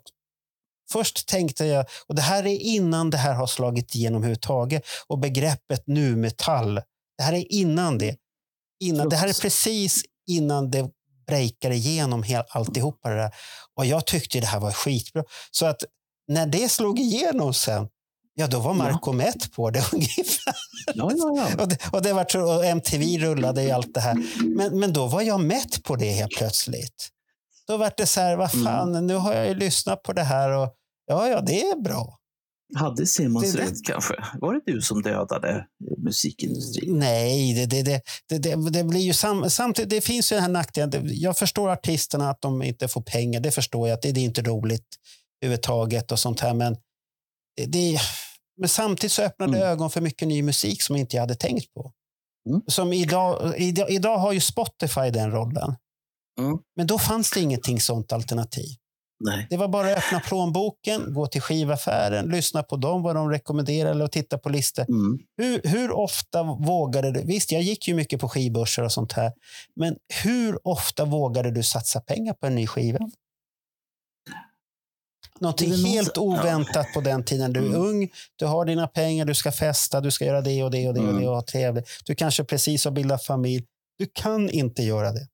[0.92, 5.18] först tänkte jag, och det här är innan det här har slagit igenom överhuvudtaget, och
[5.18, 6.74] begreppet nu-metall,
[7.18, 8.16] det här är innan det.
[8.80, 10.90] Innan, det här är precis innan det
[11.26, 13.34] breakar igenom hel, alltihopa det där.
[13.76, 15.24] Och jag tyckte det här var skitbra.
[15.50, 15.84] Så att
[16.28, 17.88] när det slog igenom sen,
[18.34, 20.54] ja då var Marco mätt på det ungefär.
[20.94, 21.62] Ja, ja, ja.
[21.62, 24.16] Och, det, och, det var, och MTV rullade i allt det här.
[24.56, 27.08] Men, men då var jag mätt på det helt plötsligt.
[27.68, 30.50] Då var det så här, vad fan, nu har jag ju lyssnat på det här
[30.50, 30.74] och
[31.06, 32.18] ja, ja, det är bra.
[32.76, 34.14] Hade Simons Det- rätt kanske?
[34.40, 35.66] Var det du som dödade
[35.98, 36.98] musikindustrin?
[36.98, 40.50] Nej, det, det, det, det, det, blir ju sam, samtidigt, det finns ju den här
[40.50, 41.02] nackdelen.
[41.12, 43.40] Jag förstår artisterna att de inte får pengar.
[43.40, 44.86] Det förstår jag, att det, det är inte roligt
[45.42, 46.54] överhuvudtaget och sånt här.
[46.54, 46.76] Men,
[47.66, 47.98] det,
[48.60, 49.68] men samtidigt så öppnar det Mm.
[49.68, 51.92] ögon för mycket ny musik som inte jag hade tänkt på.
[52.48, 52.60] Mm.
[52.66, 55.76] Som idag, idag, idag har ju Spotify den rollen.
[56.38, 56.58] Mm.
[56.76, 58.68] Men då fanns det ingenting sånt alternativ.
[59.24, 59.46] Nej.
[59.50, 63.90] Det var bara att öppna plånboken, gå till skivaffären, lyssna på dem, vad de rekommenderar
[63.90, 64.86] eller titta på listor.
[64.88, 65.18] Mm.
[65.36, 67.22] Hur, hur ofta vågade du?
[67.22, 69.32] Visst, jag gick ju mycket på skivbörser och sånt här.
[69.76, 72.98] Men hur ofta vågade du satsa pengar på en ny skiva?
[75.40, 77.52] Någonting är något- helt oväntat på den tiden.
[77.52, 77.80] Du är Mm.
[77.80, 80.94] ung, du har dina pengar, du ska festa, du ska göra det och det och
[80.94, 81.20] det och, Mm.
[81.22, 81.88] det och ha trevligt.
[82.04, 83.64] Du kanske precis har bildat familj.
[83.98, 85.26] Du kan inte göra det.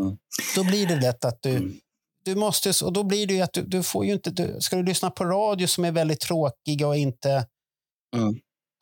[0.00, 0.16] Mm.
[0.56, 1.74] Då blir det lätt att du, Mm.
[2.24, 4.76] du måste, och då blir det ju att du, du får ju inte, du, ska
[4.76, 7.46] du lyssna på radio som är väldigt tråkiga och inte
[8.16, 8.34] Mm.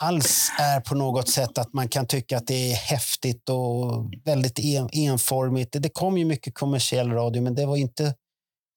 [0.02, 4.58] alls är på något sätt att man kan tycka att det är häftigt och väldigt
[4.58, 5.76] en, enformigt.
[5.82, 8.14] Det, kom ju mycket kommersiell radio, men det var inte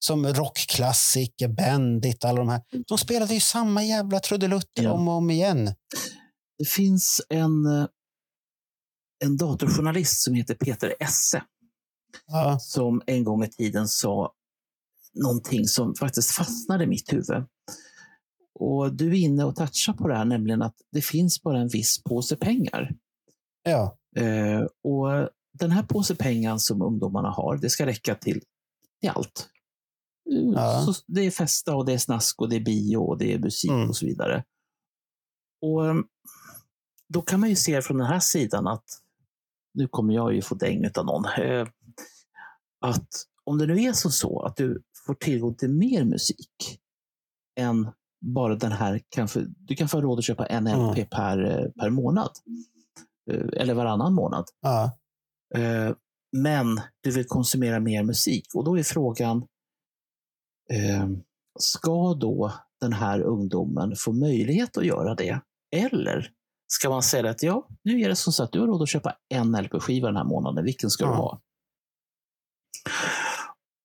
[0.04, 2.60] som rockklassiker, Bandit, alla de här.
[2.88, 4.92] De spelade ju samma jävla trudelutter Ja.
[4.92, 5.74] om och om igen.
[6.58, 7.86] Det finns en, eh,
[9.24, 11.42] en datorjournalist som heter Peter Esse
[12.26, 14.32] Ja, som en gång i tiden sa
[15.14, 17.44] någonting som faktiskt fastnade i mitt huvud.
[18.54, 21.68] Och du är inne och touchar på det här, nämligen att det finns bara en
[21.68, 22.94] viss påse pengar.
[23.62, 28.40] ja, Eh, och den här påse pengar som ungdomarna har, det ska räcka till,
[29.00, 29.48] till allt.
[30.32, 30.86] Eh, Ja.
[30.86, 33.38] Så det är festa och det är snask och det är bio och det är
[33.38, 33.88] musik Mm.
[33.88, 34.44] och så vidare.
[35.62, 35.94] Och eh,
[37.08, 38.84] Då kan man ju se från den här sidan att,
[39.74, 41.68] nu kommer jag ju få däng av någon, eh,
[42.82, 43.08] att
[43.44, 46.78] om det nu är så, så att du får tillgång till mer musik
[47.60, 47.90] än
[48.24, 50.90] bara den här, kanske, du kan få råd att köpa en Mm.
[50.90, 52.30] LP per, eh, per månad.
[53.30, 54.44] Eh, Eller varannan månad.
[55.54, 55.94] Eh,
[56.36, 58.46] men du vill konsumera mer musik.
[58.54, 59.46] Och då är frågan,
[61.58, 65.40] ska då den här ungdomen få möjlighet att göra det?
[65.76, 66.30] Eller
[66.72, 68.88] ska man säga att ja, nu är det som så att du har råd att
[68.88, 70.64] köpa en LP-skiva den här månaden.
[70.64, 71.10] Vilken ska Ja.
[71.10, 71.40] du ha?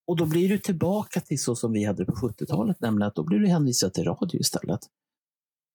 [0.08, 3.16] Och då blir du tillbaka till så som vi hade det på 70-talet, nämligen att
[3.16, 4.80] då blir du hänvisad till radio istället.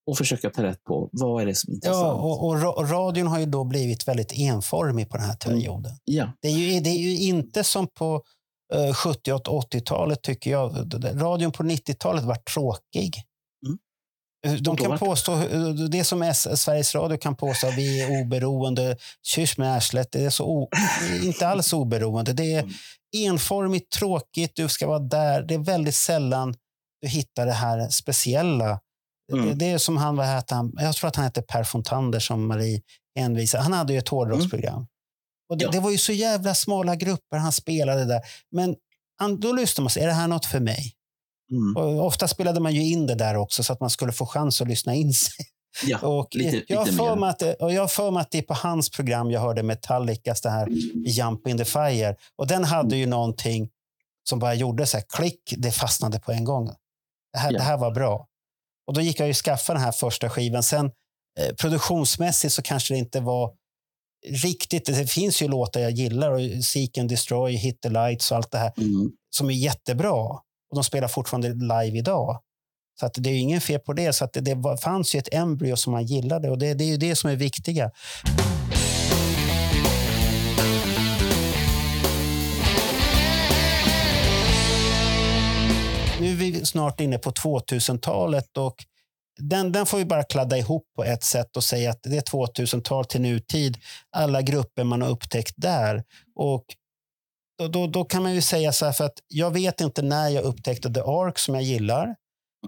[0.07, 2.02] Och försöka ta rätt på vad är det som är intressant.
[2.02, 5.92] Ja, och, och ra- radion har ju då blivit väldigt enformig på den här perioden.
[6.05, 6.33] ja.
[6.42, 8.23] Det, är ju, det är ju inte som på
[8.75, 10.89] eh, 70 och 80-talet, tycker jag.
[11.15, 13.23] Radion på 90-talet var tråkig.
[13.67, 13.78] Mm.
[14.47, 18.97] Eh, De kan påstå, eh, det som Sveriges Radio kan påstå, att vi är oberoende,
[19.23, 20.68] kyss med arslet, det är så o,
[21.23, 22.33] inte alls oberoende.
[22.33, 22.75] Det är Mm.
[23.12, 25.42] Enformigt, tråkigt, du ska vara där.
[25.42, 26.55] Det är väldigt sällan
[27.00, 28.81] du hittar det här speciella.
[29.32, 29.47] Mm.
[29.47, 32.20] Det, det är som han, vad heter han, jag tror att han hette Per Fontander
[32.20, 32.81] som Marie
[33.18, 33.58] hänvisar.
[33.58, 34.86] Han hade ju ett hårdrocksprogram.
[35.50, 35.70] Och det, Ja.
[35.70, 38.20] det var ju så jävla smala grupper han spelade där.
[38.50, 38.76] Men
[39.18, 40.92] han, då lyssnade man sig, är det här något för mig?
[41.50, 42.00] Mm.
[42.00, 44.68] Ofta spelade man ju in det där också så att man skulle få chans att
[44.68, 45.44] lyssna in sig.
[45.86, 45.99] Ja.
[45.99, 49.31] Och Lite- jag, har att, och jag för mig att det är på hans program
[49.31, 50.68] jag hörde Metallicas det här
[51.07, 52.17] Jump in the fire.
[52.36, 53.70] Och den hade ju någonting
[54.28, 56.67] som bara gjorde så här klick, det fastnade på en gång.
[57.33, 57.59] Det här, Ja.
[57.59, 58.26] det här var bra.
[58.86, 60.62] Och då gick jag ju skaffa den här första skivan.
[60.62, 60.91] Sen
[61.41, 63.52] eh, produktionsmässigt så kanske det inte var
[64.44, 64.84] riktigt.
[64.86, 68.51] Det finns ju låtar jag gillar och Seek and Destroy, Hit the Lights och allt
[68.51, 69.10] det här Mm.
[69.31, 70.12] som är jättebra.
[70.70, 72.41] Och de spelar fortfarande live idag.
[73.03, 74.13] Så att det är ingen fel på det.
[74.13, 76.89] Så att det, det fanns ju ett embryo som man gillade och det, det är
[76.89, 77.91] ju det som är viktiga.
[86.21, 88.77] Nu är vi snart inne på 2000-talet och
[89.41, 92.21] den, den får vi bara kladda ihop på ett sätt och säga att det är
[92.21, 93.77] 2000-tal till nutid.
[94.11, 96.05] Alla grupper man har upptäckt där.
[96.37, 96.65] Och
[97.59, 100.29] då, då, då kan man ju säga så här, för att jag vet inte när
[100.29, 102.15] jag upptäckte The Ark som jag gillar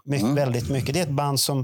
[0.05, 0.35] mycket, Mm.
[0.35, 0.95] väldigt mycket.
[0.95, 1.61] Det är ett band som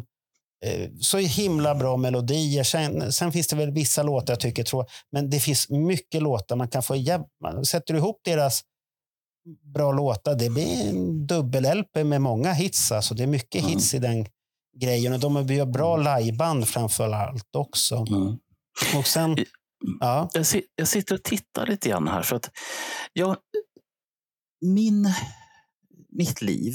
[0.64, 2.62] eh, så himla bra melodier.
[2.64, 6.56] Sen, sen finns det väl vissa låtar jag tycker, tror, men det finns mycket låtar
[6.56, 6.94] man kan få.
[6.96, 8.62] jäv- man- Sätter du ihop deras
[9.74, 12.92] bra låtar, det blir en dubbel-LP med många hits.
[12.92, 13.70] Alltså, det är mycket Mm.
[13.72, 14.26] hits i den
[14.80, 17.96] grejen och de gör bra liveband framför allt också.
[17.96, 18.36] Mm.
[18.98, 19.36] Och sen,
[20.00, 22.50] ja, Jag, jag sitter och tittar lite grann här för att
[23.12, 23.36] jag,
[24.60, 25.14] min,
[26.08, 26.74] mitt liv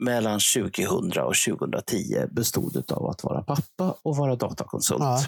[0.00, 5.00] mellan 2000 och 2010 bestod av att vara pappa och vara datakonsult.
[5.00, 5.24] Ja.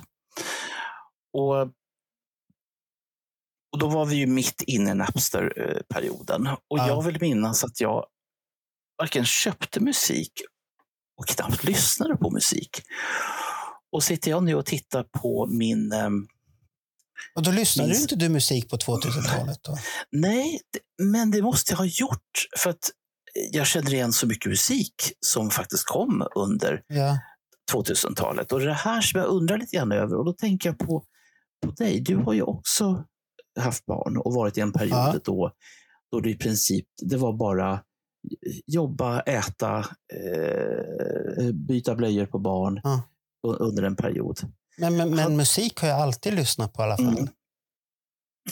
[1.33, 1.61] Och,
[3.73, 6.47] och då var vi ju mitt inne i Napster-perioden.
[6.47, 6.87] Och Ja.
[6.87, 8.07] jag vill minnas att jag
[8.99, 10.33] varken köpte musik
[11.21, 12.83] och knappt lyssnade på musik.
[13.93, 16.27] Och sitter jag nu och tittar på min ehm,
[17.35, 19.59] och då lyssnade Minns- inte du musik på 2000-talet?
[19.63, 19.79] Då?
[20.11, 20.61] Nej,
[21.03, 22.47] men det måste jag ha gjort.
[22.59, 22.91] För att
[23.53, 24.95] jag känner igen så mycket musik
[25.27, 27.19] som faktiskt kom under Ja.
[27.73, 28.53] 2000-talet.
[28.53, 30.17] Och det är det här som jag undrar lite grann över.
[30.17, 31.05] Och då tänker jag på,
[31.67, 32.01] på dig.
[32.01, 33.05] Du har ju också
[33.61, 35.21] haft barn och varit i en period Ja.
[35.25, 35.51] då,
[36.13, 37.83] då det i princip det var bara
[38.67, 39.79] jobba, äta,
[40.15, 43.03] eh, byta blöjor på barn Ja.
[43.43, 44.39] under en period.
[44.79, 47.19] Men, men, men musik har jag alltid lyssnat på i alla fall.
[47.19, 47.29] Mm.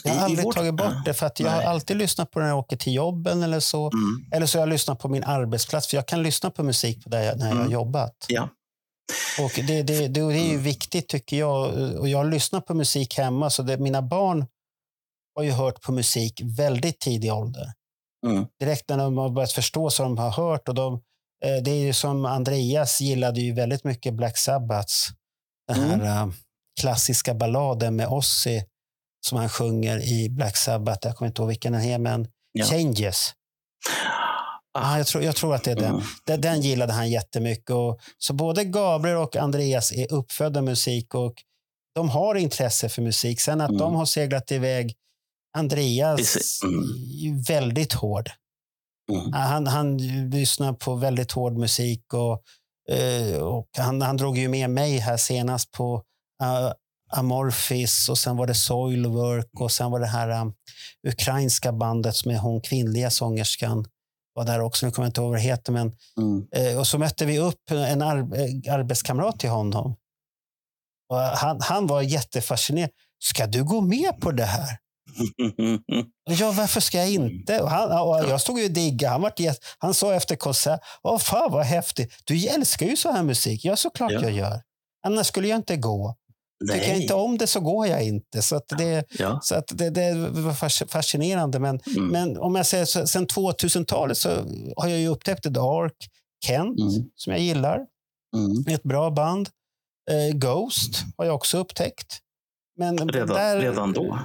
[0.04, 2.46] Jag har aldrig vårt- tagit bort det för att jag har alltid lyssnat på när
[2.48, 3.90] jag åker till jobben eller så.
[3.92, 4.24] Mm.
[4.32, 7.10] Eller så har jag lyssnat på min arbetsplats för jag kan lyssna på musik på
[7.10, 7.72] där jag, när jag har Mm.
[7.72, 8.14] jobbat.
[8.28, 8.48] Ja.
[9.44, 11.74] Och det, det, det, det är ju viktigt tycker jag.
[12.00, 14.46] Och jag lyssnat på musik hemma så det, mina barn
[15.36, 17.72] har ju hört på musik väldigt tidig ålder.
[18.26, 18.46] Mm.
[18.60, 20.68] Direkt när de har börjat förstå så de har hört.
[20.68, 20.94] Och de,
[21.44, 25.08] eh, det är ju som Andreas gillade ju väldigt mycket Black Sabbaths.
[25.68, 26.06] Den här Mm.
[26.06, 26.34] eh,
[26.80, 28.62] klassiska balladen med Ozzy
[29.26, 31.06] som han sjunger i Black Sabbath.
[31.06, 32.64] Jag kommer inte ihåg vilken den är, men Ja.
[32.64, 33.32] Changes.
[34.78, 34.98] Ah.
[34.98, 35.94] Jag, tror, jag tror att det är den.
[35.94, 36.02] Mm.
[36.26, 37.70] Den, den gillade han jättemycket.
[37.70, 41.34] Och, så både Gabriel och Andreas är uppfödda musik och
[41.94, 43.40] de har intresse för musik.
[43.40, 43.78] Sen att Mm.
[43.78, 44.94] de har seglat iväg.
[45.58, 46.60] Andreas.
[46.64, 46.80] Mm.
[46.84, 48.30] är väldigt hård.
[49.12, 49.32] Mm.
[49.32, 49.96] Han, han
[50.30, 52.42] lyssnar på väldigt hård musik och,
[52.96, 55.94] eh, och han, han drog ju med mig här senast på
[56.42, 56.72] uh,
[57.12, 60.52] Amorphis och sen var det Soilwork och sen var det här um,
[61.08, 63.84] ukrainska bandet som är hon kvinnliga sångerskan
[64.34, 64.86] var där också.
[64.86, 65.72] Nu kommer jag inte ihåg vad det heter.
[65.72, 66.46] Men, Mm.
[66.56, 69.96] eh, och så mötte vi upp en ar eh, arbetskamrat till honom.
[71.10, 72.90] Och han, han var jättefascinerad.
[73.24, 74.78] Ska du gå med på det här?
[76.30, 77.60] Ja, varför ska jag inte?
[77.62, 79.12] Och han, och jag stod ju och diggade.
[79.12, 79.32] Han,
[79.78, 82.12] han sa efter konsert, Åh, fan vad häftigt.
[82.24, 83.64] Du älskar ju så här musik.
[83.64, 84.20] Ja, såklart Ja.
[84.22, 84.62] jag gör.
[85.06, 86.16] Annars skulle jag inte gå.
[86.68, 88.42] Tycker jag inte om det så går jag inte.
[88.42, 89.38] Så att det, Ja.
[89.42, 91.58] så att det, det var fas- fascinerande.
[91.58, 92.06] Men, Mm.
[92.08, 94.28] men om jag säger så, sen 2000-talet så
[94.76, 95.94] har jag ju upptäckt The Dark,
[96.46, 97.10] Kent, Mm.
[97.14, 97.78] som jag gillar.
[98.36, 98.74] Mm.
[98.74, 99.48] Ett bra band.
[100.10, 102.18] Eh, Ghost har jag också upptäckt.
[102.78, 104.18] Men Redan, där, redan då?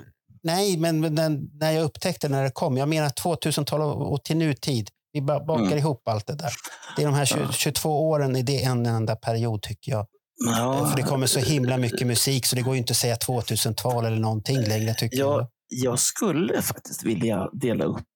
[0.43, 2.77] Nej, men när, när jag upptäckte när det kom.
[2.77, 4.89] Jag menar 2000-tal och till nutid.
[5.13, 5.77] Vi ba- bakar Mm.
[5.77, 6.51] ihop allt det där.
[6.95, 7.51] Det är de här 20, Ja.
[7.51, 10.07] 22 åren, är det en enda period tycker jag.
[10.37, 13.15] Ja, För det kommer så himla mycket musik så det går ju inte att säga
[13.15, 15.39] 2000-tal eller någonting längre tycker jag.
[15.39, 18.07] jag, jag skulle faktiskt vilja dela upp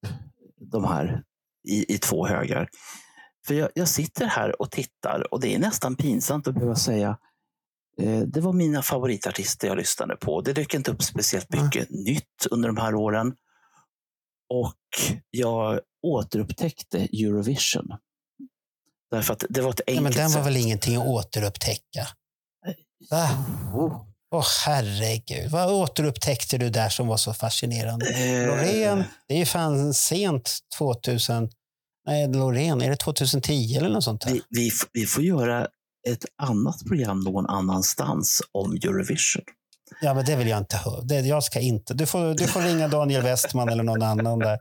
[0.71, 1.23] de här
[1.67, 2.69] i, i två högar.
[3.47, 7.17] För jag, jag sitter här och tittar och det är nästan pinsamt att behöva säga
[8.01, 10.41] eh, det var mina favoritartister jag lyssnade på.
[10.41, 13.35] Det dök inte upp speciellt mycket nytt under de här åren.
[14.49, 17.87] Och jag återupptäckte Eurovision.
[19.11, 20.45] Därför att det var ett Ja, enkelt men den var sätt.
[20.45, 22.07] väl ingenting att återupptäcka?
[23.09, 23.29] Va?
[23.75, 24.05] Oh.
[24.35, 28.09] Åh herregud, vad återupptäckte du där som var så fascinerande?
[28.09, 31.49] Eh, Loreen, det är ju fan sent 2000.
[32.07, 35.67] Nej, Loreen, är det 2010 eller något sånt vi, vi, vi får göra
[36.07, 39.43] ett annat program någon annanstans om Eurovision.
[40.01, 41.01] Ja, men det vill jag inte höra.
[41.01, 41.93] Det, jag ska inte.
[41.93, 44.59] Du får, du får ringa Daniel Westman eller någon annan där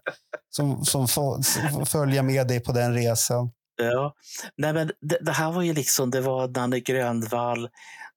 [0.50, 3.50] som, som får, som får följa med dig på den resan.
[3.78, 4.14] Ja.
[4.56, 7.68] Nej, men det, det här var ju liksom, det var Nanne Grönvall,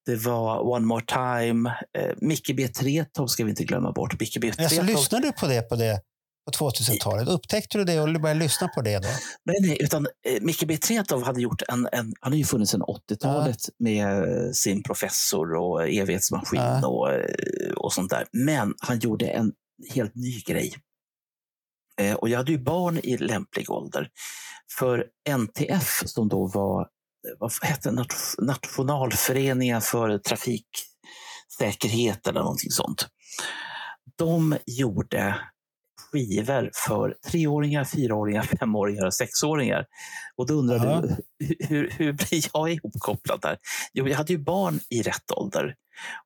[0.05, 2.67] det var One More Time, eh, Micke B.
[2.67, 4.19] Tretow ska vi inte glömma bort.
[4.19, 4.51] Micke B.
[4.59, 6.01] Alltså, lyssnade du på det på, det
[6.45, 7.27] på 2000-talet?
[7.27, 9.07] Upptäckte du det och började lyssna på det då?
[9.45, 10.77] nej, nej, utan eh, Micke B.
[10.77, 15.55] Tretow hade gjort en, en, han har ju funnits sedan 80-talet med eh, sin professor
[15.55, 16.87] och evighetsmaskin Ja.
[16.87, 18.25] och, eh, och sånt där.
[18.31, 19.51] Men han gjorde en
[19.93, 20.73] helt ny grej.
[21.97, 24.09] Eh, Och jag hade ju barn i lämplig ålder.
[24.79, 26.87] För NTF, som då var
[27.39, 27.91] vad hette
[28.41, 33.07] Nationalföreningen för trafiksäkerhet eller någonting sånt.
[34.17, 35.35] De gjorde
[36.11, 39.85] skivor för treåringar, fyraåringar, femåringar och sexåringar.
[40.35, 41.15] Och då undrar du,
[41.67, 43.57] hur, hur blir jag ihopkopplad där?
[43.93, 45.75] Jo, jag hade ju barn i rätt ålder.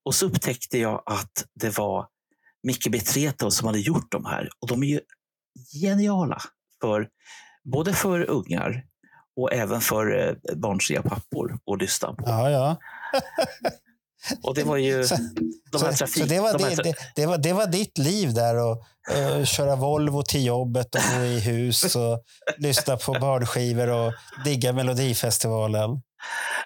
[0.03, 2.07] Och så upptäckte jag att det var
[2.63, 2.99] Micke B.
[2.99, 4.49] Tretow som hade gjort de här.
[4.59, 4.99] Och de är ju
[5.81, 6.41] geniala,
[6.81, 7.07] för,
[7.73, 8.83] både för ungar
[9.35, 12.23] och även för eh, barnsliga pappor att lyssna på.
[12.27, 12.77] Ja, ja.
[14.43, 15.15] Och det var ju Så,
[15.71, 16.23] de här trafik...
[16.23, 19.43] så det, var de här det, det, var, det var ditt liv där och eh,
[19.43, 22.23] köra Volvo till jobbet och bo i hus och
[22.57, 24.13] lyssna på barnskivor och
[24.45, 26.01] digga Melodifestivalen.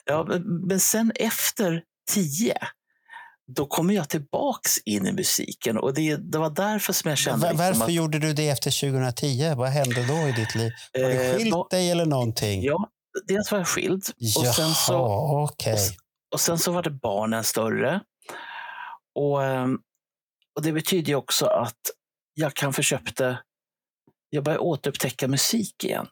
[0.05, 0.27] Ja,
[0.69, 2.57] men sen efter tio,
[3.55, 5.77] då kommer jag tillbaks in i musiken.
[5.77, 7.45] Och det, det var därför som jag kände...
[7.45, 9.53] Va- liksom Varför att, gjorde du det efter 2010?
[9.57, 10.71] Vad hände då i ditt liv?
[10.93, 12.63] Har du eh, skilt då- dig eller någonting?
[12.63, 12.89] Ja,
[13.27, 14.03] dels var jag skild.
[14.37, 14.97] Och Jaha, sen så,
[15.51, 15.77] okej.
[16.33, 18.01] och sen så var det barnen större.
[19.15, 19.77] Och, ehm,
[20.55, 21.79] och det betyder också att
[22.33, 23.39] jag kan försökte,
[24.29, 26.07] jag börjar återupptäcka musik igen.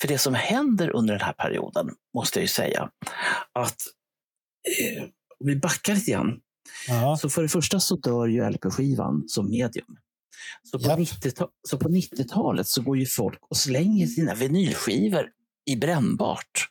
[0.00, 2.88] För det som händer under den här perioden, måste jag ju säga,
[3.52, 3.76] att
[4.80, 5.02] eh,
[5.40, 6.40] om vi backar lite grann,
[6.88, 7.16] Ja.
[7.16, 9.96] så för det första så dör ju LP-skivan som medium.
[10.62, 10.98] Så på Japp.
[10.98, 15.26] 90-ta- så på 90-talet så går ju folk och slänger sina vinylskivor
[15.70, 16.68] i brännbart.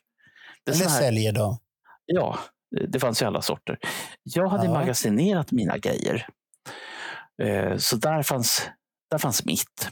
[0.66, 1.58] Det Eller här- säljer dem.
[2.06, 2.38] Ja,
[2.88, 3.78] det fanns ju alla sorter.
[4.22, 4.72] Jag hade Ja.
[4.72, 6.26] magasinerat mina grejer.
[7.42, 8.62] Eh, Så där fanns,
[9.10, 9.88] där fanns mitt.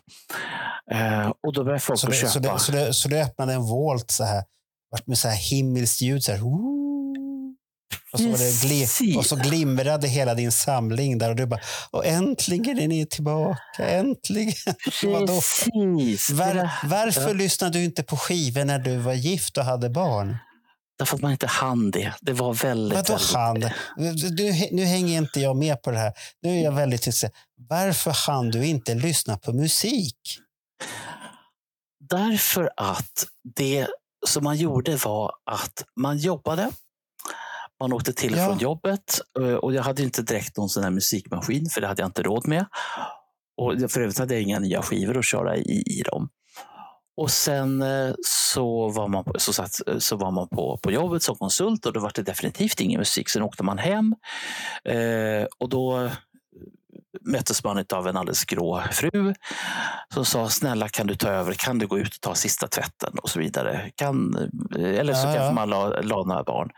[0.92, 2.58] Eh, Och då började folk Så du, köpa.
[2.92, 4.44] så, du öppnade en Volt så här,
[4.90, 6.22] vart med så här himmelskt ljud.
[6.24, 6.79] Så här, "Ooh."
[8.12, 9.16] Och, så var det gli, Precis.
[9.16, 13.88] och så glimrade hela din samling där och du bara, och äntligen är ni tillbaka,
[13.88, 14.52] äntligen.
[14.84, 16.30] Precis.
[16.30, 17.32] Var, varför Ja.
[17.32, 20.36] lyssnade du inte på skivor när du var gift och hade barn?
[20.98, 22.14] Därför att man inte hann det.
[22.20, 22.98] Det var väldigt...
[22.98, 23.70] Vadå väldigt...
[23.96, 24.36] han?
[24.36, 26.12] Du, nu hänger inte jag med på det här.
[26.42, 27.32] Nu är jag väldigt intresserad.
[27.68, 30.16] Varför hann du inte lyssna på musik?
[32.10, 33.86] Därför att det
[34.26, 36.70] som man gjorde var att man jobbade.
[37.80, 38.46] Man åkte till och Ja.
[38.46, 42.02] från jobbet eh, och jag hade inte direkt någon sån här musikmaskin för det hade
[42.02, 42.66] jag inte råd med.
[43.56, 46.28] Och för övrigt hade jag inga nya skivor att köra i, i dem.
[47.16, 51.22] Och sen eh, så var man, på, så satt, så var man på, på jobbet
[51.22, 53.28] som konsult och då var det definitivt ingen musik.
[53.28, 54.14] Sen åkte man hem
[54.84, 56.10] eh, och då
[57.24, 59.34] möttes man av en alldeles grå fru
[60.14, 63.18] som sa snälla kan du ta över, kan du gå ut och ta sista tvätten
[63.22, 63.90] och så vidare.
[63.94, 64.34] Kan,
[64.78, 65.52] eller så Ja, kanske ja.
[65.52, 66.70] man la, la några barn.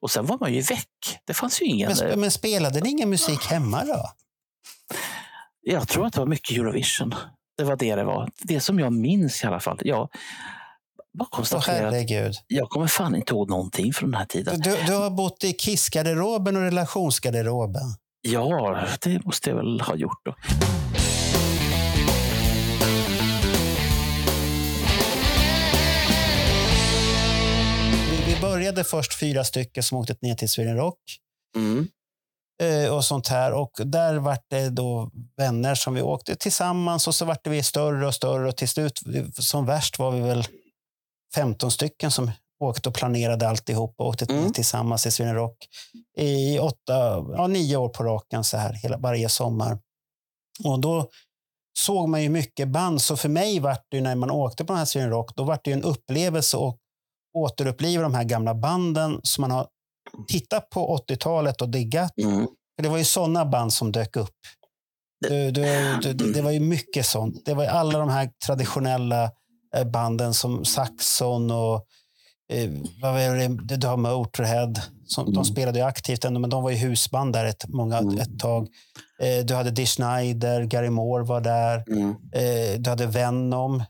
[0.00, 1.18] Och sen var man ju väck.
[1.24, 1.92] Det fanns ju ingen...
[2.00, 4.10] Men, men spelade ni ingen musik hemma då?
[5.60, 7.14] Jag tror att det var mycket Eurovision.
[7.58, 8.30] Det var det det var.
[8.38, 9.80] Det som jag minns i alla fall.
[9.84, 10.08] Ja,
[11.18, 12.10] Bara att
[12.46, 14.60] jag kommer fan inte ihåg någonting från den här tiden.
[14.60, 17.82] Du, du har bott i kissgarderoben och relationsgarderoben.
[18.26, 20.34] Ja, det måste jag väl ha gjort då.
[28.26, 30.98] Vi, började först fyra stycken som åkte ner till Sweden Rock.
[31.56, 31.88] Mm.
[32.62, 33.52] eh, och sånt här.
[33.52, 38.06] Och där vart det då vänner som vi åkte tillsammans och så vart vi större
[38.06, 39.00] och större och till slut,
[39.34, 40.44] som värst var vi väl
[41.34, 42.30] 15 stycken som
[42.64, 44.52] åkte och planerade alltihop och åkte Mm.
[44.52, 45.56] tillsammans till Sweden Rock
[46.18, 49.78] i åtta, ja, nio år på raken så här hela, varje sommar.
[50.64, 51.08] Och då
[51.78, 54.72] såg man ju mycket band, så för mig var det ju när man åkte på
[54.72, 56.76] den här Sweden Rock, då var det ju en upplevelse att
[57.38, 59.66] återuppliva de här gamla banden som man har
[60.28, 62.18] tittat på 80-talet och diggat.
[62.18, 62.46] Mm.
[62.76, 64.30] För det var ju sådana band som dök upp.
[65.28, 67.44] Du, du, du, det- var ju mycket sånt.
[67.44, 69.30] Det var alla de här traditionella
[69.76, 71.86] eh, banden som Saxon och
[72.52, 72.70] eh,
[73.02, 74.72] vad var det, du har Motörhead.
[75.06, 75.34] Som, Mm.
[75.34, 78.18] De spelade ju aktivt ändå, men de var ju husband där ett, många, Mm.
[78.18, 78.68] ett tag.
[79.22, 81.84] Eh, du hade Dee Snider, Gary Moore var där.
[81.88, 82.10] Mm.
[82.34, 83.74] Eh, du hade Venom.
[83.74, 83.84] Mm.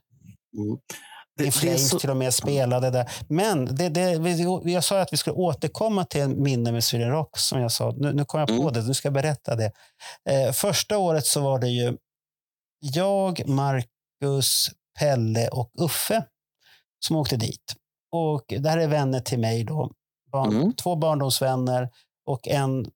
[1.39, 3.11] Det, Flames så, till och med spelade där.
[3.29, 7.11] Men det, det, vi- jag sa att vi skulle återkomma till en minne med Sweden
[7.11, 7.39] Rock.
[7.39, 7.95] Som jag sa.
[7.97, 8.73] Nu, nu kom jag på Mm.
[8.73, 9.73] det, nu ska jag berätta det.
[10.31, 11.97] Eh, första året så var det ju
[12.81, 16.25] jag, Marcus, Pelle och Uffe
[17.07, 17.75] som åkte dit.
[18.17, 19.91] Och det här är vänner till mig då.
[20.33, 20.73] Barn, Mm.
[20.73, 21.89] Två barndomsvänner
[22.27, 22.87] och en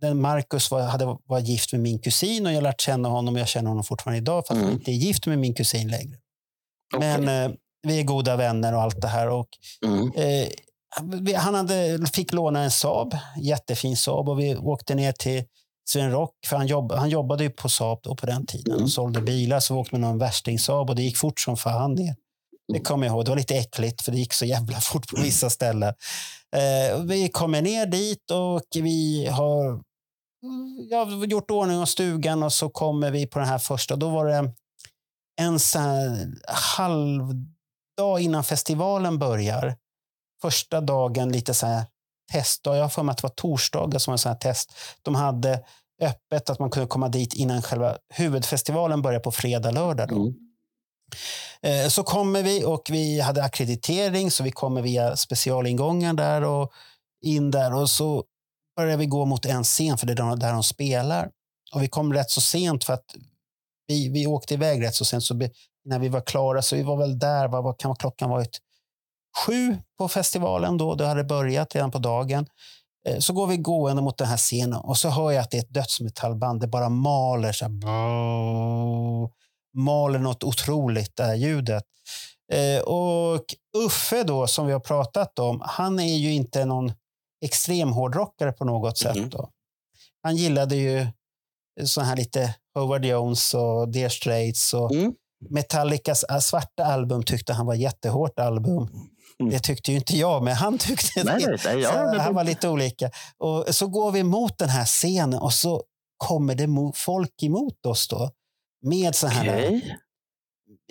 [0.00, 3.34] den Marcus var, hade, var gift med min kusin och jag har lärt känna honom
[3.34, 4.72] och jag känner honom fortfarande idag fast han Mm.
[4.72, 6.16] inte är gift med min kusin längre.
[6.96, 7.18] okej.
[7.20, 9.28] Men eh, vi är goda vänner och allt det här.
[9.28, 9.48] Och,
[9.86, 10.12] mm.
[10.12, 10.48] eh,
[11.20, 15.44] vi- han hade, fick låna en Saab, jättefin Saab och vi åkte ner till
[15.88, 18.84] Sven Rock, för han, jobb, han jobbade ju på Saab då på den tiden Mm.
[18.84, 19.60] och sålde bilar.
[19.60, 22.14] Så vi åkte med någon värsting Saab och det gick fort som fan ner.
[22.72, 23.24] Det kommer jag ihåg.
[23.24, 25.94] Det var lite äckligt för det gick så jävla fort på vissa ställen.
[26.56, 29.70] Eh, och vi kommer ner dit och vi har
[30.42, 33.58] mm, ja, vi har gjort ordning av stugan och så kommer vi på den här
[33.58, 33.96] första.
[33.96, 34.52] Då var det
[35.40, 35.78] en så
[36.48, 39.76] halvdag innan festivalen börjar.
[40.42, 41.84] Första dagen lite så här
[42.32, 42.76] testdag.
[42.76, 44.72] Jag har för mig att det var torsdagar som var en sån här test.
[45.02, 45.64] De hade
[46.00, 50.08] öppet att man kunde komma dit innan själva huvudfestivalen börjar på fredag, lördag.
[50.08, 50.16] Då.
[50.16, 50.49] Mm.
[51.62, 56.70] Eh, så kommer vi och vi hade akkreditering så vi kommer via specialingången där och
[57.26, 58.24] in där och så
[58.76, 61.28] börjar vi gå mot en scen för det är där- de spelar.
[61.74, 63.04] Och vi kom rätt så sent för att
[63.86, 65.50] vi, vi åkte iväg rätt så sent så be-
[65.84, 68.58] när vi var klara så vi var väl där, vad, vad kan klockan varit?
[69.46, 72.46] Sju på festivalen då, det hade börjat redan på dagen.
[73.08, 75.56] Eh, så går vi gående mot den här scenen och så hör jag att det
[75.56, 76.60] är ett dödsmetallband.
[76.60, 77.72] Det bara maler så här,
[79.76, 81.84] maler något otroligt, det här ljudet.
[82.52, 83.44] Eh, och
[83.86, 86.92] Uffe då, som vi har pratat om, han är ju inte någon
[87.44, 89.16] extrem hårdrockare på något sätt.
[89.16, 89.30] Mhm.
[89.30, 89.50] Då.
[90.22, 91.06] Han gillade ju
[91.84, 95.12] så här lite Howard Jones och Dear Straits och Mm.
[95.50, 98.88] Metallicas äh, svarta album tyckte han var jättehårt album.
[99.40, 99.52] Mm.
[99.52, 101.46] Det tyckte ju inte jag, men han tyckte Nej, det.
[101.46, 103.10] nej, nej, ja, Så det- han var lite olika.
[103.38, 105.82] Och så går vi mot den här scenen och så
[106.16, 108.30] kommer det folk emot oss då.
[108.82, 109.96] Med så här Okej.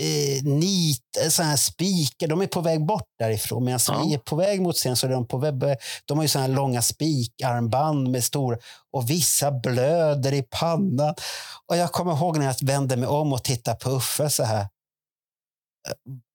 [0.02, 2.28] eh, nit, eh, så här spikar.
[2.28, 3.64] De är på väg bort därifrån.
[3.66, 4.04] Medan Ja.
[4.08, 5.54] vi är på väg mot scenen så är de på väg.
[6.06, 8.58] De har ju så här långa spikarmband med stora
[8.92, 11.16] och vissa blöder i pannan.
[11.68, 14.68] Och jag kommer ihåg när jag vände mig om och tittade på Uffe så här.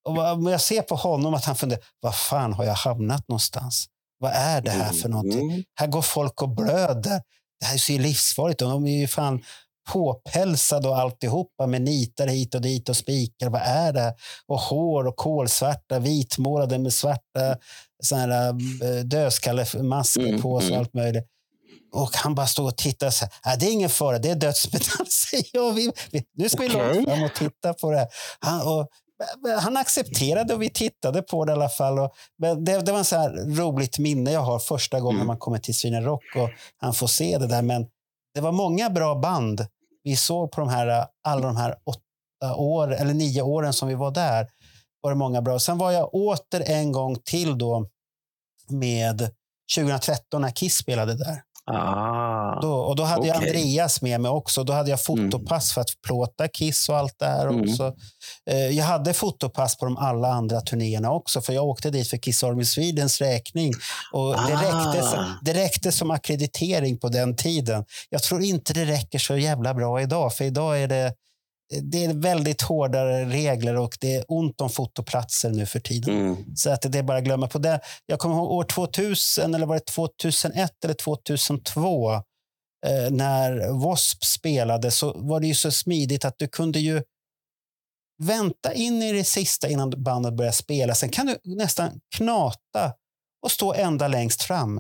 [0.05, 3.86] Och vad- jag ser på honom att han funderar, vad fan har jag hamnat någonstans?
[4.18, 5.50] Vad är det här för någonting?
[5.50, 5.65] Mm.
[5.74, 7.23] Här går folk och blöder.
[7.60, 8.58] Det här ser ju livsfarligt.
[8.60, 9.42] De är ju fan
[9.93, 13.51] påpälsade och alltihopa med nitar hit och dit och spikar.
[13.51, 14.15] Vad är det?
[14.47, 17.57] Och hår och kolsvarta, vitmålade med svarta
[18.03, 18.49] såna här,
[18.83, 20.81] eh, dödskallemasker Mm, på sig och mm.
[20.81, 21.25] allt möjligt.
[21.93, 23.35] Och han bara står och tittar så här.
[23.45, 25.73] "Nej, det är ingen fara, det är dödsmetall, säger jag.
[25.73, 26.95] Vi, vi, nu ska vi Okej.
[26.95, 28.09] långt fram och titta på det här.
[28.41, 28.89] Han, och,
[29.61, 31.99] han accepterade och vi tittade på det i alla fall.
[31.99, 35.27] Och, det, det var en så här roligt minne jag har första gången Mm.
[35.27, 37.63] man kommer till Sweden Rock och han får se det där.
[37.63, 37.87] Men
[38.35, 39.67] det var många bra band
[40.03, 43.95] vi såg på de här, alla de här åtta år, eller nio åren som vi
[43.95, 44.49] var där.
[45.01, 45.59] Var det många bra.
[45.59, 47.89] Sen var jag åter en gång till då
[48.69, 49.31] med
[49.77, 51.43] 2013 när Kiss spelade där.
[51.67, 52.60] Ah.
[52.60, 53.49] Då, och då hade jag okej.
[53.49, 54.65] Andreas med mig också.
[54.65, 57.60] Då hade jag fotopass för att plåta Kiss och allt det här Mm.
[57.70, 57.94] också.
[58.51, 62.17] Eh, jag hade fotopass på de alla andra turnéerna också, för jag åkte dit för
[62.17, 63.73] Kiss Army Swedens räkning.
[64.12, 64.62] Och det, Ah.
[64.62, 67.84] räckte, som- det räckte som akkreditering på den tiden.
[68.10, 71.12] Jag tror inte det räcker så jävla bra idag, för idag är det
[71.83, 76.18] det är väldigt hårdare regler och det är ont om fotoplatser nu för tiden.
[76.18, 76.57] Mm.
[76.57, 77.81] Så att det är bara att glömma på det.
[78.07, 82.20] Jag kommer ihåg år 2000, eller var det 2001 eller 2002, eh,
[83.10, 84.26] när W.A.S.P.
[84.26, 87.02] spelade så var det ju så smidigt att du kunde ju
[88.23, 90.94] vänta in i det sista innan bandet började spela.
[90.94, 92.93] Sen kan du nästan knata
[93.43, 94.76] och stå ända längst fram.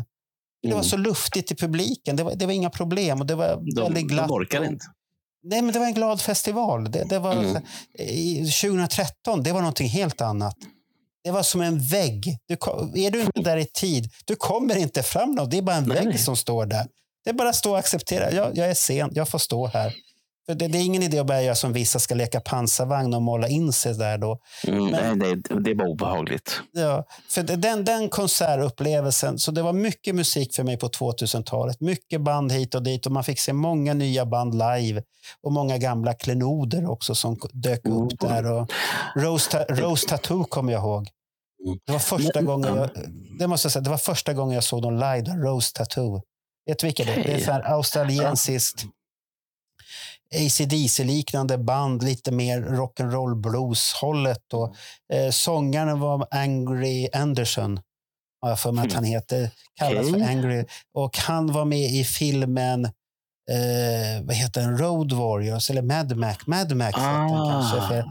[0.62, 0.84] Det var Mm.
[0.84, 2.16] så luftigt i publiken.
[2.16, 3.20] Det var, det var inga problem.
[3.20, 4.28] Och det var De, väldigt glatt.
[4.28, 4.84] de orkar och- inte.
[5.44, 6.90] Nej, men det var en glad festival.
[6.90, 7.62] Det, det var, Mm.
[7.98, 10.56] i 2013, det var någonting helt annat.
[11.24, 12.38] Det var som en vägg.
[12.46, 12.54] Du,
[13.04, 15.50] är du inte där i tid, du kommer inte fram något.
[15.50, 16.18] Det är bara en Nej, vägg nej.
[16.18, 16.86] som står där.
[17.24, 18.32] Det är bara att stå och acceptera.
[18.32, 19.94] Jag, jag är sen, jag får stå här.
[20.46, 23.22] För det, det är ingen idé att börja göra som vissa ska leka pansarvagn och
[23.22, 24.38] måla in sig där då.
[24.66, 26.60] Mm, Men- nej, det, det var obehagligt.
[26.72, 31.80] Ja, för den, den konsertupplevelsen, så det var mycket musik för mig på 2000-talet.
[31.80, 35.02] Mycket band hit och dit och man fick se många nya band live
[35.42, 38.44] och många gamla klenoder också som dök upp Mm.
[38.44, 38.52] där.
[38.52, 38.70] Och
[39.16, 41.08] Rose, Ta- Rose Tattoo kommer jag ihåg.
[41.66, 41.78] Mm.
[41.86, 42.90] Det var första gången jag,
[43.38, 46.22] det måste jag säga, det var första gången jag såg dem live, Rose Tattoo.
[46.66, 47.24] Vet du vilka det är?
[47.24, 48.84] Det är australiensiskt
[50.34, 54.52] ACDC-liknande band, lite mer rock'n'roll blues-hållet.
[54.52, 54.74] Och,
[55.12, 57.80] eh, sångaren var Angry Anderson,
[58.42, 59.50] har jag för mig att han heter.
[59.78, 60.20] Kallas Okej.
[60.20, 60.64] för Angry.
[60.94, 62.84] Och han var med i filmen
[63.50, 64.78] eh, vad heter den?
[64.78, 66.46] Road Warriors, eller Mad Max.
[66.46, 67.76] Mad Max heter den kanske.
[67.76, 67.88] Ah.
[67.88, 68.04] För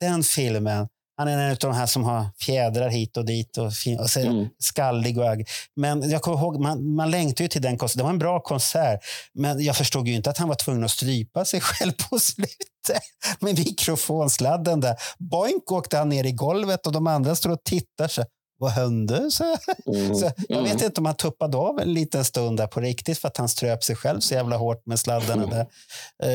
[0.00, 0.88] den filmen,
[1.20, 3.66] han är en av de här som har fjädrar hit och dit och,
[4.00, 4.48] och ser Mm.
[4.58, 5.48] skallig och agg.
[5.76, 7.98] Men jag kommer ihåg, man, man längtade ju till den konserten.
[7.98, 9.00] Det var en bra konsert.
[9.34, 13.02] Men jag förstod ju inte att han var tvungen att strypa sig själv på slutet.
[13.40, 14.96] Med mikrofonsladden där.
[15.18, 18.08] Boink åkte han ner i golvet och de andra står och tittar.
[18.08, 18.24] Så,
[18.58, 19.30] vad hände?
[19.30, 19.44] Så,
[19.86, 20.14] Mm.
[20.14, 20.64] så, jag Mm.
[20.72, 23.48] vet inte om han tuppade av en liten stund där på riktigt för att han
[23.48, 25.66] ströp sig själv så jävla hårt med sladdarna där.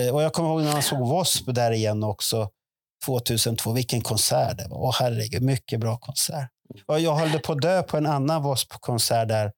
[0.07, 1.51] Eh, och jag kommer ihåg när han såg W.A.S.P.
[1.51, 2.49] där igen också.
[3.05, 3.71] 2002.
[3.73, 4.77] Vilken konsert det var.
[4.77, 6.49] Åh, herregud, mycket bra konsert.
[6.85, 9.51] Och jag höll på att dö på en annan W.A.S.P.-konsert där.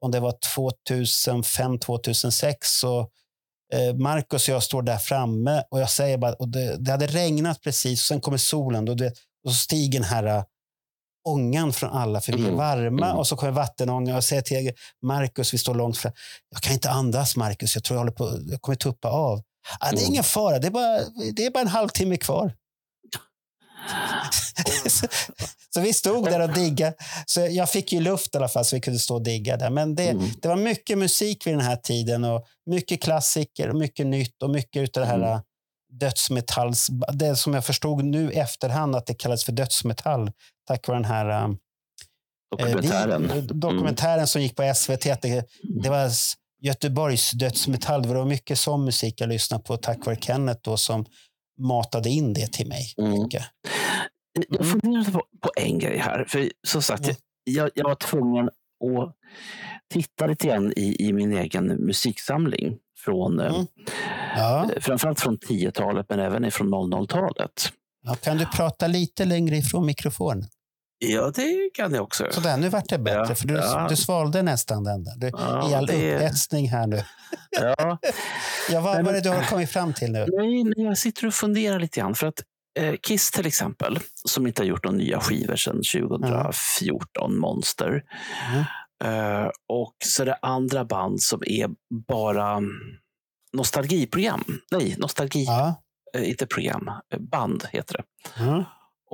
[0.00, 2.70] Om det var 2005, 2006.
[2.78, 3.00] Så,
[3.72, 7.06] eh, Marcus och jag står där framme och jag säger bara, och det, det hade
[7.06, 9.06] regnat precis och sen kommer solen och, det,
[9.44, 10.44] och så stiger den här eh,
[11.28, 12.56] ångan från alla, för vi är Mm.
[12.58, 13.18] varma Mm.
[13.18, 16.12] och så kommer vattenånga och jag säger till Marcus, vi står långt fram,
[16.50, 19.42] jag kan inte andas Marcus, jag tror jag, håller på, jag kommer tuppa av.
[19.80, 20.12] Ah, det är Mm.
[20.12, 21.00] ingen fara, det är, bara,
[21.36, 22.54] det är bara en halvtimme kvar.
[24.90, 25.06] så,
[25.74, 26.94] så vi stod där och diggade.
[27.26, 29.70] Så jag fick ju luft i alla fall så vi kunde stå och digga där.
[29.70, 30.24] Men det, Mm.
[30.42, 34.50] det var mycket musik vid den här tiden och mycket klassiker och mycket nytt och
[34.50, 35.28] mycket av det här Mm.
[35.28, 35.42] mm.
[35.92, 36.86] dödsmetalls...
[37.12, 40.30] Det som jag förstod nu efterhand att det kallas för dödsmetall
[40.68, 41.48] tack vare den här eh,
[42.58, 43.30] Dokumentären.
[43.34, 45.02] vi- dokumentären som gick på SVT.
[45.22, 45.44] Det,
[45.82, 46.10] det var
[46.62, 48.02] Göteborgs dödsmetall.
[48.02, 51.04] Det var mycket sån musik jag lyssnade på tack vare Kenneth då, som
[51.58, 52.94] matade in det till mig.
[52.98, 53.10] Mm.
[53.22, 53.42] Mycket.
[54.48, 56.24] Jag funderade på, på en grej här.
[56.28, 57.16] För som sagt, Mm.
[57.44, 59.16] jag, jag var tvungen att
[59.92, 62.76] titta lite grann i, i min egen musiksamling.
[63.04, 63.66] Från, eh, Mm.
[64.36, 64.70] Ja.
[64.76, 67.72] eh, Framförallt från 10-talet men även från 00-talet.
[68.02, 70.44] Ja, kan du prata lite längre ifrån mikrofonen?
[71.12, 72.26] Ja, det kan jag också.
[72.30, 73.26] Sådär, nu vart det bättre.
[73.28, 73.86] Ja, för du, ja.
[73.90, 75.12] du svalde nästan den där.
[75.16, 77.02] Du, Ja, I all det- upphetsning här nu.
[77.60, 77.98] Ja.
[78.70, 80.26] Ja, vad Nej, var men- det du har kommit fram till nu?
[80.38, 82.14] Nej, men jag sitter och funderar lite grann.
[82.14, 82.42] För att
[82.78, 88.02] eh, Kiss till exempel, som inte har gjort några nya skivor sedan 2014, Monster.
[88.52, 88.64] Mm.
[89.04, 91.68] Eh, och så är det andra band som är
[92.08, 92.60] bara
[93.52, 94.44] nostalgiprogram.
[94.70, 95.82] Nej, nostalgi, Ja.
[96.16, 96.88] eh, inte program.
[97.14, 98.42] eh, Band heter det.
[98.44, 98.64] Mm.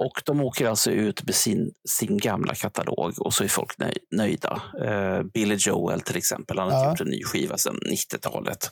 [0.05, 3.97] Och de åker alltså ut med sin, sin gamla katalog och så är folk nöj,
[4.11, 4.63] nöjda.
[4.85, 6.91] Eh, Billy Joel till exempel, han har Ja.
[6.91, 8.71] gjort en ny skiva sedan 90-talet.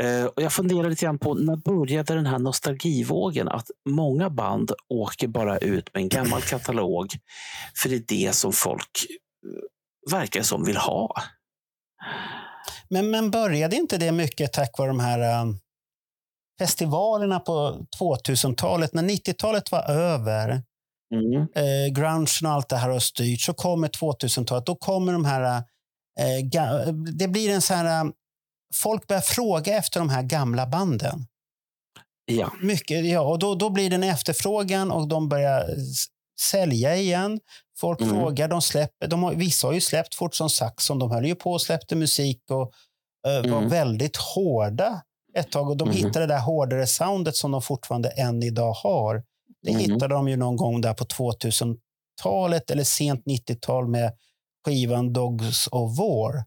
[0.00, 3.48] Eh, och jag funderar lite grann på när började den här nostalgivågen?
[3.48, 7.06] Att många band åker bara ut med en gammal katalog
[7.82, 9.06] för det är det som folk
[9.44, 11.14] eh, verkar som vill ha.
[12.88, 15.58] Men, men började inte det mycket tack vare de här um,
[16.58, 18.94] festivalerna på 2000-talet?
[18.94, 20.62] När 90-talet var över,
[21.14, 21.42] Mm.
[21.54, 24.66] eh, grungen och allt det här har styrt, så kommer 2000-talet.
[24.66, 25.62] Då kommer de här...
[26.20, 28.00] Eh, det blir en så här...
[28.00, 28.12] um,
[28.74, 31.26] folk börjar fråga efter de här gamla banden.
[32.26, 32.52] Ja.
[32.62, 35.70] Mycket, ja, och då, då blir det en efterfrågan och de börjar
[36.40, 37.40] sälja igen.
[37.78, 38.14] Folk Mm.
[38.14, 39.06] frågar, de släpper.
[39.08, 40.98] De har, vissa har ju släppt fort som Saxon.
[40.98, 42.72] De höll ju på och släppte musik och
[43.28, 43.68] eh, var Mm.
[43.68, 45.02] väldigt hårda
[45.36, 45.70] ett tag.
[45.70, 45.96] Och de Mhm.
[45.96, 49.22] hittade det där hårdare soundet som de fortfarande än idag har.
[49.62, 49.80] Det Mhm.
[49.80, 54.12] hittade de ju någon gång där på 2000-talet eller sent 90-tal med
[54.66, 56.44] skivan Dogs of War.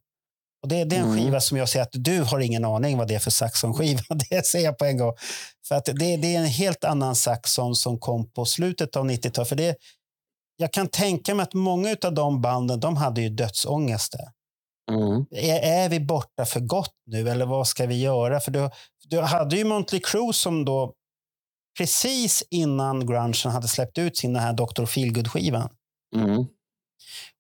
[0.64, 1.18] Och det, det är en Mm.
[1.18, 4.02] skiva som jag säger att du har ingen aning vad det är för Saxon-skiva.
[4.30, 5.14] Det säger jag på en gång.
[5.68, 9.50] För att det, det är en helt annan Saxon som kom på slutet av 90-talet.
[9.50, 9.76] För det,
[10.58, 14.28] jag kan tänka mig att många av de banden de hade ju dödsångest där.
[14.90, 15.26] Mm.
[15.32, 18.40] Är, är vi borta för gott nu eller vad ska vi göra?
[18.40, 18.70] För du,
[19.10, 20.94] du hade ju Motley Crue som då
[21.78, 24.86] precis innan grungen hade släppt ut sin den här Dr.
[24.86, 25.70] Feelgood-skivan.
[26.16, 26.46] Mm.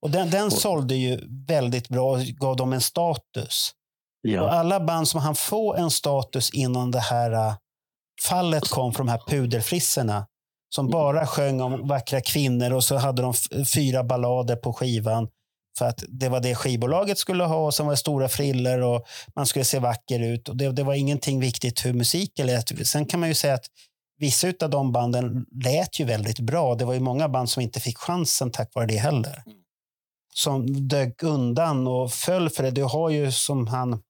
[0.02, 3.72] Och den, den Och- sålde ju väldigt bra och gav dem en status.
[4.24, 4.50] Och Ja.
[4.50, 7.54] alla band som han få en status innan det här äh,
[8.28, 10.28] fallet kom från de här puderfrissorna
[10.76, 13.34] som bara sjöng om vackra kvinnor och så hade de
[13.76, 15.28] fyra ballader på skivan
[15.80, 19.06] för att det var det skivbolaget skulle ha och sen var det stora friller och
[19.36, 20.50] man skulle se vacker ut.
[20.50, 22.88] Och det, det var ingenting viktigt hur musiken lät.
[22.88, 23.66] Sen kan man ju säga att
[24.18, 26.76] vissa av de banden lät ju väldigt bra.
[26.76, 29.44] Det var ju många band som inte fick chansen tack vare det heller.
[30.34, 32.72] Som dök undan och föll för det.
[32.72, 34.02] Du har ju som han,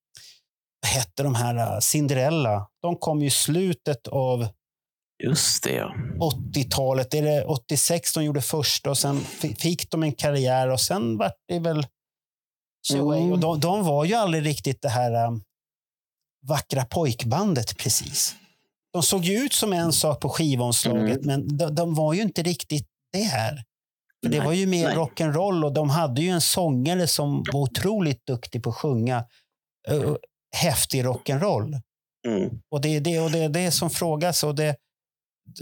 [0.85, 2.67] hette de här, Cinderella.
[2.81, 4.47] De kom ju i slutet av
[5.23, 5.95] Just det, ja.
[6.19, 7.13] 80-talet.
[7.13, 11.17] Är det 86 de gjorde första och sen fi- fick de en karriär och sen
[11.17, 11.87] vart det väl.
[12.93, 13.31] Mm.
[13.31, 15.43] Och de, de var ju aldrig riktigt det här um,
[16.47, 18.35] vackra pojkbandet precis.
[18.93, 22.43] De såg ju ut som en sak på skivomslaget, men de, de var ju inte
[22.43, 23.63] riktigt det här.
[24.23, 28.25] För det var ju mer rock'n'roll och de hade ju en sångare som var otroligt
[28.25, 29.25] duktig på att sjunga
[29.91, 30.15] uh,
[30.55, 31.81] häftig rock'n'roll.
[32.27, 32.49] Mm.
[32.71, 34.43] Och det är det, och det, är det som frågas.
[34.43, 34.75] Och det,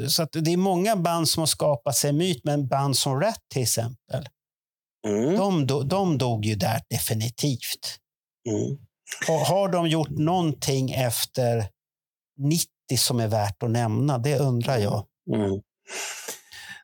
[0.10, 3.62] så det är många band som har skapat sig myt, men band som Rat till
[3.62, 4.28] exempel,
[5.08, 5.36] Mm.
[5.36, 7.98] de, do- de dog ju där definitivt.
[8.50, 8.78] Mm.
[9.28, 11.70] Har, har de gjort någonting efter
[12.40, 12.68] 90
[12.98, 14.18] som är värt att nämna?
[14.18, 15.06] Det undrar jag.
[15.36, 15.62] Mm.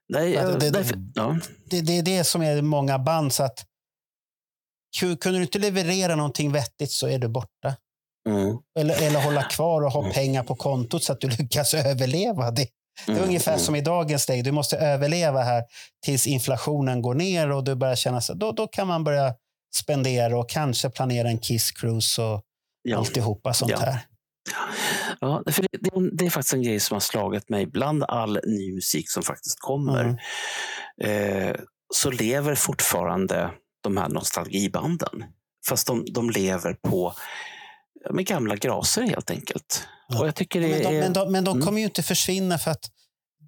[0.10, 1.38] Nej, Ja, jag- det- det- därför, ja.
[1.70, 3.34] Det, det är det som är många band.
[3.34, 3.66] Så att,
[5.00, 7.76] ku- kunde du inte leverera någonting vettigt så är du borta.
[8.30, 8.58] Mm.
[8.80, 12.52] Eller, eller hålla kvar och ha pengar på kontot så att du lyckas överleva.
[12.52, 12.68] Det,
[13.06, 13.28] Det är Mm.
[13.28, 13.64] ungefär Mm.
[13.66, 14.42] som i dagens läge.
[14.42, 15.64] Du måste överleva här
[16.06, 19.34] tills inflationen går ner och du börjar känna sig, då, då kan man börja
[19.76, 22.42] spendera och kanske planera en Kiss Cruise och
[22.84, 22.98] Ja.
[22.98, 23.78] alltihopa sånt Ja.
[23.80, 24.00] här.
[25.22, 28.40] Ja, för det, det, det är faktiskt en grej som har slagit mig bland all
[28.46, 30.18] ny musik som faktiskt kommer.
[31.02, 31.50] Mm.
[31.50, 31.56] Eh,
[31.94, 33.52] så lever fortfarande
[33.84, 35.26] de här nostalgibanden.
[35.70, 37.14] Fast de, de lever på
[38.12, 39.88] med gamla graser helt enkelt.
[40.08, 40.20] Ja.
[40.20, 41.00] Och jag tycker det Men de, är...
[41.02, 41.66] men de, men de Mm.
[41.66, 42.90] kommer ju inte försvinna för att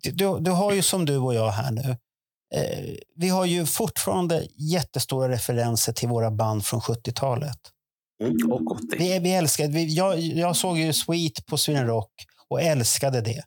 [0.03, 1.98] du, du har ju som du och jag här nu.
[2.56, 7.58] Eh, vi har ju fortfarande jättestora referenser till våra band från 70-talet.
[8.24, 8.82] Mm, och 80.
[8.98, 12.11] Vi, vi älskar, vi, jag, jag såg ju Sweet på Sweden Rock
[12.50, 13.43] och älskade det.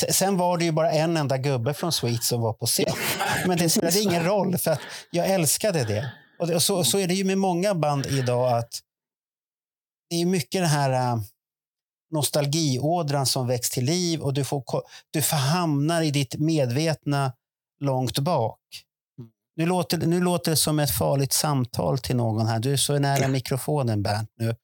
[0.00, 2.94] Se- Sen var det ju bara en enda gubbe från Sweet som var på scen.
[3.46, 6.12] Men det spelade ingen roll för att jag älskade det.
[6.38, 8.80] Och, det, och så, så är det ju med många band idag att
[10.10, 11.20] det är mycket den här äh,
[12.12, 14.62] nostalgiådran som väcks till liv och du, får,
[15.10, 17.32] du hamnar i ditt medvetna
[17.80, 18.58] långt bak.
[19.56, 22.58] Nu låter, nu låter det som ett farligt samtal till någon här.
[22.58, 24.54] Du är så nära mikrofonen Bernt nu.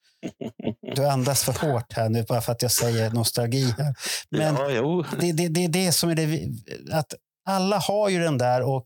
[0.94, 3.74] Du andas för hårt här nu bara för att jag säger nostalgi.
[3.78, 3.94] Här.
[4.30, 6.48] Men ja, det, det, det är det som är det.
[6.92, 7.14] Att
[7.48, 8.84] alla har ju den där och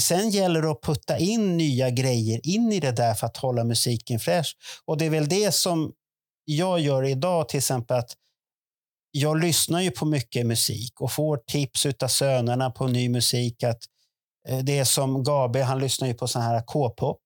[0.00, 3.64] sen gäller det att putta in nya grejer in i det där för att hålla
[3.64, 4.56] musiken fräsch.
[4.84, 5.92] Och det är väl det som
[6.48, 8.10] jag gör idag till exempel att
[9.10, 13.62] jag lyssnar ju på mycket musik och får tips av sönerna på ny musik.
[13.62, 13.78] Att
[14.48, 17.20] eh, det är som Gabe, han lyssnar ju på sån här K-pop.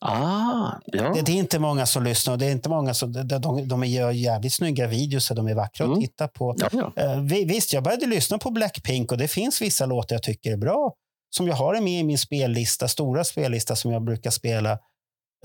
[0.00, 1.12] Ah, ja.
[1.14, 3.68] Det, det är inte många som lyssnar och det är inte många som, de, de,
[3.68, 6.00] de gör jävligt snygga videos och de är vackra att Mm.
[6.00, 6.54] titta på.
[6.58, 6.92] ja, ja.
[7.02, 10.52] Eh, vi- visst, jag började lyssna på Blackpink och det finns vissa låtar jag tycker
[10.52, 10.94] är bra.
[11.36, 14.78] Som jag har med i min spellista, stora spellista som jag brukar spela.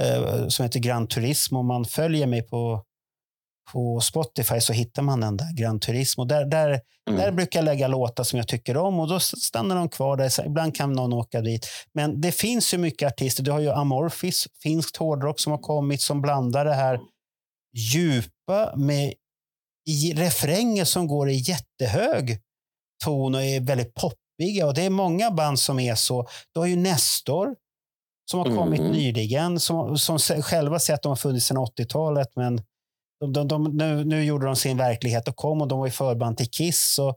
[0.01, 1.59] Eh, som heter Gran Turismo.
[1.59, 2.83] Om man följer mig på,
[3.73, 6.25] på Spotify så hittar man den där, Gran Turismo.
[6.25, 7.21] Där, där, Mm.
[7.21, 10.29] där brukar jag lägga låtar som jag tycker om och då stannar de kvar där.
[10.29, 11.67] Så ibland kan någon åka dit.
[11.93, 13.43] Men det finns ju mycket artister.
[13.43, 16.99] Du har ju Amorphis, finskt hårdrock som har kommit som blandar det här
[17.77, 19.13] djupa med
[19.89, 22.39] i refränger som går i jättehög
[23.03, 24.67] ton och är väldigt poppiga.
[24.67, 26.27] Och det är många band som är så.
[26.53, 27.55] Du har ju Nestor
[28.31, 28.91] som har kommit Mm.
[28.91, 32.61] nyligen, som, som själva säger att de har funnits sedan 80-talet, men
[33.19, 35.91] de, de, de, nu, nu gjorde de sin verklighet och kom och de var i
[35.91, 36.93] förband till Kiss.
[36.95, 37.15] Så, eh,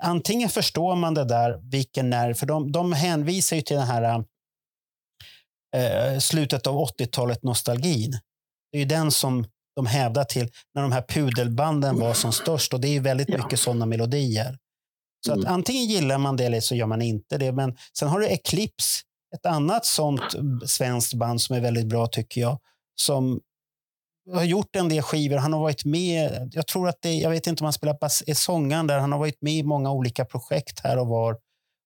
[0.00, 4.24] antingen förstår man det där, vilken nerv, för de, de hänvisar ju till den här
[5.76, 8.10] eh, slutet av 80-talet nostalgin.
[8.72, 9.44] Det är ju den som
[9.76, 13.36] de hävdar till när de här pudelbanden var som störst och det är väldigt Ja.
[13.38, 14.58] mycket sådana melodier.
[15.26, 15.52] Så att Mm.
[15.52, 17.52] antingen gillar man det eller så gör man inte det.
[17.52, 19.02] Men sen har du Eclipse,
[19.34, 20.34] ett annat sånt
[20.66, 22.58] svenskt band som är väldigt bra tycker jag.
[23.00, 23.40] som
[24.32, 25.36] har gjort en del skivor.
[25.36, 26.50] Han har varit med.
[26.52, 28.98] Jag tror att det, jag vet inte om han spelar bas, är sångaren där.
[28.98, 31.36] Han har varit med i många olika projekt här och var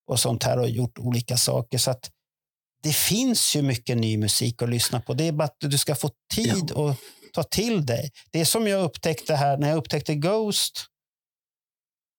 [0.06, 1.78] och sånt här och gjort olika saker.
[1.78, 2.10] Så att
[2.82, 5.14] det finns ju mycket ny musik att lyssna på.
[5.14, 6.90] Det är bara att du ska få tid ja.
[6.90, 6.98] att
[7.32, 8.10] ta till dig.
[8.30, 10.86] Det är som jag upptäckte här när jag upptäckte Ghost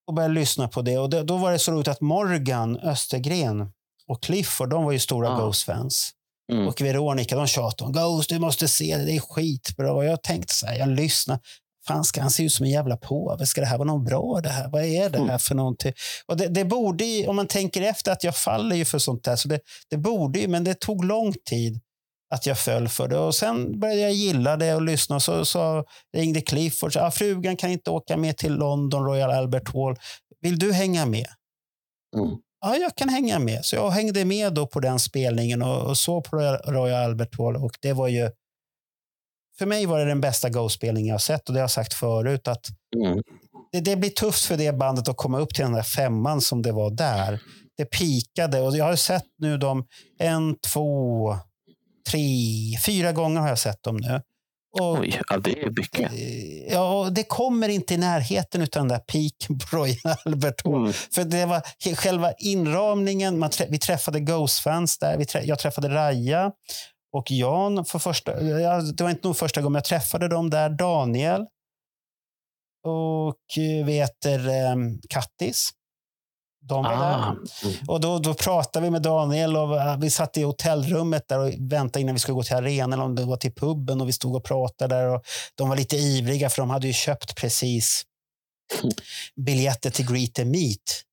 [0.08, 0.98] och började lyssna på det.
[0.98, 3.72] Och det, Då var det så roligt att Morgan Östergren
[4.08, 5.38] och Clifford, de var ju stora ja.
[5.38, 6.12] Ghost-fans.
[6.52, 6.68] Mm.
[6.68, 9.94] Och Veronica, de tjatade om Ghost, du måste se det, det är skitbra.
[9.94, 11.40] Och jag tänkte så här, jag lyssnar.
[11.88, 13.46] Fan, ska han se ut som en jävla påve?
[13.46, 14.42] Ska det här vara något bra?
[14.42, 14.70] det här?
[14.70, 15.40] Vad är det här mm.
[15.40, 15.94] för någonting?
[16.26, 19.36] Och det, det borde, om man tänker efter, att jag faller ju för sånt där.
[19.36, 19.60] Så det,
[19.90, 21.82] det borde ju, men det tog lång tid
[22.34, 23.18] att jag föll för det.
[23.18, 25.20] Och Sen började jag gilla det och lyssna.
[25.20, 25.86] Så, så
[26.18, 26.94] ringde Clifford.
[26.94, 29.96] Så, ah, frugan kan inte åka med till London, Royal Albert Hall.
[30.42, 31.28] Vill du hänga med?
[32.18, 32.36] Mm.
[32.62, 33.66] Ja, jag kan hänga med.
[33.66, 37.56] Så jag hängde med då på den spelningen och, och såg på Royal Albert Hall.
[37.56, 38.32] Och det var ju...
[39.58, 42.48] För mig var det den bästa Go-spelningen jag sett och det har jag sagt förut.
[42.48, 43.22] att mm.
[43.72, 46.62] det, det, blir tufft för det bandet att komma upp till den där femman som
[46.62, 47.40] det var där.
[47.78, 49.86] Det pikade och jag har sett nu dem
[50.20, 51.38] en, två,
[52.10, 52.22] tre,
[52.86, 54.22] fyra gånger har jag sett dem nu.
[54.80, 56.12] Och, Oj, ja, det är mycket.
[56.72, 60.76] Ja, det kommer inte i närheten av den där peak på Royal Albert Hall.
[60.76, 60.94] Mm.
[60.94, 63.40] För det var själva inramningen.
[63.40, 65.18] Man vi träffade Ghost-fans där.
[65.18, 66.52] Vi trä, jag träffade Raja
[67.14, 68.40] och Jan för första...
[68.40, 70.70] Det var inte nog första gången jag träffade dem där.
[70.70, 71.46] Daniel
[72.86, 74.26] och eh, vet
[74.74, 75.70] um, Kattis.
[76.68, 76.98] De var ah.
[76.98, 77.36] där.
[77.88, 81.52] Och då, då pratade vi med Daniel och eh, vi satt i hotellrummet där och
[81.60, 84.14] väntade innan vi skulle gå till arenan eller om det var till puben och vi
[84.14, 85.08] stod och pratade där.
[85.16, 85.24] Och
[85.56, 88.04] de var lite ivriga för de hade ju köpt precis
[89.46, 91.04] biljetter till Greet the Meet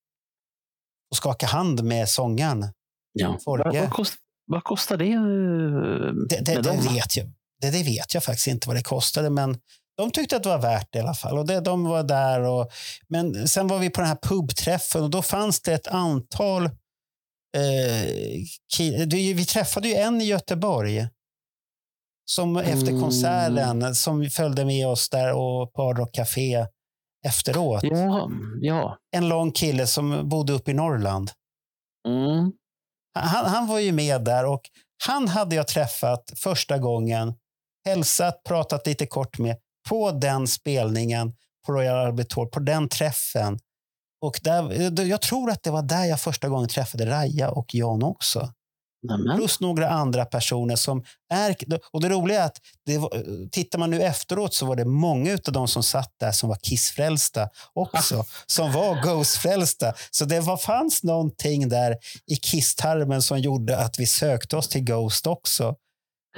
[1.10, 2.68] och skaka hand med sångaren.
[3.12, 3.38] Ja.
[3.44, 4.14] Vad, vad, kost,
[4.46, 5.12] vad kostar det?
[5.12, 7.26] Eh, det, det, det vet jag.
[7.60, 9.58] Det, det vet jag faktiskt inte vad det kostade, men
[10.02, 11.38] de tyckte att det var värt det i alla fall.
[11.38, 12.40] Och det, de var där.
[12.40, 12.70] Och,
[13.08, 16.64] men sen var vi på den här pubträffen och då fanns det ett antal...
[17.56, 18.08] Eh,
[19.10, 21.08] vi träffade ju en i Göteborg
[22.24, 23.00] som efter mm.
[23.00, 26.66] konserten som följde med oss där och på Hard Café
[27.26, 27.82] efteråt.
[27.82, 28.98] Ja, ja.
[29.16, 31.30] En lång kille som bodde uppe i Norrland.
[32.08, 32.52] Mm.
[33.14, 34.60] Han, han var ju med där och
[35.06, 37.34] han hade jag träffat första gången,
[37.84, 39.56] hälsat, pratat lite kort med
[39.88, 41.32] på den spelningen
[41.66, 43.58] på Royal Albert Hall, på den träffen.
[44.20, 48.02] Och där, jag tror att det var där jag första gången träffade Raja och Jan
[48.02, 48.52] också.
[49.08, 49.36] Nämen.
[49.36, 51.56] Plus några andra personer som är...
[51.92, 53.10] Och det roliga är att det var,
[53.50, 56.56] tittar man nu efteråt så var det många av de som satt där som var
[56.56, 58.24] Kiss-frälsta också.
[58.46, 59.94] som var Ghost-frälsta.
[60.10, 61.96] Så det var, fanns någonting där
[62.26, 65.74] i Kiss-tarmen som gjorde att vi sökte oss till Ghost också.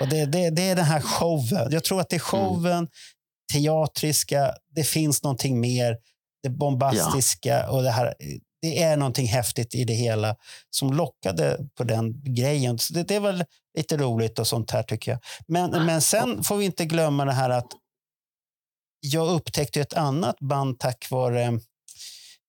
[0.00, 1.72] Och det, det, det är den här showen.
[1.72, 2.88] Jag tror att det är showen, mm
[3.52, 5.96] teatriska, det finns någonting mer,
[6.42, 7.70] det bombastiska ja.
[7.70, 8.14] och det här.
[8.62, 10.36] Det är någonting häftigt i det hela
[10.70, 12.78] som lockade på den grejen.
[12.78, 13.44] Så det, det är väl
[13.78, 15.20] lite roligt och sånt här tycker jag.
[15.46, 17.68] Men, men sen får vi inte glömma det här att
[19.00, 21.60] jag upptäckte ett annat band tack vare,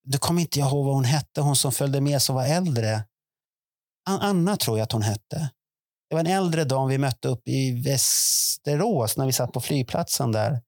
[0.04, 3.04] du kommer inte ihåg vad hon hette, hon som följde med som var äldre.
[4.10, 5.50] Anna tror jag att hon hette.
[6.10, 10.32] Det var en äldre dam vi mötte upp i Västerås när vi satt på flygplatsen
[10.32, 10.62] där.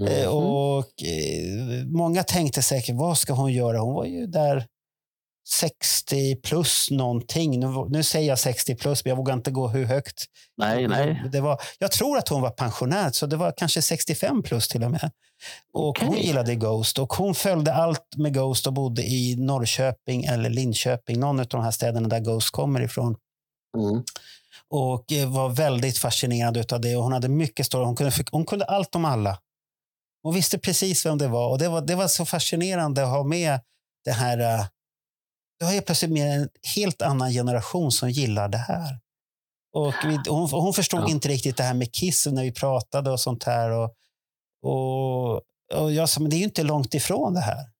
[0.00, 0.28] Mm.
[0.28, 3.80] Och eh, Många tänkte säkert, vad ska hon göra?
[3.80, 4.66] Hon var ju där
[5.48, 7.60] 60 plus någonting.
[7.60, 10.24] Nu, nu säger jag 60 plus, men jag vågar inte gå hur högt.
[10.56, 11.22] Nej, nej.
[11.32, 14.84] Det var, jag tror att hon var pensionär, så det var kanske 65 plus till
[14.84, 15.10] och med.
[15.72, 16.08] Och okay.
[16.08, 21.20] Hon gillade Ghost och hon följde allt med Ghost och bodde i Norrköping eller Linköping,
[21.20, 23.16] någon av de här städerna där Ghost kommer ifrån.
[23.76, 24.02] Mm.
[24.70, 26.96] Och var väldigt fascinerad av det.
[26.96, 27.84] Och hon hade mycket story.
[27.84, 29.38] Hon kunde, hon kunde allt om alla.
[30.22, 33.24] Hon visste precis vem det var och det var, det var så fascinerande att ha
[33.24, 33.60] med
[34.04, 34.40] det här.
[34.40, 34.66] Uh,
[35.58, 38.98] du har plötsligt med en helt annan generation som gillar det här.
[39.72, 41.08] Och vi, hon, hon förstod ja.
[41.08, 43.70] inte riktigt det här med Kiss när vi pratade och sånt här.
[43.70, 43.94] Och,
[44.62, 45.34] och,
[45.74, 47.70] och jag sa, men det är ju inte långt ifrån det här.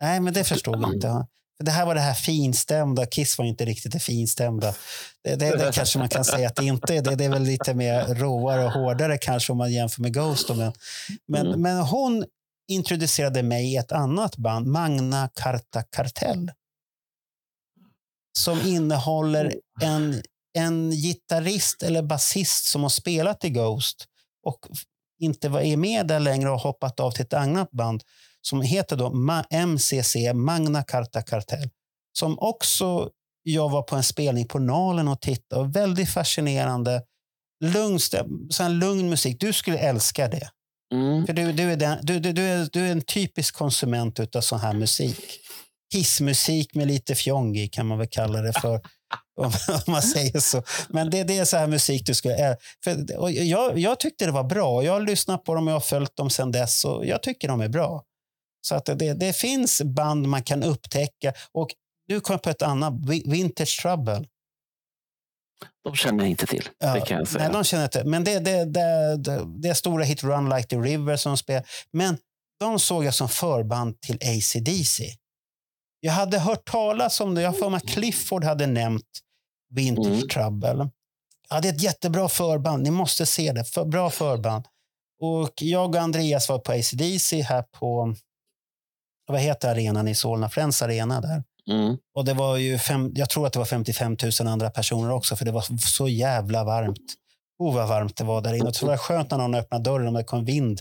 [0.00, 0.94] Nej, men det förstod mm.
[0.94, 1.26] inte.
[1.64, 3.06] Det här var det här finstämda.
[3.06, 4.74] Kiss var inte riktigt det finstämda.
[5.24, 7.02] Det, det, det kanske man kan säga att det inte är.
[7.02, 10.48] Det, det är väl lite mer råare och hårdare kanske om man jämför med Ghost.
[10.48, 10.72] Men,
[11.28, 11.62] men, mm.
[11.62, 12.24] men hon
[12.68, 16.52] introducerade mig i ett annat band, Magna Carta Kartell.
[18.38, 20.22] Som innehåller en,
[20.58, 24.06] en gitarrist eller basist som har spelat i Ghost
[24.42, 24.58] och
[25.18, 28.02] inte är med där längre och hoppat av till ett annat band
[28.48, 29.10] som heter då
[29.50, 31.68] MCC, Magna Carta Kartell.
[32.18, 33.10] Som också
[33.42, 35.68] jag var på en spelning på Nalen och tittade.
[35.68, 37.02] Väldigt fascinerande.
[37.64, 37.98] lugn,
[38.50, 39.40] sån lugn musik.
[39.40, 40.50] Du skulle älska det.
[40.94, 41.26] Mm.
[41.26, 44.40] För du, du, är, den, du, du, du, är, du är en typisk konsument av
[44.40, 45.40] sån här musik.
[45.94, 48.80] Hissmusik med lite fjong i kan man väl kalla det för.
[49.40, 49.52] om,
[49.86, 50.62] man säger så.
[50.88, 52.56] Men det, det är så här musik du skulle...
[52.84, 54.84] För, och jag, jag tyckte det var bra.
[54.84, 56.84] Jag har lyssnat på dem och jag har följt dem sedan dess.
[56.84, 58.02] Och jag tycker de är bra.
[58.66, 61.32] Så att det, det finns band man kan upptäcka.
[61.52, 61.68] Och
[62.08, 62.94] nu kom jag på ett annat.
[63.08, 64.24] Vi- Vintage Trouble.
[65.84, 67.44] De känner jag inte till, det kan jag säga.
[67.44, 68.04] Nej, de känner inte.
[68.04, 71.36] Men det, det, det, det, det är stora hit Run Like the River som de
[71.36, 71.66] spelar.
[71.92, 72.18] Men
[72.60, 75.04] de såg jag som förband till AC/DC.
[76.00, 77.42] Jag hade hört talas om det.
[77.42, 79.04] Jag har för mig att Clifford hade nämnt
[79.74, 80.28] Vintage Mm.
[80.28, 80.90] Trouble.
[81.48, 82.82] Ja, det är ett jättebra förband.
[82.82, 83.64] Ni måste se det.
[83.64, 84.64] För, bra förband.
[85.20, 88.14] Och jag och Andreas var på AC/DC här på
[89.26, 90.48] vad heter arenan i Solna?
[90.48, 91.42] Friends Arena där.
[91.70, 91.96] Mm.
[92.16, 95.36] Och det var ju fem, jag tror att det var 55 000 andra personer också,
[95.36, 96.98] för det var så jävla varmt.
[97.58, 98.68] Oh, vad varmt det var där inne.
[98.68, 100.80] Och så var det skönt när någon öppnade dörren och det kom vind.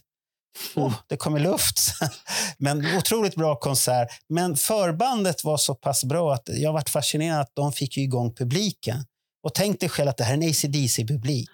[0.75, 1.79] Oh, det kom i luft.
[2.57, 4.07] Men otroligt bra konsert.
[4.29, 8.33] Men förbandet var så pass bra att jag varit fascinerad att de fick ju igång
[8.35, 9.05] publiken.
[9.43, 11.49] Och tänk dig själv att det här är en AC/DC-publik.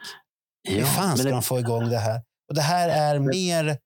[0.69, 2.21] Hur Ja, fan men ska det- de få igång det här?
[2.49, 3.77] Och det här är mer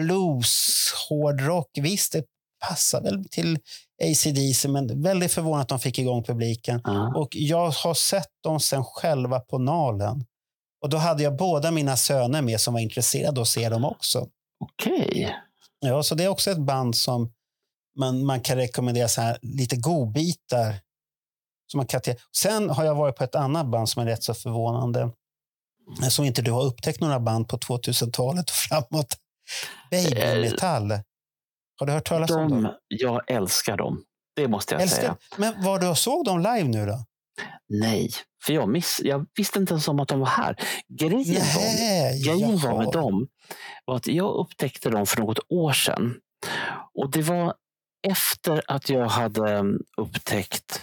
[0.00, 1.70] blues, hårdrock.
[1.74, 2.24] Visst, det
[2.68, 3.58] passar väl till
[4.02, 6.80] AC/DC, men väldigt förvånad att de fick igång publiken.
[6.84, 7.12] Ja.
[7.16, 10.24] Och jag har sett dem sen själva på Nalen.
[10.82, 14.28] Och då hade jag båda mina söner med som var intresserade att se dem också.
[14.60, 15.36] Okej.
[15.80, 17.32] Ja, så det är också ett band som
[17.98, 20.80] man, man kan rekommendera så här, lite godbitar.
[21.70, 22.00] Som man kan
[22.36, 25.10] Sen har jag varit på ett annat band som är rätt så förvånande.
[26.10, 29.16] Som inte du har upptäckt några band på 2000-talet och framåt.
[29.90, 30.90] Baby Eh, Metall.
[31.78, 32.62] Har du hört talas om dem?
[32.62, 34.04] De, jag älskar dem.
[34.36, 35.08] Det måste jag säga.
[35.08, 35.40] Älskar.
[35.40, 37.04] Men var du såg dem live nu då?
[37.68, 38.10] Nej,
[38.44, 40.56] för jag, miss, jag visste inte ens om att de var här.
[40.88, 43.28] Grejen, var, Nej, grejen var med dem
[43.84, 46.14] var att jag upptäckte dem för något år sedan.
[46.94, 47.54] Och det var
[48.08, 50.80] efter att jag hade mm, upptäckt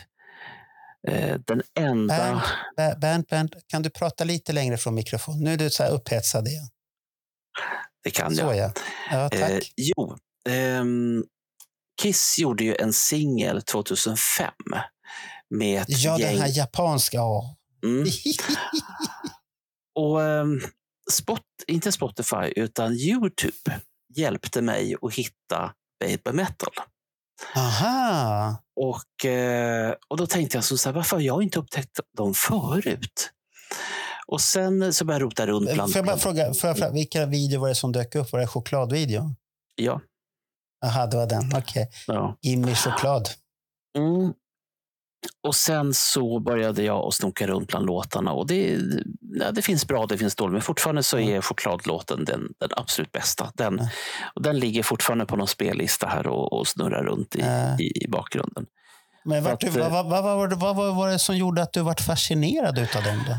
[1.08, 2.18] eh, den enda...
[2.18, 2.44] Bernt,
[2.78, 5.44] Ber- Bernt, Bernt, kan du prata lite längre från mikrofonen?
[5.44, 6.68] Nu är du så här upphetsad igen.
[8.08, 8.58] Det kan Så jag.
[8.58, 8.72] ja.
[9.12, 9.42] Ja, tack.
[9.52, 10.18] Eh, jo,
[10.50, 11.24] ehm,
[12.02, 14.52] Kiss gjorde ju en singel 2005
[15.50, 16.34] med ett ja, gäng.
[16.34, 17.18] den här japanska.
[17.18, 17.58] Ja.
[17.84, 18.08] Mm.
[20.00, 20.62] Och ehm,
[21.12, 23.80] Spot, inte Spotify, utan Youtube
[24.16, 26.74] hjälpte mig att hitta Baby Metal.
[27.56, 28.64] Aha.
[28.76, 33.32] Och, eh, och då tänkte jag så här, varför har jag inte upptäckt dem förut?
[34.28, 35.92] Och sen så började jag rota runt bland...
[35.94, 38.32] Får jag bara fråga, får jag fråga vilka video var det som dök upp?
[38.32, 39.36] Var det chokladvideon?
[39.76, 40.02] Ja.
[40.82, 41.52] Jaha, det var den.
[41.56, 41.90] Okej.
[42.08, 42.38] ja.
[42.42, 43.30] Gimme choklad.
[43.98, 44.34] Mm.
[45.48, 48.32] Och sen så började jag att snoka runt bland låtarna.
[48.32, 48.80] Och det,
[49.40, 50.54] ja, det finns bra, det finns dåligt.
[50.54, 53.52] Men fortfarande så är chokladlåten den, den absolut bästa.
[53.56, 53.88] Den, Mm.
[54.36, 57.76] och den ligger fortfarande på någon spellista här och, och snurrar runt i, Äh.
[57.82, 58.66] i, i bakgrunden.
[59.24, 61.62] Men vart För du, att, vad, vad, vad, var vad var- var det som gjorde
[61.62, 63.24] att du vart fascinerad utav dem?
[63.28, 63.34] Då?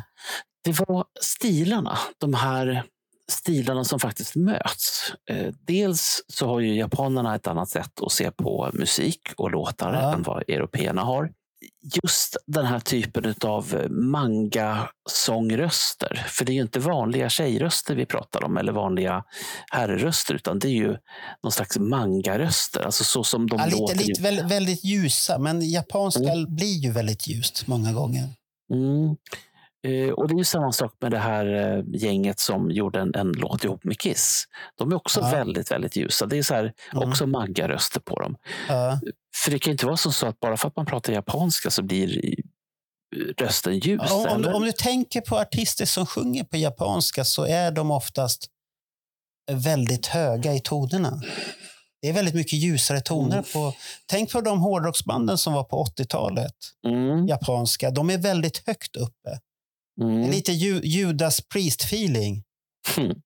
[0.69, 1.99] Det var stilarna.
[2.19, 2.83] De här
[3.31, 5.13] stilarna som faktiskt möts.
[5.31, 9.93] Eh, dels så har ju japanerna ett annat sätt att se på musik och låtar
[9.95, 10.15] Ja.
[10.15, 11.31] än vad européerna har.
[12.05, 16.25] Just den här typen av manga-sångröster.
[16.29, 19.25] För det är ju inte vanliga tjejröster vi pratar om eller vanliga
[19.73, 20.97] herrröster utan det är ju
[21.43, 22.81] någon slags manga-röster.
[22.81, 23.95] Alltså så som de Ja, lite, låter.
[23.97, 28.29] lite, väldigt, väldigt ljusa, men japanska blir ju väldigt ljust många gånger.
[28.73, 29.17] Mm.
[29.87, 31.47] Eh, och det är ju samma sak med det här
[31.79, 34.45] eh, gänget som gjorde en, en låt ihop med Kiss.
[34.79, 35.31] De är också Ja.
[35.31, 36.27] väldigt, väldigt ljusa.
[36.27, 37.09] Det är så här, Mm.
[37.09, 38.37] också maggaröster på dem.
[38.69, 39.01] Ja.
[39.45, 41.83] För det kan inte vara som så att bara för att man pratar japanska så
[41.83, 44.11] blir eh, rösten ljus.
[44.11, 47.91] Om, om, du, om du tänker på artister som sjunger på japanska så är de
[47.91, 48.47] oftast
[49.51, 51.23] väldigt höga i tonerna.
[52.03, 53.33] Det är väldigt mycket ljusare toner.
[53.37, 53.45] Mm.
[53.53, 53.73] på.
[54.07, 56.55] Tänk på de hårdrocksbanden som var på 80-talet.
[56.87, 57.91] Mm, Japanska.
[57.91, 59.39] De är väldigt högt uppe.
[60.03, 60.31] Mm.
[60.31, 62.43] lite Ju- Judas Priest-feeling.
[62.97, 63.17] Mm.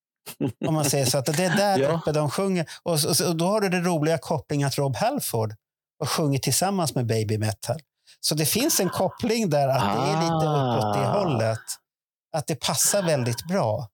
[0.68, 1.18] Om man säger så.
[1.18, 1.88] Att det är där Ja.
[1.88, 2.66] uppe de sjunger.
[2.82, 5.54] Och, så, och då har du den roliga kopplingen att Rob Halford
[5.98, 7.80] har sjungit tillsammans med Baby Metal.
[8.20, 11.22] Så det finns en koppling där att det är lite uppåt det Ah.
[11.24, 11.58] hållet.
[12.36, 13.88] Att det passar väldigt bra.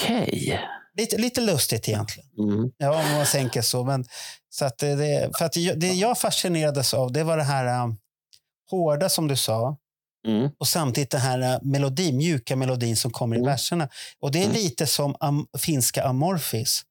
[0.00, 0.60] Okej.
[0.98, 2.30] Lite, lite lustigt egentligen.
[2.38, 2.70] Mm.
[2.78, 3.84] Ja, om man tänker så.
[3.84, 4.04] Men,
[4.48, 7.96] så att det, för att det, det jag fascinerades av det var det här um,
[8.70, 9.76] hårda som du sa.
[10.26, 10.50] Mm.
[10.58, 13.50] Och samtidigt den här uh, melodin, mjuka melodin som kommer i Mm.
[13.50, 13.88] verserna.
[14.20, 14.56] Och det är Mm.
[14.56, 16.82] lite som am, finska Amorphis.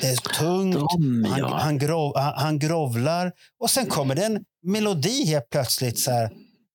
[0.00, 1.58] Det är tungt, De, han, ja.
[1.60, 5.98] han, grov, han, han grovlar och sen kommer det en melodi helt plötsligt.
[5.98, 6.30] Så här,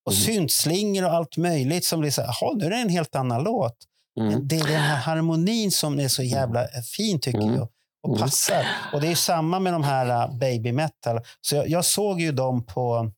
[0.06, 0.24] Och Mm.
[0.24, 3.76] syntslingor och allt möjligt som blir så här, nu är det en helt annan låt.
[4.20, 4.48] Mm.
[4.48, 7.56] Det är den här harmonin som är så jävla fin tycker Mm.
[7.56, 7.68] jag.
[8.04, 8.22] Och Mm.
[8.22, 8.66] passar.
[8.94, 11.20] Och det är samma med de här uh, baby metal.
[11.42, 13.12] Så jag, jag såg ju dem på,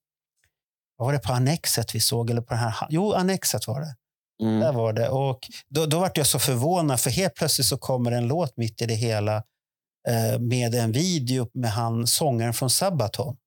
[0.98, 2.30] var det på Annexet vi såg?
[2.30, 3.95] Eller på den här, jo, Annexet var det.
[4.43, 4.59] Mm.
[4.59, 5.09] Där var det.
[5.09, 8.82] Och då, då var jag så förvånad, för helt plötsligt så kommer en låt mitt
[8.82, 9.35] i det hela
[10.08, 13.38] eh, med en video med han, sångaren från Sabaton.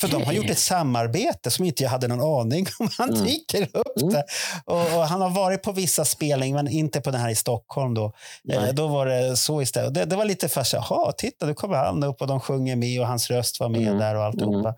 [0.00, 2.88] För de har gjort ett samarbete som inte jag hade någon aning om.
[2.98, 3.24] Han Mm.
[3.24, 4.12] dyker upp Mm.
[4.14, 4.24] där.
[4.64, 7.94] Och, och han har varit på vissa spelningar, men inte på den här i Stockholm.
[7.94, 8.12] Då,
[8.52, 9.94] eh, då var det så istället.
[9.94, 13.00] Det, det var lite fast, jaha, titta, nu kommer han upp och de sjunger med
[13.00, 13.98] och hans röst var med Mm.
[13.98, 14.74] där och alltihopa.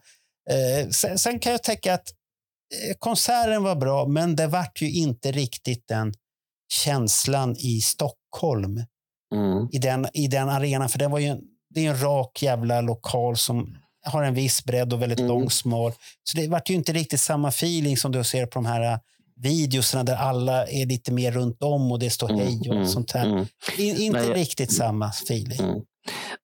[0.50, 2.08] Eh, sen, sen kan jag tänka att
[2.88, 6.14] eh, konserten var bra, men det vart ju inte riktigt den
[6.72, 8.84] känslan i Stockholm,
[9.34, 9.68] Mm.
[9.72, 10.88] i den, i den arenan.
[10.88, 11.40] För det var ju en,
[11.74, 15.28] det är en rak jävla lokal som har en viss bredd och väldigt Mm.
[15.28, 15.92] lång, smal.
[16.24, 18.98] Så det vart ju inte riktigt samma feeling som du ser på de här eh,
[19.36, 22.40] videorna där alla är lite mer runt om och det står Mm.
[22.46, 22.86] hej och Mm.
[22.86, 23.26] sånt här.
[23.26, 23.46] Mm.
[23.78, 25.60] In, inte Nej, riktigt samma feeling.
[25.60, 25.80] Mm.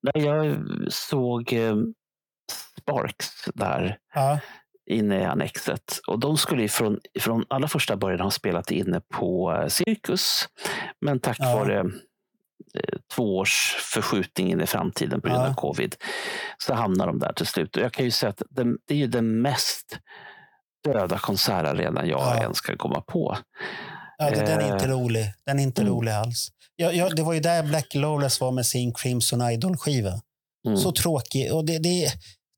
[0.02, 0.56] Nej, jag
[0.92, 1.52] såg
[2.88, 4.38] Sparks där Ja,
[4.90, 6.00] inne i Annexet.
[6.06, 10.48] Och de skulle ju från, från allra första början ha spelat inne på eh, Cirkus.
[11.00, 11.56] Men tack Ja.
[11.56, 15.48] vare eh, två års förskjutning in i framtiden på grund Ja.
[15.48, 15.94] av covid
[16.58, 17.76] så hamnar de där till slut.
[17.76, 19.98] Och jag kan ju säga att det, det är ju den mest
[20.84, 22.42] döda konsertarenan jag Ja.
[22.42, 23.38] ens kan komma på.
[24.18, 25.24] ja det, den är inte Eh, rolig.
[25.46, 25.94] Den är inte mm.
[25.94, 26.48] rolig alls.
[26.76, 30.20] Ja, ja, det var ju där Black Lawless var med sin Crimson Idol-skiva.
[30.66, 30.76] Mm.
[30.78, 31.52] Så tråkig.
[31.54, 32.12] Och det, det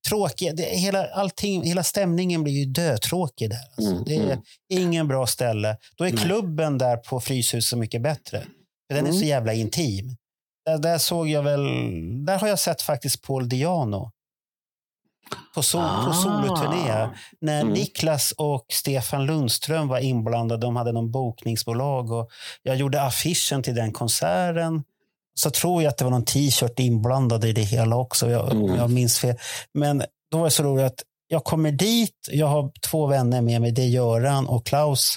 [0.07, 0.57] är tråkig.
[0.57, 3.59] Det, hela, allting, hela stämningen blir ju dötråkig där.
[3.77, 3.93] Alltså.
[3.93, 4.41] Mm, Det är mm.
[4.69, 5.77] ingen bra ställe.
[5.97, 8.39] Då är klubben där på Fryshuset mycket bättre.
[8.89, 9.21] För den är Mm.
[9.21, 10.17] så jävla intim.
[10.67, 11.61] Där, där såg jag väl,
[12.27, 14.11] där har jag sett faktiskt Paul Diano.
[15.55, 17.09] På, sol, på soloturné.
[17.41, 17.73] När Mm.
[17.73, 22.31] Niklas och Stefan Lundström var inblandade, de hade någon bokningsbolag och
[22.63, 24.83] jag gjorde affischen till den konserten.
[25.41, 28.75] Så tror jag att det var någon t-shirt inblandad i det hela också, jag, Mm.
[28.75, 29.37] jag minns fel.
[29.75, 33.61] Men då var det så roligt att jag kommer dit, jag har två vänner med
[33.61, 35.17] mig, det är Göran och Klaus,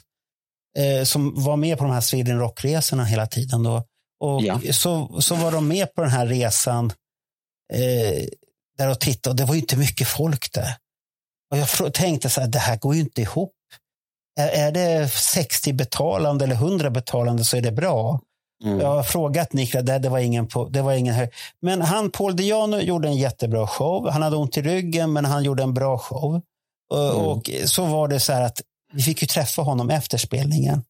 [0.77, 3.63] eh, som var med på de här Sweden Rock-resorna hela tiden.
[3.63, 3.83] Då.
[4.23, 4.59] Och Ja.
[4.71, 6.85] så, så var de med på den här resan
[7.73, 8.25] eh,
[8.77, 10.75] där och tittade och det var ju inte mycket folk där.
[11.51, 13.53] Och jag tänkte så här, det här går ju inte ihop.
[14.39, 18.19] Är, är det 60 betalande eller 100 betalande så är det bra.
[18.63, 18.79] Mm.
[18.79, 21.29] Jag har frågat Niklas, det, det var ingen, på, det var ingen hög.
[21.61, 24.09] Men han, Paul Diano, gjorde en jättebra show.
[24.09, 26.41] Han hade ont i ryggen, men han gjorde en bra show.
[26.91, 27.15] Och, Mm.
[27.25, 28.61] och så var det så här att
[28.93, 30.83] vi fick ju träffa honom efter spelningen.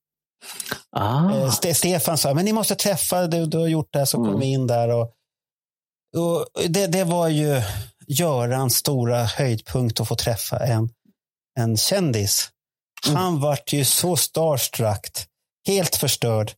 [0.91, 1.31] Ah.
[1.31, 4.17] Eh, Ste- Stefan sa, men ni måste träffa, du, du har gjort det här, så
[4.17, 4.41] kom Mm.
[4.41, 4.89] in där.
[4.89, 5.11] Och,
[6.17, 7.61] och det, det var ju
[8.07, 10.89] Görans stora höjdpunkt att få träffa en,
[11.59, 12.49] en kändis.
[13.07, 13.17] Mm.
[13.17, 15.09] Han vart ju så starstruck,
[15.67, 16.51] helt förstörd.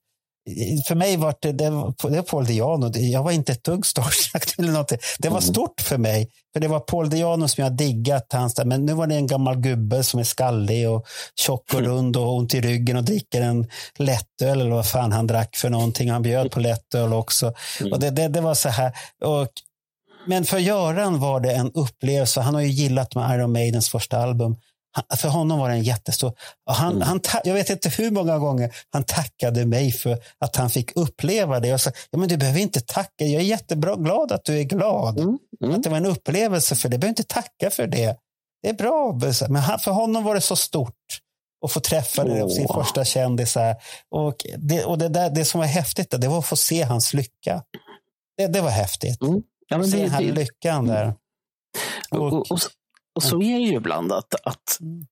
[0.88, 2.98] För mig var det, det, var- Paul Diano.
[2.98, 4.44] Jag var inte ett dugg starstruck.
[4.58, 4.88] Eller något.
[5.20, 5.54] Det var Mm.
[5.54, 6.30] stort för mig.
[6.54, 8.28] För det var Paul Diano som jag diggat.
[8.34, 11.06] Hans, men nu var det en gammal gubbe som är skallig och
[11.40, 11.92] tjock och Mm.
[11.92, 13.68] rund och ont i ryggen och dricker en
[14.00, 16.12] lättöl eller vad fan han drack för någonting.
[16.12, 17.54] Han bjöd på lättöl också.
[17.80, 17.94] Mm.
[17.94, 18.92] Och det, det, det var så här.
[19.26, 19.48] Och,
[20.28, 22.42] men för Göran var det en upplevelse.
[22.42, 24.56] Han har ju gillat med Iron Maidens första album.
[25.18, 26.34] För honom var det en jättestor...
[26.66, 27.02] Han, Mm.
[27.08, 31.60] han, jag vet inte hur många gånger han tackade mig för att han fick uppleva
[31.60, 31.68] det.
[31.68, 33.26] Jag sa, ja, men du behöver inte tacka.
[33.26, 35.20] Jag är jättebra glad att du är glad.
[35.20, 35.38] Mm.
[35.64, 35.76] Mm.
[35.76, 36.96] Att det var en upplevelse för det.
[36.96, 38.18] Du behöver inte tacka för det.
[38.64, 39.20] Det är bra.
[39.50, 40.96] Men han, för honom var det så stort
[41.66, 43.58] att få träffa det, sin första kändis.
[44.10, 47.14] Och, det, och det, där, det som var häftigt, det var att få se hans
[47.14, 47.64] lycka.
[48.38, 49.22] Det, det var häftigt.
[49.22, 49.42] Mm.
[49.68, 51.14] Ja, se den här lyckan där.
[52.12, 52.60] och, och, och,
[53.16, 55.06] och så är det ju ibland att, att Mm.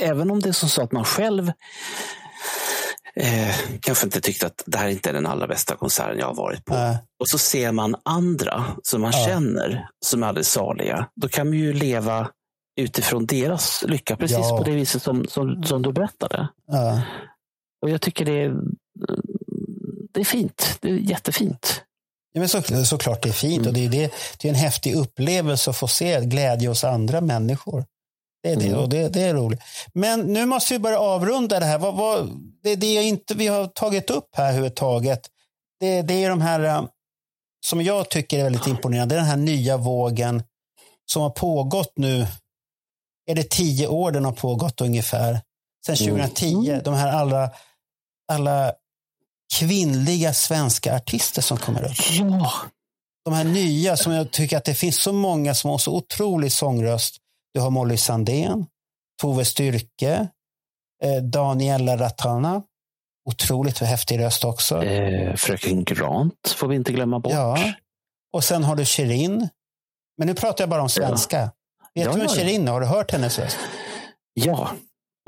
[0.00, 1.52] även om det är som så att man själv
[3.16, 6.34] eh, kanske inte tyckte att det här inte är den allra bästa konserten jag har
[6.34, 6.74] varit på.
[6.74, 9.26] Äh, Och så ser man andra som man Ja.
[9.26, 11.06] känner som är alldeles saliga.
[11.16, 12.30] Då kan man ju leva
[12.80, 14.56] utifrån deras lycka, precis Ja.
[14.58, 16.48] på det viset som, som, som du berättade.
[16.72, 17.00] äh.
[17.82, 18.54] Och jag tycker det är,
[20.14, 20.78] det är fint.
[20.80, 21.84] Det är jättefint.
[22.32, 23.68] Ja, men så, såklart det är fint Mm.
[23.68, 27.20] och det är, det, det är en häftig upplevelse att få se glädje hos andra
[27.20, 27.84] människor.
[28.42, 28.78] Det är det Mm.
[28.78, 29.60] och det, det är roligt.
[29.94, 31.78] Men nu måste vi börja avrunda det här.
[31.78, 32.30] Vad, vad,
[32.62, 35.20] det, det är inte vi har tagit upp här överhuvudtaget.
[35.80, 36.84] Det, det är de här eh,
[37.66, 39.14] som jag tycker är väldigt imponerande.
[39.14, 40.42] Det är den här nya vågen
[41.12, 42.26] som har pågått nu.
[43.26, 45.40] Är det tio år den har pågått ungefär?
[45.86, 46.28] Sedan Mm.
[46.30, 46.80] 2010.
[46.84, 47.50] De här alla,
[48.32, 48.72] alla
[49.54, 52.52] kvinnliga svenska artister som kommer upp Ja,
[53.24, 56.52] de här nya som jag tycker att det finns så många som har så otrolig
[56.52, 57.16] sångröst.
[57.54, 58.66] Du har Molly Sandén,
[59.22, 60.28] Tove Styrke,
[61.04, 62.62] eh, Daniela Ratana.
[63.30, 64.84] Otroligt häftig röst också.
[64.84, 67.32] Eh, Fröken Grant får vi inte glömma bort.
[67.32, 67.72] Ja.
[68.32, 69.48] Och sen har du Shirin.
[70.18, 71.40] Men nu pratar jag bara om svenska.
[71.94, 72.42] Vet Ja, du vem ja, ja.
[72.42, 72.72] Shirin är?
[72.72, 73.56] Har du hört hennes röst?
[74.34, 74.70] Ja,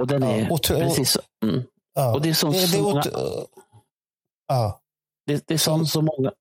[0.00, 1.62] och den Ja, är otro- precis mm.
[1.94, 2.12] Ja.
[2.14, 3.02] Och det är som det, det, många-
[4.52, 4.80] ja.
[5.26, 6.32] Det, det är som så många,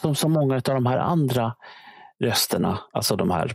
[0.00, 1.54] som så många av de här andra
[2.24, 3.52] rösterna, alltså de här eh,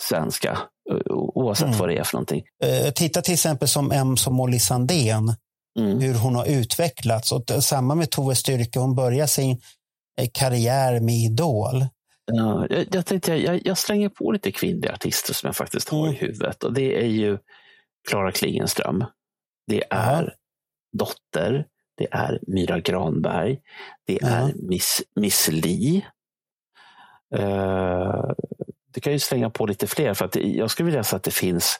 [0.00, 0.58] svenska,
[0.90, 1.78] eh, oavsett Mm.
[1.78, 2.44] vad det är för någonting.
[2.64, 5.34] Eh, Titta till exempel som M som Molly Sandén.
[5.78, 5.98] Mm.
[6.00, 7.32] hur hon har utvecklats.
[7.32, 9.60] Och samma med Tove Styrke, hon börjar sin
[10.20, 11.86] eh, karriär med Idol.
[12.32, 15.98] Ja, jag, jag tänkte jag, jag, slänger på lite kvinnliga artister som jag faktiskt har
[16.06, 16.14] Mm.
[16.14, 16.64] i huvudet.
[16.64, 17.38] Och det är ju
[18.08, 19.04] Klara Klingenström.
[19.66, 20.34] Det är
[20.98, 21.66] Dotter.
[21.96, 23.58] Det är Myra Granberg.
[24.06, 24.28] Det Ja.
[24.28, 26.04] är Miss, Miss Li.
[27.36, 28.30] Uh,
[28.94, 30.14] du kan ju slänga på lite fler.
[30.14, 31.78] för att Jag skulle vilja säga att det finns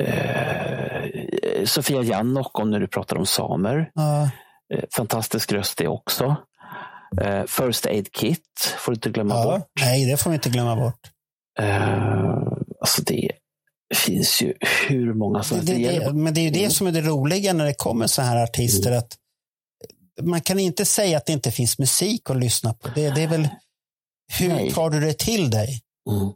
[0.00, 3.90] eh, Sofia Jannok, om när du pratar om samer.
[3.94, 4.30] Ja,
[4.74, 6.36] Eh, fantastisk röst det också.
[7.46, 9.44] First Aid Kit får du inte glömma ja.
[9.44, 9.68] bort.
[9.80, 11.00] Nej, det får vi inte glömma bort.
[12.80, 13.30] Alltså det
[13.94, 14.54] finns ju
[14.88, 15.72] hur många som helst.
[16.14, 16.70] men det är ju det Mm.
[16.70, 18.92] som är det roliga när det kommer så här artister.
[18.92, 19.16] att
[20.22, 22.88] Man kan inte säga att det inte finns musik att lyssna på.
[22.94, 23.48] Det, det är väl,
[24.38, 24.70] hur Nej.
[24.72, 25.80] tar du det till dig?
[26.10, 26.32] Mm.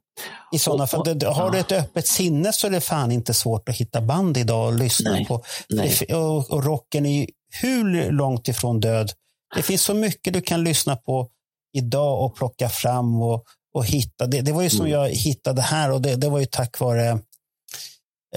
[0.53, 3.13] I sådana Och- fall, och- det- har du ett öppet sinne så är det fan
[3.13, 5.43] inte svårt att hitta band idag och lyssna Nej, på.
[5.69, 5.99] nej.
[6.15, 7.27] Och, och rocken är ju
[7.63, 9.13] hur långt ifrån död.
[9.57, 11.29] Det finns så mycket du kan lyssna på
[11.73, 14.27] idag och plocka fram och, och hitta.
[14.27, 14.93] Det, det var ju som Mm.
[14.93, 17.19] jag hittade här och det, det var ju tack vare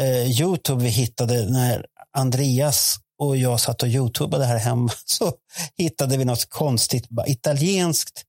[0.01, 1.85] eh, Youtube vi hittade när
[2.17, 5.33] Andreas och jag satt och Youtubade här hemma så
[5.77, 8.23] hittade vi något konstigt italienskt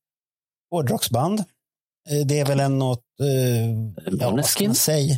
[0.70, 1.38] hårdrocksband.
[2.10, 3.04] Eh, Det är väl en något...
[3.20, 3.26] Eh,
[3.66, 3.70] ja,
[4.04, 4.68] vad ska Måneskin?
[4.68, 5.16] man säga?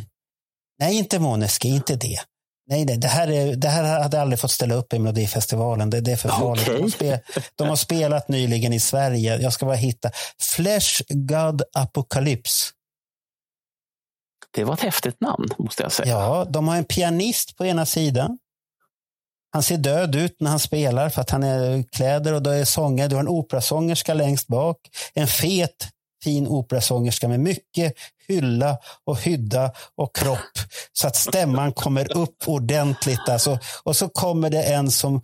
[0.79, 2.17] Nej, inte Måneskin, inte det.
[2.69, 5.89] Nej, nej det, här är, det här hade aldrig fått ställa upp i Melodifestivalen.
[5.89, 6.67] Det, det är för farligt.
[6.69, 6.81] Okej.
[6.81, 7.19] De, spel,
[7.55, 9.37] de har spelat nyligen i Sverige.
[9.37, 10.11] Jag ska bara hitta.
[10.41, 12.65] Flesh God Apocalypse.
[14.55, 16.09] Det var ett häftigt namn, måste jag säga.
[16.09, 18.37] Ja, de har en pianist på ena sidan.
[19.51, 22.65] Han ser död ut när han spelar för att han är kläder och då är
[22.65, 23.09] sånger.
[23.09, 24.77] Du har en operasångerska längst bak.
[25.13, 25.89] En fet,
[26.23, 27.93] fin operasångerska med mycket
[28.27, 30.57] hylla och hydda och kropp
[30.93, 33.29] så att stämman kommer upp ordentligt.
[33.29, 33.59] Alltså.
[33.83, 35.21] Och så kommer det en som...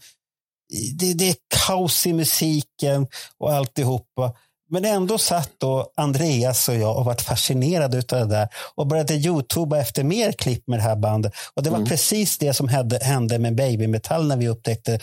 [0.93, 1.35] Det, det är
[1.68, 4.34] kaos i musiken och alltihopa.
[4.72, 9.14] Men ändå satt då Andreas och jag och varit fascinerade av det där och började
[9.14, 11.33] youtuba efter mer klipp med det här bandet.
[11.56, 11.90] Och det var Mm.
[11.90, 12.67] precis det som
[13.01, 15.00] hände, med Baby Metal när vi upptäckte.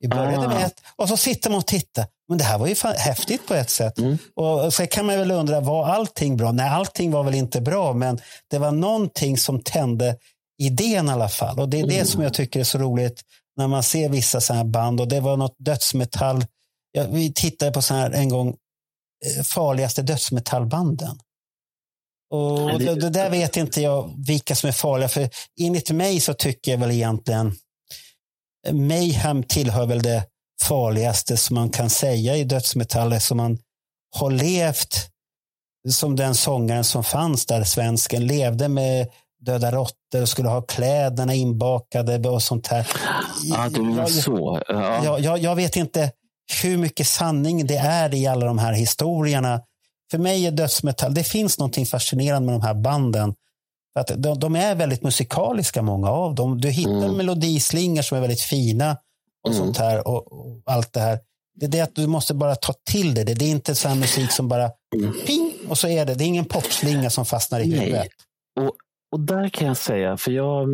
[0.00, 0.48] Vi började Ah.
[0.48, 2.06] med ett och så sitter man och tittar.
[2.28, 3.98] Men det här var ju fan häftigt på ett sätt.
[3.98, 4.18] Mm.
[4.36, 6.52] Och så kan man väl undra, var allting bra?
[6.52, 10.16] Nej, allting var väl inte bra, men det var någonting som tände
[10.62, 11.58] idén i alla fall.
[11.58, 12.06] Och det är det Mm.
[12.06, 13.20] som jag tycker är så roligt
[13.56, 15.00] när man ser vissa sådana här band.
[15.00, 16.44] Och det var något dödsmetall.
[16.92, 18.54] Ja, vi tittade på så här en gång,
[19.44, 21.18] farligaste dödsmetallbanden.
[22.30, 25.08] Och det- det, det där vet inte jag vilka som är farliga.
[25.08, 25.30] För
[25.60, 27.54] enligt mig så tycker jag väl egentligen
[28.72, 30.26] Mayhem tillhör väl det
[30.62, 33.58] farligaste som man kan säga i dödsmetall som man
[34.16, 35.08] har levt
[35.90, 39.08] som den sångaren som fanns där, svensken, levde med
[39.40, 42.86] döda råttor och skulle ha kläderna inbakade och sånt här.
[43.44, 44.62] Ja, menar Jag- så.
[44.68, 45.04] Ja.
[45.04, 46.12] jag, jag, jag vet inte
[46.62, 49.60] hur mycket sanning det är i alla de här historierna.
[50.10, 53.34] För mig är dödsmetall, det finns någonting fascinerande med de här banden.
[53.92, 56.60] För att de, de är väldigt musikaliska, många av dem.
[56.60, 57.16] Du hittar Mm.
[57.16, 58.96] melodislingor som är väldigt fina
[59.44, 59.64] och Mm.
[59.64, 60.08] sånt här.
[60.08, 61.18] Och, och allt det här.
[61.54, 63.24] Det är det att du måste bara ta till det.
[63.24, 65.12] Det det är inte så här musik som bara Mm.
[65.26, 66.14] ping och så är det.
[66.14, 68.08] Det är ingen popslinga som fastnar i huvudet.
[68.60, 68.72] Och,
[69.12, 70.68] och där kan jag säga, för jag,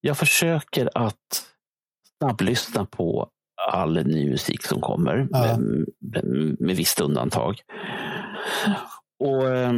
[0.00, 1.44] jag försöker att
[2.18, 3.28] snabblyssna på
[3.72, 5.56] all ny musik som kommer, Ja.
[5.58, 5.86] med,
[6.24, 7.60] med, med visst undantag.
[9.24, 9.72] Och eh,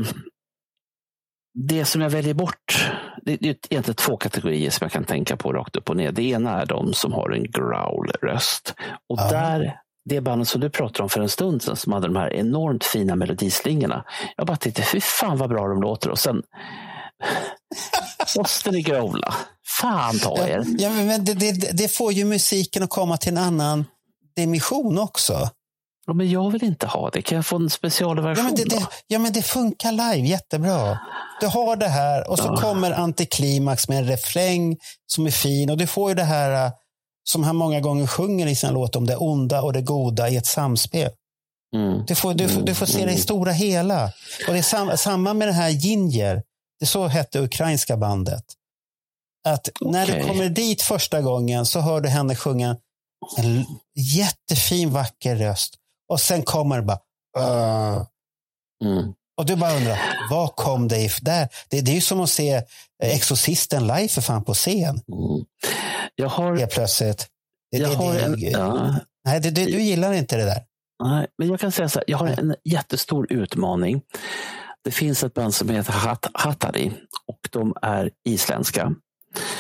[1.54, 2.90] Det som jag väljer bort,
[3.22, 6.12] det det är egentligen två kategorier som jag kan tänka på rakt upp och ner.
[6.12, 8.74] Det ena är de som har en growl-röst.
[9.08, 9.30] Och Ja.
[9.30, 12.32] där, det bandet som du pratade om för en stund sedan, som hade de här
[12.34, 14.04] enormt fina melodislingorna.
[14.36, 16.10] Jag bara tänkte, fy fan vad bra de låter.
[16.10, 16.42] Och sen
[18.38, 19.34] måste ni growla.
[19.80, 20.64] Fan ta Ja, er.
[20.78, 23.84] ja, men det, det, det får ju musiken att komma till en annan
[24.36, 25.50] dimension också.
[26.06, 27.22] Ja, men jag vill inte ha det.
[27.22, 30.98] Kan jag få en Ja specialversion men, det, det, ja, men det funkar live jättebra.
[31.40, 32.56] Du har det här och så Ja.
[32.56, 35.70] kommer antiklimax med en refräng som är fin.
[35.70, 36.72] Och du får ju det här äh,
[37.24, 40.36] som han många gånger sjunger i sina låtar om det onda och det goda i
[40.36, 41.10] ett samspel.
[41.74, 42.04] Mm.
[42.06, 43.18] Du får, du, du får se det i Mm.
[43.18, 44.04] stora hela.
[44.46, 46.42] Och det är sam, samma med det här Ginger.
[46.80, 48.44] Det så hette ukrainska bandet.
[49.48, 52.76] att när du kommer dit första gången så hör du henne sjunga
[53.38, 53.64] en
[53.94, 55.74] jättefin, vacker röst.
[56.08, 56.98] Och sen kommer det bara...
[57.38, 58.06] "Åh."
[58.84, 59.12] Mm.
[59.38, 59.98] Och du bara undrar,
[60.30, 61.48] vad kom det if där?
[61.68, 62.62] Det, det är ju som att se
[63.02, 65.00] Exorcisten live för fan på scen.
[65.12, 65.44] Mm.
[66.14, 67.26] Jag har, Helt plötsligt.
[67.72, 70.62] Det, jag det, har en, ja, nej, det, du gillar inte det där.
[71.04, 74.02] nej, men jag kan säga så här, jag har en jättestor utmaning.
[74.86, 76.92] Det finns ett band som heter Hat- Hattari
[77.26, 78.94] och de är isländska.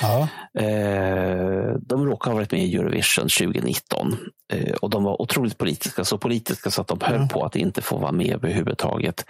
[0.02, 0.28] Ja.
[0.62, 4.16] Eh, de råkar ha varit med i Eurovision 2019
[4.52, 7.28] eh, och de var otroligt politiska, så politiska så att de höll Mm.
[7.28, 9.24] på att inte få vara med överhuvudtaget.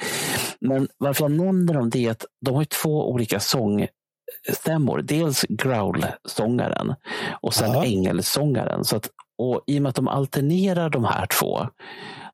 [0.60, 5.02] Men varför jag nämner dem det är att de har två olika sångstämmor.
[5.02, 6.94] Dels growl-sångaren
[7.40, 7.84] och sen Ja.
[7.84, 8.84] ängelsångaren.
[8.84, 9.08] Så att,
[9.38, 11.66] och I och med att de alternerar de här två,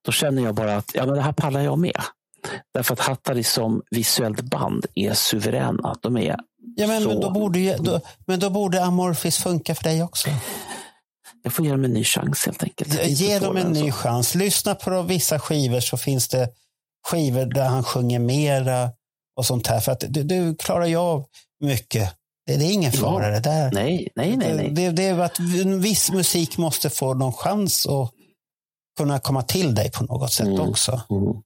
[0.04, 2.00] då känner jag bara att ja, men det här pallar jag med.
[2.74, 5.94] Därför att Hattari som visuellt band är suveräna.
[6.02, 6.36] De är
[6.76, 10.02] Ja, men, men, Så- då borde ju, då, men då borde Amorphis funka för dig
[10.02, 10.28] också.
[11.42, 13.06] jag får ge dem en ny chans helt enkelt.
[13.06, 13.82] Ge dem en så.
[13.82, 14.34] ny chans.
[14.34, 16.48] Lyssna på vissa skivor så finns det
[17.08, 18.90] skivor där han sjunger mera
[19.36, 19.80] och sånt här.
[19.80, 21.24] För att du, du klarar ju av
[21.60, 22.14] mycket.
[22.46, 23.00] Det, det är ingen Ja.
[23.00, 23.70] fara det där.
[23.72, 24.54] Nej, nej, nej.
[24.54, 24.70] nej.
[24.70, 25.40] Det, det är att
[25.80, 28.10] viss musik måste få någon chans att
[28.98, 30.60] kunna komma till dig på något sätt Mm.
[30.60, 31.00] också.
[31.10, 31.42] Mm.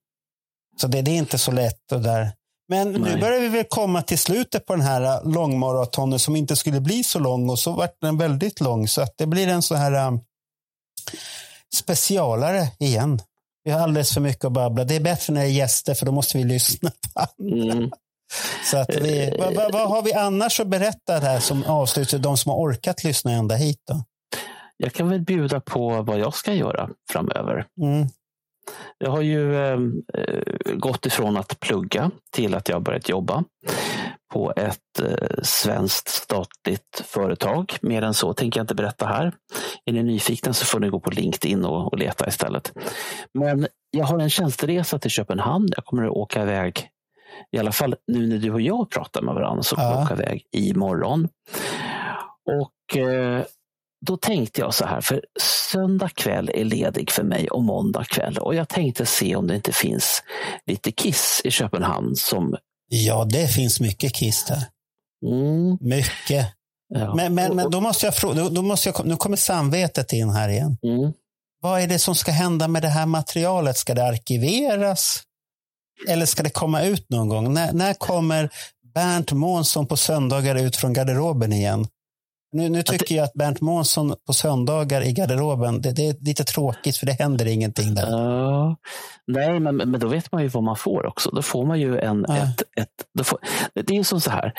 [0.80, 1.92] Så det, det är inte så lätt.
[1.92, 2.32] Och där.
[2.68, 3.20] Men nu Nej.
[3.20, 7.18] börjar vi väl komma till slutet på den här långmaratonen som inte skulle bli så
[7.18, 8.88] lång och så vart den väldigt lång.
[8.88, 10.20] Så att det blir en så här um,
[11.74, 13.20] specialare igen.
[13.64, 14.84] Vi har alldeles för mycket att babbla.
[14.84, 17.72] Det är bättre när det är gäster för då måste vi lyssna på andra.
[17.72, 17.90] Mm.
[18.70, 22.36] Så att vi, vad, vad, vad har vi annars att berätta här som avslutar de
[22.36, 23.80] som har orkat lyssna ända hit?
[23.88, 24.04] Då?
[24.76, 27.66] Jag kan väl bjuda på vad jag ska göra framöver.
[27.80, 28.08] Mm.
[28.98, 29.78] Jag har ju eh,
[30.14, 33.44] eh, gått ifrån att plugga till att jag börjat jobba
[34.32, 37.76] på ett eh, svenskt statligt företag.
[37.82, 39.32] Mer än så tänker jag inte berätta här.
[39.84, 42.72] Är ni nyfikna så får ni gå på LinkedIn och, och leta istället.
[43.34, 45.68] Men jag har en tjänsteresa till Köpenhamn.
[45.76, 46.88] Jag kommer att åka iväg,
[47.52, 49.94] i alla fall nu när du och jag pratar med varandra, så kommer Ja.
[49.94, 51.28] jag åka iväg imorgon.
[52.62, 53.42] Och eh,
[54.06, 58.38] då tänkte jag så här, för söndag kväll är ledig för mig och måndag kväll.
[58.38, 60.22] Och jag tänkte se om det inte finns
[60.66, 62.56] lite Kiss i Köpenhamn som...
[62.88, 64.64] Ja, det finns mycket Kiss där.
[65.26, 66.46] Mm, Mycket.
[66.88, 67.14] ja.
[67.14, 70.30] Men, men, men då måste jag fråga, då, då måste jag, nu kommer samvetet in
[70.30, 70.78] här igen.
[70.82, 71.12] Mm.
[71.62, 73.76] Vad är det som ska hända med det här materialet?
[73.76, 75.22] Ska det arkiveras?
[76.08, 77.54] Eller ska det komma ut någon gång?
[77.54, 78.50] När, när kommer
[78.94, 81.86] Bernt Månsson på söndagar ut från garderoben igen?
[82.56, 86.44] Nu, nu tycker jag att Bernt Månsson på söndagar i garderoben, det, det är lite
[86.44, 88.10] tråkigt för det händer ingenting där.
[88.10, 88.76] Ja.
[89.26, 91.30] Nej, men, men då vet man ju vad man får också.
[91.30, 92.24] Då får man ju en...
[92.28, 92.36] Ja.
[92.36, 93.38] Ett, ett, får,
[93.74, 94.52] det är ju som så här,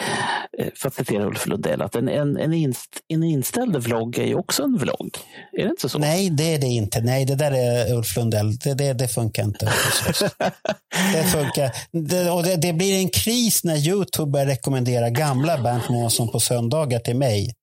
[0.57, 4.25] eh, för att citera Ulf Lundell, att en, en, en, inst, en inställd vlogg är
[4.25, 5.17] ju också en vlogg.
[5.57, 5.99] Är det inte så?
[5.99, 7.01] Nej, det är det inte.
[7.01, 8.57] Nej, det där är Ulf Lundell.
[8.57, 9.65] Det, det, det funkar inte.
[11.13, 11.71] Det funkar.
[11.91, 16.39] Det, och det, det blir en kris när Youtube börjar rekommendera gamla Bernt Månsson på
[16.39, 17.53] söndagar till mig.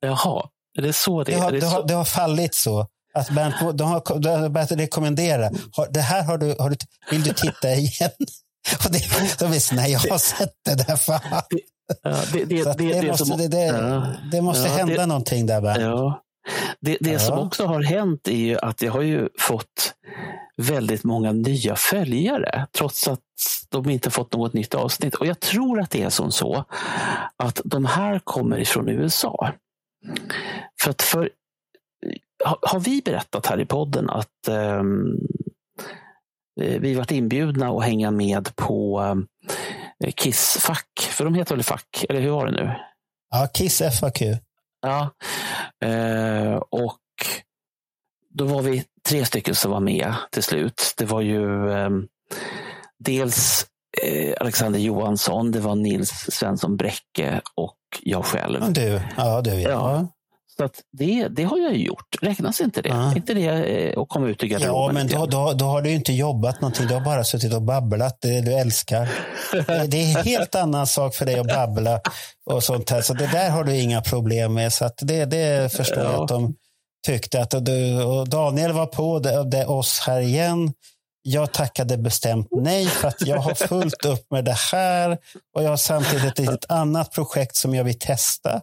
[0.00, 1.40] Jaha, är det så det Det är?
[1.42, 2.86] har, Är det det har, det har fallit så.
[3.14, 5.50] Att Bernt, de har, de har börjat rekommendera.
[5.90, 6.76] Det här har du, har du,
[7.10, 8.10] vill du titta igen?
[8.86, 9.02] Och det,
[9.38, 10.96] de så, nej, jag har sett det där.
[10.96, 11.42] Fan.
[14.30, 15.60] Det, måste, som, hända det- någonting där.
[15.60, 15.82] Bernt.
[15.82, 16.22] Ja.
[16.80, 17.44] Det, det som Ja.
[17.44, 19.94] också har hänt är ju att jag har ju fått
[20.56, 23.20] väldigt många nya följare trots att
[23.68, 25.14] de inte fått något nytt avsnitt.
[25.14, 26.64] Och jag tror att det är som så
[27.36, 29.52] att de här kommer ifrån USA.
[30.82, 31.30] För att för,
[32.44, 35.18] har, vi berättat här i podden att ehm,
[36.60, 39.00] eh, vi varit inbjudna att hänga med på
[40.04, 41.00] eh, Kiss-fack?
[41.00, 42.04] För de heter väl fack?
[42.08, 42.74] Eller hur var det nu?
[43.30, 44.22] Ja, Kiss FAQ.
[44.80, 45.10] Ja.
[45.88, 47.00] Eh, och
[48.30, 50.94] då var vi tre stycken som var med till slut.
[50.96, 51.90] Det var ju eh,
[52.98, 53.66] dels
[54.40, 58.72] Alexander Johansson, det var Nils Svensson Bräcke och jag själv.
[58.72, 59.50] Du, ja, du.
[59.50, 59.70] Ja.
[59.70, 60.06] Ja.
[60.56, 62.16] Så att det, det har jag gjort.
[62.22, 62.88] Räknas inte det?
[62.88, 63.16] Ja.
[63.16, 64.94] Inte det eh, att komma ut ur Ja, garderoben?
[64.94, 66.86] men lite då, då, då har du inte jobbat någonting.
[66.86, 69.08] Du har bara suttit och babblat det du älskar.
[69.88, 72.00] Det- är en helt annan sak för dig att babbla
[72.50, 73.00] och sånt här.
[73.02, 74.72] Så det där har du inga problem med.
[74.72, 76.22] Så att det, det förstår jag Ja.
[76.22, 76.54] att de
[77.06, 77.40] tyckte.
[77.42, 80.72] Att du, och Daniel var på det, det, oss här igen.
[81.30, 85.18] Jag tackade bestämt nej för att jag har fullt upp med det här.
[85.56, 88.60] Och jag har samtidigt ett annat projekt som jag vill testa.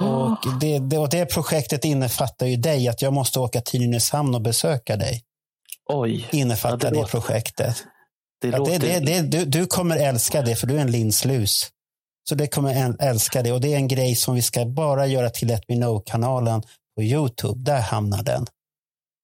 [0.00, 4.34] Och det, det, och det projektet innefattar ju dig, att jag måste åka till Nynäshamn
[4.34, 5.22] och besöka dig.
[5.88, 7.76] Oj, Innefattar Ja, det det, projektet.
[8.40, 8.78] det Ja, låter...
[8.78, 11.68] det, det, du, du kommer älska det, för du är en linslus.
[12.28, 13.52] Så det kommer äl- älska det.
[13.52, 16.62] Och det är en grej som vi ska bara göra till Let Me Know-kanalen
[16.96, 17.60] på YouTube.
[17.60, 18.46] Där hamnar den.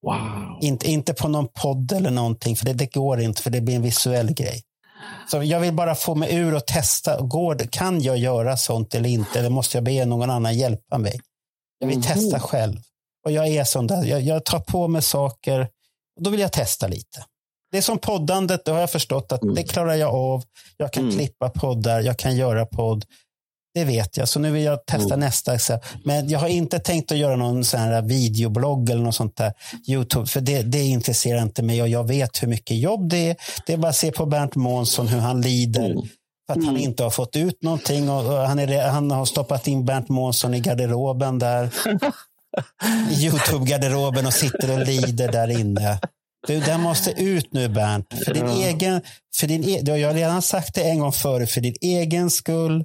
[0.03, 0.59] Wow.
[0.61, 3.77] Inte, inte på någon podd eller någonting, för det, det går inte, för det blir
[3.77, 4.63] en visuell grej.
[5.31, 7.21] Så jag vill bara få mig ur och testa.
[7.21, 9.39] Går det, kan jag göra sånt eller inte?
[9.39, 11.21] Eller måste jag be någon annan hjälpa mig?
[11.79, 12.07] Jag vill Mhm.
[12.07, 12.79] testa själv.
[13.25, 14.05] Och jag är sån där.
[14.05, 15.61] Jag, jag tar på mig saker
[16.17, 17.25] och då vill jag testa lite.
[17.73, 19.55] Det är som poddandet, då har jag förstått att Mm.
[19.55, 20.43] det klarar jag av.
[20.77, 21.17] Jag kan Mm.
[21.17, 23.05] klippa poddar, jag kan göra podd.
[23.75, 25.21] Det vet jag, så nu vill jag testa Mm.
[25.21, 25.59] nästa.
[25.59, 29.37] så- Men jag har inte tänkt att göra någon sån här videoblogg eller något sånt
[29.37, 29.53] där.
[29.89, 33.37] Youtube, för det, det intresserar inte mig och jag vet hur mycket jobb det är.
[33.67, 36.03] Det är bara att se på Bernt Månsson hur han lider Mm.
[36.47, 38.11] för att han inte har fått ut någonting.
[38.11, 41.71] Och, han, är, han har stoppat in Bernt Månsson i garderoben där.
[43.11, 45.99] I Youtube-garderoben och sitter och lider där inne.
[46.47, 48.07] Du, den måste ut nu Bernt.
[48.25, 48.67] För din Ja.
[48.67, 49.01] egen,
[49.37, 52.85] för din, e- jag har redan sagt det en gång förut, för din egen skull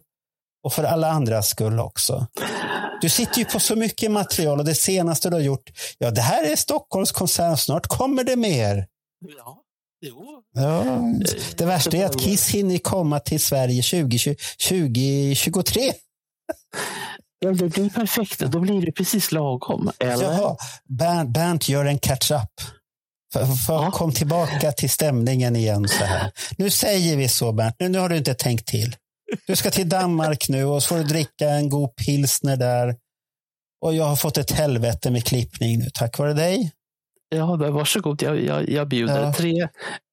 [0.63, 2.27] och för alla andras skull också.
[3.01, 6.21] Du sitter ju på så mycket material och det senaste du har gjort, ja det
[6.21, 8.85] här är Stockholms konsert, snart kommer det mer.
[9.37, 9.61] Ja,
[10.05, 10.43] jo.
[10.53, 10.83] Ja,
[11.57, 14.35] det värsta är att Kiss hinner komma till Sverige 2020,
[14.69, 15.93] 2023.
[17.39, 18.39] Ja, det blir perfekt.
[18.39, 19.91] Då blir det precis lagom.
[19.99, 20.23] Eller?
[20.23, 20.57] Jaha,
[20.89, 22.51] Bernt, Bernt gör en catch-up.
[23.33, 23.91] För, för Ja.
[23.91, 25.87] Kom tillbaka till stämningen igen.
[25.87, 26.31] så här.
[26.57, 28.95] Nu säger vi så Bernt, nu, nu har du inte tänkt till.
[29.47, 32.95] Du ska till Danmark nu och så får du dricka en god pilsner där.
[33.85, 36.71] Och jag har fått ett helvete med klippning nu, tack vare dig.
[37.29, 38.21] Ja, varsågod.
[38.21, 39.23] Jag, jag, jag bjuder.
[39.23, 39.33] Ja.
[39.33, 39.67] Tre,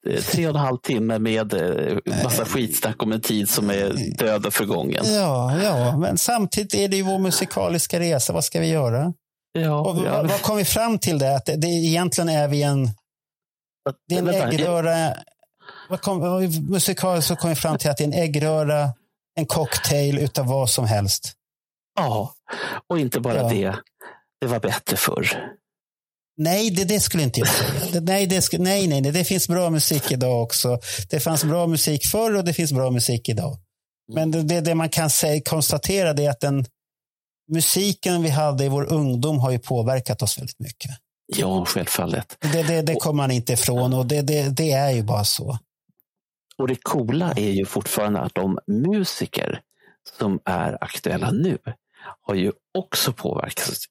[0.09, 4.17] eh, tre och en halv timme med eh, massa skitsnack om en tid som är
[4.19, 5.05] död och förgången.
[5.07, 8.33] Ja, ja, men samtidigt är det ju vår musikaliska resa.
[8.33, 9.13] Vad ska vi göra?
[9.53, 11.37] Ja, Och ja, vad, kom vi fram till det?
[11.37, 12.91] Att det, det egentligen är vi en,
[14.09, 15.15] det är en äggröra.
[15.89, 18.93] Vad kom, musikaliskt så kom vi fram till att det är en äggröra,
[19.37, 21.33] en cocktail utav vad som helst.
[21.97, 22.35] Ja,
[22.89, 23.49] och inte bara Ja.
[23.49, 23.77] det.
[24.41, 25.55] Det var bättre förr.
[26.37, 28.01] Nej, det, det skulle inte jag säga.
[28.01, 30.79] Nej, det nej, nej, nej, det finns bra musik idag också.
[31.11, 33.59] Det fanns bra musik förr och det finns bra musik idag.
[34.13, 36.67] Men det, det, det man kan säga, konstatera är att den
[37.53, 40.91] musiken vi hade i vår ungdom har ju påverkat oss väldigt mycket.
[41.27, 42.37] Ja, självfallet.
[42.53, 45.59] Det, det, det kommer man inte ifrån och det, det, det är ju bara så.
[46.59, 49.61] Och det coola är ju fortfarande att de musiker
[50.19, 51.59] som är aktuella nu
[52.27, 53.85] har ju också påverkats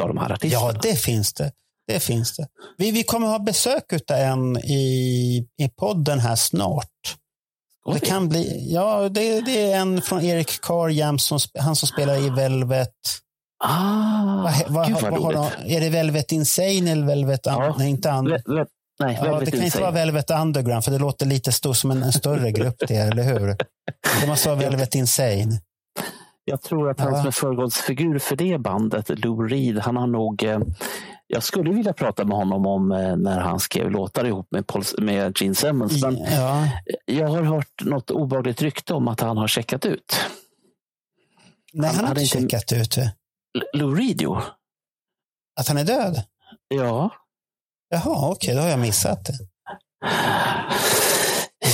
[0.00, 0.66] av de här artisterna.
[0.72, 1.52] Ja, det finns det.
[1.86, 2.48] Det finns det.
[2.78, 6.88] Vi, vi kommer ha besök av en i, i podden här snart.
[7.92, 11.88] Det kan bli, ja, det, det är en från Erik Carr Jam, som, han som
[11.88, 12.90] spelar i Velvet.
[13.64, 15.52] Ah, Vad, vad, gud vad, har roligt.
[15.66, 17.74] de, är det Velvet Insane eller Velvet, Ja.
[17.78, 18.66] nej inte ve-
[19.00, 22.02] nej, ja, Det kan inte vara Velvet Underground för det låter lite stor, som en,
[22.02, 23.56] en större grupp det, eller hur?
[24.20, 25.60] Det måste vara Velvet Insane.
[26.44, 27.18] Jag tror att han Ja.
[27.18, 30.42] som är föregångsfigur för det bandet, Lou Reed, han har nog...
[30.44, 30.58] Eh,
[31.26, 34.82] jag skulle vilja prata med honom om eh, när han skrev låtar ihop med, Paul,
[34.98, 36.02] med Gene Simmons.
[36.02, 36.68] Men Ja,
[37.06, 40.16] jag har hört något obehagligt rykte om att han har checkat ut.
[41.72, 42.96] nej, Han han har inte checkat ut
[43.72, 44.38] Lou Reed, jo.
[45.60, 46.22] Att han är död?
[46.68, 47.10] Ja.
[47.90, 49.38] Jaha, okej, då har jag missat det.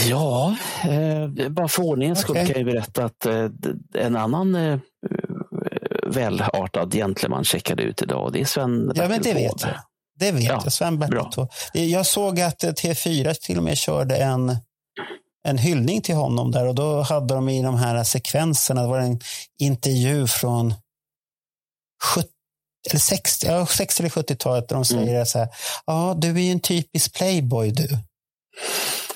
[0.08, 2.46] Ja, eh, bara för ordningens skull Okej.
[2.46, 3.46] kan jag berätta att eh,
[3.94, 4.78] en annan eh,
[6.06, 9.74] välartad gentleman checkade ut idag och det är Sven Ja, men det vet jag.
[10.18, 10.72] Det vet Ja, jag.
[10.72, 10.98] Sven.
[10.98, 11.46] Bertil.
[11.72, 14.56] Jag såg att eh, T4 till och med körde en,
[15.48, 18.98] en hyllning till honom där och då hade de i de här sekvenserna, det var
[18.98, 19.20] en
[19.60, 20.74] intervju från
[22.14, 22.28] 70,
[22.90, 25.26] eller 60, ja, 60 eller 70-talet där de säger Mm.
[25.26, 25.48] så här,
[25.86, 27.98] ja du är ju en typisk playboy du.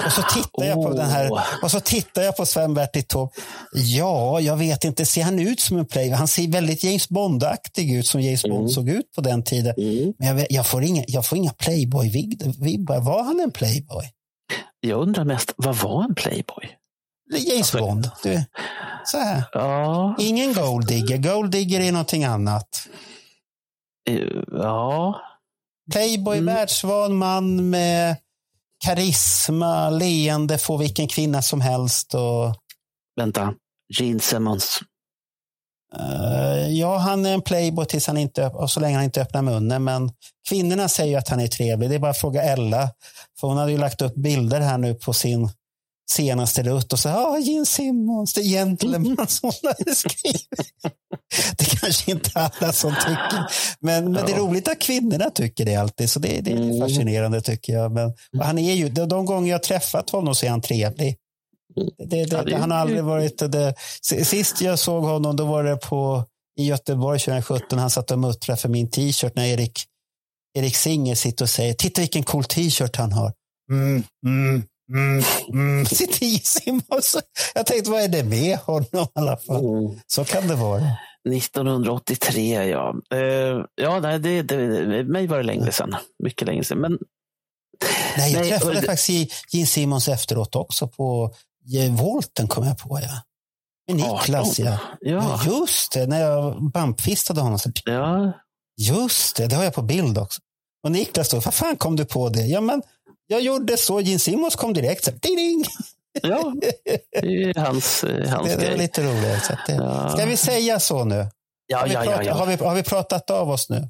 [0.06, 0.94] Och så tittar jag på Åh.
[0.94, 1.30] den här
[1.62, 3.32] och så tittar jag på Sven-Bertil Taube.
[3.72, 6.16] Ja, jag vet inte, ser han ut som en playboy?
[6.16, 8.68] Han ser väldigt James Bond-aktig ut som James Bond Mm.
[8.68, 9.74] såg ut på den tiden.
[9.78, 10.12] Mm.
[10.18, 13.00] Men jag, vet- jag får inga, jag får inga playboy-vibbar.
[13.00, 14.04] Var han en playboy?
[14.80, 16.68] Jag undrar mest, vad var en playboy?
[17.32, 18.10] James Alltså- Bond.
[18.22, 18.44] Du,
[19.04, 19.42] så här.
[19.52, 21.16] Ja, Ingen golddigger.
[21.16, 22.88] Golddigger är någonting annat.
[24.10, 25.20] Eh, ja.
[25.92, 26.54] Playboy, Mm.
[26.54, 28.16] världsvan man med
[28.84, 32.14] karisma, leende, får vilken kvinna som helst.
[32.14, 32.54] Och,
[33.16, 33.54] vänta.
[33.98, 34.80] Gene Simmons.
[35.98, 39.42] eh, ja, han är en playboy tills han inte, och så länge han inte öppnar
[39.42, 39.84] munnen.
[39.84, 40.10] Men
[40.48, 41.88] kvinnorna säger att han är trevlig.
[41.90, 42.90] Det är bara att fråga Ella.
[43.40, 45.48] För hon hade ju lagt upp bilder här nu på sin
[46.10, 50.48] senaste rutt och så ja, Gene Simmons, det är gentleman som hade skrivit.
[51.58, 53.46] Det kanske inte alla som tycker.
[53.80, 56.10] Men, men det är roligt att kvinnorna tycker det alltid.
[56.10, 56.80] Så det, det är Mm.
[56.80, 57.92] fascinerande tycker jag.
[57.92, 61.16] Men, han är ju, de, gånger jag träffat honom så är han trevlig.
[62.08, 63.42] Det, det, det- han har aldrig varit...
[64.24, 66.24] Sist jag såg honom då var det på,
[66.60, 67.78] i Göteborg 2017.
[67.78, 69.80] Han satt och muttrade för min t-shirt när Erik,
[70.58, 73.32] Erik Singer sitter och säger titta vilken cool t-shirt han har.
[73.70, 74.62] Mm, mm,
[74.92, 75.22] mm,
[75.52, 75.86] mm.
[75.86, 77.20] Sitter i sin så
[77.54, 79.64] Jag tänkte vad är det med honom i alla fall.
[79.64, 80.00] Mm.
[80.06, 80.82] Så kan det vara.
[81.36, 82.94] 1983, ja.
[83.14, 84.58] Eh, ja, nej, det, det,
[85.04, 85.96] mig var det längre sedan.
[86.22, 86.78] Mycket längre sedan.
[86.78, 86.98] Men
[88.16, 91.34] Nej, jag Nej, träffade och faktiskt Gene Simmons efteråt också på
[91.90, 93.00] Volten kom jag på.
[93.02, 93.22] Ja.
[93.86, 94.64] Med Niklas, 18.
[94.64, 94.78] ja.
[95.00, 95.58] ja, ja.
[95.58, 97.58] Just det, när jag bampfistade honom.
[97.58, 98.32] Så, ja,
[98.80, 100.40] just det, det har jag på bild också.
[100.84, 102.46] Och Niklas då, vad fan kom du på det?
[102.46, 102.82] Ja, men
[103.26, 105.04] jag gjorde så, Gene Simmons kom direkt.
[105.04, 105.64] Så, ding, ding.
[106.22, 106.52] ja,
[107.22, 108.78] det är hans, eh, hans Det, det var grej.
[108.78, 109.44] lite roligt.
[109.44, 110.08] Så det, Ja.
[110.16, 111.26] Ska vi säga så nu?
[111.66, 112.34] Ja, Har vi, ja, pratat, ja.
[112.34, 113.88] Har, vi, har vi pratat av oss nu?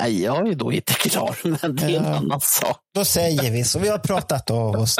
[0.00, 2.76] Nej, jag är då inte klar, men det är en annan sak.
[2.94, 3.78] Då säger vi så.
[3.78, 4.96] Vi har pratat av oss.